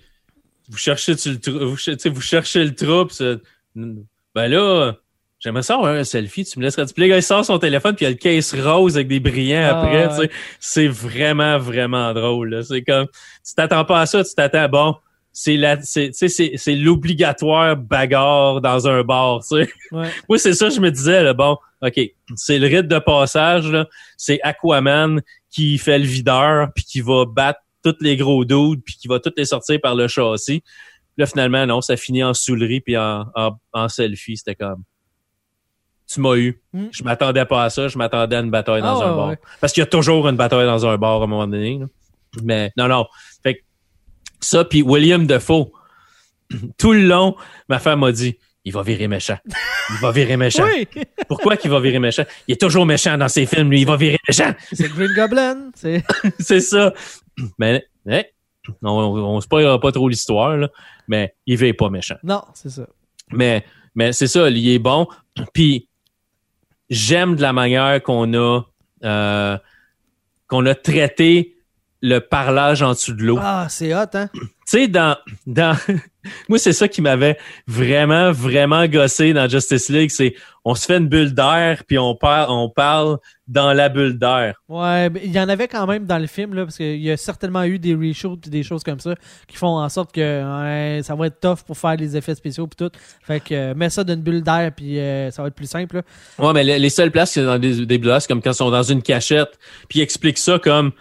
vous 0.69 0.77
cherchez 0.77 1.15
tu 1.15 1.31
le 1.31 1.39
trou- 1.39 1.59
vous, 1.59 1.75
vous 2.09 2.21
cherchez 2.21 2.63
le 2.63 2.73
c'est- 3.11 3.39
ben 3.75 4.47
là, 4.47 4.93
j'aimerais 5.39 5.63
ça 5.63 5.75
avoir 5.75 5.93
un 5.93 6.03
selfie, 6.03 6.45
tu 6.45 6.59
me 6.59 6.63
laisserais 6.63 6.85
Puis 6.85 7.03
le 7.03 7.09
gars, 7.09 7.17
il 7.17 7.23
sort 7.23 7.45
son 7.45 7.59
téléphone, 7.59 7.95
puis 7.95 8.05
il 8.05 8.09
y 8.09 8.11
a 8.11 8.11
le 8.11 8.17
case 8.17 8.53
rose 8.55 8.95
avec 8.95 9.07
des 9.07 9.19
brillants 9.19 9.61
Ah, 9.63 9.79
après, 9.79 10.07
ouais. 10.07 10.09
tu 10.09 10.15
sais. 10.15 10.31
C'est 10.59 10.87
vraiment, 10.87 11.57
vraiment 11.57 12.13
drôle. 12.13 12.63
C'est 12.63 12.83
comme, 12.83 13.07
tu 13.07 13.53
t'attends 13.55 13.85
pas 13.85 14.01
à 14.01 14.05
ça, 14.05 14.23
tu 14.23 14.33
t'attends, 14.35 14.67
bon, 14.69 14.95
c'est 15.31 15.55
la, 15.55 15.79
c'est, 15.81 16.07
tu 16.07 16.13
sais, 16.13 16.29
c'est, 16.29 16.51
c'est 16.55 16.75
l'obligatoire 16.75 17.77
bagarre 17.77 18.59
dans 18.59 18.87
un 18.87 19.03
bar, 19.03 19.41
tu 19.41 19.63
sais. 19.63 19.69
Ouais. 19.91 20.09
Moi, 20.29 20.39
c'est 20.39 20.53
ça, 20.53 20.69
je 20.69 20.79
me 20.79 20.89
disais, 20.89 21.23
là, 21.23 21.33
bon, 21.33 21.57
OK, 21.81 21.99
c'est 22.35 22.57
le 22.57 22.67
rite 22.67 22.87
de 22.87 22.99
passage, 22.99 23.69
là. 23.71 23.87
C'est 24.17 24.39
Aquaman 24.41 25.21
qui 25.51 25.77
fait 25.77 25.99
le 25.99 26.05
videur, 26.05 26.69
puis 26.73 26.83
qui 26.83 27.01
va 27.01 27.25
battre 27.25 27.59
tous 27.83 27.95
les 28.01 28.17
gros 28.17 28.45
dudes, 28.45 28.81
puis 28.83 28.95
qui 28.95 29.07
va 29.07 29.19
toutes 29.19 29.37
les 29.37 29.45
sortir 29.45 29.79
par 29.81 29.93
le 29.93 30.07
châssis. 30.07 30.63
Là, 31.17 31.25
finalement, 31.25 31.65
non, 31.65 31.81
ça 31.81 31.97
finit 31.97 32.23
en 32.23 32.33
soulerie, 32.33 32.81
puis 32.81 32.97
en, 32.97 33.25
en, 33.35 33.51
en 33.73 33.89
selfie. 33.89 34.37
C'était 34.37 34.55
comme... 34.55 34.83
Tu 36.11 36.21
m'as 36.21 36.35
eu. 36.35 36.61
Mm. 36.73 36.85
Je 36.91 37.03
m'attendais 37.03 37.45
pas 37.45 37.63
à 37.65 37.69
ça. 37.69 37.87
Je 37.87 37.97
m'attendais 37.97 38.35
à 38.35 38.39
une 38.39 38.49
bataille 38.51 38.81
dans 38.81 38.99
Ah, 39.01 39.05
un 39.05 39.15
bar. 39.15 39.27
ouais. 39.29 39.37
Parce 39.59 39.73
qu'il 39.73 39.81
y 39.81 39.83
a 39.83 39.87
toujours 39.87 40.27
une 40.29 40.37
bataille 40.37 40.65
dans 40.65 40.85
un 40.85 40.97
bar 40.97 41.21
à 41.21 41.23
un 41.23 41.27
moment 41.27 41.47
donné. 41.47 41.79
là. 41.79 41.85
Mais 42.43 42.71
non, 42.77 42.87
non. 42.87 43.05
Fait 43.43 43.55
que 43.55 43.59
ça, 44.39 44.63
puis 44.63 44.81
William 44.81 45.25
Defoe, 45.27 45.71
tout 46.77 46.93
le 46.93 47.01
long, 47.07 47.35
ma 47.67 47.79
femme 47.79 47.99
m'a 48.01 48.11
dit, 48.11 48.37
il 48.63 48.73
va 48.73 48.83
virer 48.83 49.07
méchant. 49.07 49.37
Il 49.89 49.97
va 50.01 50.11
virer 50.11 50.37
méchant. 50.37 50.65
Oui, 50.75 50.87
Pourquoi 51.27 51.55
qu'il 51.57 51.71
va 51.71 51.79
virer 51.79 51.99
méchant? 51.99 52.23
Il 52.47 52.53
est 52.53 52.61
toujours 52.61 52.85
méchant 52.85 53.17
dans 53.17 53.29
ses 53.29 53.45
films, 53.45 53.69
lui. 53.71 53.81
Il 53.81 53.87
va 53.87 53.95
virer 53.97 54.17
méchant. 54.27 54.53
c'est 54.73 54.89
Green 54.89 55.13
Goblin. 55.15 55.71
C'est... 55.75 56.03
C'est 56.39 56.59
ça. 56.61 56.93
Mais, 57.57 57.85
mais 58.05 58.33
on, 58.81 58.89
on 58.91 59.41
spoilera 59.41 59.79
pas 59.79 59.91
trop 59.93 60.09
l'histoire, 60.09 60.67
mais 61.07 61.33
il 61.45 61.55
vire 61.57 61.75
pas 61.77 61.89
méchant. 61.89 62.17
Non, 62.23 62.41
c'est 62.53 62.69
ça. 62.69 62.85
Mais, 63.31 63.63
mais 63.95 64.11
c'est 64.11 64.27
ça, 64.27 64.49
il 64.49 64.69
est 64.69 64.79
bon. 64.79 65.07
Puis 65.53 65.87
j'aime 66.89 67.35
de 67.35 67.41
la 67.41 67.53
manière 67.53 68.01
qu'on 68.03 68.33
a 68.33 68.61
euh, 69.03 69.57
qu'on 70.47 70.65
a 70.65 70.75
traité 70.75 71.55
le 72.01 72.19
parlage 72.19 72.81
en 72.81 72.91
dessous 72.91 73.13
de 73.13 73.23
l'eau. 73.23 73.39
Ah, 73.41 73.67
c'est 73.69 73.93
hot, 73.93 74.05
hein? 74.13 74.29
Tu 74.33 74.49
sais, 74.65 74.87
dans, 74.87 75.17
dans 75.45 75.77
Moi, 76.49 76.59
c'est 76.59 76.73
ça 76.73 76.87
qui 76.87 77.01
m'avait 77.01 77.37
vraiment, 77.67 78.31
vraiment 78.31 78.85
gossé 78.87 79.33
dans 79.33 79.47
Justice 79.47 79.89
League. 79.89 80.09
C'est 80.11 80.35
on 80.65 80.75
se 80.75 80.85
fait 80.85 80.97
une 80.97 81.07
bulle 81.07 81.33
d'air, 81.33 81.83
puis 81.87 81.97
on 81.97 82.13
parle, 82.13 82.51
on 82.51 82.69
parle 82.69 83.19
dans 83.47 83.71
la 83.71 83.87
bulle 83.87 84.19
d'air. 84.19 84.61
Ouais, 84.67 85.09
il 85.23 85.31
y 85.31 85.39
en 85.39 85.47
avait 85.47 85.69
quand 85.69 85.87
même 85.87 86.05
dans 86.05 86.17
le 86.17 86.27
film, 86.27 86.53
là, 86.53 86.65
parce 86.65 86.75
qu'il 86.75 86.99
y 86.99 87.09
a 87.09 87.15
certainement 87.15 87.63
eu 87.63 87.79
des 87.79 87.95
reshoots 87.95 88.45
et 88.47 88.49
des 88.49 88.63
choses 88.63 88.83
comme 88.83 88.99
ça 88.99 89.15
qui 89.47 89.55
font 89.55 89.77
en 89.79 89.87
sorte 89.87 90.13
que 90.13 90.19
ouais, 90.19 91.03
ça 91.03 91.15
va 91.15 91.27
être 91.27 91.39
tough 91.39 91.63
pour 91.65 91.77
faire 91.77 91.95
les 91.95 92.17
effets 92.17 92.35
spéciaux 92.35 92.67
puis 92.67 92.85
tout. 92.85 92.91
Fait 93.21 93.39
que 93.39 93.53
euh, 93.53 93.73
mets 93.75 93.89
ça 93.89 94.03
d'une 94.03 94.21
bulle 94.21 94.41
d'air 94.43 94.71
puis 94.75 94.99
euh, 94.99 95.31
ça 95.31 95.41
va 95.41 95.47
être 95.47 95.55
plus 95.55 95.69
simple. 95.69 95.97
là. 95.97 96.45
Ouais, 96.45 96.51
mais 96.53 96.65
les, 96.65 96.79
les 96.79 96.89
seules 96.89 97.11
places 97.11 97.31
c'est 97.31 97.45
dans 97.45 97.57
des, 97.57 97.85
des 97.85 97.97
bulles 97.97 98.09
d'air, 98.09 98.21
c'est 98.21 98.27
comme 98.27 98.41
quand 98.41 98.51
ils 98.51 98.55
sont 98.55 98.69
dans 98.69 98.83
une 98.83 99.01
cachette, 99.01 99.57
puis 99.87 99.99
ils 99.99 100.01
expliquent 100.01 100.37
ça 100.37 100.59
comme 100.59 100.91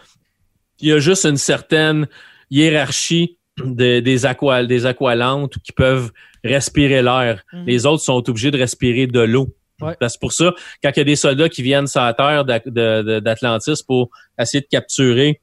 il 0.78 0.88
y 0.90 0.92
a 0.92 1.00
juste 1.00 1.24
une 1.24 1.38
certaine 1.38 2.06
hiérarchie 2.50 3.38
de- 3.58 4.00
des 4.00 4.26
aqua, 4.26 4.64
des 4.64 4.86
aqualantes 4.86 5.54
qui 5.62 5.72
peuvent 5.72 6.10
respirer 6.44 7.02
l'air. 7.02 7.42
Mhm. 7.52 7.64
Les 7.66 7.86
autres 7.86 8.02
sont 8.02 8.28
obligés 8.28 8.50
de 8.50 8.58
respirer 8.58 9.06
de 9.06 9.20
l'eau. 9.20 9.54
Ouais. 9.80 9.94
Parce 10.00 10.14
que 10.14 10.20
pour 10.20 10.32
ça, 10.32 10.54
quand 10.82 10.90
il 10.94 10.98
y 10.98 11.00
a 11.00 11.04
des 11.04 11.16
soldats 11.16 11.48
qui 11.50 11.62
viennent 11.62 11.86
sur 11.86 12.00
la 12.00 12.14
terre 12.14 12.44
d'Atlantis 12.44 13.82
pour 13.86 14.10
essayer 14.38 14.60
de 14.62 14.66
capturer 14.70 15.40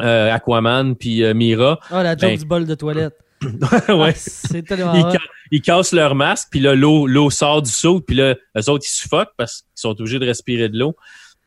euh, 0.00 0.32
Aquaman 0.32 0.96
puis 0.96 1.22
euh, 1.24 1.34
Mira, 1.34 1.78
Ah, 1.90 2.02
la 2.02 2.12
joke 2.12 2.20
Ben- 2.22 2.38
du 2.38 2.44
bol 2.44 2.66
de 2.66 2.74
toilette. 2.74 3.14
ouais, 3.42 3.48
Ah, 3.88 4.12
c'est 4.14 4.62
tellement 4.62 4.94
ils, 4.94 5.12
ca- 5.12 5.22
ils 5.50 5.62
cassent 5.62 5.92
leur 5.92 6.14
masque, 6.14 6.48
puis 6.50 6.60
là, 6.60 6.74
l'eau, 6.74 7.06
l'eau 7.06 7.30
sort 7.30 7.62
du 7.62 7.70
saut, 7.70 8.00
puis 8.00 8.16
là, 8.16 8.34
eux 8.56 8.68
autres, 8.70 8.84
ils 8.86 8.94
suffoquent 8.96 9.32
parce 9.36 9.62
qu'ils 9.62 9.68
sont 9.76 9.90
obligés 10.00 10.18
de 10.18 10.26
respirer 10.26 10.68
de 10.68 10.78
l'eau. 10.78 10.94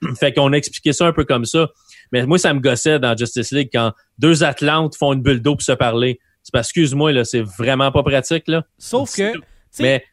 fait 0.20 0.34
qu'on 0.34 0.51
a 0.53 0.57
expliqué 0.57 0.91
ça 0.93 1.05
un 1.05 1.14
peu 1.14 1.24
comme 1.24 1.45
ça. 1.45 1.70
Mais 2.12 2.26
moi, 2.26 2.38
ça 2.38 2.54
me 2.54 2.60
gossait 2.60 2.99
dans 2.99 3.16
Justice 3.16 3.51
League 3.51 3.70
quand 3.72 3.93
deux 4.18 4.43
Atlantes 4.43 4.95
font 4.95 5.14
une 5.14 5.22
bulle 5.22 5.41
d'eau 5.41 5.56
pour 5.56 5.64
se 5.64 5.72
parler. 5.72 6.20
C'est 6.43 6.51
parce, 6.51 6.68
excuse-moi, 6.68 7.12
là, 7.14 7.24
c'est 7.24 7.41
vraiment 7.41 7.91
pas 7.91 8.04
pratique, 8.04 8.47
là. 8.47 8.66
Sauf 8.78 9.16
que, 9.16 9.34
Mais, 9.80 10.04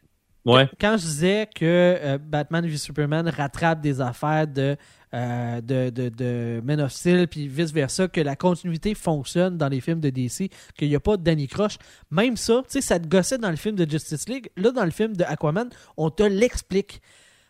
ouais. 0.45 0.69
quand 0.79 0.95
je 0.97 1.03
disais 1.03 1.49
que 1.53 1.65
euh, 1.65 2.17
Batman 2.17 2.65
v 2.65 2.77
Superman 2.77 3.27
rattrape 3.27 3.81
des 3.81 3.99
affaires 3.99 4.47
de, 4.47 4.77
euh, 5.13 5.59
de, 5.59 5.89
de, 5.89 6.07
de 6.07 6.61
Men 6.63 6.79
of 6.79 6.93
Steel, 6.93 7.27
puis 7.27 7.49
vice-versa, 7.49 8.07
que 8.07 8.21
la 8.21 8.37
continuité 8.37 8.95
fonctionne 8.95 9.57
dans 9.57 9.67
les 9.67 9.81
films 9.81 9.99
de 9.99 10.09
DC, 10.09 10.49
qu'il 10.77 10.87
n'y 10.87 10.95
a 10.95 11.01
pas 11.01 11.17
de 11.17 11.23
Danny 11.23 11.49
Croche, 11.49 11.77
même 12.09 12.37
ça, 12.37 12.63
tu 12.63 12.73
sais, 12.73 12.81
ça 12.81 12.97
te 12.97 13.07
gossait 13.07 13.37
dans 13.37 13.49
le 13.49 13.57
film 13.57 13.75
de 13.75 13.89
Justice 13.89 14.29
League. 14.29 14.49
Là, 14.55 14.71
dans 14.71 14.85
le 14.85 14.91
film 14.91 15.17
de 15.17 15.25
Aquaman, 15.25 15.69
on 15.97 16.09
te 16.09 16.23
l'explique. 16.23 17.01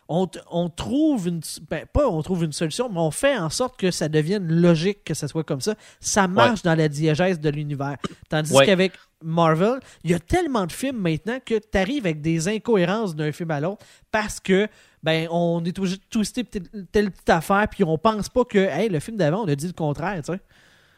On, 0.08 0.68
trouve 0.68 1.28
une 1.28 1.40
ben, 1.70 1.86
pas 1.90 2.06
on 2.06 2.20
trouve 2.22 2.44
une 2.44 2.52
solution 2.52 2.90
mais 2.90 2.98
on 2.98 3.10
fait 3.10 3.36
en 3.38 3.48
sorte 3.48 3.78
que 3.78 3.90
ça 3.90 4.10
devienne 4.10 4.46
logique 4.46 5.04
que 5.04 5.14
ça 5.14 5.26
soit 5.26 5.44
comme 5.44 5.62
ça 5.62 5.74
ça 6.00 6.28
marche 6.28 6.62
dans 6.62 6.74
la 6.74 6.88
diégèse 6.88 7.40
de 7.40 7.48
l'univers 7.48 7.96
tandis 8.28 8.52
Ouais. 8.52 8.66
qu'avec 8.66 8.92
Marvel 9.24 9.78
il 10.04 10.10
y 10.10 10.14
a 10.14 10.18
tellement 10.18 10.66
de 10.66 10.72
films 10.72 10.98
maintenant 10.98 11.38
que 11.42 11.54
tu 11.54 11.78
arrives 11.78 12.04
avec 12.04 12.20
des 12.20 12.46
incohérences 12.48 13.14
d'un 13.16 13.32
film 13.32 13.50
à 13.52 13.60
l'autre 13.60 13.86
parce 14.10 14.38
que 14.38 14.68
ben 15.02 15.28
on 15.30 15.64
est 15.64 15.78
obligé 15.78 15.96
de 15.96 16.02
twister 16.10 16.44
telle, 16.44 17.10
petite 17.10 17.30
affaire 17.30 17.66
puis 17.70 17.82
on 17.84 17.96
pense 17.96 18.28
pas 18.28 18.44
que 18.44 18.58
hey, 18.58 18.90
le 18.90 19.00
film 19.00 19.16
d'avant 19.16 19.44
on 19.44 19.48
a 19.48 19.54
dit 19.54 19.66
le 19.68 19.72
contraire 19.72 20.20
tu 20.22 20.32
sais 20.32 20.40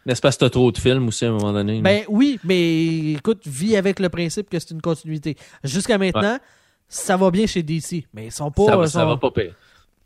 N'est-ce 0.07 0.21
pas 0.23 0.33
que 0.33 0.37
t'as 0.39 0.51
trop 0.51 0.73
de 0.73 0.79
films 0.79 1.07
aussi 1.07 1.25
à 1.25 1.29
un 1.29 1.33
moment 1.33 1.53
donné? 1.53 1.77
là? 1.77 1.83
ben 1.83 2.03
oui 2.09 2.41
mais 2.43 3.13
écoute 3.13 3.43
vis 3.47 3.77
avec 3.77 4.01
le 4.01 4.09
principe 4.09 4.51
que 4.51 4.59
c'est 4.59 4.71
une 4.73 4.83
continuité 4.83 5.37
jusqu'à 5.63 5.99
maintenant 5.99 6.39
ça 6.95 7.17
va 7.17 7.31
bien 7.31 7.47
chez 7.47 7.63
DC 7.63 8.07
mais 8.15 8.27
ils 8.27 8.33
sont 8.33 8.51
pas 8.51 8.65
ça, 8.67 8.77
va- 8.77 8.85
ils 8.85 8.89
ça 8.91 9.01
sont- 9.01 9.07
va 9.09 9.17
pas 9.17 9.31
pire. 9.31 9.55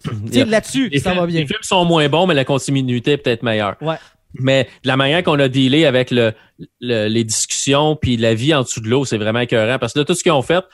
tu 0.05 0.33
sais, 0.33 0.45
là-dessus 0.45 0.91
ça 0.99 1.11
films- 1.11 1.21
va 1.21 1.27
bien 1.27 1.41
Les 1.41 1.47
films 1.47 1.63
sont 1.63 1.85
moins 1.85 2.09
bons, 2.09 2.27
mais 2.27 2.35
la 2.35 2.45
continuité 2.45 3.13
est 3.13 3.17
peut-être 3.19 3.43
meilleure. 3.43 3.77
ouais 3.81 3.97
Mais 4.35 4.65
de 4.85 4.89
la 4.89 4.97
manière 4.97 5.23
qu'on 5.23 5.39
a 5.41 5.49
dealé 5.49 5.87
avec 5.87 6.11
le, 6.11 6.33
le- 6.81 7.09
les 7.09 7.25
discussions 7.25 7.97
puis 7.97 8.17
la 8.17 8.35
vie 8.35 8.55
en 8.55 8.63
dessous 8.63 8.81
de 8.81 8.89
l'eau, 8.89 9.05
c'est 9.05 9.19
vraiment 9.19 9.41
écœurant. 9.41 9.79
Parce 9.79 9.95
que 9.95 9.99
là, 10.01 10.05
tout 10.05 10.15
ce 10.15 10.23
qu'ils 10.23 10.33
ont 10.33 10.43
fait, 10.43 10.65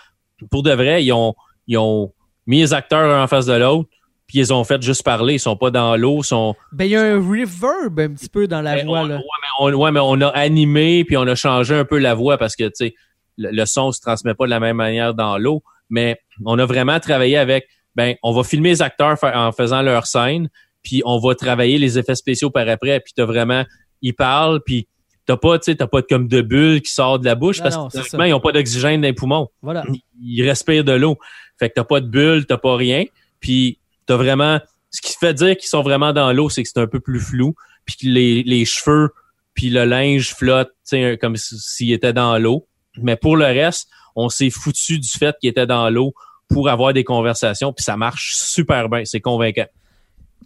pour 0.50 0.62
de 0.62 0.72
vrai, 0.72 1.04
ils 1.04 1.12
ont, 1.12 1.34
ils 1.66 1.78
ont 1.78 2.12
mis 2.46 2.60
les 2.60 2.74
acteurs 2.74 3.10
un 3.10 3.22
en 3.22 3.26
face 3.28 3.46
de 3.46 3.54
l'autre, 3.54 3.88
puis 4.26 4.38
ils 4.40 4.52
ont 4.52 4.64
fait 4.64 4.82
juste 4.82 5.02
parler. 5.04 5.34
Ils 5.34 5.40
sont 5.40 5.56
pas 5.56 5.70
dans 5.70 5.96
l'eau, 5.96 6.18
ils 6.20 6.24
sont. 6.26 6.54
ben 6.72 6.84
il 6.84 6.90
y 6.90 6.96
a 6.96 7.02
un 7.02 7.16
reverb 7.18 7.98
un 8.00 8.08
petit 8.12 8.28
peu 8.28 8.46
dans 8.48 8.60
la 8.60 8.74
Mais 8.74 8.84
voix 8.84 9.00
on, 9.00 9.06
là 9.06 9.16
ouais, 9.16 9.22
mais 9.22 9.48
on, 9.60 9.72
ouais, 9.80 9.92
mais 9.92 10.00
on 10.02 10.20
a 10.20 10.28
animé 10.28 11.04
puis 11.04 11.16
on 11.16 11.26
a 11.26 11.34
changé 11.34 11.74
un 11.76 11.84
peu 11.84 11.98
la 11.98 12.14
voix 12.14 12.36
parce 12.38 12.56
que 12.56 12.64
tu 12.64 12.70
sais, 12.74 12.94
le, 13.38 13.50
le 13.52 13.66
son 13.66 13.92
se 13.92 14.00
transmet 14.00 14.34
pas 14.34 14.44
de 14.46 14.50
la 14.50 14.60
même 14.60 14.76
manière 14.76 15.14
dans 15.14 15.38
l'eau. 15.38 15.62
Mais 15.94 16.18
on 16.44 16.58
a 16.58 16.66
vraiment 16.66 16.98
travaillé 16.98 17.36
avec. 17.36 17.68
Ben, 17.94 18.16
on 18.24 18.32
va 18.32 18.42
filmer 18.42 18.70
les 18.70 18.82
acteurs 18.82 19.16
en 19.22 19.52
faisant 19.52 19.80
leur 19.80 20.06
scène, 20.08 20.48
puis 20.82 21.00
on 21.04 21.20
va 21.20 21.36
travailler 21.36 21.78
les 21.78 21.96
effets 21.98 22.16
spéciaux 22.16 22.50
par 22.50 22.68
après. 22.68 22.98
Puis 22.98 23.12
t'as 23.16 23.24
vraiment, 23.24 23.64
ils 24.02 24.14
parlent, 24.14 24.60
puis 24.66 24.88
t'as 25.26 25.36
pas, 25.36 25.58
tu 25.60 25.66
sais, 25.66 25.76
t'as 25.76 25.86
pas 25.86 26.02
comme 26.02 26.26
de 26.26 26.42
bulles 26.42 26.82
qui 26.82 26.92
sortent 26.92 27.20
de 27.20 27.26
la 27.26 27.36
bouche 27.36 27.58
Non, 27.58 27.64
parce 27.64 27.76
non, 27.76 27.88
que 27.88 28.26
ils 28.26 28.34
ont 28.34 28.40
pas 28.40 28.50
d'oxygène 28.50 29.00
dans 29.00 29.06
les 29.06 29.14
poumons 29.14 29.48
voilà 29.62 29.84
ils 30.20 30.42
respirent 30.42 30.84
de 30.84 30.92
l'eau. 30.92 31.16
Fait 31.58 31.68
que 31.68 31.74
t'as 31.74 31.84
pas 31.84 32.00
de 32.00 32.08
bulle, 32.08 32.46
t'as 32.46 32.58
pas 32.58 32.76
rien. 32.76 33.04
Puis 33.40 33.78
t'as 34.06 34.16
vraiment. 34.16 34.60
Ce 34.90 35.00
qui 35.00 35.16
fait 35.18 35.34
dire 35.34 35.56
qu'ils 35.56 35.68
sont 35.68 35.82
vraiment 35.82 36.12
dans 36.12 36.32
l'eau, 36.32 36.50
c'est 36.50 36.62
que 36.62 36.68
c'est 36.68 36.80
un 36.80 36.86
peu 36.86 37.00
plus 37.00 37.20
flou. 37.20 37.54
Puis 37.84 37.96
que 37.96 38.06
les, 38.06 38.42
les 38.42 38.64
cheveux 38.64 39.10
puis 39.54 39.70
le 39.70 39.84
linge 39.84 40.34
flotte, 40.34 40.72
comme 41.20 41.36
s'il 41.36 41.92
était 41.92 42.12
dans 42.12 42.36
l'eau. 42.38 42.66
Mais 43.00 43.16
pour 43.16 43.36
le 43.36 43.46
reste, 43.46 43.88
on 44.16 44.28
s'est 44.28 44.50
foutu 44.50 44.98
du 44.98 45.08
fait 45.08 45.34
qu'il 45.40 45.50
était 45.50 45.66
dans 45.66 45.88
l'eau 45.90 46.14
pour 46.48 46.68
avoir 46.68 46.92
des 46.92 47.04
conversations. 47.04 47.72
Puis 47.72 47.84
ça 47.84 47.96
marche 47.96 48.34
super 48.34 48.88
bien. 48.88 49.04
C'est 49.04 49.20
convaincant. 49.20 49.66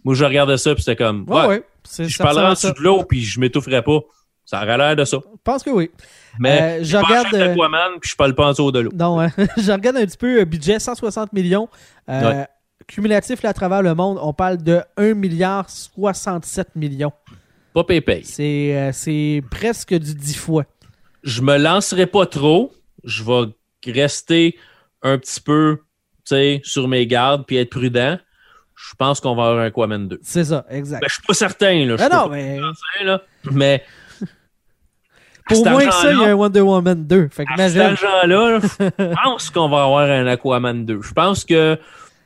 Moi, 0.03 0.15
je 0.15 0.23
regardais 0.25 0.57
ça 0.57 0.73
puis 0.73 0.83
c'était 0.83 0.95
comme. 1.03 1.25
ouais 1.27 1.45
Ouais, 1.47 1.63
si 1.83 2.07
je 2.07 2.15
ça 2.17 2.23
parlerais 2.23 2.47
en 2.47 2.53
dessous 2.53 2.71
de 2.71 2.79
l'eau 2.81 3.03
puis 3.03 3.21
je 3.21 3.39
m'étoufferais 3.39 3.81
pas. 3.81 3.99
Ça 4.45 4.63
aurait 4.63 4.77
l'air 4.79 4.95
de 4.95 5.05
ça. 5.05 5.17
je 5.23 5.37
pense 5.43 5.61
que 5.61 5.69
oui 5.69 5.91
Mais 6.39 6.79
Euh, 6.79 6.83
je 6.83 6.97
regarde, 6.97 7.27
euh, 7.35 7.51
Aquaman 7.53 7.99
puis 8.01 8.09
je 8.09 8.15
parle 8.15 8.33
pas 8.33 8.47
en 8.47 8.51
dessous 8.51 8.71
de 8.71 8.79
l'eau. 8.79 8.91
Non, 8.95 9.19
hein. 9.21 9.29
je 9.57 9.71
regarde 9.71 9.97
un 9.97 10.05
petit 10.05 10.17
peu 10.17 10.39
euh, 10.39 10.45
budget 10.45 10.79
160 10.79 11.33
millions. 11.33 11.67
Euh, 12.09 12.21
Ouais. 12.31 12.47
Cumulatif 12.87 13.43
là, 13.43 13.49
à 13.49 13.53
travers 13.53 13.83
le 13.83 13.93
monde, 13.93 14.17
on 14.19 14.33
parle 14.33 14.57
de 14.57 14.81
1 14.97 15.13
milliard 15.13 15.69
67 15.69 16.75
millions. 16.75 17.11
Pas 17.73 17.83
pépé. 17.83 18.21
C'est 18.23 18.89
c'est 18.93 19.43
presque 19.51 19.93
du 19.93 20.15
10 20.15 20.33
fois. 20.37 20.63
je 21.21 21.43
me 21.43 21.57
lancerai 21.57 22.07
pas 22.07 22.25
trop. 22.25 22.71
Je 23.03 23.23
vais 23.23 23.51
rester 23.87 24.57
un 25.01 25.17
petit 25.17 25.41
peu, 25.41 25.79
sur 26.63 26.87
mes 26.87 27.07
gardes 27.07 27.45
puis 27.47 27.57
être 27.57 27.71
prudent. 27.71 28.19
Je 28.75 28.93
pense 28.97 29.19
qu'on 29.19 29.35
va 29.35 29.47
avoir 29.47 29.59
un 29.59 29.65
Aquaman 29.65 30.07
2. 30.07 30.19
C'est 30.21 30.43
ça, 30.45 30.65
exact. 30.69 31.01
Ben, 31.01 31.07
je 31.09 31.13
suis 31.15 31.23
pas 31.23 31.33
certain, 31.33 31.85
là. 31.85 31.97
Je 31.97 32.03
Ah 32.03 32.05
suis 32.05 32.15
non, 32.15 32.23
pas 32.29 32.35
mais 32.35 32.55
certain, 32.57 33.05
là. 33.05 33.21
Mais. 33.51 33.83
pour 35.47 35.65
moins 35.67 35.85
que 35.87 35.91
ça, 35.93 36.11
il 36.13 36.19
y 36.19 36.23
a 36.23 36.27
un 36.27 36.33
Wonder 36.35 36.61
Woman 36.61 37.05
2. 37.07 37.29
Fait 37.29 37.45
que 37.45 37.53
imagine. 37.55 37.81
argent-là, 37.81 38.27
là, 38.27 38.59
je 38.99 39.23
pense 39.23 39.49
qu'on 39.49 39.67
va 39.69 39.83
avoir 39.83 40.09
un 40.09 40.27
Aquaman 40.27 40.85
2. 40.85 41.01
Je 41.01 41.13
pense 41.13 41.43
que 41.43 41.77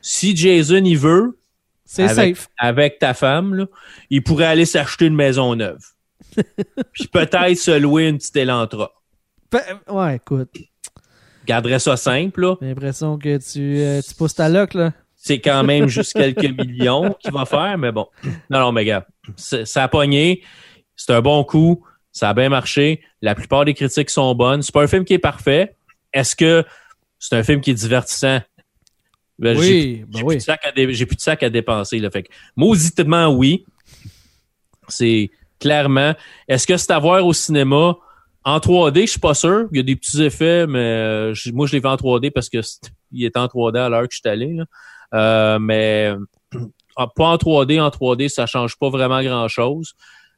si 0.01 0.35
Jason 0.35 0.83
y 0.83 0.95
veut, 0.95 1.39
C'est 1.85 2.03
avec, 2.03 2.35
safe. 2.37 2.49
avec 2.59 2.99
ta 2.99 3.13
femme, 3.13 3.55
là, 3.55 3.65
il 4.09 4.21
pourrait 4.21 4.45
aller 4.47 4.65
s'acheter 4.65 5.05
une 5.05 5.15
maison 5.15 5.55
neuve. 5.55 5.79
Puis 6.93 7.07
peut-être 7.07 7.57
se 7.57 7.77
louer 7.79 8.09
une 8.09 8.17
petite 8.17 8.35
Elantra. 8.35 8.91
Pe- 9.49 9.57
Ouais, 9.91 10.17
écoute, 10.17 10.49
Garderait 11.45 11.79
ça 11.79 11.97
simple, 11.97 12.41
là. 12.41 12.55
j'ai 12.61 12.67
l'impression 12.67 13.17
que 13.17 13.37
tu, 13.37 13.77
euh, 13.79 14.01
tu 14.01 14.15
pousses 14.15 14.35
ta 14.35 14.47
loc, 14.49 14.73
là. 14.73 14.93
c'est 15.15 15.39
quand 15.39 15.63
même 15.63 15.87
juste 15.87 16.13
quelques 16.13 16.57
millions 16.57 17.13
qu'il 17.19 17.31
va 17.33 17.45
faire, 17.45 17.77
mais 17.77 17.91
bon. 17.91 18.07
Non, 18.49 18.59
non, 18.59 18.71
mais 18.71 18.85
gars, 18.85 19.05
ça 19.37 19.83
a 19.83 19.87
pogné. 19.87 20.41
C'est 20.95 21.11
un 21.13 21.21
bon 21.21 21.43
coup. 21.43 21.83
Ça 22.11 22.29
a 22.29 22.33
bien 22.33 22.49
marché. 22.49 23.01
La 23.21 23.33
plupart 23.35 23.65
des 23.65 23.73
critiques 23.73 24.09
sont 24.11 24.33
bonnes. 24.35 24.61
C'est 24.61 24.73
pas 24.73 24.83
un 24.83 24.87
film 24.87 25.03
qui 25.03 25.13
est 25.15 25.19
parfait. 25.19 25.75
Est-ce 26.13 26.35
que 26.35 26.63
c'est 27.17 27.35
un 27.35 27.41
film 27.43 27.59
qui 27.59 27.71
est 27.71 27.73
divertissant? 27.73 28.39
Ben, 29.39 29.59
j'ai- 29.59 29.59
Oui, 29.59 30.05
ben 30.07 30.07
j'ai 30.13 30.19
plus 30.19 30.27
oui. 30.27 30.35
de 30.35 30.41
sac 30.41 30.61
à 30.63 30.71
dé- 30.71 30.93
j'ai 30.93 31.05
plus 31.07 31.15
de 31.15 31.21
sac 31.21 31.41
à 31.41 31.49
dépenser. 31.49 31.97
Là. 31.97 32.11
Fait 32.11 32.21
que, 32.23 32.29
mauditement, 32.55 33.29
oui. 33.29 33.65
C'est 34.89 35.31
clairement. 35.59 36.13
Est-ce 36.47 36.67
que 36.67 36.77
c'est 36.77 36.91
à 36.91 36.99
voir 36.99 37.25
au 37.25 37.33
cinéma? 37.33 37.95
En 38.45 38.57
3D, 38.57 39.01
je 39.01 39.11
suis 39.11 39.19
pas 39.19 39.33
sûr. 39.33 39.67
Il 39.71 39.77
y 39.77 39.79
a 39.79 39.83
des 39.83 39.95
petits 39.95 40.21
effets, 40.21 40.67
mais 40.67 40.79
euh, 40.79 41.33
moi, 41.53 41.65
je 41.65 41.73
l'ai 41.73 41.79
vu 41.79 41.87
en 41.87 41.95
3D 41.95 42.31
parce 42.31 42.49
que 42.49 42.57
il 43.11 43.25
est 43.25 43.37
en 43.37 43.45
3D 43.45 43.77
à 43.77 43.89
l'heure 43.89 44.03
que 44.03 44.13
je 44.13 44.19
suis 44.19 44.29
allé. 44.29 44.53
là. 44.53 44.65
Euh, 45.13 45.59
mais 45.59 46.13
pas 46.95 47.27
en 47.27 47.35
3D. 47.35 47.81
En 47.81 47.89
3D, 47.89 48.29
ça 48.29 48.45
change 48.45 48.77
pas 48.77 48.89
vraiment 48.89 49.21
grand-chose. 49.21 49.93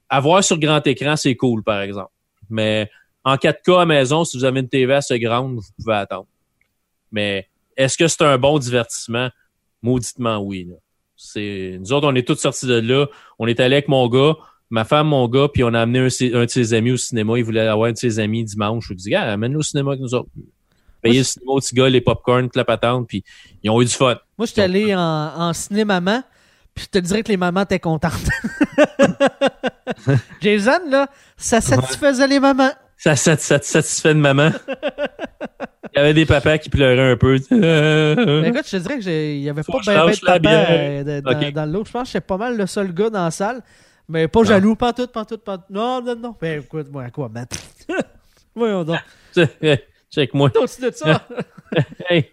À 0.10 0.20
voir 0.20 0.44
sur 0.44 0.60
grand 0.60 0.86
écran, 0.86 1.16
c'est 1.16 1.36
cool, 1.36 1.64
par 1.64 1.82
exemple. 1.82 2.12
Mais 2.50 2.90
en 3.24 3.36
4K 3.36 3.82
à 3.82 3.86
maison, 3.86 4.24
si 4.24 4.38
vous 4.38 4.46
avez 4.46 4.60
une 4.60 4.70
TV 4.70 4.94
assez 4.94 5.20
grande, 5.20 5.56
vous 5.56 5.64
pouvez 5.80 5.96
attendre. 5.96 6.28
Mais 7.12 7.50
est-ce 7.76 7.98
que 7.98 8.08
c'est 8.08 8.22
un 8.22 8.38
bon 8.38 8.60
divertissement? 8.60 9.30
Mauditement 9.82 10.38
oui. 10.38 10.68
Là. 10.70 10.76
Nous 11.80 11.94
autres, 11.94 12.08
on 12.08 12.16
est 12.16 12.28
tous 12.28 12.36
sortis 12.36 12.68
de 12.68 12.80
là. 12.80 13.08
On 13.40 13.48
est 13.48 13.60
allé 13.60 13.76
avec 13.76 13.88
mon 13.88 14.08
gars, 14.08 14.36
ma 14.70 14.84
femme, 14.84 15.08
mon 15.08 15.28
gars, 15.28 15.48
puis 15.54 15.64
on 15.64 15.74
a 15.74 15.82
amené 15.82 16.00
un, 16.00 16.08
un 16.36 16.46
de 16.46 16.50
ses 16.50 16.74
amis 16.74 16.92
au 16.92 16.98
cinéma. 16.98 17.38
Il 17.38 17.44
voulait 17.44 17.68
avoir 17.68 17.90
un 17.90 17.92
de 17.94 17.98
ses 17.98 18.20
amis 18.20 18.44
dimanche. 18.44 18.86
Je 18.86 18.90
lui 18.90 18.96
ai 18.96 18.98
dit, 18.98 19.10
gars, 19.12 19.32
amène-le 19.32 19.60
au 19.60 19.64
cinéma 19.64 19.92
avec 19.92 20.02
nous 20.02 20.14
autres. 20.14 20.30
Payer 21.02 21.20
le 21.20 21.24
cinéma 21.24 21.52
au 21.52 21.60
petit 21.60 21.76
gars, 21.76 21.90
les 21.90 22.02
popcorn, 22.02 22.46
toute 22.46 22.56
la 22.56 22.66
patente, 22.66 23.08
puis 23.08 23.24
ils 23.64 23.70
ont 23.70 23.82
eu 23.82 23.86
du 23.86 23.92
fun. 23.94 24.18
Moi, 24.38 24.48
je 24.48 24.52
suis 24.54 24.62
allé 24.62 24.96
en, 24.96 25.00
en 25.00 25.54
ciné-maman, 25.54 26.24
puis 26.74 26.86
je 26.86 27.00
te 27.00 27.06
dirais 27.06 27.22
que 27.24 27.30
les 27.30 27.38
mamans 27.38 27.62
étaient 27.62 27.80
contentes. 27.80 28.14
Jason, 30.42 30.80
là, 30.90 31.08
ça 31.38 31.62
satisfaisait 31.62 32.28
les 32.28 32.40
mamans. 32.40 32.72
Ça, 32.98 33.16
ça, 33.16 33.38
ça 33.38 33.60
te 33.60 33.66
satisfait 33.66 34.14
de 34.14 34.20
maman? 34.20 34.52
Il 35.94 36.00
y 36.00 36.02
avait 36.02 36.14
des 36.14 36.26
papas 36.26 36.58
qui 36.58 36.70
pleuraient 36.70 37.12
un 37.12 37.16
peu. 37.16 37.40
Mais 37.52 38.48
écoute, 38.50 38.66
je 38.66 38.72
te 38.72 38.78
dirais 38.78 39.00
qu'il 39.00 39.40
n'y 39.42 39.50
avait 39.50 39.64
Faut 39.64 39.74
pas 39.74 39.80
bien 39.80 40.06
ben 40.06 40.12
de 40.12 40.20
papa 40.20 40.50
euh, 40.50 41.22
dans, 41.22 41.32
Ok. 41.32 41.54
dans 41.54 41.66
l'autre. 41.72 41.88
Je 41.88 41.92
pense 41.94 42.04
que 42.04 42.08
j'étais 42.14 42.26
pas 42.26 42.38
mal 42.38 42.58
le 42.58 42.66
seul 42.66 42.94
gars 42.94 43.10
dans 43.10 43.24
la 43.24 43.32
salle. 43.32 43.62
Mais 44.08 44.28
pas 44.28 44.44
jaloux, 44.44 44.76
pas 44.76 44.94
tout, 44.94 45.08
pas 45.08 45.26
tout, 45.26 45.38
pas 45.38 45.58
tout. 45.58 45.64
Non, 45.70 46.02
non, 46.02 46.16
non. 46.16 46.36
Ben 46.40 46.62
écoute, 46.62 46.88
moi, 46.92 47.04
à 47.04 47.10
quoi, 47.10 47.30
Matt? 47.30 47.58
Voyons 48.56 48.84
donc. 48.84 49.00
Check 50.12 50.34
moi. 50.34 50.52
Au-dessus 50.56 50.82
de 50.82 50.92
ça. 50.92 51.28
Hey. 52.10 52.32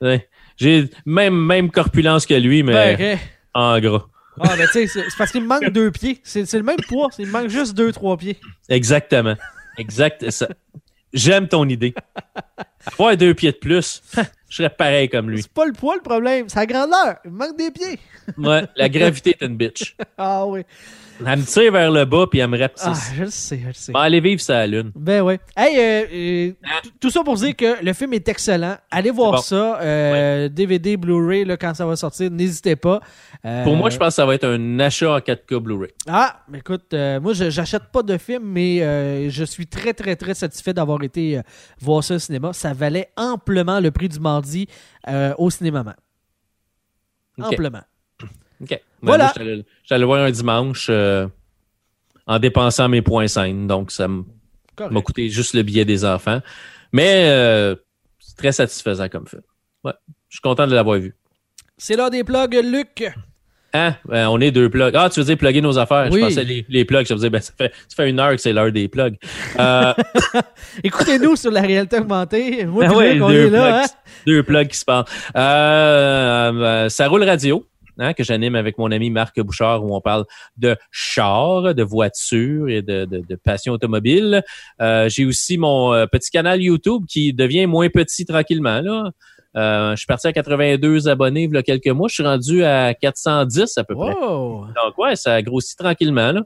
Ouais. 0.00 0.28
J'ai 0.56 0.88
même, 1.04 1.34
même 1.34 1.70
corpulence 1.70 2.26
que 2.26 2.34
lui, 2.34 2.62
mais 2.62 2.96
Ben, 2.96 3.18
en 3.54 3.80
gras. 3.80 4.06
Ah, 4.38 4.54
ben 4.56 4.66
tu 4.70 4.86
sais, 4.86 4.86
c'est 4.86 5.16
parce 5.18 5.32
qu'il 5.32 5.40
me 5.42 5.48
manque 5.48 5.70
deux 5.70 5.90
pieds. 5.90 6.20
C'est 6.22 6.44
c'est 6.44 6.58
le 6.58 6.62
même 6.62 6.76
poids. 6.88 7.08
Il 7.18 7.26
me 7.26 7.32
manque 7.32 7.48
juste 7.48 7.74
deux, 7.74 7.90
trois 7.90 8.16
pieds. 8.16 8.38
Exactement. 8.68 9.34
Exact. 9.78 10.30
ça. 10.30 10.48
J'aime 11.16 11.48
ton 11.48 11.66
idée. 11.66 11.94
Avoir 12.92 13.16
deux 13.16 13.32
pieds 13.34 13.50
de 13.50 13.56
plus, 13.56 14.02
je 14.48 14.56
serais 14.56 14.68
pareil 14.70 15.08
comme 15.08 15.30
lui. 15.30 15.40
C'est 15.40 15.50
pas 15.50 15.64
le 15.64 15.72
poids 15.72 15.96
le 15.96 16.02
problème, 16.02 16.46
c'est 16.48 16.58
la 16.58 16.66
grandeur. 16.66 17.16
Il 17.24 17.30
me 17.30 17.38
manque 17.38 17.56
des 17.56 17.70
pieds. 17.70 17.98
Ouais, 18.36 18.64
la 18.76 18.88
gravité 18.90 19.30
est 19.30 19.44
une 19.44 19.56
bitch. 19.56 19.96
Ah 20.18 20.46
oui. 20.46 20.60
Elle 21.24 21.38
me 21.38 21.44
tire 21.44 21.72
vers 21.72 21.90
le 21.90 22.04
bas 22.04 22.26
puis 22.30 22.40
elle 22.40 22.48
me 22.50 22.58
Ah, 22.58 22.62
rapetisse. 22.62 23.12
je 23.14 23.24
le 23.24 23.30
sais, 23.30 23.58
je 23.62 23.66
le 23.68 23.72
sais. 23.72 23.92
Aller 23.94 24.20
vivre 24.20 24.42
la 24.48 24.66
lune. 24.66 24.92
Ben 24.94 25.22
ouais. 25.22 25.40
Hey, 25.56 25.78
euh, 25.78 26.52
euh, 26.52 26.52
tout 27.00 27.10
ça 27.10 27.22
pour 27.24 27.36
dire 27.36 27.54
que 27.56 27.82
le 27.84 27.92
film 27.92 28.12
est 28.12 28.28
excellent. 28.28 28.76
Allez 28.90 29.10
voir 29.10 29.32
bon. 29.32 29.38
ça. 29.38 29.80
euh, 29.80 30.48
DVD, 30.48 30.96
Blu-ray, 30.96 31.44
là, 31.44 31.56
quand 31.56 31.72
ça 31.74 31.86
va 31.86 31.96
sortir, 31.96 32.30
n'hésitez 32.30 32.76
pas. 32.76 33.00
Euh, 33.44 33.64
Pour 33.64 33.76
moi, 33.76 33.88
je 33.90 33.96
pense 33.96 34.08
que 34.08 34.14
ça 34.14 34.26
va 34.26 34.34
être 34.34 34.46
un 34.46 34.78
achat 34.80 35.12
en 35.14 35.18
4K 35.20 35.58
Blu-ray. 35.58 35.90
Ah, 36.06 36.40
mais 36.48 36.58
écoute, 36.58 36.92
euh, 36.92 37.20
moi, 37.20 37.32
je- 37.32 37.48
j'achète 37.50 37.84
pas 37.92 38.02
de 38.02 38.18
film, 38.18 38.42
mais 38.44 38.82
euh, 38.82 39.30
je 39.30 39.44
suis 39.44 39.66
très, 39.66 39.94
très, 39.94 40.16
très 40.16 40.34
satisfait 40.34 40.74
d'avoir 40.74 41.02
été 41.02 41.38
euh, 41.38 41.42
voir 41.80 42.02
ça 42.04 42.16
au 42.16 42.18
cinéma. 42.18 42.52
Ça 42.52 42.72
valait 42.72 43.08
amplement 43.16 43.80
le 43.80 43.90
prix 43.90 44.08
du 44.08 44.20
mardi 44.20 44.66
euh, 45.08 45.32
au 45.38 45.48
cinéma. 45.50 45.82
man. 45.82 45.94
Ok. 47.38 47.52
Amplement. 47.52 47.82
OK. 48.62 48.80
Ben, 49.06 49.16
Voilà. 49.16 49.32
allé 49.90 50.04
voir 50.04 50.24
un 50.24 50.30
dimanche 50.30 50.88
euh, 50.90 51.26
en 52.26 52.38
dépensant 52.38 52.88
mes 52.88 53.02
points 53.02 53.28
scènes. 53.28 53.66
Donc, 53.66 53.90
ça 53.90 54.08
m'a 54.08 55.00
coûté 55.02 55.28
juste 55.30 55.54
le 55.54 55.62
billet 55.62 55.84
des 55.84 56.04
enfants. 56.04 56.40
Mais 56.92 57.24
euh, 57.28 57.74
c'est 58.18 58.36
très 58.36 58.52
satisfaisant 58.52 59.08
comme 59.08 59.26
film. 59.26 59.42
Ouais. 59.84 59.92
Je 60.28 60.36
suis 60.36 60.42
content 60.42 60.66
de 60.66 60.74
l'avoir 60.74 60.98
vu. 60.98 61.14
C'est 61.78 61.96
l'heure 61.96 62.10
des 62.10 62.24
plugs, 62.24 62.58
Luc. 62.64 63.04
Hein? 63.74 63.94
Ben, 64.06 64.28
on 64.28 64.40
est 64.40 64.50
deux 64.50 64.70
plugs. 64.70 64.94
Ah, 64.96 65.10
tu 65.10 65.20
veux 65.20 65.26
dire 65.26 65.36
plugger 65.36 65.60
nos 65.60 65.76
affaires? 65.78 66.08
Oui. 66.10 66.20
Je 66.20 66.24
pensais 66.26 66.44
les, 66.44 66.64
les 66.68 66.84
plugs. 66.86 67.06
Je 67.06 67.12
me 67.12 67.18
disais, 67.18 67.28
ben, 67.30 67.42
ça 67.42 67.52
fait, 67.58 67.72
ça 67.88 67.96
fait 67.96 68.08
une 68.08 68.18
heure 68.18 68.30
que 68.30 68.38
c'est 68.38 68.52
l'heure 68.54 68.72
des 68.72 68.88
plugs. 68.88 69.16
Euh, 69.58 69.92
Écoutez-nous 70.84 71.36
sur 71.36 71.50
la 71.50 71.60
réalité 71.60 71.98
augmentée. 71.98 72.64
Moi, 72.64 72.86
puis 72.86 72.96
ouais, 72.96 73.14
Luc, 73.14 73.22
on 73.22 73.28
deux 73.28 73.46
est 73.46 73.50
là. 73.50 73.80
plugs. 73.82 73.90
hein? 73.90 73.96
deux 74.26 74.42
plugs 74.42 74.68
qui 74.68 74.78
se 74.78 74.84
parlent. 74.86 75.04
Euh, 75.36 76.52
euh, 76.54 76.88
ça 76.88 77.08
roule 77.08 77.24
radio. 77.24 77.66
Hein, 77.98 78.12
que 78.12 78.24
j'anime 78.24 78.54
avec 78.54 78.76
mon 78.78 78.90
ami 78.90 79.10
Marc 79.10 79.40
Bouchard, 79.40 79.84
où 79.84 79.94
on 79.94 80.00
parle 80.00 80.24
de 80.56 80.76
chars, 80.90 81.74
de 81.74 81.82
voitures 81.82 82.68
et 82.68 82.82
de, 82.82 83.06
de, 83.06 83.22
de 83.26 83.36
passion 83.36 83.72
automobile. 83.72 84.42
Euh, 84.80 85.08
J'ai 85.08 85.24
aussi 85.24 85.56
mon 85.56 85.94
euh, 85.94 86.06
petit 86.06 86.30
canal 86.30 86.60
YouTube 86.60 87.04
qui 87.08 87.32
devient 87.32 87.66
moins 87.66 87.88
petit 87.88 88.26
tranquillement. 88.26 88.80
Là. 88.80 89.10
Euh, 89.56 89.92
je 89.92 89.96
suis 89.96 90.06
parti 90.06 90.26
à 90.26 90.32
82 90.32 91.08
abonnés 91.08 91.44
il 91.44 91.54
y 91.54 91.56
a 91.56 91.62
quelques 91.62 91.88
mois. 91.88 92.08
Je 92.08 92.14
suis 92.14 92.22
rendu 92.22 92.62
à 92.62 92.92
410 92.92 93.78
à 93.78 93.84
peu 93.84 93.94
près. 93.94 94.12
Wow. 94.12 94.66
Donc 94.66 94.98
ouais, 94.98 95.16
ça 95.16 95.40
grossit 95.40 95.78
tranquillement. 95.78 96.32
Là. 96.32 96.42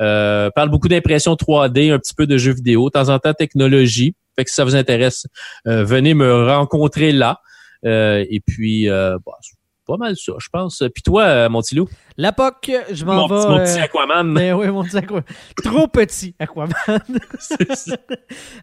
Euh, 0.00 0.50
parle 0.50 0.70
beaucoup 0.70 0.88
d'impression 0.88 1.34
3D, 1.34 1.92
un 1.92 1.98
petit 1.98 2.14
peu 2.14 2.26
de 2.26 2.36
jeux 2.36 2.54
vidéo, 2.54 2.86
de 2.86 2.92
temps 2.92 3.10
en 3.10 3.18
temps 3.18 3.34
technologie. 3.34 4.14
Fait 4.36 4.44
que 4.44 4.50
si 4.50 4.56
ça 4.56 4.64
vous 4.64 4.74
intéresse, 4.74 5.26
euh, 5.68 5.84
venez 5.84 6.14
me 6.14 6.48
rencontrer 6.48 7.12
là. 7.12 7.40
Euh, 7.84 8.24
et 8.28 8.40
puis, 8.40 8.88
euh, 8.88 9.18
bah, 9.24 9.32
pas 9.86 9.96
mal 9.96 10.16
ça, 10.16 10.32
je 10.38 10.48
pense. 10.50 10.82
Puis 10.94 11.02
toi, 11.02 11.22
euh, 11.24 11.48
mon 11.48 11.60
petit 11.60 11.74
loup, 11.74 11.88
La 12.16 12.32
POC, 12.32 12.72
je 12.92 13.04
m'en 13.04 13.26
vais. 13.26 13.34
petit, 13.36 13.46
mon 13.48 13.58
petit 13.58 13.78
euh, 13.78 13.82
Aquaman. 13.82 14.32
mais 14.32 14.52
oui, 14.52 14.68
mon 14.68 14.82
petit 14.84 14.96
Aquaman. 14.96 15.22
Trop 15.62 15.86
petit, 15.88 16.34
Aquaman. 16.38 16.72
Ça. 17.38 17.56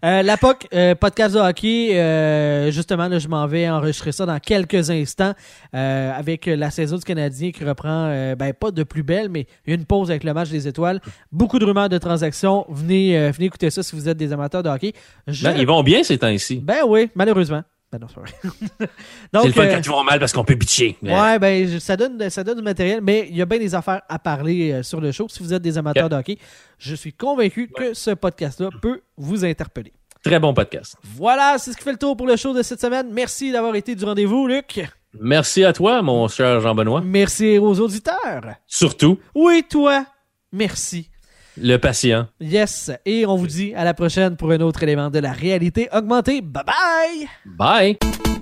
Euh, 0.04 0.24
la 0.24 0.36
POC, 0.38 0.68
euh, 0.74 0.96
podcast 0.96 1.36
de 1.36 1.40
hockey, 1.40 1.90
euh, 2.00 2.72
justement, 2.72 3.08
là, 3.08 3.20
je 3.20 3.28
m'en 3.28 3.46
vais 3.46 3.70
enregistrer 3.70 4.12
ça 4.12 4.26
dans 4.26 4.40
quelques 4.40 4.90
instants 4.90 5.34
avec 5.74 6.46
la 6.48 6.72
saison 6.72 6.98
du 6.98 7.04
Canadien 7.04 7.52
qui 7.52 7.64
reprend, 7.64 8.08
ben 8.36 8.54
pas 8.54 8.72
de 8.72 8.84
plus 8.84 9.04
belle, 9.04 9.30
mais 9.30 9.46
une 9.66 9.86
pause 9.86 10.10
avec 10.10 10.24
le 10.24 10.34
match 10.34 10.50
des 10.50 10.68
étoiles. 10.68 11.00
Beaucoup 11.32 11.60
de 11.60 11.66
rumeurs 11.66 11.90
de 11.90 11.98
transactions. 11.98 12.66
Venez, 12.70 13.32
venez 13.32 13.46
écouter 13.46 13.70
ça 13.70 13.84
si 13.84 13.96
vous 13.96 14.10
êtes 14.10 14.18
des 14.18 14.34
amateurs 14.34 14.64
de 14.64 14.70
hockey. 14.70 14.94
Je- 15.28 15.44
Ben, 15.44 15.56
ils 15.58 15.68
vont 15.68 15.84
bien 15.84 16.04
ces 16.04 16.18
temps-ci. 16.18 16.60
Ben 16.60 16.80
oui, 16.88 17.10
malheureusement. 17.16 17.62
Ben 17.92 18.00
non, 18.00 18.08
c'est 19.42 19.48
le 19.48 19.54
fun 19.54 19.64
euh, 19.64 19.74
quand 19.76 19.82
ils 19.82 19.90
vont 19.90 20.04
mal 20.04 20.20
parce 20.20 20.32
qu'on 20.32 20.46
peut 20.46 20.56
bitcher. 20.56 20.98
Ouais, 21.02 21.38
ben 21.40 21.80
ça 21.80 21.98
donne, 21.98 22.30
ça 22.30 22.44
donne 22.44 22.58
du 22.58 22.64
matériel, 22.64 23.02
mais 23.02 23.28
il 23.30 23.36
y 23.36 23.42
a 23.42 23.46
bien 23.46 23.60
des 23.60 23.76
affaires 23.76 24.02
à 24.08 24.18
parler 24.18 24.72
euh, 24.72 24.84
sur 24.84 25.02
le 25.02 25.12
show. 25.12 25.28
Si 25.30 25.44
vous 25.44 25.54
êtes 25.54 25.62
des 25.62 25.78
amateurs 25.78 26.08
de 26.08 26.16
hockey, 26.16 26.38
je 26.78 26.96
suis 26.96 27.12
convaincu 27.12 27.70
que 27.76 27.94
ce 27.94 28.12
podcast-là 28.12 28.70
peut 28.82 29.02
vous 29.18 29.44
interpeller. 29.44 29.92
Très 30.24 30.40
bon 30.40 30.54
podcast. 30.54 30.96
Voilà, 31.04 31.58
c'est 31.58 31.74
ce 31.74 31.78
qui 31.78 31.84
fait 31.84 31.92
le 31.92 31.98
tour 31.98 32.16
pour 32.16 32.28
le 32.28 32.38
show 32.38 32.54
de 32.54 32.62
cette 32.62 32.80
semaine. 32.80 33.10
Merci 33.12 33.52
d'avoir 33.52 33.76
été 33.76 33.94
du 33.96 34.06
rendez-vous, 34.06 34.48
Luc. 34.48 34.88
Merci 35.20 35.66
à 35.66 35.74
toi, 35.74 36.02
mon 36.02 36.30
cher 36.30 36.62
Jean-Benoît. 36.62 37.02
Merci 37.04 37.58
aux 37.58 37.78
auditeurs. 37.80 38.56
Surtout, 38.68 39.20
Oui, 39.36 39.64
toi. 39.70 40.06
Merci. 40.54 41.11
Le 41.62 41.78
patient. 41.78 42.28
Yes. 42.40 42.92
Et 43.06 43.26
on 43.26 43.36
vous 43.36 43.48
dit 43.48 43.74
à 43.76 43.84
la 43.84 43.94
prochaine 43.94 44.36
pour 44.36 44.52
un 44.52 44.60
autre 44.60 44.84
élément 44.84 45.10
de 45.10 45.20
la 45.20 45.32
réalité 45.32 45.88
augmentée. 45.94 46.42
Bye 46.42 46.64
bye! 46.66 47.98
Bye! 47.98 48.41